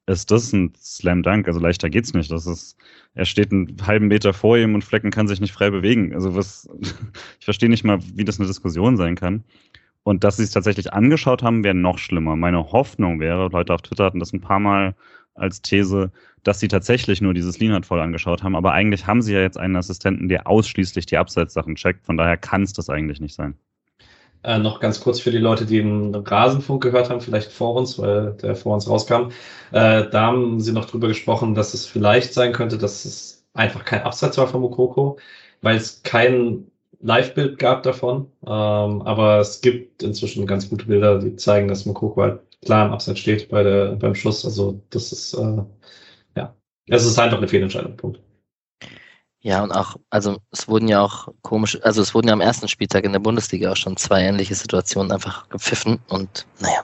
ist 0.07 0.29
das 0.29 0.51
ein 0.51 0.73
Slam 0.75 1.23
Dunk. 1.23 1.47
Also 1.47 1.61
leichter 1.61 1.89
geht's 1.89 2.13
nicht. 2.13 2.29
Das 2.29 2.45
ist, 2.45 2.75
er 3.13 3.23
steht 3.25 3.53
einen 3.53 3.77
halben 3.87 4.07
Meter 4.07 4.33
vor 4.33 4.57
ihm 4.57 4.75
und 4.75 4.83
Flecken 4.83 5.11
kann 5.11 5.27
sich 5.29 5.39
nicht 5.39 5.53
frei 5.53 5.69
bewegen. 5.69 6.13
Also 6.13 6.35
was, 6.35 6.67
ich 7.39 7.45
verstehe 7.45 7.69
nicht 7.69 7.85
mal, 7.85 7.99
wie 8.15 8.25
das 8.25 8.37
eine 8.37 8.47
Diskussion 8.47 8.97
sein 8.97 9.15
kann. 9.15 9.45
Und 10.03 10.23
dass 10.25 10.37
sie 10.37 10.43
es 10.43 10.51
tatsächlich 10.51 10.91
angeschaut 10.93 11.41
haben, 11.43 11.63
wäre 11.63 11.75
noch 11.75 11.99
schlimmer. 11.99 12.35
Meine 12.35 12.71
Hoffnung 12.71 13.19
wäre, 13.19 13.47
Leute 13.49 13.73
auf 13.73 13.83
Twitter 13.83 14.05
hatten 14.05 14.19
das 14.19 14.33
ein 14.33 14.41
paar 14.41 14.59
Mal 14.59 14.95
als 15.35 15.61
These, 15.61 16.11
dass 16.43 16.59
sie 16.59 16.67
tatsächlich 16.67 17.21
nur 17.21 17.33
dieses 17.33 17.59
Lean 17.59 17.83
voll 17.83 18.01
angeschaut 18.01 18.43
haben. 18.43 18.55
Aber 18.55 18.73
eigentlich 18.73 19.07
haben 19.07 19.21
sie 19.21 19.33
ja 19.33 19.41
jetzt 19.41 19.57
einen 19.57 19.75
Assistenten, 19.75 20.27
der 20.27 20.47
ausschließlich 20.47 21.05
die 21.05 21.17
Abseitssachen 21.17 21.75
checkt. 21.75 22.05
Von 22.05 22.17
daher 22.17 22.37
kann 22.37 22.63
es 22.63 22.73
das 22.73 22.89
eigentlich 22.89 23.19
nicht 23.19 23.35
sein. 23.35 23.55
Äh, 24.43 24.57
noch 24.57 24.79
ganz 24.79 24.99
kurz 25.01 25.19
für 25.19 25.29
die 25.29 25.37
Leute, 25.37 25.65
die 25.65 25.77
den 25.77 26.15
Rasenfunk 26.15 26.81
gehört 26.81 27.09
haben, 27.09 27.21
vielleicht 27.21 27.51
vor 27.51 27.75
uns, 27.75 27.99
weil 27.99 28.33
der 28.41 28.55
vor 28.55 28.73
uns 28.73 28.89
rauskam. 28.89 29.29
Äh, 29.71 30.09
da 30.09 30.21
haben 30.21 30.59
sie 30.59 30.71
noch 30.71 30.85
drüber 30.85 31.07
gesprochen, 31.07 31.53
dass 31.53 31.75
es 31.75 31.85
vielleicht 31.85 32.33
sein 32.33 32.51
könnte, 32.51 32.77
dass 32.79 33.05
es 33.05 33.45
einfach 33.53 33.85
kein 33.85 34.01
Abseits 34.01 34.37
war 34.37 34.47
von 34.47 34.61
Mokoko, 34.61 35.19
weil 35.61 35.77
es 35.77 36.01
kein 36.01 36.71
Live-Bild 37.01 37.59
gab 37.59 37.83
davon. 37.83 38.31
Ähm, 38.43 39.01
aber 39.03 39.39
es 39.39 39.61
gibt 39.61 40.01
inzwischen 40.01 40.47
ganz 40.47 40.69
gute 40.69 40.85
Bilder, 40.85 41.19
die 41.19 41.35
zeigen, 41.35 41.67
dass 41.67 41.85
Mokoko 41.85 42.21
halt 42.21 42.39
klar 42.63 42.87
im 42.87 42.93
Abseits 42.93 43.19
steht 43.19 43.49
bei 43.49 43.63
der, 43.63 43.95
beim 43.95 44.15
Schuss. 44.15 44.45
Also 44.45 44.81
das 44.89 45.11
ist 45.11 45.33
äh, 45.33 45.63
es 46.91 47.05
ist 47.05 47.17
einfach 47.17 47.37
eine 47.37 47.47
Fehlentscheidung. 47.47 47.95
Punkt. 47.95 48.19
Ja, 49.39 49.63
und 49.63 49.71
auch, 49.71 49.95
also 50.09 50.37
es 50.51 50.67
wurden 50.67 50.87
ja 50.87 51.01
auch 51.01 51.29
komisch, 51.41 51.79
also 51.81 52.01
es 52.01 52.13
wurden 52.13 52.27
ja 52.27 52.33
am 52.33 52.41
ersten 52.41 52.67
Spieltag 52.67 53.05
in 53.05 53.13
der 53.13 53.19
Bundesliga 53.19 53.71
auch 53.71 53.77
schon 53.77 53.97
zwei 53.97 54.21
ähnliche 54.21 54.53
Situationen 54.53 55.11
einfach 55.11 55.49
gepfiffen 55.49 55.99
und 56.09 56.45
naja. 56.59 56.81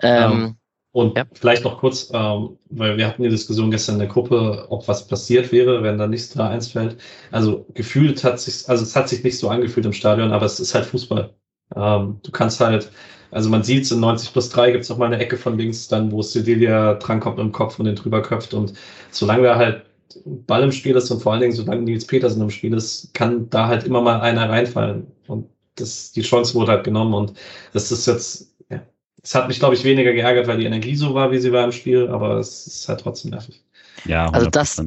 Ähm, 0.00 0.32
ähm, 0.32 0.56
und 0.92 1.16
ja. 1.16 1.24
vielleicht 1.34 1.64
noch 1.64 1.78
kurz, 1.78 2.10
ähm, 2.14 2.58
weil 2.70 2.96
wir 2.96 3.06
hatten 3.06 3.22
die 3.22 3.28
Diskussion 3.28 3.70
gestern 3.70 3.96
in 3.96 4.00
der 4.00 4.08
Gruppe, 4.08 4.66
ob 4.70 4.88
was 4.88 5.06
passiert 5.06 5.52
wäre, 5.52 5.82
wenn 5.82 5.98
da 5.98 6.06
nichts 6.06 6.34
3-1 6.36 6.72
fällt. 6.72 7.00
Also 7.32 7.66
gefühlt 7.74 8.22
hat 8.24 8.40
sich, 8.40 8.68
also 8.68 8.82
es 8.82 8.94
hat 8.96 9.08
sich 9.08 9.24
nicht 9.24 9.38
so 9.38 9.48
angefühlt 9.48 9.84
im 9.84 9.92
Stadion, 9.92 10.32
aber 10.32 10.46
es 10.46 10.60
ist 10.60 10.74
halt 10.74 10.86
Fußball. 10.86 11.34
Ähm, 11.74 12.20
du 12.22 12.30
kannst 12.30 12.60
halt, 12.60 12.90
also 13.32 13.48
man 13.48 13.62
sieht 13.62 13.84
es 13.84 13.90
in 13.90 14.00
90 14.00 14.32
plus 14.32 14.50
3 14.50 14.72
gibt 14.72 14.84
es 14.84 14.90
noch 14.90 14.98
mal 14.98 15.06
eine 15.06 15.18
Ecke 15.18 15.38
von 15.38 15.56
links, 15.56 15.88
dann 15.88 16.12
wo 16.12 16.20
Sevilla 16.20 16.94
drankommt 16.94 17.38
im 17.38 17.50
Kopf 17.50 17.78
und 17.78 17.86
den 17.86 17.96
drüber 17.96 18.20
köpft. 18.20 18.52
Und 18.52 18.74
solange 19.10 19.44
da 19.44 19.56
halt 19.56 19.86
Ball 20.26 20.62
im 20.62 20.70
Spiel 20.70 20.94
ist 20.96 21.10
und 21.10 21.22
vor 21.22 21.32
allen 21.32 21.40
Dingen 21.40 21.54
solange 21.54 21.80
Nils 21.80 22.06
Petersen 22.06 22.42
im 22.42 22.50
Spiel 22.50 22.74
ist, 22.74 23.14
kann 23.14 23.48
da 23.48 23.68
halt 23.68 23.84
immer 23.84 24.02
mal 24.02 24.20
einer 24.20 24.50
reinfallen. 24.50 25.06
Und 25.28 25.48
das, 25.76 26.12
die 26.12 26.20
Chance 26.20 26.54
wurde 26.54 26.72
halt 26.72 26.84
genommen. 26.84 27.14
Und 27.14 27.32
das 27.72 27.90
ist 27.90 28.06
jetzt, 28.06 28.54
ja, 28.68 28.82
es 29.22 29.34
hat 29.34 29.48
mich, 29.48 29.58
glaube 29.58 29.76
ich, 29.76 29.84
weniger 29.84 30.12
geärgert, 30.12 30.46
weil 30.46 30.58
die 30.58 30.66
Energie 30.66 30.94
so 30.94 31.14
war, 31.14 31.32
wie 31.32 31.38
sie 31.38 31.52
war 31.52 31.64
im 31.64 31.72
Spiel, 31.72 32.08
aber 32.08 32.36
es 32.36 32.66
ist 32.66 32.86
halt 32.86 33.00
trotzdem 33.00 33.30
nervig. 33.30 33.62
Ja, 34.04 34.26
100%. 34.26 34.34
also 34.34 34.50
das, 34.50 34.84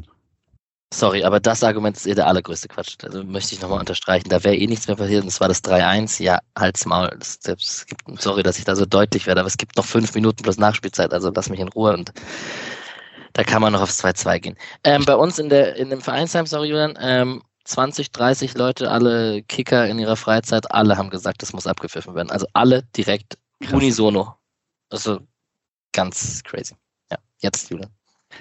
Sorry, 0.96 1.26
aber 1.26 1.42
das 1.42 1.62
Argument 1.62 1.98
ist 1.98 2.08
eh 2.08 2.16
der 2.16 2.26
allergrößte 2.26 2.70
Quatsch. 2.70 2.96
Also 3.04 3.22
möchte 3.26 3.54
ich 3.54 3.62
nochmal 3.62 3.82
unterstreichen. 3.82 4.30
Da 4.30 4.42
wäre 4.46 4.56
eh 4.56 4.66
nichts 4.66 4.88
mehr 4.88 4.96
passiert 4.96 5.24
und 5.24 5.28
es 5.28 5.42
war 5.42 5.50
das 5.50 5.62
3-1. 5.62 6.24
Ja, 6.24 6.40
halt's 6.58 6.86
Maul. 6.86 7.14
Das, 7.20 7.38
das 7.40 7.86
gibt, 7.86 8.22
sorry, 8.22 8.44
dass 8.44 8.58
ich 8.58 8.64
da 8.64 8.78
so 8.78 8.86
deutlich 8.86 9.28
werde, 9.28 9.42
aber 9.42 9.48
es 9.50 9.58
gibt 9.58 9.76
noch 9.76 9.84
fünf 9.84 10.16
Minuten 10.16 10.42
plus 10.44 10.58
Nachspielzeit, 10.58 11.12
also 11.12 11.34
lass 11.36 11.50
mich 11.50 11.60
in 11.60 11.68
Ruhe 11.68 11.94
und 11.94 12.14
da 13.34 13.44
kann 13.44 13.62
man 13.62 13.74
noch 13.74 13.82
aufs 13.82 14.02
2-2 14.02 14.40
gehen. 14.40 14.56
Ähm, 14.86 15.04
bei 15.04 15.18
uns 15.18 15.38
in, 15.38 15.50
der, 15.50 15.76
in 15.76 15.90
dem 15.90 16.00
Vereinsheim, 16.00 16.46
sorry 16.46 16.70
Julian, 16.70 16.98
ähm, 17.02 17.44
20, 17.66 18.14
30 18.14 18.58
Leute, 18.58 18.90
alle 18.90 19.44
Kicker 19.44 19.90
in 19.90 20.00
ihrer 20.00 20.16
Freizeit, 20.16 20.72
alle 20.72 20.96
haben 20.96 21.10
gesagt, 21.10 21.42
das 21.42 21.52
muss 21.52 21.68
abgepfiffen 21.68 22.16
werden. 22.16 22.32
Also 22.32 22.48
alle 22.54 22.84
direkt 22.96 23.38
Krass. 23.60 23.74
unisono. 23.74 24.36
Also 24.90 25.20
ganz 25.92 26.42
crazy. 26.46 26.76
Ja, 27.12 27.18
jetzt 27.42 27.70
Julian. 27.70 27.92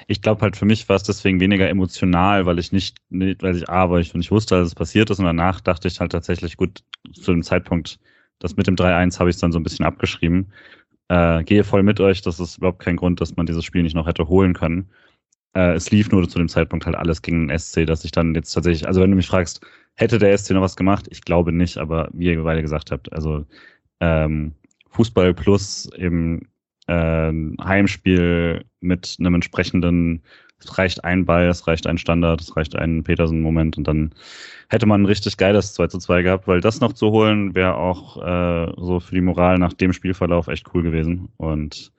Ich 0.07 0.23
glaube 0.23 0.43
halt 0.43 0.57
für 0.57 0.65
mich 0.65 0.89
war 0.89 0.97
es 0.97 1.03
deswegen 1.05 1.41
weniger 1.41 1.69
emotional, 1.69 2.47
weil 2.47 2.59
ich 2.59 2.73
nicht, 2.73 2.97
weil 3.11 3.57
ich 3.57 3.69
A, 3.69 3.91
weil 3.91 4.03
ich 4.03 4.31
wusste, 4.31 4.57
dass 4.57 4.69
es 4.69 4.75
passiert 4.75 5.11
ist 5.11 5.19
und 5.19 5.25
danach 5.27 5.61
dachte 5.61 5.89
ich 5.89 6.01
halt 6.01 6.13
tatsächlich, 6.13 6.57
gut, 6.57 6.83
zu 7.13 7.33
dem 7.33 7.43
Zeitpunkt, 7.43 7.99
das 8.39 8.57
mit 8.57 8.67
dem 8.67 8.77
3-1 8.77 9.19
habe 9.21 9.31
ich 9.31 9.37
dann 9.39 9.53
so 9.53 9.59
ein 9.59 9.63
bisschen 9.63 9.85
abgeschrieben. 9.87 10.53
Äh, 11.09 11.45
gehe 11.45 11.65
voll 11.65 11.83
mit 11.83 12.01
euch, 12.01 12.23
das 12.23 12.41
ist 12.41 12.59
überhaupt 12.59 12.81
kein 12.81 12.97
Grund, 12.97 13.21
dass 13.21 13.37
man 13.37 13.47
dieses 13.47 13.65
Spiel 13.65 13.83
nicht 13.83 13.95
noch 13.95 14.07
hätte 14.07 14.29
holen 14.29 14.55
können. 14.55 14.91
Äh, 15.55 15.75
es 15.75 15.91
lief 15.91 16.11
nur 16.11 16.29
zu 16.29 16.39
dem 16.39 16.49
Zeitpunkt 16.49 16.87
halt 16.87 16.97
alles 16.97 17.23
gegen 17.23 17.49
den 17.49 17.59
SC, 17.59 17.87
dass 17.87 18.05
ich 18.05 18.13
dann 18.13 18.35
jetzt 18.35 18.53
tatsächlich, 18.53 18.87
also 18.87 19.01
wenn 19.01 19.11
du 19.11 19.17
mich 19.17 19.29
fragst, 19.29 19.61
hätte 19.95 20.19
der 20.19 20.37
SC 20.37 20.51
noch 20.53 20.63
was 20.63 20.77
gemacht? 20.77 21.07
Ich 21.11 21.23
glaube 21.23 21.53
nicht, 21.53 21.79
aber 21.79 22.09
wie 22.13 22.27
ihr 22.27 22.43
beide 22.43 22.63
gesagt 22.63 22.91
habt, 22.91 23.13
also 23.13 23.47
ähm, 24.01 24.55
Fußball 24.91 25.35
plus 25.35 25.89
eben 25.97 26.49
äh, 26.87 27.33
Heimspiel 27.63 28.65
mit 28.81 29.17
einem 29.19 29.35
entsprechenden, 29.35 30.23
es 30.59 30.79
reicht 30.79 31.05
ein 31.05 31.25
Ball, 31.25 31.49
es 31.49 31.67
reicht 31.67 31.87
ein 31.87 31.99
Standard, 31.99 32.41
es 32.41 32.57
reicht 32.57 32.77
ein 32.77 33.05
Petersen-Moment 33.05 33.77
und 33.77 33.87
dann 33.87 34.15
hätte 34.69 34.87
man 34.87 35.03
ein 35.03 35.07
richtig 35.07 35.37
geiles 35.37 35.75
2 35.75 35.89
zu 35.89 35.99
2 35.99 36.23
gehabt, 36.23 36.49
weil 36.49 36.61
das 36.61 36.81
noch 36.81 36.93
zu 36.93 37.11
holen 37.11 37.55
wäre 37.55 37.77
auch 37.77 38.17
äh, 38.17 38.73
so 38.77 39.01
für 39.01 39.15
die 39.15 39.21
Moral 39.21 39.59
nach 39.59 39.73
dem 39.73 39.93
Spielverlauf 39.93 40.49
echt 40.49 40.67
cool 40.75 40.83
gewesen. 40.83 41.29
Und 41.37 41.93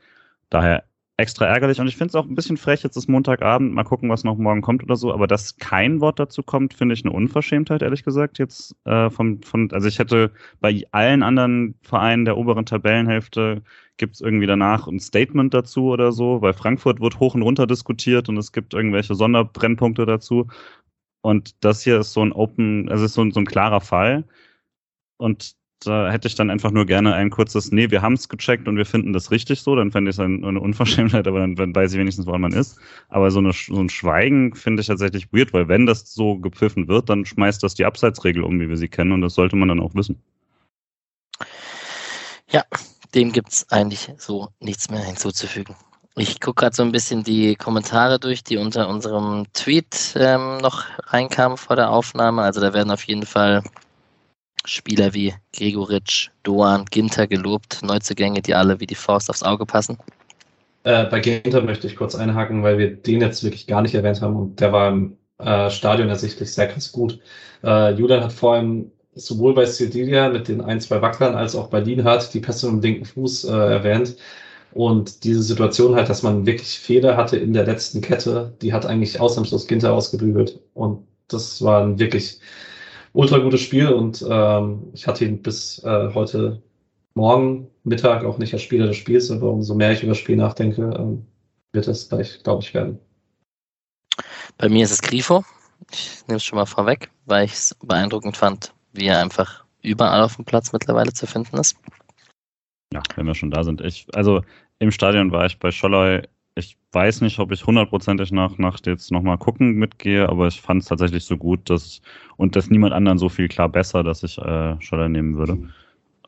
daher 0.49 0.83
extra 1.17 1.45
ärgerlich. 1.45 1.79
Und 1.79 1.87
ich 1.87 1.95
finde 1.95 2.09
es 2.09 2.15
auch 2.15 2.25
ein 2.25 2.35
bisschen 2.35 2.57
frech, 2.57 2.83
jetzt 2.83 2.97
ist 2.97 3.07
Montagabend, 3.07 3.73
mal 3.73 3.83
gucken, 3.83 4.09
was 4.09 4.23
noch 4.23 4.37
morgen 4.37 4.61
kommt 4.61 4.83
oder 4.83 4.95
so, 4.95 5.13
aber 5.13 5.27
dass 5.27 5.57
kein 5.57 6.01
Wort 6.01 6.19
dazu 6.19 6.43
kommt, 6.43 6.73
finde 6.73 6.93
ich 6.93 7.05
eine 7.05 7.13
Unverschämtheit, 7.13 7.81
ehrlich 7.81 8.03
gesagt, 8.03 8.37
jetzt 8.37 8.75
äh, 8.85 9.09
von, 9.09 9.41
von, 9.41 9.71
also 9.71 9.87
ich 9.87 9.99
hätte 9.99 10.31
bei 10.59 10.83
allen 10.91 11.23
anderen 11.23 11.75
Vereinen 11.81 12.25
der 12.25 12.37
oberen 12.37 12.65
Tabellenhälfte 12.65 13.63
gibt 13.97 14.15
es 14.15 14.21
irgendwie 14.21 14.47
danach 14.47 14.87
ein 14.87 14.99
Statement 14.99 15.53
dazu 15.53 15.85
oder 15.85 16.11
so, 16.11 16.41
weil 16.41 16.53
Frankfurt 16.53 16.99
wird 16.99 17.19
hoch 17.19 17.33
und 17.33 17.43
runter 17.43 17.65
diskutiert 17.65 18.27
und 18.27 18.37
es 18.37 18.51
gibt 18.51 18.73
irgendwelche 18.73 19.15
Sonderbrennpunkte 19.15 20.05
dazu. 20.05 20.47
Und 21.21 21.55
das 21.63 21.81
hier 21.81 21.99
ist 22.01 22.13
so 22.13 22.23
ein 22.23 22.33
Open, 22.33 22.89
also 22.89 23.05
ist 23.05 23.13
so 23.13 23.21
ein, 23.21 23.31
so 23.31 23.39
ein 23.39 23.45
klarer 23.45 23.81
Fall. 23.81 24.25
Und 25.17 25.55
da 25.85 26.11
hätte 26.11 26.27
ich 26.27 26.35
dann 26.35 26.49
einfach 26.49 26.71
nur 26.71 26.85
gerne 26.85 27.13
ein 27.13 27.29
kurzes, 27.29 27.71
nee, 27.71 27.91
wir 27.91 28.01
haben 28.01 28.13
es 28.13 28.29
gecheckt 28.29 28.67
und 28.67 28.77
wir 28.77 28.85
finden 28.85 29.13
das 29.13 29.31
richtig 29.31 29.61
so, 29.61 29.75
dann 29.75 29.91
fände 29.91 30.09
ich 30.09 30.15
es 30.15 30.19
eine 30.19 30.59
Unverschämtheit, 30.59 31.27
aber 31.27 31.39
dann, 31.39 31.75
weiß 31.75 31.93
ich 31.93 31.99
wenigstens, 31.99 32.25
woran 32.25 32.41
man 32.41 32.53
ist. 32.53 32.77
Aber 33.09 33.31
so, 33.31 33.39
eine, 33.39 33.53
so 33.53 33.79
ein 33.79 33.89
Schweigen 33.89 34.55
finde 34.55 34.81
ich 34.81 34.87
tatsächlich 34.87 35.31
weird, 35.31 35.53
weil 35.53 35.67
wenn 35.67 35.85
das 35.85 36.13
so 36.13 36.37
gepfiffen 36.37 36.87
wird, 36.87 37.09
dann 37.09 37.25
schmeißt 37.25 37.61
das 37.63 37.75
die 37.75 37.85
Abseitsregel 37.85 38.43
um, 38.43 38.59
wie 38.59 38.69
wir 38.69 38.77
sie 38.77 38.89
kennen 38.89 39.11
und 39.11 39.21
das 39.21 39.35
sollte 39.35 39.55
man 39.55 39.69
dann 39.69 39.79
auch 39.79 39.95
wissen. 39.95 40.21
Ja, 42.49 42.63
dem 43.13 43.31
gibt 43.31 43.51
es 43.51 43.69
eigentlich 43.71 44.11
so 44.17 44.49
nichts 44.59 44.89
mehr 44.89 45.03
hinzuzufügen. 45.03 45.75
Ich 46.17 46.39
gucke 46.39 46.61
gerade 46.61 46.75
so 46.75 46.83
ein 46.83 46.93
bisschen 46.93 47.23
die 47.23 47.55
Kommentare 47.55 48.19
durch, 48.19 48.41
die 48.43 48.55
unter 48.55 48.87
unserem 48.87 49.47
Tweet 49.53 50.15
ähm, 50.15 50.59
noch 50.59 50.85
reinkamen 51.07 51.57
vor 51.57 51.75
der 51.75 51.91
Aufnahme. 51.91 52.41
Also 52.41 52.61
da 52.61 52.73
werden 52.73 52.91
auf 52.91 53.03
jeden 53.03 53.25
Fall 53.25 53.63
Spieler 54.65 55.13
wie 55.13 55.33
Gregoritsch, 55.55 56.29
Doan, 56.43 56.85
Ginter 56.85 57.27
gelobt, 57.27 57.79
Neuzugänge, 57.83 58.41
die 58.41 58.53
alle 58.53 58.79
wie 58.79 58.87
die 58.87 58.95
Faust 58.95 59.29
aufs 59.29 59.43
Auge 59.43 59.65
passen? 59.65 59.97
Äh, 60.83 61.05
bei 61.05 61.19
Ginter 61.19 61.61
möchte 61.61 61.87
ich 61.87 61.95
kurz 61.95 62.15
einhaken, 62.15 62.63
weil 62.63 62.77
wir 62.77 62.95
den 62.95 63.21
jetzt 63.21 63.43
wirklich 63.43 63.67
gar 63.67 63.81
nicht 63.81 63.95
erwähnt 63.95 64.21
haben 64.21 64.35
und 64.35 64.59
der 64.59 64.71
war 64.71 64.89
im 64.89 65.17
äh, 65.39 65.69
Stadion 65.69 66.09
ersichtlich 66.09 66.53
sehr 66.53 66.67
krass 66.67 66.91
gut. 66.91 67.19
Äh, 67.63 67.93
Julian 67.93 68.23
hat 68.23 68.33
vor 68.33 68.55
allem 68.55 68.91
sowohl 69.15 69.53
bei 69.53 69.65
Sildilia 69.65 70.29
mit 70.29 70.47
den 70.47 70.61
ein, 70.61 70.79
zwei 70.81 71.01
Wacklern 71.01 71.35
als 71.35 71.55
auch 71.55 71.67
bei 71.67 71.79
Lienhardt 71.79 72.33
die 72.33 72.39
Pässe 72.39 72.71
mit 72.71 72.83
dem 72.83 72.89
linken 72.89 73.05
Fuß 73.05 73.45
äh, 73.45 73.51
erwähnt. 73.51 74.15
Und 74.73 75.23
diese 75.23 75.41
Situation 75.41 75.95
halt, 75.95 76.09
dass 76.09 76.21
man 76.21 76.45
wirklich 76.45 76.77
Fehler 76.79 77.15
hatte 77.15 77.37
in 77.37 77.53
der 77.53 77.65
letzten 77.65 78.01
Kette, 78.01 78.53
die 78.61 78.73
hat 78.73 78.85
eigentlich 78.85 79.21
ausnahmslos 79.21 79.67
Ginter 79.67 79.93
ausgebügelt. 79.93 80.59
Und 80.73 81.07
das 81.29 81.61
war 81.61 81.81
ein 81.81 81.97
wirklich 81.97 82.39
ultra 83.15 83.37
gutes 83.39 83.61
Spiel 83.61 83.87
und 83.89 84.23
ähm, 84.29 84.91
ich 84.93 85.07
hatte 85.07 85.25
ihn 85.25 85.41
bis 85.41 85.83
äh, 85.83 86.13
heute 86.13 86.61
Morgen 87.15 87.69
Mittag 87.85 88.25
auch 88.25 88.37
nicht 88.37 88.53
als 88.53 88.61
Spieler 88.61 88.87
des 88.87 88.97
Spiels, 88.97 89.31
aber 89.31 89.49
umso 89.49 89.73
mehr 89.73 89.93
ich 89.93 90.03
über 90.03 90.11
das 90.11 90.17
Spiel 90.17 90.35
nachdenke, 90.35 90.93
ähm, 90.97 91.25
wird 91.71 91.87
es 91.87 92.09
gleich, 92.09 92.43
glaube 92.43 92.61
ich, 92.61 92.73
werden. 92.73 92.99
Bei 94.57 94.67
mir 94.67 94.83
ist 94.83 94.91
es 94.91 95.01
Grifo. 95.01 95.43
Ich 95.91 96.23
nehme 96.27 96.37
es 96.37 96.43
schon 96.43 96.57
mal 96.57 96.65
vorweg, 96.65 97.09
weil 97.25 97.45
ich 97.45 97.53
es 97.53 97.75
beeindruckend 97.81 98.35
fand, 98.35 98.73
wie 98.93 99.05
er 99.05 99.21
einfach 99.21 99.63
überall 99.81 100.21
auf 100.21 100.35
dem 100.35 100.45
Platz 100.45 100.73
mittlerweile 100.73 101.13
zu 101.13 101.25
finden 101.25 101.57
ist. 101.57 101.77
Ja, 102.93 103.01
wenn 103.15 103.27
wir 103.27 103.35
schon 103.35 103.51
da 103.51 103.63
sind. 103.63 103.81
Ich, 103.81 104.07
also 104.13 104.41
im 104.79 104.91
Stadion 104.91 105.31
war 105.31 105.45
ich 105.45 105.57
bei 105.59 105.71
Scholloy 105.71 106.21
weiß 106.95 107.21
nicht, 107.21 107.39
ob 107.39 107.51
ich 107.51 107.65
hundertprozentig 107.65 108.31
nach, 108.31 108.57
nach 108.57 108.79
jetzt 108.85 109.11
nochmal 109.11 109.37
gucken 109.37 109.73
mitgehe, 109.73 110.27
aber 110.27 110.47
ich 110.47 110.61
fand 110.61 110.81
es 110.81 110.87
tatsächlich 110.87 111.25
so 111.25 111.37
gut, 111.37 111.69
dass 111.69 112.01
und 112.37 112.55
dass 112.55 112.69
niemand 112.69 112.93
anderen 112.93 113.17
so 113.17 113.29
viel 113.29 113.47
klar 113.49 113.69
besser, 113.69 114.03
dass 114.03 114.23
ich 114.23 114.37
äh, 114.37 114.81
Scholler 114.81 115.09
nehmen 115.09 115.37
würde. 115.37 115.59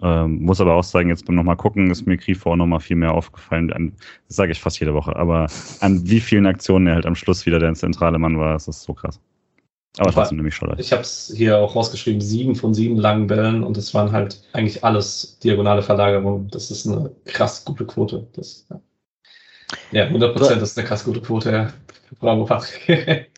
Ähm, 0.02 0.44
muss 0.44 0.62
aber 0.62 0.76
auch 0.76 0.84
sagen, 0.84 1.10
jetzt 1.10 1.26
beim 1.26 1.36
nochmal 1.36 1.56
gucken, 1.56 1.90
ist 1.90 2.06
mir 2.06 2.18
Grifo 2.18 2.52
auch 2.52 2.56
nochmal 2.56 2.82
viel 2.82 2.98
mehr 2.98 3.14
aufgefallen. 3.14 3.74
An, 3.74 3.94
das 4.28 4.36
sage 4.36 4.52
ich 4.52 4.60
fast 4.60 4.80
jede 4.80 4.94
Woche, 4.94 5.16
aber 5.16 5.48
an 5.80 6.08
wie 6.08 6.20
vielen 6.20 6.46
Aktionen 6.46 6.88
er 6.88 6.96
halt 6.96 7.06
am 7.06 7.16
Schluss 7.16 7.46
wieder 7.46 7.60
der 7.60 7.74
zentrale 7.74 8.20
Mann 8.20 8.38
war, 8.38 8.54
das 8.54 8.68
ist 8.68 8.84
so 8.84 8.94
krass. 8.94 9.20
Aber 9.98 10.12
trotzdem 10.12 10.38
nehme 10.38 10.50
ich 10.50 10.56
Scholler. 10.56 10.78
Ich 10.78 10.92
habe 10.92 11.02
es 11.02 11.34
hier 11.36 11.58
auch 11.58 11.76
rausgeschrieben, 11.76 12.22
sieben 12.22 12.56
von 12.56 12.76
sieben 12.76 12.98
langen 12.98 13.26
Bällen 13.26 13.64
und 13.64 13.78
es 13.78 13.96
waren 13.96 14.12
halt 14.12 14.44
eigentlich 14.54 14.84
alles 14.84 15.40
diagonale 15.40 15.82
Verlagerungen. 15.82 16.50
Das 16.50 16.70
ist 16.70 16.86
eine 16.86 17.10
krass 17.26 17.66
gute 17.66 17.86
Quote. 17.86 18.28
Das, 18.34 18.68
ja. 18.70 18.80
Ja, 19.92 20.06
100 20.06 20.36
Prozent 20.36 20.62
ist 20.62 20.78
eine 20.78 20.88
krass 20.88 21.04
gute 21.04 21.22
Quote. 21.22 21.74
Bravo, 22.20 22.46
Patrick. 22.46 23.30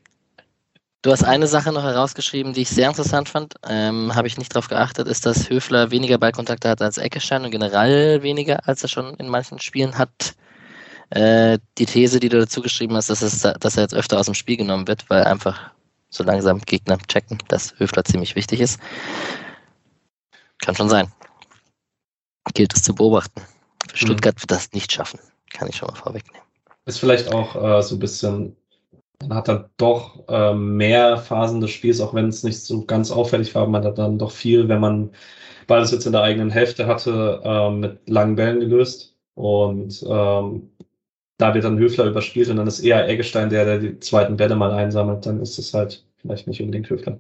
Du 1.01 1.13
hast 1.13 1.23
eine 1.23 1.47
Sache 1.47 1.71
noch 1.71 1.84
herausgeschrieben, 1.84 2.51
die 2.51 2.63
ich 2.63 2.69
sehr 2.69 2.89
interessant 2.89 3.30
fand. 3.30 3.53
Ähm, 3.65 4.13
Habe 4.15 4.27
ich 4.27 4.38
nicht 4.38 4.53
darauf 4.53 4.67
geachtet, 4.67 5.07
ist, 5.07 5.25
dass 5.25 5.49
Höfler 5.49 5.91
weniger 5.91 6.17
Ballkontakte 6.17 6.67
hat 6.67 6.82
als 6.82 6.97
Eckestein 6.97 7.45
und 7.45 7.51
generell 7.51 8.21
weniger, 8.21 8.67
als 8.67 8.84
er 8.84 8.89
schon 8.89 9.15
in 9.15 9.30
manchen 9.30 9.59
Spielen 9.59 9.97
hat. 9.97 10.36
Äh, 11.09 11.59
die 11.77 11.86
These, 11.86 12.19
die 12.19 12.27
du 12.27 12.38
dazu 12.38 12.61
geschrieben 12.61 12.95
hast, 12.95 13.09
ist, 13.09 13.23
dass 13.45 13.77
er 13.77 13.84
jetzt 13.84 13.93
öfter 13.93 14.19
aus 14.19 14.25
dem 14.25 14.36
Spiel 14.36 14.57
genommen 14.57 14.89
wird, 14.89 15.09
weil 15.09 15.23
einfach 15.23 15.71
so 16.09 16.25
langsam 16.25 16.59
Gegner 16.59 16.97
checken, 17.07 17.38
dass 17.47 17.80
Höfler 17.80 18.03
ziemlich 18.03 18.36
wichtig 18.36 18.59
ist. 18.59 18.77
Kann 20.61 20.75
schon 20.75 20.89
sein. 20.89 21.09
Gilt 22.53 22.75
es 22.75 22.84
zu 22.84 22.93
beobachten. 22.93 23.41
Für 23.88 23.93
mhm. 23.93 24.07
Stuttgart 24.07 24.41
wird 24.41 24.51
das 24.51 24.73
nicht 24.73 24.91
schaffen. 24.91 25.19
Kann 25.54 25.68
ich 25.70 25.76
schon 25.78 25.89
mal 25.89 25.95
vorwegnehmen. 25.95 26.45
Ist 26.86 27.00
vielleicht 27.00 27.34
auch 27.34 27.56
äh, 27.56 27.82
so 27.82 27.95
ein 27.95 28.00
bisschen, 28.00 28.56
man 29.22 29.38
hat 29.38 29.47
dann 29.47 29.66
doch 29.78 30.28
äh, 30.28 30.54
mehr 30.54 31.18
Phasen 31.18 31.62
des 31.62 31.72
Spiels, 31.72 32.02
auch 32.02 32.14
wenn 32.14 32.30
es 32.30 32.43
nicht 32.43 32.60
so 32.60 32.86
ganz 32.86 33.12
auffällig 33.12 33.54
war, 33.56 33.68
man 33.68 33.84
hat 33.84 33.97
dann 33.97 34.18
doch 34.18 34.32
viel, 34.32 34.68
wenn 34.70 34.80
man 34.80 35.12
beides 35.68 35.91
jetzt 35.91 36.06
in 36.06 36.14
der 36.14 36.24
eigenen 36.24 36.50
Hälfte 36.50 36.88
hatte, 36.88 37.41
äh, 37.43 37.70
mit 37.70 38.10
langen 38.10 38.36
Bällen 38.36 38.60
gelöst. 38.60 39.16
Und 39.36 40.04
ähm, 40.08 40.72
da 41.38 41.54
wird 41.54 41.64
dann 41.64 41.78
Höfler 41.78 42.06
überspielt 42.06 42.50
und 42.50 42.58
dann 42.58 42.68
ist 42.68 42.82
eher 42.82 43.08
Eggestein 43.08 43.50
der, 43.50 43.66
der 43.66 43.80
die 43.80 44.00
zweiten 44.00 44.36
Bälle 44.36 44.56
mal 44.56 44.72
einsammelt, 44.72 45.26
dann 45.26 45.41
ist 45.41 45.58
es 45.58 45.74
halt 45.74 46.06
vielleicht 46.18 46.47
nicht 46.47 46.60
unbedingt 46.62 46.89
Höfler. 46.89 47.20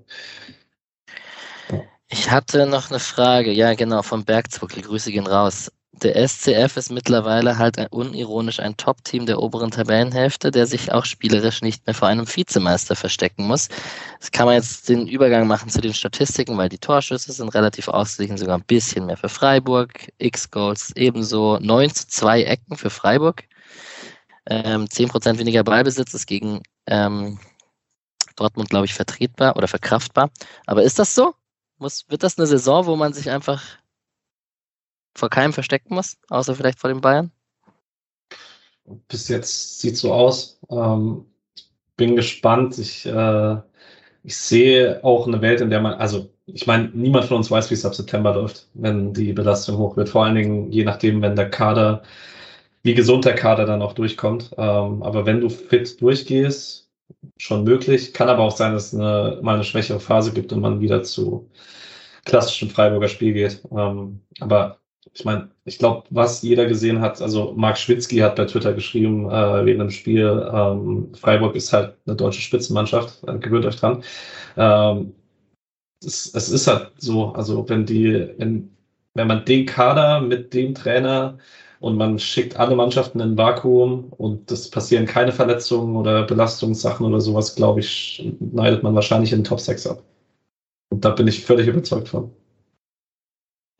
Ich 2.09 2.29
hatte 2.31 2.65
noch 2.65 2.89
eine 2.89 2.99
Frage, 2.99 3.51
ja 3.51 3.75
genau, 3.75 4.01
vom 4.01 4.25
Bergzuckel, 4.25 4.81
Grüße 4.81 5.11
gehen 5.11 5.27
raus 5.27 5.71
der 5.91 6.27
SCF 6.27 6.77
ist 6.77 6.91
mittlerweile 6.91 7.57
halt 7.57 7.77
unironisch 7.91 8.59
ein 8.59 8.77
Top-Team 8.77 9.25
der 9.25 9.39
oberen 9.39 9.71
Tabellenhälfte, 9.71 10.51
der 10.51 10.65
sich 10.67 10.91
auch 10.91 11.05
spielerisch 11.05 11.61
nicht 11.61 11.85
mehr 11.85 11.93
vor 11.93 12.07
einem 12.07 12.27
Vizemeister 12.27 12.95
verstecken 12.95 13.47
muss. 13.47 13.69
Das 14.19 14.31
kann 14.31 14.45
man 14.45 14.55
jetzt 14.55 14.87
den 14.87 15.07
Übergang 15.07 15.47
machen 15.47 15.69
zu 15.69 15.81
den 15.81 15.93
Statistiken, 15.93 16.57
weil 16.57 16.69
die 16.69 16.77
Torschüsse 16.77 17.31
sind 17.31 17.49
relativ 17.49 17.87
ausgeglichen, 17.87 18.37
sogar 18.37 18.57
ein 18.57 18.63
bisschen 18.63 19.07
mehr 19.07 19.17
für 19.17 19.29
Freiburg. 19.29 20.11
X-Goals 20.19 20.95
ebenso 20.95 21.57
9 21.59 21.93
zu 21.93 22.07
2 22.07 22.43
Ecken 22.43 22.77
für 22.77 22.89
Freiburg. 22.89 23.43
Ähm, 24.45 24.85
10% 24.85 25.37
weniger 25.37 25.63
Ballbesitz 25.63 26.13
ist 26.13 26.27
gegen 26.27 26.61
ähm, 26.87 27.39
Dortmund, 28.35 28.69
glaube 28.69 28.85
ich, 28.85 28.93
vertretbar 28.93 29.57
oder 29.57 29.67
verkraftbar. 29.67 30.29
Aber 30.65 30.83
ist 30.83 30.99
das 30.99 31.13
so? 31.13 31.33
Muss, 31.77 32.05
wird 32.09 32.23
das 32.23 32.37
eine 32.37 32.47
Saison, 32.47 32.85
wo 32.85 32.95
man 32.95 33.13
sich 33.13 33.29
einfach 33.29 33.61
vor 35.15 35.29
keinem 35.29 35.53
verstecken 35.53 35.95
muss, 35.95 36.17
außer 36.29 36.55
vielleicht 36.55 36.79
vor 36.79 36.89
den 36.89 37.01
Bayern? 37.01 37.31
Bis 39.07 39.27
jetzt 39.27 39.79
sieht 39.79 39.97
so 39.97 40.13
aus. 40.13 40.59
Ähm, 40.69 41.25
bin 41.97 42.15
gespannt. 42.15 42.77
Ich, 42.79 43.05
äh, 43.05 43.57
ich 44.23 44.37
sehe 44.37 45.03
auch 45.03 45.27
eine 45.27 45.41
Welt, 45.41 45.61
in 45.61 45.69
der 45.69 45.81
man, 45.81 45.93
also 45.93 46.29
ich 46.47 46.65
meine, 46.65 46.89
niemand 46.93 47.25
von 47.25 47.37
uns 47.37 47.51
weiß, 47.51 47.69
wie 47.69 47.75
es 47.75 47.85
ab 47.85 47.93
September 47.93 48.33
läuft, 48.33 48.67
wenn 48.73 49.13
die 49.13 49.33
Belastung 49.33 49.77
hoch 49.77 49.97
wird. 49.97 50.09
Vor 50.09 50.25
allen 50.25 50.35
Dingen 50.35 50.71
je 50.71 50.83
nachdem, 50.83 51.21
wenn 51.21 51.35
der 51.35 51.49
Kader, 51.49 52.03
wie 52.83 52.95
gesund 52.95 53.25
der 53.25 53.35
Kader 53.35 53.65
dann 53.65 53.81
auch 53.81 53.93
durchkommt. 53.93 54.51
Ähm, 54.57 55.03
aber 55.03 55.25
wenn 55.25 55.41
du 55.41 55.49
fit 55.49 56.01
durchgehst, 56.01 56.89
schon 57.37 57.63
möglich. 57.63 58.13
Kann 58.13 58.29
aber 58.29 58.43
auch 58.43 58.55
sein, 58.55 58.73
dass 58.73 58.93
es 58.93 58.99
eine, 58.99 59.39
mal 59.41 59.55
eine 59.55 59.63
schwächere 59.63 59.99
Phase 59.99 60.31
gibt 60.33 60.53
und 60.53 60.61
man 60.61 60.81
wieder 60.81 61.03
zu 61.03 61.49
klassischem 62.25 62.69
Freiburger 62.69 63.07
Spiel 63.07 63.33
geht. 63.33 63.61
Ähm, 63.71 64.21
aber 64.39 64.79
ich 65.13 65.25
meine, 65.25 65.49
ich 65.65 65.77
glaube, 65.79 66.07
was 66.09 66.41
jeder 66.41 66.65
gesehen 66.65 67.01
hat, 67.01 67.21
also 67.21 67.53
Marc 67.55 67.77
Schwitzky 67.77 68.17
hat 68.17 68.35
bei 68.35 68.45
Twitter 68.45 68.73
geschrieben, 68.73 69.25
äh, 69.29 69.65
während 69.65 69.81
dem 69.81 69.89
Spiel, 69.91 70.49
ähm, 70.53 71.13
Freiburg 71.15 71.55
ist 71.55 71.73
halt 71.73 71.95
eine 72.05 72.15
deutsche 72.15 72.41
Spitzenmannschaft, 72.41 73.23
äh, 73.27 73.37
gewöhnt 73.39 73.65
euch 73.65 73.77
dran. 73.77 74.03
Ähm, 74.57 75.13
es, 76.03 76.33
es, 76.33 76.49
ist 76.49 76.67
halt 76.67 76.91
so, 76.97 77.33
also 77.33 77.67
wenn 77.69 77.85
die, 77.85 78.29
wenn, 78.37 78.75
wenn 79.15 79.27
man 79.27 79.45
den 79.45 79.65
Kader 79.65 80.21
mit 80.21 80.53
dem 80.53 80.73
Trainer 80.75 81.37
und 81.79 81.97
man 81.97 82.19
schickt 82.19 82.57
alle 82.57 82.75
Mannschaften 82.75 83.19
in 83.19 83.37
Vakuum 83.37 84.11
und 84.17 84.51
es 84.51 84.69
passieren 84.69 85.05
keine 85.05 85.31
Verletzungen 85.31 85.95
oder 85.95 86.23
Belastungssachen 86.23 87.05
oder 87.05 87.21
sowas, 87.21 87.55
glaube 87.55 87.81
ich, 87.81 88.33
neidet 88.39 88.83
man 88.83 88.95
wahrscheinlich 88.95 89.31
in 89.33 89.39
den 89.39 89.45
Top 89.45 89.59
6 89.59 89.87
ab. 89.87 90.03
Und 90.91 91.05
da 91.05 91.11
bin 91.11 91.27
ich 91.27 91.45
völlig 91.45 91.67
überzeugt 91.67 92.09
von. 92.09 92.31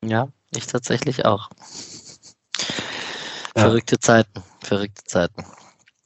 Ja, 0.06 0.32
ich 0.56 0.68
tatsächlich 0.68 1.26
auch. 1.26 1.50
Verrückte 3.56 4.00
Zeiten, 4.00 4.44
verrückte 4.62 5.04
Zeiten. 5.04 5.44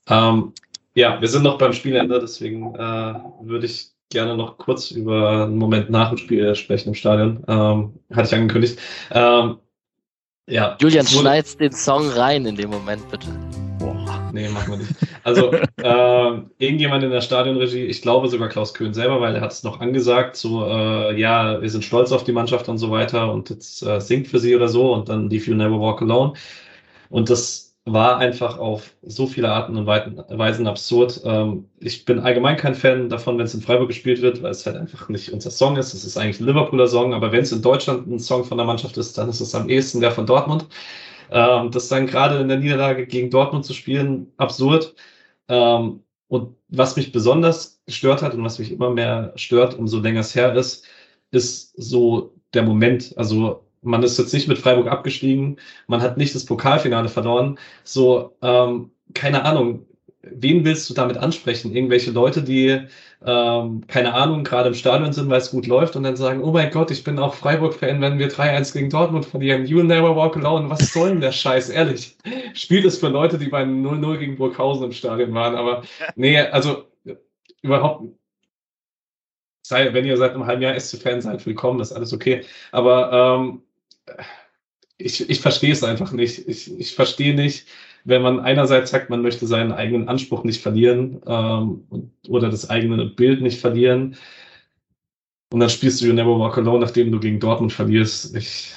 Ähm, 0.08 0.54
ja, 0.96 1.20
wir 1.22 1.28
sind 1.28 1.44
noch 1.44 1.58
beim 1.58 1.74
Spielende, 1.74 2.20
deswegen 2.20 2.76
äh, 2.76 3.14
würde 3.42 3.66
ich 3.66 3.92
gerne 4.10 4.38
noch 4.38 4.58
kurz 4.58 4.92
über 4.92 5.44
einen 5.44 5.58
Moment 5.58 5.90
nach 5.90 6.10
dem 6.10 6.18
Spiel 6.18 6.56
sprechen 6.56 6.90
im 6.90 6.96
Stadion. 6.96 7.44
Ähm, 7.48 7.94
hatte 8.14 8.28
ich 8.28 8.36
angekündigt. 8.36 8.80
Ähm, 9.12 9.58
ja, 10.48 10.78
Julian, 10.80 11.08
schneid's 11.08 11.58
den 11.58 11.72
Song 11.72 12.10
rein 12.10 12.46
in 12.46 12.56
dem 12.56 12.70
Moment, 12.70 13.10
bitte. 13.10 13.28
Boah, 13.80 14.30
nee, 14.34 14.50
machen 14.50 14.72
wir 14.72 14.78
nicht. 14.78 14.94
Also, 15.24 15.52
äh, 15.54 16.42
irgendjemand 16.58 17.04
in 17.04 17.12
der 17.12 17.22
Stadionregie, 17.22 17.86
ich 17.86 18.02
glaube 18.02 18.28
sogar 18.28 18.50
Klaus 18.50 18.74
Köhn 18.74 18.94
selber, 18.94 19.22
weil 19.22 19.36
er 19.36 19.42
hat 19.42 19.52
es 19.54 19.64
noch 19.64 19.80
angesagt, 19.80 20.36
so, 20.36 20.66
äh, 20.66 21.20
ja, 21.20 21.62
wir 21.62 21.70
sind 21.70 21.86
stolz 21.86 22.12
auf 22.12 22.24
die 22.24 22.34
Mannschaft 22.34 22.68
und 22.70 22.78
so 22.78 22.92
weiter 22.92 23.32
und 23.32 23.50
jetzt 23.50 23.84
äh, 23.84 24.02
singt 24.02 24.28
für 24.28 24.40
sie 24.40 24.56
oder 24.56 24.68
so 24.68 24.94
und 24.94 25.10
dann 25.10 25.32
If 25.32 25.48
You 25.48 25.56
Never 25.56 25.80
Walk 25.80 26.02
Alone. 26.02 26.34
Und 27.10 27.30
das 27.30 27.74
war 27.86 28.18
einfach 28.18 28.58
auf 28.60 28.94
so 29.02 29.28
viele 29.28 29.50
Arten 29.52 29.76
und 29.78 29.86
Weisen 29.88 30.68
absurd. 30.68 31.22
Ähm, 31.26 31.70
ich 31.80 32.06
bin 32.06 32.20
allgemein 32.20 32.56
kein 32.58 32.76
Fan 32.76 33.10
davon, 33.10 33.38
wenn 33.38 33.46
es 33.46 33.54
in 33.54 33.62
Freiburg 33.62 33.90
gespielt 33.90 34.22
wird, 34.22 34.42
weil 34.42 34.52
es 34.52 34.66
halt 34.66 34.78
einfach 34.78 35.10
nicht 35.10 35.32
unser 35.34 35.52
Song 35.52 35.76
ist. 35.78 35.94
Es 35.94 36.06
ist 36.06 36.18
eigentlich 36.18 36.40
ein 36.40 36.46
Liverpooler 36.48 36.88
Song, 36.88 37.14
aber 37.14 37.32
wenn 37.32 37.42
es 37.44 37.52
in 37.52 37.62
Deutschland 37.62 38.08
ein 38.08 38.20
Song 38.20 38.46
von 38.46 38.58
der 38.58 38.66
Mannschaft 38.66 38.98
ist, 38.98 39.18
dann 39.18 39.30
ist 39.30 39.42
es 39.42 39.54
am 39.54 39.70
ehesten 39.70 40.00
der 40.00 40.12
von 40.12 40.26
Dortmund. 40.26 40.68
Ähm, 41.32 41.72
das 41.72 41.90
dann 41.90 42.08
gerade 42.08 42.40
in 42.40 42.48
der 42.48 42.58
Niederlage 42.58 43.06
gegen 43.08 43.30
Dortmund 43.30 43.66
zu 43.66 43.74
spielen, 43.74 44.32
absurd. 44.38 44.96
Ähm, 45.48 46.04
und 46.28 46.56
was 46.70 46.96
mich 46.96 47.12
besonders 47.12 47.82
gestört 47.86 48.22
hat 48.22 48.34
und 48.34 48.44
was 48.44 48.60
mich 48.60 48.72
immer 48.72 48.90
mehr 48.90 49.34
stört, 49.36 49.78
umso 49.78 50.00
länger 50.00 50.22
es 50.22 50.36
her 50.36 50.56
ist, 50.56 50.86
ist 51.32 51.74
so 51.78 52.34
der 52.54 52.64
Moment. 52.64 53.14
Also 53.18 53.66
man 53.82 54.04
ist 54.04 54.18
jetzt 54.18 54.34
nicht 54.34 54.48
mit 54.48 54.58
Freiburg 54.58 54.88
abgestiegen, 54.88 55.60
man 55.88 56.02
hat 56.02 56.18
nicht 56.18 56.34
das 56.36 56.46
Pokalfinale 56.46 57.10
verloren. 57.10 57.60
So, 57.84 58.36
ähm, 58.42 58.92
keine 59.14 59.44
Ahnung, 59.44 59.86
wen 60.22 60.66
willst 60.66 60.90
du 60.90 60.94
damit 60.94 61.18
ansprechen? 61.18 61.76
Irgendwelche 61.76 62.12
Leute, 62.12 62.42
die, 62.42 62.88
ähm, 63.26 63.86
keine 63.88 64.14
Ahnung, 64.14 64.44
gerade 64.44 64.70
im 64.70 64.76
Stadion 64.76 65.14
sind, 65.14 65.30
weil 65.30 65.40
es 65.40 65.52
gut 65.52 65.68
läuft 65.68 65.96
und 65.96 66.04
dann 66.04 66.16
sagen, 66.16 66.44
oh 66.44 66.52
mein 66.52 66.72
Gott, 66.72 66.92
ich 66.92 67.04
bin 67.04 67.20
auch 67.20 67.34
Freiburg-Fan, 67.34 68.02
wenn 68.02 68.20
wir 68.20 68.30
3-1 68.30 68.74
gegen 68.74 68.90
Dortmund 68.90 69.26
verlieren. 69.26 69.66
You 69.66 69.82
never 69.84 70.16
walk 70.16 70.36
alone. 70.36 70.70
Was 70.70 70.92
soll 70.92 71.10
denn 71.10 71.22
der 71.22 71.32
Scheiß? 71.32 71.70
Ehrlich. 71.70 72.18
Spielt 72.54 72.86
es 72.86 73.00
für 73.00 73.08
Leute, 73.08 73.38
die 73.38 73.48
bei 73.48 73.64
0-0 73.64 74.18
gegen 74.18 74.36
Burghausen 74.36 74.86
im 74.86 74.92
Stadion 74.92 75.34
waren. 75.34 75.56
Aber 75.56 75.84
nee, 76.16 76.38
also 76.38 76.86
überhaupt 77.62 78.10
sei, 79.66 79.94
wenn 79.94 80.06
ihr 80.06 80.18
seit 80.18 80.34
einem 80.34 80.46
halben 80.46 80.62
Jahr 80.62 80.78
SC-Fan 80.78 81.22
seid, 81.22 81.46
willkommen, 81.46 81.80
ist 81.80 81.94
alles 81.94 82.14
okay. 82.14 82.44
Aber 82.72 83.40
ähm, 83.40 83.64
ich, 84.98 85.30
ich 85.30 85.40
verstehe 85.40 85.72
es 85.72 85.84
einfach 85.84 86.12
nicht. 86.12 86.48
Ich, 86.48 86.78
ich 86.80 86.96
verstehe 86.96 87.36
nicht, 87.36 87.68
wenn 88.06 88.22
man 88.22 88.40
einerseits 88.40 88.92
sagt, 88.92 89.10
man 89.10 89.22
möchte 89.22 89.48
seinen 89.48 89.72
eigenen 89.72 90.10
Anspruch 90.10 90.44
nicht 90.44 90.62
verlieren 90.62 91.22
ähm, 91.26 92.12
oder 92.28 92.50
das 92.50 92.70
eigene 92.70 93.06
Bild 93.06 93.42
nicht 93.42 93.60
verlieren. 93.60 94.18
Und 95.52 95.60
dann 95.60 95.70
spielst 95.70 96.02
du 96.02 96.08
You 96.08 96.14
Never 96.14 96.38
Walk 96.40 96.58
Alone, 96.58 96.80
nachdem 96.80 97.12
du 97.12 97.20
gegen 97.20 97.40
Dortmund 97.40 97.72
verlierst. 97.72 98.36
Ich, 98.36 98.74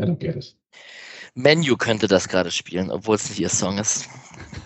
I 0.00 0.04
don't 0.04 0.16
get 0.16 0.36
it. 0.36 0.56
Menu 1.34 1.76
könnte 1.76 2.08
das 2.08 2.28
gerade 2.28 2.50
spielen, 2.50 2.90
obwohl 2.90 3.16
es 3.16 3.28
nicht 3.28 3.40
ihr 3.40 3.48
Song 3.48 3.78
ist. 3.78 4.08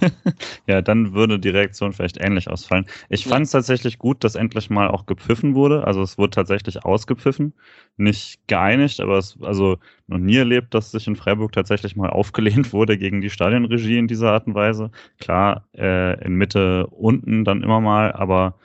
ja, 0.66 0.82
dann 0.82 1.14
würde 1.14 1.38
die 1.38 1.48
Reaktion 1.48 1.92
vielleicht 1.92 2.20
ähnlich 2.20 2.48
ausfallen. 2.48 2.86
Ich 3.08 3.26
fand 3.26 3.46
es 3.46 3.52
tatsächlich 3.52 3.98
gut, 3.98 4.24
dass 4.24 4.34
endlich 4.34 4.70
mal 4.70 4.88
auch 4.88 5.06
gepfiffen 5.06 5.54
wurde. 5.54 5.86
Also 5.86 6.02
es 6.02 6.18
wurde 6.18 6.30
tatsächlich 6.30 6.84
ausgepfiffen, 6.84 7.54
nicht 7.96 8.46
geeinigt, 8.48 9.00
aber 9.00 9.18
es 9.18 9.38
also 9.42 9.78
noch 10.06 10.18
nie 10.18 10.36
erlebt, 10.36 10.74
dass 10.74 10.90
sich 10.90 11.06
in 11.06 11.16
Freiburg 11.16 11.52
tatsächlich 11.52 11.96
mal 11.96 12.10
aufgelehnt 12.10 12.72
wurde 12.72 12.98
gegen 12.98 13.20
die 13.20 13.30
Stadionregie 13.30 13.98
in 13.98 14.08
dieser 14.08 14.32
Art 14.32 14.46
und 14.46 14.54
Weise. 14.54 14.90
Klar, 15.18 15.66
äh, 15.76 16.24
in 16.24 16.34
Mitte 16.34 16.86
unten 16.88 17.44
dann 17.44 17.62
immer 17.62 17.80
mal, 17.80 18.12
aber 18.12 18.58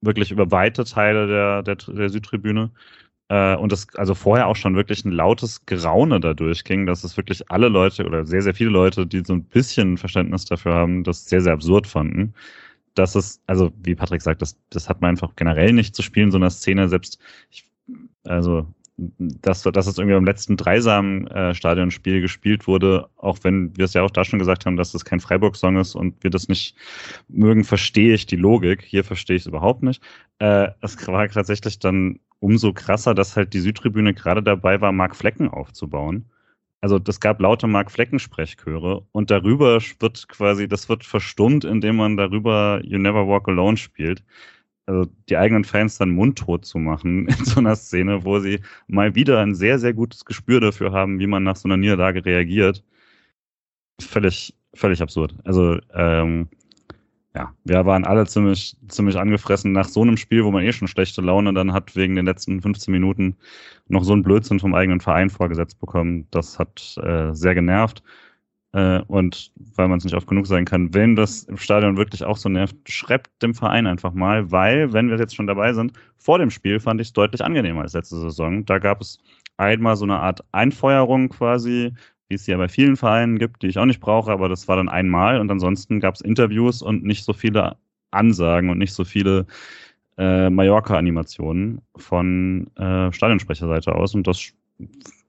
wirklich 0.00 0.30
über 0.30 0.50
weite 0.50 0.84
Teile 0.84 1.26
der, 1.26 1.62
der, 1.62 1.76
der 1.76 2.08
Südtribüne. 2.08 2.70
Äh, 3.28 3.56
und 3.56 3.72
das 3.72 3.88
also 3.96 4.14
vorher 4.14 4.46
auch 4.46 4.56
schon 4.56 4.76
wirklich 4.76 5.04
ein 5.04 5.12
lautes 5.12 5.66
Geraune 5.66 6.20
dadurch 6.20 6.64
ging, 6.64 6.86
dass 6.86 7.04
es 7.04 7.16
wirklich 7.16 7.50
alle 7.50 7.68
Leute 7.68 8.06
oder 8.06 8.26
sehr, 8.26 8.42
sehr 8.42 8.54
viele 8.54 8.70
Leute, 8.70 9.06
die 9.06 9.22
so 9.24 9.34
ein 9.34 9.44
bisschen 9.44 9.98
Verständnis 9.98 10.44
dafür 10.46 10.74
haben, 10.74 11.04
das 11.04 11.26
sehr, 11.26 11.40
sehr 11.40 11.52
absurd 11.52 11.86
fanden. 11.86 12.34
Dass 12.94 13.14
es, 13.14 13.40
also 13.46 13.70
wie 13.82 13.94
Patrick 13.94 14.22
sagt, 14.22 14.42
das, 14.42 14.56
das 14.70 14.88
hat 14.88 15.00
man 15.00 15.10
einfach 15.10 15.36
generell 15.36 15.72
nicht 15.72 15.94
zu 15.94 16.02
spielen, 16.02 16.30
so 16.30 16.38
einer 16.38 16.50
Szene, 16.50 16.88
selbst, 16.88 17.18
ich, 17.50 17.64
also 18.24 18.66
dass, 18.98 19.62
dass 19.62 19.86
es 19.86 19.98
irgendwie 19.98 20.16
im 20.16 20.24
letzten 20.24 20.56
Dreisam-Stadionspiel 20.56 22.16
äh, 22.16 22.20
gespielt 22.20 22.66
wurde, 22.66 23.08
auch 23.16 23.38
wenn 23.42 23.76
wir 23.76 23.84
es 23.84 23.94
ja 23.94 24.02
auch 24.02 24.10
da 24.10 24.24
schon 24.24 24.40
gesagt 24.40 24.66
haben, 24.66 24.76
dass 24.76 24.90
das 24.90 25.04
kein 25.04 25.20
Freiburg-Song 25.20 25.76
ist 25.76 25.94
und 25.94 26.22
wir 26.24 26.30
das 26.30 26.48
nicht 26.48 26.74
mögen, 27.28 27.62
verstehe 27.62 28.14
ich 28.14 28.26
die 28.26 28.36
Logik. 28.36 28.82
Hier 28.82 29.04
verstehe 29.04 29.36
ich 29.36 29.42
es 29.42 29.46
überhaupt 29.46 29.84
nicht. 29.84 30.02
Äh, 30.40 30.70
es 30.80 31.06
war 31.06 31.28
tatsächlich 31.28 31.78
dann 31.78 32.18
umso 32.40 32.72
krasser, 32.72 33.14
dass 33.14 33.36
halt 33.36 33.52
die 33.54 33.60
Südtribüne 33.60 34.14
gerade 34.14 34.42
dabei 34.42 34.80
war, 34.80 34.92
Mark 34.92 35.16
Flecken 35.16 35.48
aufzubauen. 35.48 36.26
Also 36.80 36.98
das 36.98 37.20
gab 37.20 37.40
laute 37.40 37.66
Mark 37.66 37.90
Flecken 37.90 38.18
Sprechchöre 38.20 39.04
und 39.12 39.30
darüber 39.30 39.80
wird 39.98 40.28
quasi, 40.28 40.68
das 40.68 40.88
wird 40.88 41.04
verstummt, 41.04 41.64
indem 41.64 41.96
man 41.96 42.16
darüber 42.16 42.80
You 42.84 42.98
Never 42.98 43.26
Walk 43.26 43.48
Alone 43.48 43.76
spielt. 43.76 44.22
Also 44.86 45.06
die 45.28 45.36
eigenen 45.36 45.64
Fans 45.64 45.98
dann 45.98 46.10
mundtot 46.10 46.64
zu 46.64 46.78
machen 46.78 47.26
in 47.28 47.44
so 47.44 47.60
einer 47.60 47.76
Szene, 47.76 48.24
wo 48.24 48.38
sie 48.38 48.60
mal 48.86 49.14
wieder 49.14 49.40
ein 49.40 49.54
sehr, 49.54 49.78
sehr 49.78 49.92
gutes 49.92 50.24
Gespür 50.24 50.60
dafür 50.60 50.92
haben, 50.92 51.18
wie 51.18 51.26
man 51.26 51.42
nach 51.42 51.56
so 51.56 51.68
einer 51.68 51.76
Niederlage 51.76 52.24
reagiert. 52.24 52.84
Völlig, 54.00 54.54
völlig 54.74 55.02
absurd. 55.02 55.34
Also 55.44 55.78
ähm, 55.92 56.48
ja, 57.38 57.54
wir 57.64 57.86
waren 57.86 58.04
alle 58.04 58.26
ziemlich, 58.26 58.76
ziemlich 58.88 59.16
angefressen 59.16 59.70
nach 59.70 59.88
so 59.88 60.02
einem 60.02 60.16
Spiel, 60.16 60.44
wo 60.44 60.50
man 60.50 60.64
eh 60.64 60.72
schon 60.72 60.88
schlechte 60.88 61.20
Laune 61.20 61.54
dann 61.54 61.72
hat 61.72 61.94
wegen 61.94 62.16
den 62.16 62.26
letzten 62.26 62.60
15 62.60 62.90
Minuten 62.90 63.36
noch 63.86 64.02
so 64.02 64.12
einen 64.12 64.24
Blödsinn 64.24 64.58
vom 64.58 64.74
eigenen 64.74 65.00
Verein 65.00 65.30
vorgesetzt 65.30 65.78
bekommen. 65.78 66.26
Das 66.32 66.58
hat 66.58 66.98
äh, 67.00 67.32
sehr 67.32 67.54
genervt. 67.54 68.02
Äh, 68.72 69.02
und 69.06 69.52
weil 69.76 69.86
man 69.86 69.98
es 69.98 70.04
nicht 70.04 70.16
oft 70.16 70.26
genug 70.26 70.48
sagen 70.48 70.64
kann, 70.64 70.92
wenn 70.94 71.14
das 71.14 71.44
im 71.44 71.58
Stadion 71.58 71.96
wirklich 71.96 72.24
auch 72.24 72.36
so 72.36 72.48
nervt, 72.48 72.76
schreibt 72.88 73.40
dem 73.40 73.54
Verein 73.54 73.86
einfach 73.86 74.12
mal, 74.12 74.50
weil, 74.50 74.92
wenn 74.92 75.08
wir 75.08 75.16
jetzt 75.16 75.36
schon 75.36 75.46
dabei 75.46 75.72
sind, 75.72 75.92
vor 76.16 76.40
dem 76.40 76.50
Spiel 76.50 76.80
fand 76.80 77.00
ich 77.00 77.06
es 77.08 77.12
deutlich 77.12 77.44
angenehmer 77.44 77.82
als 77.82 77.92
letzte 77.92 78.18
Saison. 78.18 78.64
Da 78.64 78.78
gab 78.80 79.00
es 79.00 79.20
einmal 79.58 79.94
so 79.94 80.04
eine 80.06 80.18
Art 80.18 80.44
Einfeuerung 80.50 81.28
quasi, 81.28 81.94
wie 82.28 82.34
es 82.34 82.46
ja 82.46 82.56
bei 82.56 82.68
vielen 82.68 82.96
Vereinen 82.96 83.38
gibt, 83.38 83.62
die 83.62 83.68
ich 83.68 83.78
auch 83.78 83.86
nicht 83.86 84.00
brauche, 84.00 84.30
aber 84.30 84.48
das 84.48 84.68
war 84.68 84.76
dann 84.76 84.88
einmal 84.88 85.40
und 85.40 85.50
ansonsten 85.50 86.00
gab 86.00 86.14
es 86.14 86.20
Interviews 86.20 86.82
und 86.82 87.04
nicht 87.04 87.24
so 87.24 87.32
viele 87.32 87.76
Ansagen 88.10 88.70
und 88.70 88.78
nicht 88.78 88.92
so 88.92 89.04
viele 89.04 89.46
äh, 90.18 90.50
Mallorca-Animationen 90.50 91.80
von 91.96 92.70
äh, 92.76 93.12
Stadionsprecherseite 93.12 93.94
aus 93.94 94.14
und 94.14 94.26
das 94.26 94.52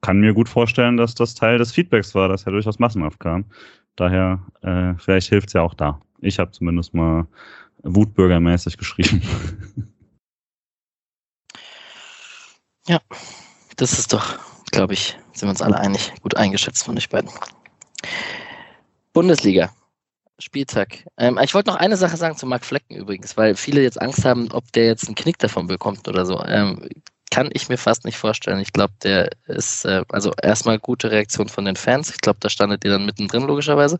kann 0.00 0.20
mir 0.20 0.32
gut 0.32 0.48
vorstellen, 0.48 0.96
dass 0.96 1.14
das 1.14 1.34
Teil 1.34 1.58
des 1.58 1.72
Feedbacks 1.72 2.14
war, 2.14 2.28
dass 2.28 2.46
er 2.46 2.52
durchaus 2.52 2.78
massenhaft 2.78 3.18
kam. 3.18 3.44
Daher, 3.96 4.40
äh, 4.62 4.94
vielleicht 4.96 5.28
hilft 5.28 5.48
es 5.48 5.54
ja 5.54 5.62
auch 5.62 5.74
da. 5.74 6.00
Ich 6.20 6.38
habe 6.38 6.52
zumindest 6.52 6.94
mal 6.94 7.26
wutbürgermäßig 7.82 8.76
geschrieben. 8.78 9.22
Ja, 12.88 12.98
das 13.76 13.98
ist 13.98 14.12
doch 14.14 14.40
glaube 14.70 14.94
ich, 14.94 15.18
sind 15.32 15.48
wir 15.48 15.50
uns 15.50 15.62
alle 15.62 15.78
einig. 15.78 16.12
Gut 16.22 16.36
eingeschätzt 16.36 16.84
von 16.84 16.96
euch 16.96 17.08
beiden. 17.08 17.30
Bundesliga. 19.12 19.70
Spieltag. 20.38 21.04
Ähm, 21.18 21.38
ich 21.42 21.54
wollte 21.54 21.70
noch 21.70 21.76
eine 21.76 21.96
Sache 21.96 22.16
sagen 22.16 22.36
zu 22.36 22.46
Marc 22.46 22.64
Flecken 22.64 22.96
übrigens, 22.96 23.36
weil 23.36 23.54
viele 23.54 23.82
jetzt 23.82 24.00
Angst 24.00 24.24
haben, 24.24 24.50
ob 24.52 24.70
der 24.72 24.86
jetzt 24.86 25.06
einen 25.06 25.14
Knick 25.14 25.38
davon 25.38 25.66
bekommt 25.66 26.08
oder 26.08 26.24
so. 26.24 26.42
Ähm, 26.44 26.88
kann 27.30 27.50
ich 27.52 27.68
mir 27.68 27.76
fast 27.76 28.04
nicht 28.04 28.16
vorstellen. 28.16 28.58
Ich 28.58 28.72
glaube, 28.72 28.94
der 29.02 29.30
ist, 29.46 29.84
äh, 29.84 30.02
also 30.08 30.32
erstmal 30.42 30.78
gute 30.78 31.10
Reaktion 31.10 31.48
von 31.48 31.64
den 31.64 31.76
Fans. 31.76 32.10
Ich 32.10 32.20
glaube, 32.20 32.38
da 32.40 32.48
standet 32.48 32.84
ihr 32.84 32.90
dann 32.90 33.06
mittendrin, 33.06 33.42
logischerweise. 33.42 33.98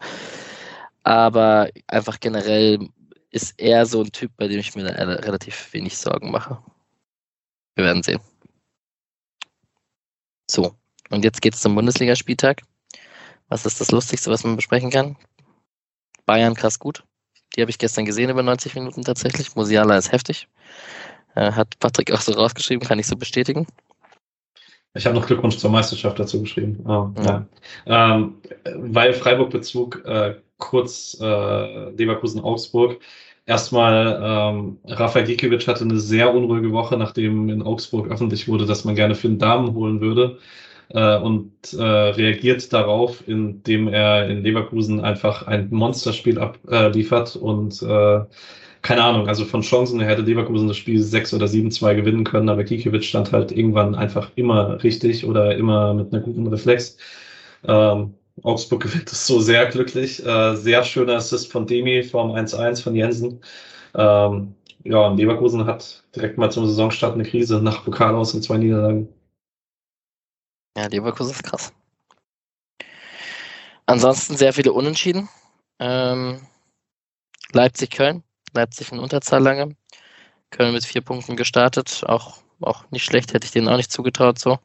Aber 1.03 1.69
einfach 1.87 2.19
generell 2.21 2.89
ist 3.31 3.55
er 3.59 3.87
so 3.87 4.03
ein 4.03 4.13
Typ, 4.13 4.33
bei 4.37 4.49
dem 4.49 4.59
ich 4.59 4.75
mir 4.75 4.87
relativ 4.87 5.73
wenig 5.73 5.97
Sorgen 5.97 6.31
mache. 6.31 6.59
Wir 7.77 7.85
werden 7.85 8.03
sehen. 8.03 8.21
So, 10.51 10.75
und 11.11 11.25
jetzt 11.25 11.43
geht 11.43 11.55
es 11.55 11.61
zum 11.61 11.75
Bundesligaspieltag. 11.75 12.63
Was 13.49 13.67
ist 13.67 13.81
das 13.81 13.91
Lustigste, 13.91 14.31
was 14.31 14.45
man 14.45 14.57
besprechen 14.57 14.91
kann? 14.91 15.17
Bayern 16.25 16.55
krass 16.55 16.79
gut. 16.79 17.03
Die 17.57 17.61
habe 17.61 17.71
ich 17.71 17.79
gestern 17.79 18.05
gesehen 18.05 18.31
über 18.31 18.43
90 18.43 18.75
Minuten 18.77 19.03
tatsächlich. 19.03 19.55
Musiala 19.57 19.99
ist 19.99 20.13
heftig. 20.13 20.49
Äh, 21.35 21.53
hat 21.53 21.79
Patrick 21.81 22.13
auch 22.13 22.21
so 22.21 22.33
rausgeschrieben, 22.33 22.87
kann 22.87 22.99
ich 22.99 23.07
so 23.07 23.17
bestätigen. 23.17 23.67
Ich 24.95 25.07
habe 25.07 25.15
noch 25.15 25.27
Glückwunsch 25.27 25.57
zur 25.57 25.71
Meisterschaft 25.71 26.19
dazu 26.19 26.41
geschrieben. 26.41 26.81
Oh, 26.85 27.11
ja. 27.23 27.47
Ja. 27.87 28.13
Ähm, 28.13 28.35
weil 28.77 29.13
Freiburg-Bezug 29.13 30.05
äh, 30.05 30.37
kurz 30.59 31.17
äh, 31.21 31.91
Leverkusen-Augsburg. 31.91 33.01
Erstmal, 33.47 34.21
ähm, 34.23 34.79
Rafael 34.85 35.25
Gikiewicz 35.25 35.67
hatte 35.67 35.85
eine 35.85 35.99
sehr 35.99 36.33
unruhige 36.33 36.71
Woche, 36.73 36.97
nachdem 36.97 37.49
in 37.49 37.63
Augsburg 37.63 38.09
öffentlich 38.09 38.47
wurde, 38.47 38.67
dass 38.67 38.85
man 38.85 38.95
gerne 38.95 39.15
für 39.15 39.29
den 39.29 39.39
Damen 39.39 39.75
holen 39.75 40.01
würde. 40.01 40.39
Äh, 40.91 41.19
und 41.19 41.53
äh, 41.73 41.83
reagiert 41.83 42.73
darauf, 42.73 43.27
indem 43.27 43.89
er 43.89 44.29
in 44.29 44.43
Leverkusen 44.43 45.01
einfach 45.01 45.47
ein 45.47 45.69
Monsterspiel 45.71 46.39
abliefert 46.39 47.37
und 47.37 47.83
äh, 47.83 48.21
keine 48.83 49.05
Ahnung, 49.05 49.29
also 49.29 49.45
von 49.45 49.61
Chancen 49.61 50.01
hätte 50.01 50.23
Leverkusen 50.23 50.69
das 50.69 50.77
Spiel 50.77 51.03
6 51.03 51.35
oder 51.35 51.47
7-2 51.47 51.97
gewinnen 51.97 52.25
können, 52.25 52.49
aber 52.49 52.65
Kikiewicz 52.65 53.05
stand 53.05 53.31
halt 53.31 53.53
irgendwann 53.53 53.95
einfach 53.95 54.31
immer 54.37 54.83
richtig 54.83 55.27
oder 55.27 55.55
immer 55.57 55.93
mit 55.93 56.13
einer 56.13 56.23
guten 56.23 56.47
Reflex. 56.47 56.97
Ähm, 57.65 58.15
Augsburg 58.43 58.83
gewinnt 58.85 59.13
es 59.13 59.27
so 59.27 59.41
sehr 59.41 59.67
glücklich. 59.67 60.25
Äh, 60.25 60.57
sehr 60.57 60.83
schöner 60.85 61.17
Assist 61.17 61.53
von 61.53 61.67
Demi 61.67 62.03
vom 62.03 62.33
1-1 62.33 62.83
von 62.83 62.95
Jensen. 62.95 63.41
Ähm, 63.95 64.55
ja, 64.85 65.07
und 65.09 65.19
Leverkusen 65.19 65.67
hat 65.67 66.03
direkt 66.17 66.39
mal 66.39 66.51
zum 66.51 66.67
Saisonstart 66.67 67.15
eine 67.15 67.25
Krise 67.25 67.61
nach 67.61 67.85
Pokal 67.85 68.15
aus 68.15 68.33
und 68.35 68.43
zwei 68.43 68.57
Niederlagen. 68.57 69.09
Ja, 70.81 70.87
Leverkusen 70.87 71.33
ist 71.33 71.43
krass. 71.43 71.75
Ansonsten 73.85 74.39
sehr 74.39 74.55
viele 74.55 74.73
Unentschieden. 74.73 75.29
Ähm, 75.79 76.41
Leipzig-Köln. 77.53 78.23
Leipzig 78.55 78.91
in 78.91 78.99
Unterzahl 78.99 79.43
lange. 79.43 79.77
Köln 80.49 80.73
mit 80.73 80.87
vier 80.87 81.03
Punkten 81.03 81.37
gestartet. 81.37 82.03
Auch, 82.07 82.39
auch 82.63 82.91
nicht 82.91 83.05
schlecht, 83.05 83.35
hätte 83.35 83.45
ich 83.45 83.51
denen 83.51 83.69
auch 83.69 83.77
nicht 83.77 83.93
zugetraut 83.93 84.39
so. 84.39 84.59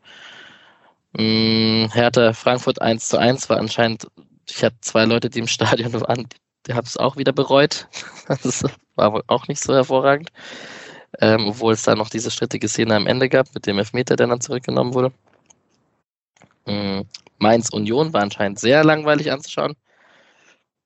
Ähm, 1.17 1.89
Hertha 1.91 2.31
Frankfurt 2.31 2.81
1 2.81 3.09
zu 3.09 3.17
1 3.17 3.49
war 3.49 3.57
anscheinend, 3.57 4.07
ich 4.47 4.63
hatte 4.63 4.77
zwei 4.79 5.03
Leute, 5.03 5.29
die 5.29 5.39
im 5.39 5.47
Stadion 5.47 5.91
waren, 6.01 6.29
die 6.65 6.75
haben 6.75 6.85
es 6.85 6.95
auch 6.95 7.17
wieder 7.17 7.33
bereut. 7.33 7.89
Das 8.41 8.63
war 8.95 9.11
wohl 9.11 9.23
auch 9.27 9.49
nicht 9.49 9.61
so 9.61 9.73
hervorragend. 9.73 10.31
Ähm, 11.19 11.49
obwohl 11.49 11.73
es 11.73 11.83
da 11.83 11.93
noch 11.93 12.09
diese 12.09 12.31
strittige 12.31 12.69
Szene 12.69 12.95
am 12.95 13.05
Ende 13.05 13.27
gab 13.27 13.53
mit 13.53 13.67
dem 13.67 13.79
Elfmeter, 13.79 14.15
der 14.15 14.27
dann 14.27 14.39
zurückgenommen 14.39 14.93
wurde. 14.93 15.11
Mhm. 16.65 17.05
Mainz 17.37 17.69
Union 17.69 18.13
war 18.13 18.21
anscheinend 18.21 18.59
sehr 18.59 18.83
langweilig 18.83 19.31
anzuschauen. 19.31 19.75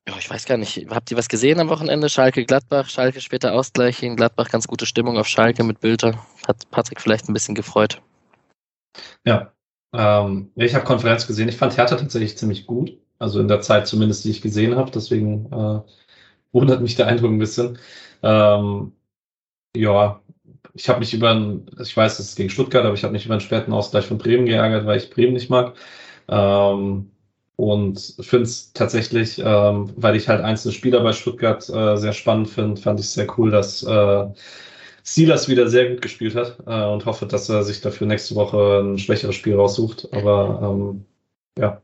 Ja, 0.08 0.16
ich 0.18 0.30
weiß 0.30 0.46
gar 0.46 0.58
nicht. 0.58 0.88
Habt 0.90 1.12
ihr 1.12 1.18
was 1.18 1.30
gesehen 1.30 1.60
am 1.60 1.70
Wochenende? 1.70 2.10
Schalke 2.10 2.44
Gladbach, 2.46 2.90
Schalke 2.90 3.22
später 3.22 3.54
Ausgleich 3.54 4.02
in 4.02 4.16
Gladbach, 4.16 4.50
ganz 4.50 4.68
gute 4.68 4.86
Stimmung 4.86 5.18
auf 5.18 5.28
Schalke 5.28 5.64
mit 5.64 5.82
Bilder. 5.82 6.26
Hat 6.48 6.70
Patrick 6.72 7.00
vielleicht 7.00 7.30
ein 7.30 7.34
bisschen 7.34 7.54
gefreut. 7.54 8.02
Ja, 9.24 9.54
ähm, 9.94 10.52
ich 10.56 10.74
habe 10.74 10.86
Konferenz 10.86 11.28
gesehen. 11.28 11.50
Ich 11.50 11.58
fand 11.58 11.78
Hertha 11.78 11.96
tatsächlich 11.96 12.38
ziemlich 12.38 12.66
gut. 12.66 12.98
Also 13.20 13.40
in 13.40 13.48
der 13.48 13.62
Zeit 13.62 13.88
zumindest, 13.88 14.26
die 14.26 14.32
ich 14.32 14.42
gesehen 14.42 14.76
habe. 14.76 14.92
Deswegen 14.92 15.46
äh, 15.52 15.82
wundert 16.52 16.82
mich 16.82 16.96
der 16.96 17.08
Eindruck 17.08 17.32
ein 17.32 17.40
bisschen. 17.40 17.78
Ähm, 18.24 18.94
ja, 19.76 20.22
ich 20.74 20.90
habe 20.90 21.00
mich 21.00 21.14
über 21.14 21.32
einen, 21.32 21.66
ich 21.82 21.96
weiß, 21.96 22.20
es 22.20 22.30
ist 22.30 22.36
gegen 22.36 22.50
Stuttgart, 22.50 22.86
aber 22.86 22.94
ich 22.94 23.04
habe 23.04 23.14
mich 23.14 23.26
über 23.26 23.34
einen 23.34 23.42
späten 23.42 23.74
Ausgleich 23.74 24.06
von 24.06 24.18
Bremen 24.18 24.46
geärgert, 24.46 24.86
weil 24.86 24.98
ich 24.98 25.10
Bremen 25.10 25.34
nicht 25.34 25.50
mag. 25.50 25.76
Ähm, 26.28 27.12
und 27.56 28.16
finde 28.22 28.44
es 28.44 28.72
tatsächlich, 28.74 29.40
ähm, 29.44 29.92
weil 29.98 30.16
ich 30.16 30.30
halt 30.30 30.42
einzelne 30.42 30.74
Spieler 30.74 31.02
bei 31.02 31.12
Stuttgart 31.12 31.68
äh, 31.70 31.98
sehr 31.98 32.14
spannend 32.14 32.50
finde, 32.50 32.82
fand 32.82 33.00
ich 33.00 33.08
es 33.08 33.14
sehr 33.14 33.28
cool, 33.38 33.52
dass 33.52 33.84
äh, 33.84 34.26
Silas 35.04 35.50
wieder 35.50 35.68
sehr 35.68 35.90
gut 35.90 36.02
gespielt 36.02 36.36
hat 36.36 36.58
äh, 36.66 36.86
und 36.86 37.06
hoffe, 37.06 37.26
dass 37.26 37.50
er 37.50 37.64
sich 37.64 37.82
dafür 37.82 38.08
nächste 38.08 38.36
Woche 38.36 38.82
ein 38.82 38.98
schwächeres 38.98 39.36
Spiel 39.36 39.56
raussucht. 39.56 40.08
Aber 40.14 40.60
ähm, 40.62 41.06
ja. 41.58 41.82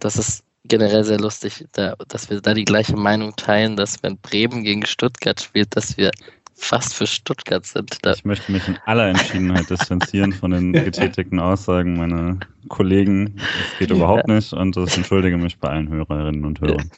Das 0.00 0.16
ist 0.16 0.44
generell 0.64 1.04
sehr 1.04 1.18
lustig, 1.18 1.64
da, 1.72 1.94
dass 2.08 2.28
wir 2.30 2.40
da 2.40 2.54
die 2.54 2.64
gleiche 2.64 2.96
Meinung 2.96 3.34
teilen, 3.36 3.76
dass 3.76 4.02
wenn 4.02 4.18
Bremen 4.18 4.62
gegen 4.62 4.84
Stuttgart 4.84 5.40
spielt, 5.40 5.74
dass 5.74 5.96
wir 5.96 6.10
fast 6.58 6.94
für 6.94 7.06
Stuttgart 7.06 7.64
sind. 7.64 8.04
Da 8.04 8.12
ich 8.12 8.24
möchte 8.24 8.52
mich 8.52 8.66
in 8.68 8.78
aller 8.84 9.08
Entschiedenheit 9.08 9.70
distanzieren 9.70 10.32
von 10.32 10.50
den 10.50 10.72
getätigten 10.72 11.38
Aussagen 11.38 11.96
meiner 11.96 12.38
Kollegen. 12.68 13.36
Das 13.36 13.78
geht 13.78 13.90
überhaupt 13.90 14.28
ja. 14.28 14.34
nicht 14.34 14.52
und 14.52 14.76
ich 14.76 14.96
entschuldige 14.96 15.38
mich 15.38 15.58
bei 15.58 15.68
allen 15.68 15.88
Hörerinnen 15.88 16.44
und 16.44 16.60
Hörern. 16.60 16.90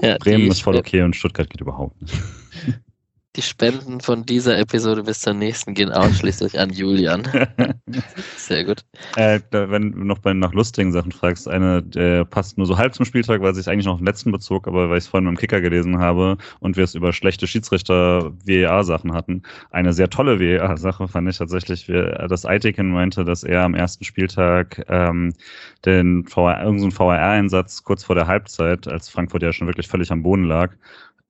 Ja, 0.00 0.16
Bremen 0.18 0.50
ist 0.50 0.62
voll 0.62 0.76
okay 0.76 1.02
und 1.02 1.14
Stuttgart 1.14 1.48
geht 1.48 1.60
überhaupt 1.60 2.00
nicht. 2.02 2.14
Die 3.34 3.42
Spenden 3.42 4.02
von 4.02 4.26
dieser 4.26 4.58
Episode 4.58 5.04
bis 5.04 5.20
zur 5.20 5.32
nächsten 5.32 5.72
gehen 5.72 5.90
ausschließlich 5.90 6.60
an 6.60 6.68
Julian. 6.68 7.22
Sehr 8.36 8.66
gut. 8.66 8.84
Äh, 9.16 9.40
wenn 9.50 9.92
du 9.92 10.04
noch 10.04 10.18
bei 10.18 10.34
nach 10.34 10.52
lustigen 10.52 10.92
Sachen 10.92 11.12
fragst, 11.12 11.48
eine 11.48 11.78
äh, 11.94 12.26
passt 12.26 12.58
nur 12.58 12.66
so 12.66 12.76
halb 12.76 12.94
zum 12.94 13.06
Spieltag, 13.06 13.40
weil 13.40 13.54
sich 13.54 13.68
eigentlich 13.68 13.86
noch 13.86 13.94
auf 13.94 14.00
den 14.00 14.06
letzten 14.06 14.32
bezog, 14.32 14.68
aber 14.68 14.90
weil 14.90 14.98
ich 14.98 15.04
es 15.04 15.08
vorhin 15.08 15.24
beim 15.24 15.38
Kicker 15.38 15.62
gelesen 15.62 15.98
habe 15.98 16.36
und 16.60 16.76
wir 16.76 16.84
es 16.84 16.94
über 16.94 17.14
schlechte 17.14 17.46
Schiedsrichter 17.46 18.32
VAR-Sachen 18.44 19.14
hatten. 19.14 19.42
Eine 19.70 19.94
sehr 19.94 20.10
tolle 20.10 20.38
VAR-Sache 20.38 21.08
fand 21.08 21.26
ich 21.30 21.38
tatsächlich, 21.38 21.88
wir, 21.88 22.26
dass 22.28 22.44
Eitiken 22.44 22.90
meinte, 22.90 23.24
dass 23.24 23.44
er 23.44 23.62
am 23.62 23.74
ersten 23.74 24.04
Spieltag 24.04 24.84
ähm, 24.88 25.32
den 25.86 26.26
VR, 26.26 26.62
irgendeinen 26.62 26.98
VAR-Einsatz 26.98 27.82
kurz 27.82 28.04
vor 28.04 28.14
der 28.14 28.26
Halbzeit, 28.26 28.86
als 28.88 29.08
Frankfurt 29.08 29.42
ja 29.42 29.54
schon 29.54 29.68
wirklich 29.68 29.88
völlig 29.88 30.12
am 30.12 30.22
Boden 30.22 30.44
lag, 30.44 30.72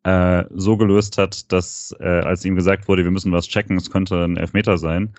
äh, 0.05 0.45
so 0.51 0.77
gelöst 0.77 1.19
hat, 1.19 1.51
dass 1.53 1.95
äh, 2.01 2.05
als 2.05 2.45
ihm 2.45 2.57
gesagt 2.57 2.89
wurde, 2.89 3.05
wir 3.05 3.11
müssen 3.11 3.33
was 3.33 3.49
checken, 3.49 3.77
es 3.77 3.91
könnte 3.91 4.25
ein 4.25 4.37
Elfmeter 4.37 4.79
sein, 4.79 5.15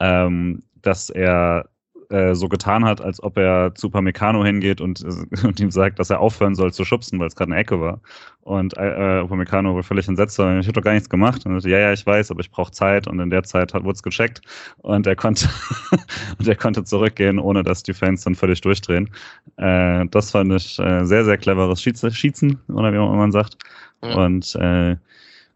ähm, 0.00 0.62
dass 0.80 1.10
er 1.10 1.68
äh, 2.12 2.34
so 2.34 2.48
getan 2.48 2.84
hat, 2.84 3.00
als 3.00 3.22
ob 3.22 3.38
er 3.38 3.74
zu 3.74 3.88
Pamecano 3.88 4.44
hingeht 4.44 4.82
und, 4.82 5.02
äh, 5.02 5.46
und 5.46 5.58
ihm 5.58 5.70
sagt, 5.70 5.98
dass 5.98 6.10
er 6.10 6.20
aufhören 6.20 6.54
soll 6.54 6.72
zu 6.72 6.84
schubsen, 6.84 7.18
weil 7.18 7.28
es 7.28 7.34
gerade 7.34 7.52
eine 7.52 7.60
Ecke 7.60 7.80
war. 7.80 8.00
Und 8.42 8.76
äh, 8.76 9.20
äh 9.20 9.22
Upamecano 9.22 9.74
war 9.74 9.82
völlig 9.82 10.08
entsetzt, 10.08 10.38
weil 10.38 10.60
ich 10.60 10.66
habe 10.66 10.74
doch 10.74 10.82
gar 10.82 10.92
nichts 10.92 11.08
gemacht. 11.08 11.46
Und 11.46 11.52
er 11.52 11.60
sagte, 11.60 11.70
ja, 11.70 11.78
ja, 11.78 11.92
ich 11.92 12.04
weiß, 12.04 12.30
aber 12.30 12.40
ich 12.40 12.50
brauche 12.50 12.72
Zeit. 12.72 13.06
Und 13.06 13.18
in 13.20 13.30
der 13.30 13.44
Zeit 13.44 13.72
wurde 13.72 13.92
es 13.92 14.02
gecheckt 14.02 14.42
und 14.78 15.06
er 15.06 15.16
konnte 15.16 15.48
und 16.38 16.46
er 16.46 16.56
konnte 16.56 16.84
zurückgehen, 16.84 17.38
ohne 17.38 17.62
dass 17.62 17.82
die 17.82 17.94
Fans 17.94 18.24
dann 18.24 18.34
völlig 18.34 18.60
durchdrehen. 18.60 19.08
Äh, 19.56 20.06
das 20.10 20.32
fand 20.32 20.52
ich 20.52 20.78
äh, 20.78 21.04
sehr, 21.04 21.24
sehr 21.24 21.38
cleveres 21.38 21.80
Schießen, 21.80 22.58
oder 22.68 22.92
wie 22.92 22.98
man 22.98 23.32
sagt. 23.32 23.56
Und 24.02 24.54
äh, 24.56 24.96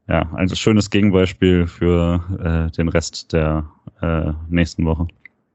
ja, 0.08 0.32
ein 0.34 0.54
schönes 0.54 0.90
Gegenbeispiel 0.90 1.66
für 1.66 2.68
äh, 2.68 2.76
den 2.76 2.88
Rest 2.88 3.32
der 3.32 3.68
äh, 4.00 4.32
nächsten 4.48 4.86
Woche. 4.86 5.08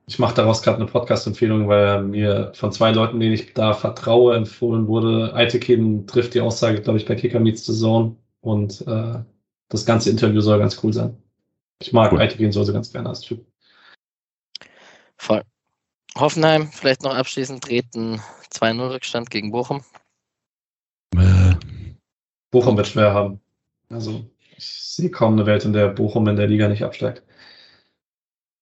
Ich 0.07 0.19
mache 0.19 0.35
daraus 0.35 0.61
gerade 0.61 0.77
eine 0.77 0.87
Podcast-Empfehlung, 0.87 1.69
weil 1.69 2.03
mir 2.03 2.51
von 2.53 2.71
zwei 2.73 2.91
Leuten, 2.91 3.19
denen 3.19 3.33
ich 3.33 3.53
da 3.53 3.73
vertraue, 3.73 4.35
empfohlen 4.35 4.87
wurde. 4.87 5.33
Eitekin 5.33 6.05
trifft 6.05 6.33
die 6.33 6.41
Aussage, 6.41 6.81
glaube 6.81 6.99
ich, 6.99 7.05
bei 7.05 7.15
Kicker 7.15 7.39
Meets 7.39 7.65
the 7.65 7.73
Zone. 7.73 8.17
Und 8.41 8.85
äh, 8.87 9.19
das 9.69 9.85
ganze 9.85 10.09
Interview 10.09 10.41
soll 10.41 10.59
ganz 10.59 10.83
cool 10.83 10.91
sein. 10.91 11.15
Ich 11.81 11.93
mag 11.93 12.11
cool. 12.11 12.19
Eitekin 12.19 12.51
so 12.51 12.65
ganz 12.73 12.91
gerne 12.91 13.09
als 13.09 13.21
Typ. 13.21 13.45
Voll. 15.17 15.43
Hoffenheim, 16.17 16.67
vielleicht 16.71 17.03
noch 17.03 17.15
abschließend, 17.15 17.63
treten 17.63 18.19
2-0-Rückstand 18.53 19.29
gegen 19.29 19.51
Bochum. 19.51 19.81
Bochum 22.51 22.77
wird 22.77 22.87
schwer 22.87 23.13
haben. 23.13 23.41
Also 23.89 24.25
ich 24.57 24.65
sehe 24.83 25.09
kaum 25.09 25.33
eine 25.33 25.45
Welt, 25.45 25.65
in 25.65 25.73
der 25.73 25.87
Bochum 25.87 26.27
in 26.27 26.35
der 26.35 26.47
Liga 26.47 26.67
nicht 26.67 26.83
absteigt. 26.83 27.23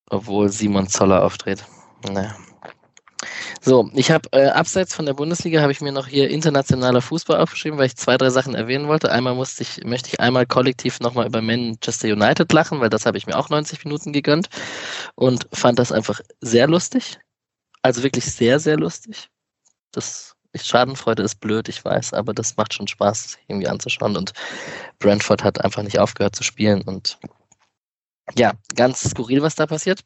Obwohl 0.08 0.48
Simon 0.48 0.88
Zoller 0.88 1.24
auftritt. 1.24 1.64
Naja. 2.10 2.34
So, 3.62 3.90
ich 3.92 4.10
habe 4.10 4.26
äh, 4.32 4.46
abseits 4.46 4.94
von 4.94 5.04
der 5.04 5.12
Bundesliga 5.12 5.60
habe 5.60 5.72
ich 5.72 5.82
mir 5.82 5.92
noch 5.92 6.06
hier 6.06 6.30
internationaler 6.30 7.02
Fußball 7.02 7.38
aufgeschrieben, 7.38 7.78
weil 7.78 7.86
ich 7.86 7.96
zwei, 7.96 8.16
drei 8.16 8.30
Sachen 8.30 8.54
erwähnen 8.54 8.88
wollte. 8.88 9.12
Einmal 9.12 9.34
musste 9.34 9.62
ich, 9.62 9.84
möchte 9.84 10.08
ich 10.08 10.18
einmal 10.18 10.46
kollektiv 10.46 11.00
nochmal 11.00 11.26
über 11.26 11.42
Manchester 11.42 12.08
United 12.08 12.50
lachen, 12.52 12.80
weil 12.80 12.88
das 12.88 13.04
habe 13.04 13.18
ich 13.18 13.26
mir 13.26 13.36
auch 13.36 13.50
90 13.50 13.84
Minuten 13.84 14.14
gegönnt 14.14 14.48
und 15.14 15.46
fand 15.52 15.78
das 15.78 15.92
einfach 15.92 16.22
sehr 16.40 16.68
lustig. 16.68 17.18
Also 17.82 18.02
wirklich 18.02 18.24
sehr, 18.24 18.60
sehr 18.60 18.78
lustig. 18.78 19.28
Das 19.92 20.36
Schadenfreude 20.54 21.22
ist 21.22 21.40
blöd, 21.40 21.68
ich 21.68 21.84
weiß, 21.84 22.12
aber 22.12 22.34
das 22.34 22.56
macht 22.56 22.74
schon 22.74 22.88
Spaß, 22.88 23.38
irgendwie 23.46 23.68
anzuschauen. 23.68 24.16
Und 24.16 24.32
Brentford 24.98 25.44
hat 25.44 25.64
einfach 25.64 25.82
nicht 25.82 25.98
aufgehört 25.98 26.34
zu 26.34 26.42
spielen. 26.42 26.82
Und 26.82 27.18
ja, 28.36 28.52
ganz 28.74 29.08
skurril, 29.08 29.42
was 29.42 29.54
da 29.54 29.66
passiert. 29.66 30.00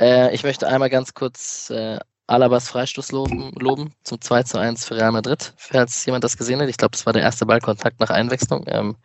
Äh, 0.00 0.34
ich 0.34 0.42
möchte 0.42 0.68
einmal 0.68 0.90
ganz 0.90 1.14
kurz 1.14 1.70
äh, 1.70 1.98
Alabas 2.26 2.68
Freistoß 2.68 3.12
loben, 3.12 3.52
loben 3.58 3.94
zum 4.04 4.20
2 4.20 4.44
zu 4.44 4.58
1 4.58 4.84
für 4.84 4.96
Real 4.96 5.12
Madrid. 5.12 5.52
Falls 5.56 6.04
jemand 6.06 6.24
das 6.24 6.36
gesehen 6.36 6.60
hat, 6.60 6.68
ich 6.68 6.76
glaube, 6.76 6.92
das 6.92 7.04
war 7.04 7.12
der 7.12 7.22
erste 7.22 7.46
Ballkontakt 7.46 8.00
nach 8.00 8.10
Einwechslung, 8.10 8.64
ähm, 8.68 8.96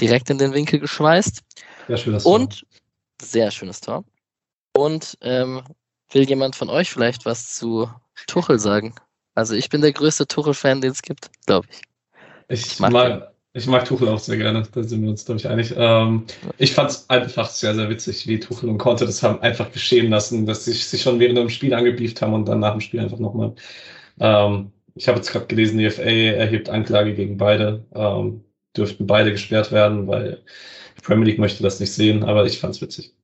direkt 0.00 0.30
in 0.30 0.38
den 0.38 0.52
Winkel 0.54 0.80
geschweißt. 0.80 1.42
Sehr 1.88 1.96
schönes 1.96 2.22
Tor. 2.22 2.32
Und 2.32 2.66
sehr 3.20 3.50
schönes 3.50 3.80
Tor. 3.80 4.04
Und 4.74 5.18
ähm, 5.20 5.62
will 6.10 6.28
jemand 6.28 6.56
von 6.56 6.70
euch 6.70 6.90
vielleicht 6.90 7.26
was 7.26 7.54
zu 7.54 7.90
Tuchel 8.26 8.58
sagen? 8.58 8.94
Also 9.34 9.54
ich 9.54 9.68
bin 9.68 9.80
der 9.80 9.92
größte 9.92 10.26
Tuchel-Fan, 10.26 10.80
den 10.80 10.92
es 10.92 11.02
gibt, 11.02 11.30
glaube 11.46 11.66
ich. 11.70 11.82
Ich, 12.48 12.66
ich 12.66 12.78
mag, 12.80 12.92
mag 12.92 13.32
ich 13.54 13.66
mag 13.66 13.84
Tuchel 13.84 14.08
auch 14.08 14.18
sehr 14.18 14.38
gerne, 14.38 14.62
da 14.72 14.82
sind 14.82 15.02
wir 15.02 15.10
uns, 15.10 15.26
glaube 15.26 15.38
ich, 15.38 15.46
einig. 15.46 15.74
Ähm, 15.76 16.24
ich 16.56 16.72
fand 16.72 16.90
es 16.90 17.10
einfach 17.10 17.48
sehr, 17.48 17.74
sehr 17.74 17.90
witzig, 17.90 18.26
wie 18.26 18.40
Tuchel 18.40 18.70
und 18.70 18.78
Conte 18.78 19.04
das 19.04 19.22
haben 19.22 19.40
einfach 19.42 19.70
geschehen 19.70 20.10
lassen, 20.10 20.46
dass 20.46 20.64
sie 20.64 20.72
sich 20.72 21.02
schon 21.02 21.20
während 21.20 21.36
dem 21.36 21.50
Spiel 21.50 21.74
angebieft 21.74 22.22
haben 22.22 22.32
und 22.32 22.46
dann 22.46 22.60
nach 22.60 22.72
dem 22.72 22.80
Spiel 22.80 23.00
einfach 23.00 23.18
nochmal. 23.18 23.54
Ähm, 24.20 24.72
ich 24.94 25.08
habe 25.08 25.18
jetzt 25.18 25.32
gerade 25.32 25.46
gelesen, 25.46 25.78
die 25.78 25.90
FA 25.90 26.02
erhebt 26.02 26.70
Anklage 26.70 27.14
gegen 27.14 27.36
beide. 27.36 27.84
Ähm, 27.94 28.44
dürften 28.76 29.06
beide 29.06 29.32
gesperrt 29.32 29.70
werden, 29.72 30.06
weil 30.08 30.42
die 30.96 31.02
Premier 31.02 31.26
League 31.26 31.38
möchte 31.38 31.62
das 31.62 31.80
nicht 31.80 31.92
sehen, 31.92 32.24
aber 32.24 32.46
ich 32.46 32.58
fand 32.58 32.74
es 32.74 32.80
witzig. 32.80 33.14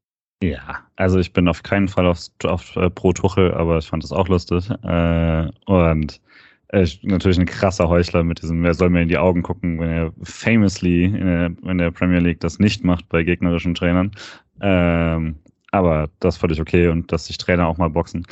Ja, 0.42 0.86
also 0.96 1.18
ich 1.18 1.32
bin 1.32 1.48
auf 1.48 1.62
keinen 1.64 1.88
Fall 1.88 2.06
auf, 2.06 2.20
auf 2.44 2.76
äh, 2.76 2.90
pro 2.90 3.12
Tuchel, 3.12 3.52
aber 3.54 3.78
ich 3.78 3.88
fand 3.88 4.04
das 4.04 4.12
auch 4.12 4.28
lustig. 4.28 4.70
Äh, 4.84 5.48
und 5.66 6.20
äh, 6.68 6.86
natürlich 7.02 7.38
ein 7.40 7.46
krasser 7.46 7.88
Heuchler 7.88 8.22
mit 8.22 8.42
diesem, 8.42 8.62
wer 8.62 8.74
soll 8.74 8.90
mir 8.90 9.02
in 9.02 9.08
die 9.08 9.18
Augen 9.18 9.42
gucken, 9.42 9.80
wenn 9.80 9.90
er 9.90 10.12
famously 10.22 11.04
in 11.06 11.26
der, 11.26 11.46
in 11.70 11.78
der 11.78 11.90
Premier 11.90 12.20
League 12.20 12.40
das 12.40 12.60
nicht 12.60 12.84
macht 12.84 13.08
bei 13.08 13.24
gegnerischen 13.24 13.74
Trainern. 13.74 14.12
Ähm, 14.60 15.36
aber 15.72 16.08
das 16.20 16.36
fand 16.36 16.52
ich 16.52 16.60
okay 16.60 16.88
und 16.88 17.10
dass 17.12 17.26
sich 17.26 17.38
Trainer 17.38 17.66
auch 17.66 17.78
mal 17.78 17.90
boxen. 17.90 18.24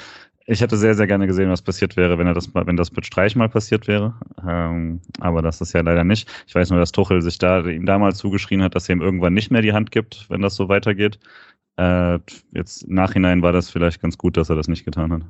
Ich 0.48 0.60
hätte 0.60 0.76
sehr, 0.76 0.94
sehr 0.94 1.08
gerne 1.08 1.26
gesehen, 1.26 1.50
was 1.50 1.60
passiert 1.62 1.96
wäre, 1.96 2.18
wenn 2.18 2.28
er 2.28 2.34
das 2.34 2.54
wenn 2.54 2.76
das 2.76 2.92
mit 2.92 3.04
Streich 3.04 3.34
mal 3.34 3.48
passiert 3.48 3.88
wäre. 3.88 4.14
Ähm, 4.46 5.00
aber 5.18 5.42
das 5.42 5.60
ist 5.60 5.72
ja 5.72 5.80
leider 5.80 6.04
nicht. 6.04 6.28
Ich 6.46 6.54
weiß 6.54 6.70
nur, 6.70 6.78
dass 6.78 6.92
Tuchel 6.92 7.20
sich 7.20 7.38
da 7.38 7.64
ihm 7.66 7.84
damals 7.84 8.18
zugeschrien 8.18 8.62
hat, 8.62 8.76
dass 8.76 8.88
er 8.88 8.94
ihm 8.94 9.02
irgendwann 9.02 9.34
nicht 9.34 9.50
mehr 9.50 9.62
die 9.62 9.72
Hand 9.72 9.90
gibt, 9.90 10.26
wenn 10.30 10.42
das 10.42 10.54
so 10.54 10.68
weitergeht. 10.68 11.18
Äh, 11.76 12.18
jetzt 12.52 12.84
im 12.84 12.94
Nachhinein 12.94 13.42
war 13.42 13.52
das 13.52 13.70
vielleicht 13.70 14.00
ganz 14.00 14.16
gut, 14.16 14.36
dass 14.36 14.48
er 14.48 14.56
das 14.56 14.68
nicht 14.68 14.84
getan 14.84 15.12
hat. 15.12 15.22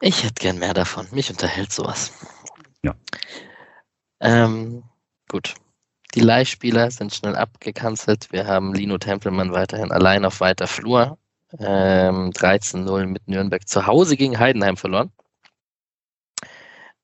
Ich 0.00 0.24
hätte 0.24 0.40
gern 0.40 0.58
mehr 0.58 0.74
davon. 0.74 1.06
Mich 1.12 1.30
unterhält 1.30 1.72
sowas. 1.72 2.12
Ja. 2.82 2.94
Ähm, 4.20 4.82
gut. 5.28 5.54
Die 6.14 6.20
Leihspieler 6.20 6.90
sind 6.90 7.14
schnell 7.14 7.36
abgekanzelt. 7.36 8.32
Wir 8.32 8.46
haben 8.46 8.74
Lino 8.74 8.98
Tempelmann 8.98 9.52
weiterhin 9.52 9.92
allein 9.92 10.24
auf 10.24 10.40
weiter 10.40 10.66
Flur. 10.66 11.18
Ähm, 11.58 12.30
13-0 12.30 13.06
mit 13.06 13.28
Nürnberg 13.28 13.68
zu 13.68 13.86
Hause 13.86 14.16
gegen 14.16 14.38
Heidenheim 14.38 14.76
verloren. 14.76 15.12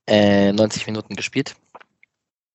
Äh, 0.06 0.52
90 0.52 0.86
Minuten 0.86 1.16
gespielt. 1.16 1.54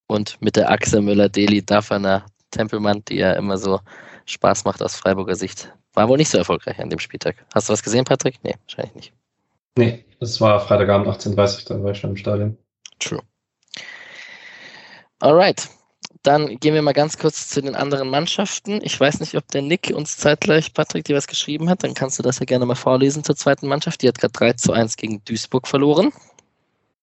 Und 0.08 0.42
mit 0.42 0.56
der 0.56 0.72
Achse 0.72 1.02
Müller-Deli 1.02 1.64
Dafana 1.64 2.26
Tempelmann, 2.52 3.04
die 3.08 3.16
ja 3.16 3.34
immer 3.34 3.58
so 3.58 3.80
Spaß 4.26 4.66
macht 4.66 4.82
aus 4.82 4.96
Freiburger 4.96 5.36
Sicht. 5.36 5.74
War 5.94 6.08
wohl 6.08 6.18
nicht 6.18 6.30
so 6.30 6.38
erfolgreich 6.38 6.80
an 6.80 6.90
dem 6.90 7.00
Spieltag. 7.00 7.36
Hast 7.54 7.68
du 7.68 7.74
was 7.74 7.84
gesehen, 7.84 8.06
Patrick? 8.06 8.40
Nee, 8.44 8.56
wahrscheinlich 8.66 8.96
nicht. 8.96 9.14
Nee, 9.78 10.06
es 10.20 10.40
war 10.40 10.60
Freitagabend 10.60 11.08
18.30 11.08 11.30
Uhr, 11.72 11.78
da 11.78 11.84
war 11.84 11.92
ich 11.92 11.98
schon 11.98 12.12
im 12.12 12.18
Stadion. 12.18 12.58
True. 13.00 13.22
Alright. 15.20 15.70
Dann 16.24 16.60
gehen 16.60 16.76
wir 16.76 16.84
mal 16.84 16.94
ganz 16.94 17.18
kurz 17.18 17.48
zu 17.48 17.62
den 17.62 17.74
anderen 17.74 18.10
Mannschaften. 18.10 18.80
Ich 18.84 19.00
weiß 19.00 19.22
nicht, 19.22 19.36
ob 19.36 19.48
der 19.48 19.64
Nick 19.64 19.92
uns 19.96 20.18
zeitgleich, 20.18 20.74
Patrick, 20.74 21.06
dir 21.06 21.16
was 21.16 21.26
geschrieben 21.26 21.68
hat. 21.68 21.84
Dann 21.84 21.96
kannst 21.96 22.20
du 22.20 22.24
das 22.24 22.38
ja 22.38 22.46
gerne 22.46 22.66
mal 22.68 22.76
vorlesen 22.76 23.24
zur 23.24 23.36
zweiten 23.36 23.68
Mannschaft. 23.68 24.02
Die 24.02 24.08
hat 24.08 24.20
gerade 24.20 24.34
3 24.34 24.54
zu 24.54 24.72
1 24.72 24.98
gegen 24.98 25.24
Duisburg 25.26 25.68
verloren. 25.68 26.12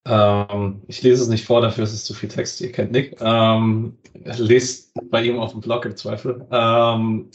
Ähm, 0.08 0.82
ich 0.88 1.02
lese 1.02 1.22
es 1.22 1.28
nicht 1.28 1.44
vor, 1.44 1.60
dafür 1.60 1.84
ist 1.84 1.92
es 1.92 2.04
zu 2.04 2.14
viel 2.14 2.28
Text. 2.28 2.60
Ihr 2.60 2.72
kennt 2.72 2.92
Nick. 2.92 3.16
Ähm, 3.20 3.98
lest 4.14 4.92
bei 5.10 5.22
ihm 5.22 5.38
auf 5.38 5.52
dem 5.52 5.60
Blog 5.60 5.84
im 5.84 5.96
Zweifel. 5.96 6.46
Ähm, 6.50 7.30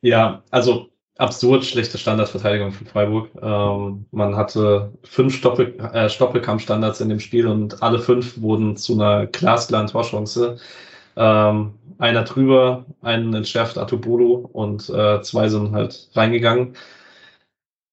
ja, 0.00 0.42
also 0.50 0.88
absurd 1.18 1.64
schlechte 1.64 1.98
Standardverteidigung 1.98 2.72
von 2.72 2.86
Freiburg. 2.86 3.30
Ähm, 3.40 4.06
man 4.10 4.36
hatte 4.36 4.92
fünf 5.04 5.34
Stoppel, 5.36 5.78
äh, 5.92 6.08
Stoppelkampfstandards 6.08 7.00
in 7.00 7.10
dem 7.10 7.20
Spiel 7.20 7.46
und 7.46 7.82
alle 7.82 7.98
fünf 7.98 8.40
wurden 8.40 8.76
zu 8.76 8.94
einer 8.94 9.26
glasklaren 9.26 9.86
Torchance. 9.88 10.58
Ähm, 11.16 11.74
einer 11.98 12.24
drüber, 12.24 12.86
einen 13.02 13.34
entschärft 13.34 13.78
Atobolo 13.78 14.48
und 14.52 14.88
äh, 14.90 15.20
zwei 15.22 15.48
sind 15.48 15.72
halt 15.72 16.10
reingegangen. 16.14 16.74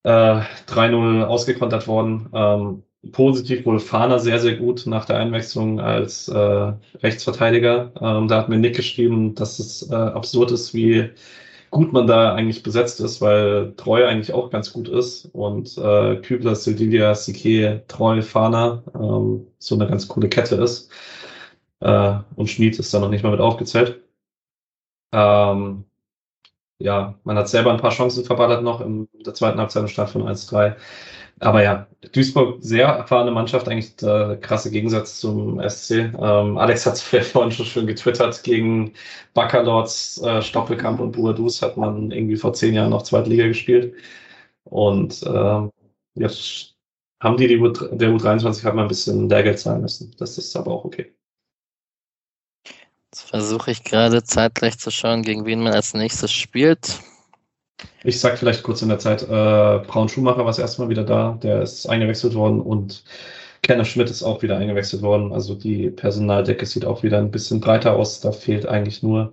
Äh, 0.02 0.40
3-0 0.66 1.24
ausgekontert 1.24 1.86
worden. 1.86 2.30
Ähm, 2.32 2.82
positiv 3.12 3.64
wohl 3.66 3.80
Fahner 3.80 4.18
sehr, 4.18 4.38
sehr 4.40 4.56
gut 4.56 4.86
nach 4.86 5.04
der 5.06 5.16
Einwechslung 5.18 5.80
als 5.80 6.28
äh, 6.28 6.72
Rechtsverteidiger. 7.02 7.92
Ähm, 8.00 8.28
da 8.28 8.38
hat 8.38 8.48
mir 8.48 8.58
Nick 8.58 8.76
geschrieben, 8.76 9.34
dass 9.34 9.58
es 9.58 9.90
äh, 9.90 9.94
absurd 9.94 10.50
ist, 10.50 10.74
wie 10.74 11.10
gut 11.70 11.92
man 11.92 12.06
da 12.06 12.34
eigentlich 12.34 12.62
besetzt 12.62 13.00
ist, 13.00 13.20
weil 13.20 13.74
Treu 13.76 14.06
eigentlich 14.06 14.32
auch 14.32 14.50
ganz 14.50 14.72
gut 14.72 14.88
ist 14.88 15.26
und 15.32 15.78
äh, 15.78 16.16
Kübler, 16.16 16.56
Sildilia, 16.56 17.14
Sike, 17.14 17.84
Treu, 17.88 18.22
Fahner 18.22 18.82
ähm, 18.94 19.46
so 19.58 19.76
eine 19.76 19.86
ganz 19.88 20.08
coole 20.08 20.28
Kette 20.28 20.56
ist. 20.56 20.90
Äh, 21.80 22.18
und 22.36 22.48
Schmied 22.50 22.78
ist 22.78 22.92
da 22.92 23.00
noch 23.00 23.10
nicht 23.10 23.22
mal 23.24 23.30
mit 23.30 23.40
aufgezählt. 23.40 24.02
Ähm, 25.12 25.84
ja, 26.78 27.18
man 27.24 27.36
hat 27.36 27.48
selber 27.48 27.72
ein 27.72 27.80
paar 27.80 27.90
Chancen 27.92 28.24
verballert 28.24 28.62
noch 28.64 28.80
in 28.80 29.08
der 29.24 29.34
zweiten 29.34 29.58
Halbzeit 29.58 29.82
im 29.82 29.88
Start 29.88 30.10
von 30.10 30.22
1-3. 30.22 30.76
Aber 31.40 31.62
ja, 31.62 31.86
Duisburg, 32.12 32.58
sehr 32.60 32.86
erfahrene 32.86 33.30
Mannschaft, 33.30 33.66
eigentlich 33.66 33.96
der 33.96 34.36
krasse 34.42 34.70
Gegensatz 34.70 35.20
zum 35.20 35.58
SC. 35.66 36.12
Ähm, 36.20 36.58
Alex 36.58 36.84
hat 36.84 36.94
es 36.94 37.02
vorhin 37.32 37.50
schon 37.50 37.64
schön 37.66 37.86
getwittert, 37.86 38.42
gegen 38.42 38.92
Baccalords, 39.32 40.22
äh, 40.22 40.42
Stoppelkamp 40.42 41.00
und 41.00 41.12
Buadus 41.12 41.62
hat 41.62 41.78
man 41.78 42.10
irgendwie 42.10 42.36
vor 42.36 42.52
zehn 42.52 42.74
Jahren 42.74 42.90
noch 42.90 43.02
Zweitliga 43.02 43.46
gespielt. 43.46 43.94
Und 44.64 45.22
ähm, 45.26 45.70
jetzt 46.14 46.76
haben 47.22 47.38
die, 47.38 47.48
die 47.48 47.58
U 47.58 47.68
der 47.68 48.10
U23 48.10 48.64
hat 48.64 48.74
mal 48.74 48.82
ein 48.82 48.88
bisschen 48.88 49.28
Lehrgeld 49.30 49.58
zahlen 49.58 49.80
müssen. 49.80 50.14
Das 50.18 50.36
ist 50.36 50.54
aber 50.56 50.72
auch 50.72 50.84
okay. 50.84 51.14
Jetzt 53.12 53.28
versuche 53.30 53.70
ich 53.70 53.82
gerade 53.82 54.22
zeitgleich 54.22 54.78
zu 54.78 54.90
schauen, 54.90 55.22
gegen 55.22 55.46
wen 55.46 55.62
man 55.62 55.72
als 55.72 55.94
nächstes 55.94 56.32
spielt. 56.32 57.00
Ich 58.02 58.20
sag 58.20 58.38
vielleicht 58.38 58.62
kurz 58.62 58.82
in 58.82 58.88
der 58.88 58.98
Zeit, 58.98 59.22
äh, 59.22 59.26
Braun 59.26 60.08
Schumacher 60.08 60.38
war 60.38 60.46
das 60.46 60.58
erste 60.58 60.82
Mal 60.82 60.88
wieder 60.88 61.04
da, 61.04 61.38
der 61.42 61.62
ist 61.62 61.86
eingewechselt 61.88 62.34
worden 62.34 62.60
und 62.60 63.04
Kenner 63.62 63.84
Schmidt 63.84 64.10
ist 64.10 64.22
auch 64.22 64.42
wieder 64.42 64.56
eingewechselt 64.56 65.02
worden. 65.02 65.32
Also 65.32 65.54
die 65.54 65.90
Personaldecke 65.90 66.64
sieht 66.64 66.84
auch 66.84 67.02
wieder 67.02 67.18
ein 67.18 67.30
bisschen 67.30 67.60
breiter 67.60 67.94
aus. 67.94 68.20
Da 68.20 68.32
fehlt 68.32 68.66
eigentlich 68.66 69.02
nur 69.02 69.32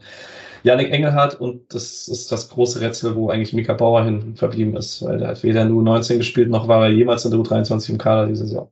Yannick 0.63 0.91
Engelhardt 0.91 1.39
und 1.39 1.73
das 1.73 2.07
ist 2.07 2.31
das 2.31 2.49
große 2.49 2.81
Rätsel, 2.81 3.15
wo 3.15 3.29
eigentlich 3.29 3.53
Mika 3.53 3.73
Bauer 3.73 4.03
hin 4.03 4.35
verblieben 4.35 4.75
ist, 4.75 5.01
weil 5.03 5.19
der 5.19 5.29
hat 5.29 5.43
weder 5.43 5.61
in 5.61 5.71
U19 5.71 6.17
gespielt, 6.17 6.49
noch 6.49 6.67
war 6.67 6.85
er 6.85 6.91
jemals 6.91 7.23
in 7.25 7.31
der 7.31 7.39
U23 7.39 7.91
im 7.91 7.97
Kader 7.97 8.27
diese 8.27 8.45
Saison. 8.47 8.71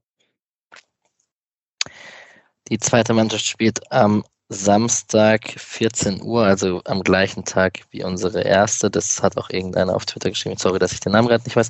Die 2.69 2.79
zweite 2.79 3.13
Mannschaft 3.13 3.45
spielt 3.45 3.79
am 3.91 4.23
Samstag 4.49 5.49
14 5.57 6.21
Uhr, 6.21 6.43
also 6.43 6.81
am 6.85 7.01
gleichen 7.01 7.45
Tag 7.45 7.79
wie 7.89 8.03
unsere 8.03 8.41
erste. 8.41 8.91
Das 8.91 9.23
hat 9.23 9.37
auch 9.37 9.49
irgendeiner 9.49 9.95
auf 9.95 10.05
Twitter 10.05 10.29
geschrieben. 10.29 10.57
Sorry, 10.57 10.77
dass 10.79 10.91
ich 10.93 10.99
den 10.99 11.13
Namen 11.13 11.27
gerade 11.27 11.43
nicht 11.45 11.55
weiß. 11.55 11.69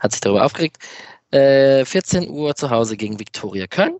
Hat 0.00 0.12
sich 0.12 0.20
darüber 0.20 0.44
aufgeregt. 0.44 0.78
Äh, 1.30 1.84
14 1.84 2.28
Uhr 2.28 2.56
zu 2.56 2.70
Hause 2.70 2.96
gegen 2.96 3.20
Viktoria 3.20 3.66
Köln. 3.66 3.98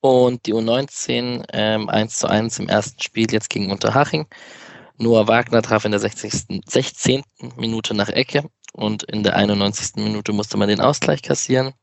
Und 0.00 0.46
die 0.46 0.54
U19 0.54 1.44
ähm, 1.52 1.88
1 1.88 2.18
zu 2.18 2.28
1 2.28 2.58
im 2.58 2.68
ersten 2.68 3.00
Spiel 3.00 3.32
jetzt 3.32 3.50
gegen 3.50 3.70
Unterhaching. 3.70 4.26
Noah 4.98 5.28
Wagner 5.28 5.62
traf 5.62 5.84
in 5.84 5.92
der 5.92 6.00
60, 6.00 6.62
16. 6.66 7.22
Minute 7.56 7.94
nach 7.94 8.08
Ecke 8.08 8.44
und 8.72 9.02
in 9.04 9.22
der 9.22 9.36
91. 9.36 9.96
Minute 9.96 10.32
musste 10.32 10.56
man 10.56 10.68
den 10.68 10.80
Ausgleich 10.80 11.22
kassieren. 11.22 11.74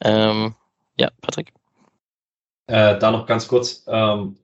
Ähm, 0.00 0.54
ja, 0.98 1.10
Patrick. 1.20 1.52
Äh, 2.66 2.98
da 2.98 3.10
noch 3.10 3.26
ganz 3.26 3.48
kurz. 3.48 3.84
Ähm, 3.88 4.36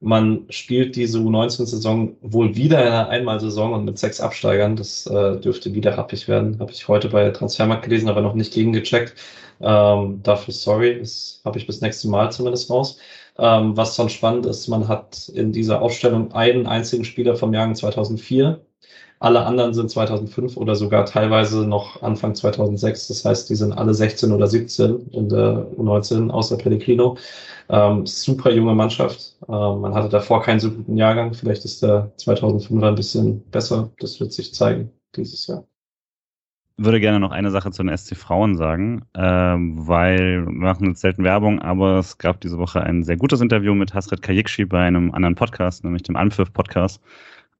man 0.00 0.46
spielt 0.50 0.96
diese 0.96 1.18
U19-Saison 1.18 2.16
wohl 2.20 2.54
wieder 2.56 2.82
in 2.82 2.88
einer 2.88 3.08
Einmalsaison 3.08 3.72
und 3.72 3.84
mit 3.86 3.98
sechs 3.98 4.20
Absteigern. 4.20 4.76
Das 4.76 5.06
äh, 5.06 5.40
dürfte 5.40 5.72
wieder 5.74 5.96
happig 5.96 6.28
werden. 6.28 6.58
Habe 6.60 6.72
ich 6.72 6.88
heute 6.88 7.08
bei 7.08 7.30
Transfermarkt 7.30 7.84
gelesen, 7.84 8.08
aber 8.08 8.20
noch 8.20 8.34
nicht 8.34 8.52
gegengecheckt. 8.52 9.14
Ähm, 9.60 10.22
dafür 10.22 10.52
sorry, 10.52 10.98
das 10.98 11.40
habe 11.44 11.58
ich 11.58 11.66
bis 11.66 11.80
nächstes 11.80 12.10
Mal 12.10 12.30
zumindest 12.32 12.70
raus. 12.70 12.98
Ähm, 13.38 13.76
was 13.76 13.96
dann 13.96 14.10
spannend 14.10 14.46
ist, 14.46 14.68
man 14.68 14.88
hat 14.88 15.28
in 15.30 15.52
dieser 15.52 15.80
Aufstellung 15.82 16.32
einen 16.32 16.66
einzigen 16.66 17.04
Spieler 17.04 17.34
vom 17.36 17.54
Jahr 17.54 17.72
2004 17.72 18.60
alle 19.24 19.46
anderen 19.46 19.72
sind 19.72 19.90
2005 19.90 20.56
oder 20.58 20.74
sogar 20.74 21.06
teilweise 21.06 21.66
noch 21.66 22.02
Anfang 22.02 22.34
2006. 22.34 23.08
Das 23.08 23.24
heißt, 23.24 23.48
die 23.48 23.54
sind 23.54 23.72
alle 23.72 23.94
16 23.94 24.30
oder 24.32 24.46
17 24.46 25.10
in 25.12 25.28
der 25.30 25.66
U19, 25.78 26.30
außer 26.30 26.58
Pellegrino. 26.58 27.16
Ähm, 27.70 28.04
super 28.04 28.52
junge 28.52 28.74
Mannschaft. 28.74 29.36
Ähm, 29.48 29.80
man 29.80 29.94
hatte 29.94 30.10
davor 30.10 30.42
keinen 30.42 30.60
so 30.60 30.70
guten 30.70 30.98
Jahrgang. 30.98 31.32
Vielleicht 31.32 31.64
ist 31.64 31.82
der 31.82 32.12
2005er 32.18 32.88
ein 32.88 32.94
bisschen 32.94 33.40
besser. 33.50 33.90
Das 33.98 34.20
wird 34.20 34.32
sich 34.32 34.52
zeigen 34.52 34.90
dieses 35.16 35.46
Jahr 35.46 35.64
würde 36.76 36.98
gerne 36.98 37.20
noch 37.20 37.30
eine 37.30 37.50
Sache 37.50 37.70
zu 37.70 37.84
den 37.84 37.96
SC 37.96 38.16
Frauen 38.16 38.56
sagen, 38.56 39.04
ähm, 39.14 39.86
weil 39.86 40.44
wir 40.44 40.52
machen 40.52 40.88
jetzt 40.88 41.02
selten 41.02 41.22
Werbung, 41.22 41.60
aber 41.60 41.98
es 41.98 42.18
gab 42.18 42.40
diese 42.40 42.58
Woche 42.58 42.82
ein 42.82 43.04
sehr 43.04 43.16
gutes 43.16 43.40
Interview 43.40 43.74
mit 43.74 43.94
Hasret 43.94 44.22
Kayikshi 44.22 44.64
bei 44.64 44.82
einem 44.82 45.12
anderen 45.12 45.36
Podcast, 45.36 45.84
nämlich 45.84 46.02
dem 46.02 46.16
Anpfiff 46.16 46.52
Podcast. 46.52 47.00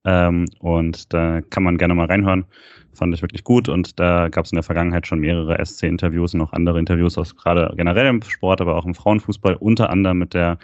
Ähm, 0.05 0.47
und 0.61 1.13
da 1.13 1.41
kann 1.41 1.63
man 1.63 1.79
gerne 1.79 1.95
mal 1.95 2.07
reinhören. 2.07 2.45
Fand 2.93 3.15
ich 3.15 3.23
wirklich 3.23 3.45
gut. 3.45 3.69
Und 3.69 3.99
da 3.99 4.29
gab 4.29 4.45
es 4.45 4.53
in 4.53 4.57
der 4.57 4.63
Vergangenheit 4.63 5.07
schon 5.07 5.21
mehrere 5.21 5.65
SC-Interviews 5.65 6.35
und 6.35 6.43
auch 6.43 6.53
andere 6.53 6.79
Interviews 6.79 7.19
aus 7.19 7.35
gerade 7.35 7.73
generell 7.77 8.07
im 8.07 8.23
Sport, 8.23 8.61
aber 8.61 8.77
auch 8.77 8.85
im 8.85 8.95
Frauenfußball, 8.95 9.57
unter 9.57 9.91
anderem 9.91 10.19
mit 10.19 10.35
der 10.35 10.59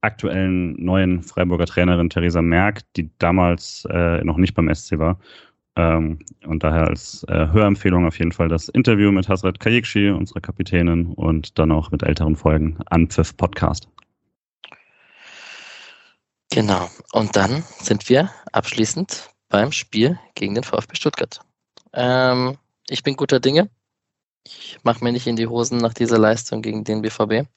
aktuellen 0.00 0.72
neuen 0.82 1.22
Freiburger 1.22 1.66
Trainerin 1.66 2.10
Theresa 2.10 2.40
Merck, 2.40 2.82
die 2.96 3.10
damals 3.18 3.86
äh, 3.90 4.22
noch 4.24 4.36
nicht 4.36 4.54
beim 4.54 4.72
SC 4.72 4.98
war. 4.98 5.18
Ähm, 5.76 6.18
und 6.46 6.62
daher 6.62 6.86
als 6.88 7.24
äh, 7.28 7.48
Hörempfehlung 7.52 8.06
auf 8.06 8.18
jeden 8.18 8.32
Fall 8.32 8.48
das 8.48 8.68
Interview 8.70 9.12
mit 9.12 9.28
Hasret 9.28 9.60
Kayikshi, 9.60 10.10
unserer 10.10 10.40
Kapitänin, 10.40 11.12
und 11.14 11.58
dann 11.58 11.70
auch 11.70 11.90
mit 11.90 12.02
älteren 12.02 12.36
Folgen 12.36 12.78
Anpfiff 12.86 13.36
Podcast. 13.36 13.88
Genau. 16.50 16.88
Und 17.12 17.36
dann 17.36 17.64
sind 17.80 18.08
wir 18.08 18.30
abschließend 18.52 19.30
beim 19.48 19.72
Spiel 19.72 20.18
gegen 20.34 20.54
den 20.54 20.64
VfB 20.64 20.96
Stuttgart. 20.96 21.40
Ähm, 21.92 22.58
ich 22.88 23.02
bin 23.02 23.16
guter 23.16 23.40
Dinge. 23.40 23.68
Ich 24.44 24.78
mache 24.84 25.02
mir 25.02 25.12
nicht 25.12 25.26
in 25.26 25.36
die 25.36 25.48
Hosen 25.48 25.78
nach 25.78 25.94
dieser 25.94 26.18
Leistung 26.18 26.62
gegen 26.62 26.84
den 26.84 27.02
BVB. 27.02 27.48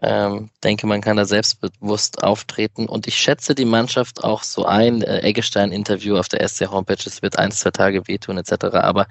Ähm, 0.00 0.50
denke, 0.64 0.86
man 0.86 1.02
kann 1.02 1.18
da 1.18 1.26
selbstbewusst 1.26 2.22
auftreten 2.22 2.88
und 2.88 3.06
ich 3.06 3.16
schätze 3.16 3.54
die 3.54 3.66
Mannschaft 3.66 4.24
auch 4.24 4.42
so 4.42 4.64
ein. 4.64 5.02
Äh, 5.02 5.20
Eggestein-Interview 5.20 6.16
auf 6.16 6.30
der 6.30 6.48
SC 6.48 6.70
Homepage, 6.70 7.02
es 7.04 7.20
wird 7.20 7.38
ein, 7.38 7.52
zwei 7.52 7.72
Tage 7.72 8.08
wehtun 8.08 8.38
etc. 8.38 8.76
Aber 8.76 9.06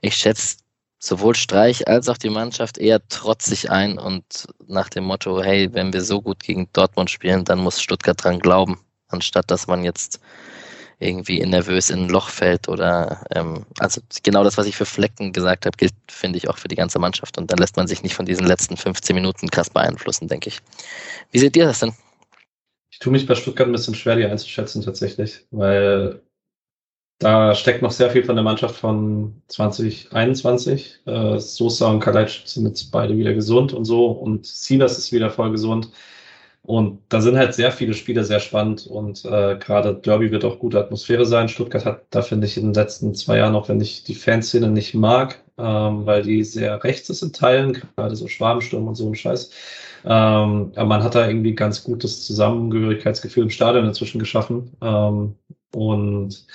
ich 0.00 0.16
schätze 0.16 0.56
sowohl 1.02 1.34
Streich 1.34 1.88
als 1.88 2.08
auch 2.08 2.16
die 2.16 2.30
Mannschaft 2.30 2.78
eher 2.78 3.06
trotzig 3.08 3.70
ein 3.70 3.98
und 3.98 4.46
nach 4.68 4.88
dem 4.88 5.02
Motto, 5.02 5.42
hey, 5.42 5.68
wenn 5.72 5.92
wir 5.92 6.00
so 6.00 6.22
gut 6.22 6.38
gegen 6.44 6.68
Dortmund 6.72 7.10
spielen, 7.10 7.44
dann 7.44 7.58
muss 7.58 7.82
Stuttgart 7.82 8.22
dran 8.22 8.38
glauben, 8.38 8.78
anstatt 9.08 9.50
dass 9.50 9.66
man 9.66 9.82
jetzt 9.82 10.20
irgendwie 11.00 11.44
nervös 11.44 11.90
in 11.90 12.04
ein 12.04 12.08
Loch 12.08 12.28
fällt 12.28 12.68
oder 12.68 13.24
ähm, 13.34 13.66
also 13.80 14.00
genau 14.22 14.44
das, 14.44 14.56
was 14.56 14.66
ich 14.66 14.76
für 14.76 14.84
Flecken 14.84 15.32
gesagt 15.32 15.66
habe, 15.66 15.76
gilt, 15.76 15.92
finde 16.06 16.38
ich, 16.38 16.48
auch 16.48 16.58
für 16.58 16.68
die 16.68 16.76
ganze 16.76 17.00
Mannschaft. 17.00 17.36
Und 17.36 17.50
dann 17.50 17.58
lässt 17.58 17.76
man 17.76 17.88
sich 17.88 18.04
nicht 18.04 18.14
von 18.14 18.24
diesen 18.24 18.46
letzten 18.46 18.76
15 18.76 19.16
Minuten 19.16 19.50
krass 19.50 19.70
beeinflussen, 19.70 20.28
denke 20.28 20.50
ich. 20.50 20.60
Wie 21.32 21.40
seht 21.40 21.56
ihr 21.56 21.64
das 21.64 21.80
denn? 21.80 21.92
Ich 22.90 23.00
tue 23.00 23.10
mich 23.10 23.26
bei 23.26 23.34
Stuttgart 23.34 23.66
ein 23.66 23.72
bisschen 23.72 23.96
schwer, 23.96 24.14
die 24.14 24.24
einzuschätzen 24.24 24.82
tatsächlich, 24.82 25.44
weil 25.50 26.22
da 27.18 27.54
steckt 27.54 27.82
noch 27.82 27.92
sehr 27.92 28.10
viel 28.10 28.24
von 28.24 28.36
der 28.36 28.44
Mannschaft 28.44 28.76
von 28.76 29.42
2021. 29.48 31.02
Äh, 31.06 31.38
Sosa 31.38 31.88
und 31.88 32.00
Kalajdzic 32.00 32.48
sind 32.48 32.66
jetzt 32.66 32.90
beide 32.90 33.16
wieder 33.16 33.32
gesund 33.34 33.72
und 33.72 33.84
so 33.84 34.06
und 34.06 34.46
Silas 34.46 34.98
ist 34.98 35.12
wieder 35.12 35.30
voll 35.30 35.50
gesund. 35.52 35.90
Und 36.64 37.00
da 37.08 37.20
sind 37.20 37.36
halt 37.36 37.54
sehr 37.54 37.72
viele 37.72 37.92
Spiele 37.92 38.24
sehr 38.24 38.38
spannend 38.38 38.86
und 38.86 39.24
äh, 39.24 39.56
gerade 39.58 39.94
Derby 39.94 40.30
wird 40.30 40.44
auch 40.44 40.60
gute 40.60 40.78
Atmosphäre 40.78 41.26
sein. 41.26 41.48
Stuttgart 41.48 41.84
hat 41.84 42.04
da, 42.10 42.22
finde 42.22 42.46
ich, 42.46 42.56
in 42.56 42.64
den 42.64 42.74
letzten 42.74 43.14
zwei 43.16 43.38
Jahren, 43.38 43.56
auch 43.56 43.68
wenn 43.68 43.80
ich 43.80 44.04
die 44.04 44.14
Fanszene 44.14 44.68
nicht 44.68 44.94
mag, 44.94 45.42
ähm, 45.58 46.06
weil 46.06 46.22
die 46.22 46.44
sehr 46.44 46.82
rechts 46.84 47.10
ist 47.10 47.22
in 47.22 47.32
Teilen, 47.32 47.72
gerade 47.96 48.14
so 48.14 48.28
Schwabensturm 48.28 48.86
und 48.86 48.94
so 48.94 49.08
ein 49.08 49.16
Scheiß. 49.16 49.50
Ähm, 50.04 50.72
aber 50.76 50.86
man 50.86 51.02
hat 51.02 51.16
da 51.16 51.26
irgendwie 51.26 51.54
ganz 51.54 51.82
gutes 51.82 52.24
Zusammengehörigkeitsgefühl 52.26 53.44
im 53.44 53.50
Stadion 53.50 53.86
inzwischen 53.86 54.20
geschaffen. 54.20 54.76
Ähm, 54.80 55.34
und 55.74 56.46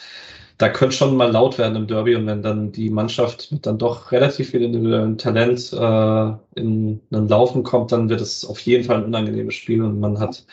da 0.57 0.69
könnte 0.69 0.95
schon 0.95 1.15
mal 1.15 1.31
laut 1.31 1.57
werden 1.57 1.75
im 1.75 1.88
Derby 1.88 2.15
und 2.15 2.25
wenn 2.25 2.41
dann 2.41 2.71
die 2.71 2.89
Mannschaft 2.89 3.51
mit 3.51 3.65
dann 3.65 3.77
doch 3.77 4.11
relativ 4.11 4.49
viel 4.49 4.63
individuellem 4.63 5.17
Talent 5.17 5.71
äh, 5.73 6.59
in 6.59 7.01
einen 7.11 7.27
Laufen 7.27 7.63
kommt, 7.63 7.91
dann 7.91 8.09
wird 8.09 8.21
es 8.21 8.43
auf 8.43 8.59
jeden 8.61 8.84
Fall 8.84 8.97
ein 8.97 9.05
unangenehmes 9.05 9.55
Spiel 9.55 9.84
und 9.84 9.99
man 9.99 10.19
hat 10.19 10.45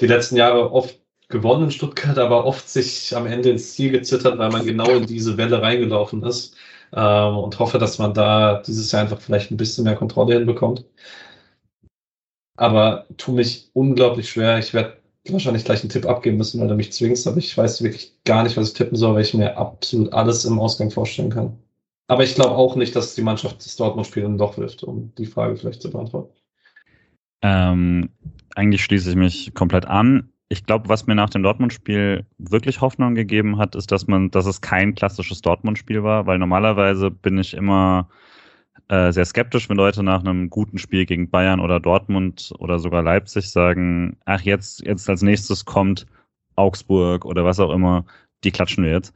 die 0.00 0.06
letzten 0.06 0.36
Jahre 0.36 0.72
oft 0.72 0.98
gewonnen 1.28 1.64
in 1.64 1.70
Stuttgart, 1.70 2.18
aber 2.18 2.44
oft 2.46 2.68
sich 2.68 3.14
am 3.16 3.26
Ende 3.26 3.50
ins 3.50 3.74
Ziel 3.74 3.92
gezittert, 3.92 4.38
weil 4.38 4.50
man 4.50 4.66
genau 4.66 4.90
in 4.90 5.06
diese 5.06 5.36
Welle 5.36 5.62
reingelaufen 5.62 6.22
ist 6.24 6.56
ähm, 6.92 7.36
und 7.38 7.58
hoffe, 7.58 7.78
dass 7.78 7.98
man 7.98 8.14
da 8.14 8.62
dieses 8.66 8.90
Jahr 8.92 9.02
einfach 9.02 9.20
vielleicht 9.20 9.50
ein 9.50 9.56
bisschen 9.56 9.84
mehr 9.84 9.96
Kontrolle 9.96 10.34
hinbekommt. 10.34 10.84
Aber 12.56 13.06
tu 13.16 13.32
mich 13.32 13.70
unglaublich 13.72 14.30
schwer. 14.30 14.58
Ich 14.58 14.74
werde 14.74 14.98
wahrscheinlich 15.32 15.64
gleich 15.64 15.80
einen 15.80 15.90
Tipp 15.90 16.06
abgeben 16.06 16.36
müssen, 16.36 16.60
weil 16.60 16.68
du 16.68 16.74
mich 16.74 16.92
zwingst, 16.92 17.26
aber 17.26 17.38
ich 17.38 17.56
weiß 17.56 17.82
wirklich 17.82 18.12
gar 18.24 18.42
nicht, 18.42 18.56
was 18.56 18.68
ich 18.68 18.74
tippen 18.74 18.96
soll, 18.96 19.14
weil 19.14 19.22
ich 19.22 19.34
mir 19.34 19.56
absolut 19.56 20.12
alles 20.12 20.44
im 20.44 20.58
Ausgang 20.58 20.90
vorstellen 20.90 21.30
kann. 21.30 21.58
Aber 22.08 22.22
ich 22.22 22.34
glaube 22.34 22.50
auch 22.50 22.76
nicht, 22.76 22.94
dass 22.94 23.14
die 23.14 23.22
Mannschaft 23.22 23.64
das 23.64 23.76
Dortmund-Spiel 23.76 24.24
ein 24.24 24.36
Loch 24.36 24.58
wirft, 24.58 24.82
um 24.82 25.14
die 25.16 25.26
Frage 25.26 25.56
vielleicht 25.56 25.80
zu 25.80 25.90
beantworten. 25.90 26.34
Ähm, 27.40 28.10
eigentlich 28.54 28.84
schließe 28.84 29.10
ich 29.10 29.16
mich 29.16 29.54
komplett 29.54 29.86
an. 29.86 30.30
Ich 30.50 30.66
glaube, 30.66 30.90
was 30.90 31.06
mir 31.06 31.14
nach 31.14 31.30
dem 31.30 31.42
Dortmund-Spiel 31.42 32.26
wirklich 32.36 32.82
Hoffnung 32.82 33.14
gegeben 33.14 33.56
hat, 33.56 33.74
ist, 33.74 33.90
dass 33.90 34.06
man, 34.06 34.30
dass 34.30 34.44
es 34.44 34.60
kein 34.60 34.94
klassisches 34.94 35.40
Dortmund-Spiel 35.40 36.02
war, 36.02 36.26
weil 36.26 36.38
normalerweise 36.38 37.10
bin 37.10 37.38
ich 37.38 37.54
immer 37.54 38.10
äh, 38.88 39.12
sehr 39.12 39.24
skeptisch, 39.24 39.68
wenn 39.68 39.76
Leute 39.76 40.02
nach 40.02 40.20
einem 40.20 40.50
guten 40.50 40.78
Spiel 40.78 41.06
gegen 41.06 41.30
Bayern 41.30 41.60
oder 41.60 41.80
Dortmund 41.80 42.52
oder 42.58 42.78
sogar 42.78 43.02
Leipzig 43.02 43.50
sagen, 43.50 44.16
ach, 44.24 44.42
jetzt, 44.42 44.84
jetzt 44.84 45.08
als 45.08 45.22
nächstes 45.22 45.64
kommt 45.64 46.06
Augsburg 46.56 47.24
oder 47.24 47.44
was 47.44 47.60
auch 47.60 47.72
immer, 47.72 48.04
die 48.44 48.50
klatschen 48.52 48.84
wir 48.84 48.92
jetzt. 48.92 49.14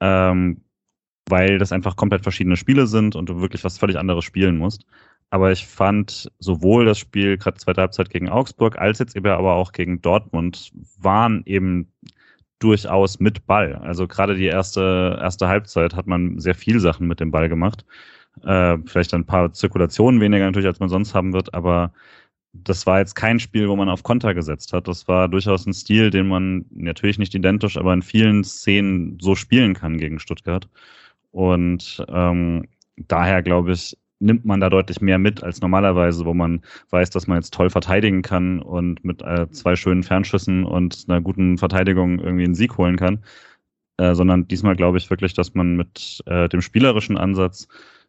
Ähm, 0.00 0.60
weil 1.28 1.58
das 1.58 1.72
einfach 1.72 1.96
komplett 1.96 2.22
verschiedene 2.22 2.56
Spiele 2.56 2.86
sind 2.86 3.16
und 3.16 3.28
du 3.28 3.40
wirklich 3.40 3.64
was 3.64 3.78
völlig 3.78 3.98
anderes 3.98 4.24
spielen 4.24 4.56
musst. 4.56 4.84
Aber 5.30 5.52
ich 5.52 5.66
fand 5.66 6.30
sowohl 6.38 6.86
das 6.86 6.98
Spiel, 6.98 7.36
gerade 7.36 7.58
zweite 7.58 7.82
Halbzeit 7.82 8.10
gegen 8.10 8.30
Augsburg, 8.30 8.78
als 8.78 8.98
jetzt 8.98 9.14
eben 9.14 9.26
aber 9.26 9.54
auch 9.54 9.72
gegen 9.72 10.00
Dortmund, 10.00 10.72
waren 10.98 11.42
eben 11.44 11.92
durchaus 12.60 13.20
mit 13.20 13.46
Ball. 13.46 13.74
Also 13.76 14.08
gerade 14.08 14.34
die 14.36 14.46
erste, 14.46 15.18
erste 15.20 15.48
Halbzeit 15.48 15.94
hat 15.94 16.06
man 16.06 16.38
sehr 16.40 16.54
viel 16.54 16.80
Sachen 16.80 17.06
mit 17.06 17.20
dem 17.20 17.30
Ball 17.30 17.48
gemacht. 17.48 17.84
Äh, 18.44 18.78
vielleicht 18.86 19.14
ein 19.14 19.24
paar 19.24 19.52
Zirkulationen 19.52 20.20
weniger 20.20 20.44
natürlich, 20.46 20.66
als 20.66 20.80
man 20.80 20.88
sonst 20.88 21.14
haben 21.14 21.32
wird, 21.32 21.54
aber 21.54 21.92
das 22.52 22.86
war 22.86 22.98
jetzt 22.98 23.14
kein 23.14 23.40
Spiel, 23.40 23.68
wo 23.68 23.76
man 23.76 23.88
auf 23.88 24.02
Konter 24.02 24.34
gesetzt 24.34 24.72
hat. 24.72 24.88
Das 24.88 25.06
war 25.08 25.28
durchaus 25.28 25.66
ein 25.66 25.74
Stil, 25.74 26.10
den 26.10 26.28
man 26.28 26.64
natürlich 26.70 27.18
nicht 27.18 27.34
identisch, 27.34 27.76
aber 27.76 27.92
in 27.92 28.02
vielen 28.02 28.44
Szenen 28.44 29.18
so 29.20 29.34
spielen 29.34 29.74
kann 29.74 29.98
gegen 29.98 30.18
Stuttgart. 30.18 30.68
Und 31.30 32.04
ähm, 32.08 32.66
daher 32.96 33.42
glaube 33.42 33.72
ich, 33.72 33.96
nimmt 34.20 34.44
man 34.44 34.60
da 34.60 34.70
deutlich 34.70 35.00
mehr 35.00 35.18
mit 35.18 35.44
als 35.44 35.60
normalerweise, 35.60 36.24
wo 36.24 36.34
man 36.34 36.62
weiß, 36.90 37.10
dass 37.10 37.26
man 37.26 37.38
jetzt 37.38 37.54
toll 37.54 37.70
verteidigen 37.70 38.22
kann 38.22 38.60
und 38.60 39.04
mit 39.04 39.22
äh, 39.22 39.48
zwei 39.50 39.76
schönen 39.76 40.02
Fernschüssen 40.02 40.64
und 40.64 41.04
einer 41.08 41.20
guten 41.20 41.58
Verteidigung 41.58 42.18
irgendwie 42.18 42.44
einen 42.44 42.54
Sieg 42.54 42.78
holen 42.78 42.96
kann. 42.96 43.22
Äh, 43.98 44.14
sondern 44.14 44.46
diesmal 44.48 44.76
glaube 44.76 44.98
ich 44.98 45.10
wirklich, 45.10 45.34
dass 45.34 45.54
man 45.54 45.76
mit 45.76 46.22
äh, 46.26 46.48
dem 46.48 46.62
spielerischen 46.62 47.18
Ansatz 47.18 47.68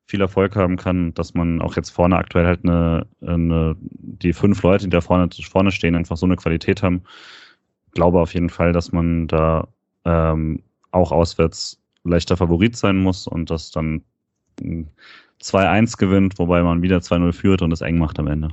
viel 0.10 0.22
Erfolg 0.22 0.56
haben 0.56 0.76
kann, 0.76 1.14
dass 1.14 1.36
man 1.36 1.61
auch 1.61 1.76
jetzt 1.76 1.91
vorne 1.91 2.18
aktuell 2.18 2.48
halt 2.48 2.64
eine, 2.64 3.06
eine 3.22 3.76
die 3.80 4.34
fünf 4.34 4.64
Leute, 4.64 4.86
die 4.86 4.90
da 4.90 5.02
vorne, 5.02 5.30
vorne 5.48 5.72
stehen, 5.72 5.94
einfach 5.95 6.18
so 6.18 6.26
eine 6.26 6.36
Qualität 6.36 6.81
haben. 6.81 7.03
Glaube 7.91 8.19
auf 8.19 8.34
jeden 8.34 8.49
Fall, 8.49 8.73
dass 8.73 8.91
man 8.91 9.27
da 9.27 9.68
ähm, 10.06 10.64
auch 10.90 11.11
auswärts 11.11 11.80
leichter 12.03 12.38
Favorit 12.38 12.76
sein 12.76 12.98
muss 12.98 13.27
und 13.27 13.52
das 13.52 13.69
dann 13.69 14.02
2-1 14.60 15.98
gewinnt, 15.98 16.40
wobei 16.40 16.64
man 16.64 16.81
wieder 16.81 16.98
2-0 16.98 17.31
führt 17.31 17.61
und 17.61 17.72
es 17.72 17.81
eng 17.81 17.99
macht 17.99 18.18
am 18.18 18.27
Ende. 18.27 18.49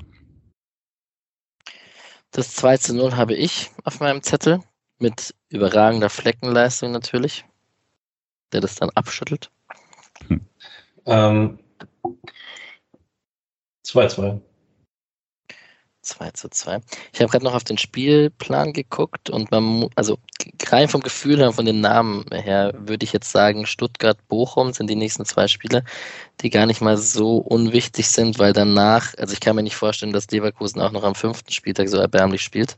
Das 2.32 2.54
2 2.54 2.92
0 2.92 3.16
habe 3.16 3.32
ich 3.32 3.70
auf 3.84 4.00
meinem 4.00 4.22
Zettel 4.22 4.60
mit 4.98 5.34
überragender 5.48 6.10
Fleckenleistung 6.10 6.92
natürlich, 6.92 7.46
der 8.52 8.60
das 8.60 8.74
dann 8.74 8.90
abschüttelt. 8.90 9.50
Hm. 10.28 10.42
Ähm, 11.06 11.58
2-2. 13.84 14.40
2 16.06 16.30
zu 16.30 16.48
2. 16.48 16.80
Ich 17.12 17.20
habe 17.20 17.30
gerade 17.30 17.44
noch 17.44 17.54
auf 17.54 17.64
den 17.64 17.78
Spielplan 17.78 18.72
geguckt 18.72 19.30
und 19.30 19.50
man, 19.50 19.88
also 19.94 20.18
rein 20.70 20.88
vom 20.88 21.00
Gefühl 21.00 21.38
her, 21.38 21.52
von 21.52 21.66
den 21.66 21.80
Namen 21.80 22.24
her, 22.32 22.72
würde 22.78 23.04
ich 23.04 23.12
jetzt 23.12 23.30
sagen, 23.30 23.66
Stuttgart, 23.66 24.18
Bochum 24.28 24.72
sind 24.72 24.88
die 24.88 24.96
nächsten 24.96 25.24
zwei 25.24 25.48
Spiele, 25.48 25.84
die 26.40 26.50
gar 26.50 26.66
nicht 26.66 26.80
mal 26.80 26.96
so 26.96 27.38
unwichtig 27.38 28.08
sind, 28.08 28.38
weil 28.38 28.52
danach, 28.52 29.14
also 29.18 29.32
ich 29.32 29.40
kann 29.40 29.56
mir 29.56 29.62
nicht 29.62 29.76
vorstellen, 29.76 30.12
dass 30.12 30.30
Leverkusen 30.30 30.80
auch 30.80 30.92
noch 30.92 31.04
am 31.04 31.14
fünften 31.14 31.52
Spieltag 31.52 31.88
so 31.88 31.98
erbärmlich 31.98 32.42
spielt. 32.42 32.76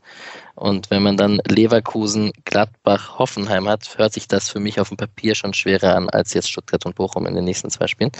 Und 0.55 0.89
wenn 0.89 1.03
man 1.03 1.17
dann 1.17 1.41
Leverkusen, 1.47 2.31
Gladbach, 2.45 3.17
Hoffenheim 3.19 3.67
hat, 3.69 3.97
hört 3.97 4.13
sich 4.13 4.27
das 4.27 4.49
für 4.49 4.59
mich 4.59 4.79
auf 4.79 4.89
dem 4.89 4.97
Papier 4.97 5.35
schon 5.35 5.53
schwerer 5.53 5.95
an 5.95 6.09
als 6.09 6.33
jetzt 6.33 6.49
Stuttgart 6.49 6.85
und 6.85 6.95
Bochum 6.95 7.25
in 7.25 7.35
den 7.35 7.45
nächsten 7.45 7.69
zwei 7.69 7.87
Spielen. 7.87 8.11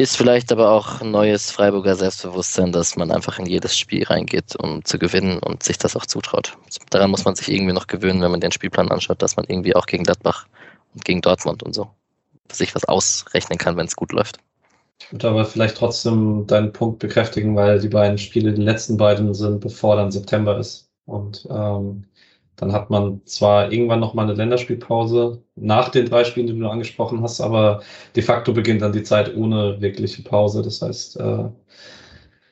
Ist 0.00 0.16
vielleicht 0.16 0.50
aber 0.50 0.70
auch 0.70 1.02
neues 1.02 1.50
Freiburger 1.50 1.94
Selbstbewusstsein, 1.94 2.72
dass 2.72 2.96
man 2.96 3.10
einfach 3.10 3.38
in 3.38 3.44
jedes 3.44 3.76
Spiel 3.76 4.02
reingeht, 4.04 4.56
um 4.56 4.82
zu 4.82 4.98
gewinnen 4.98 5.38
und 5.40 5.62
sich 5.62 5.76
das 5.76 5.94
auch 5.94 6.06
zutraut. 6.06 6.56
Daran 6.88 7.10
muss 7.10 7.26
man 7.26 7.34
sich 7.34 7.52
irgendwie 7.52 7.74
noch 7.74 7.86
gewöhnen, 7.86 8.22
wenn 8.22 8.30
man 8.30 8.40
den 8.40 8.50
Spielplan 8.50 8.90
anschaut, 8.90 9.20
dass 9.20 9.36
man 9.36 9.44
irgendwie 9.46 9.76
auch 9.76 9.84
gegen 9.84 10.04
Gladbach 10.04 10.46
und 10.94 11.04
gegen 11.04 11.20
Dortmund 11.20 11.62
und 11.62 11.74
so 11.74 11.90
sich 12.50 12.74
was 12.74 12.86
ausrechnen 12.86 13.58
kann, 13.58 13.76
wenn 13.76 13.84
es 13.84 13.94
gut 13.94 14.12
läuft. 14.12 14.38
Ich 15.02 15.12
würde 15.12 15.28
aber 15.28 15.44
vielleicht 15.44 15.76
trotzdem 15.76 16.46
deinen 16.46 16.72
Punkt 16.72 17.00
bekräftigen, 17.00 17.54
weil 17.54 17.78
die 17.78 17.88
beiden 17.90 18.16
Spiele, 18.16 18.54
die 18.54 18.62
letzten 18.62 18.96
beiden 18.96 19.34
sind, 19.34 19.60
bevor 19.60 19.96
dann 19.96 20.10
September 20.10 20.56
ist. 20.56 20.88
Und 21.04 21.46
ähm, 21.50 22.06
dann 22.60 22.72
hat 22.72 22.90
man 22.90 23.24
zwar 23.24 23.72
irgendwann 23.72 24.00
noch 24.00 24.12
mal 24.12 24.24
eine 24.24 24.34
Länderspielpause 24.34 25.42
nach 25.56 25.88
den 25.88 26.06
drei 26.06 26.24
Spielen, 26.24 26.46
die 26.46 26.58
du 26.58 26.68
angesprochen 26.68 27.22
hast, 27.22 27.40
aber 27.40 27.82
de 28.14 28.22
facto 28.22 28.52
beginnt 28.52 28.82
dann 28.82 28.92
die 28.92 29.02
Zeit 29.02 29.34
ohne 29.34 29.80
wirkliche 29.80 30.22
Pause. 30.22 30.62
Das 30.62 30.82
heißt, 30.82 31.18
äh, 31.18 31.48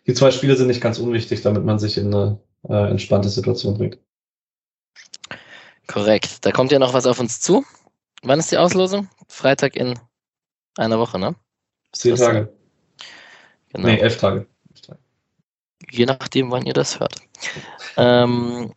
die 0.06 0.14
zwei 0.14 0.30
Spiele 0.30 0.56
sind 0.56 0.68
nicht 0.68 0.80
ganz 0.80 0.98
unwichtig, 0.98 1.42
damit 1.42 1.64
man 1.64 1.78
sich 1.78 1.98
in 1.98 2.14
eine 2.14 2.40
äh, 2.68 2.90
entspannte 2.90 3.28
Situation 3.28 3.76
bringt. 3.76 3.98
Korrekt. 5.86 6.44
Da 6.46 6.52
kommt 6.52 6.72
ja 6.72 6.78
noch 6.78 6.94
was 6.94 7.06
auf 7.06 7.20
uns 7.20 7.40
zu. 7.40 7.64
Wann 8.22 8.38
ist 8.38 8.50
die 8.50 8.58
Auslosung? 8.58 9.08
Freitag 9.28 9.76
in 9.76 9.98
einer 10.78 10.98
Woche, 10.98 11.18
ne? 11.18 11.34
Zehn 11.92 12.16
Tage. 12.16 12.50
Genau. 13.74 13.88
Nee, 13.88 13.98
elf 13.98 14.16
Tage. 14.16 14.46
Je 15.90 16.06
nachdem, 16.06 16.50
wann 16.50 16.64
ihr 16.64 16.72
das 16.72 16.98
hört. 16.98 17.14
ähm, 17.96 18.72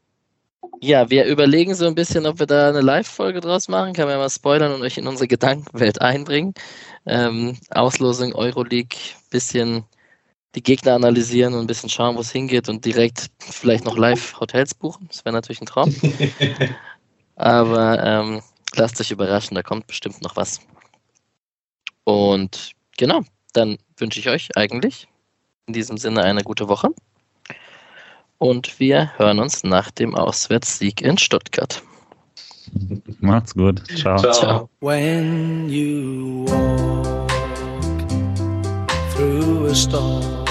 Ja, 0.84 1.12
wir 1.12 1.26
überlegen 1.26 1.76
so 1.76 1.86
ein 1.86 1.94
bisschen, 1.94 2.26
ob 2.26 2.40
wir 2.40 2.48
da 2.48 2.70
eine 2.70 2.82
Live-Folge 2.82 3.40
draus 3.40 3.68
machen. 3.68 3.94
Kann 3.94 4.06
man 4.06 4.14
ja 4.14 4.18
mal 4.18 4.32
spoilern 4.32 4.74
und 4.74 4.82
euch 4.82 4.98
in 4.98 5.06
unsere 5.06 5.28
Gedankenwelt 5.28 6.02
einbringen. 6.02 6.56
Ähm, 7.06 7.56
Auslosung 7.70 8.34
Euroleague, 8.34 8.98
bisschen 9.30 9.84
die 10.56 10.64
Gegner 10.64 10.96
analysieren 10.96 11.54
und 11.54 11.62
ein 11.62 11.68
bisschen 11.68 11.90
schauen, 11.90 12.16
wo 12.16 12.22
es 12.22 12.32
hingeht 12.32 12.68
und 12.68 12.84
direkt 12.84 13.30
vielleicht 13.40 13.86
noch 13.86 13.96
live 13.96 14.40
Hotels 14.40 14.74
buchen. 14.74 15.08
Das 15.08 15.24
wäre 15.24 15.34
natürlich 15.34 15.62
ein 15.62 15.68
Traum. 15.68 15.96
Aber 17.36 18.04
ähm, 18.04 18.42
lasst 18.74 19.00
euch 19.00 19.12
überraschen, 19.12 19.54
da 19.54 19.62
kommt 19.62 19.86
bestimmt 19.86 20.24
noch 20.24 20.36
was. 20.36 20.62
Und 22.06 22.72
genau, 22.98 23.22
dann 23.54 23.78
wünsche 23.98 24.20
ich 24.20 24.30
euch 24.30 24.50
eigentlich 24.58 25.08
in 25.68 25.74
diesem 25.74 25.98
Sinne 25.98 26.24
eine 26.24 26.44
gute 26.44 26.68
Woche. 26.68 26.90
Und 28.42 28.80
wir 28.80 29.12
hören 29.18 29.38
uns 29.38 29.64
nach 29.64 29.92
dem 29.92 30.16
Auswärtssieg 30.16 31.00
in 31.02 31.20
Stuttgart. 31.20 31.84
Macht's 33.20 33.54
gut. 33.54 33.84
Ciao. 33.96 34.18
Ciao. 34.18 34.68
When 34.80 35.70
you 35.70 36.46
walk 36.48 37.30
through 39.14 39.68
a 39.68 39.76
storm, 39.76 40.44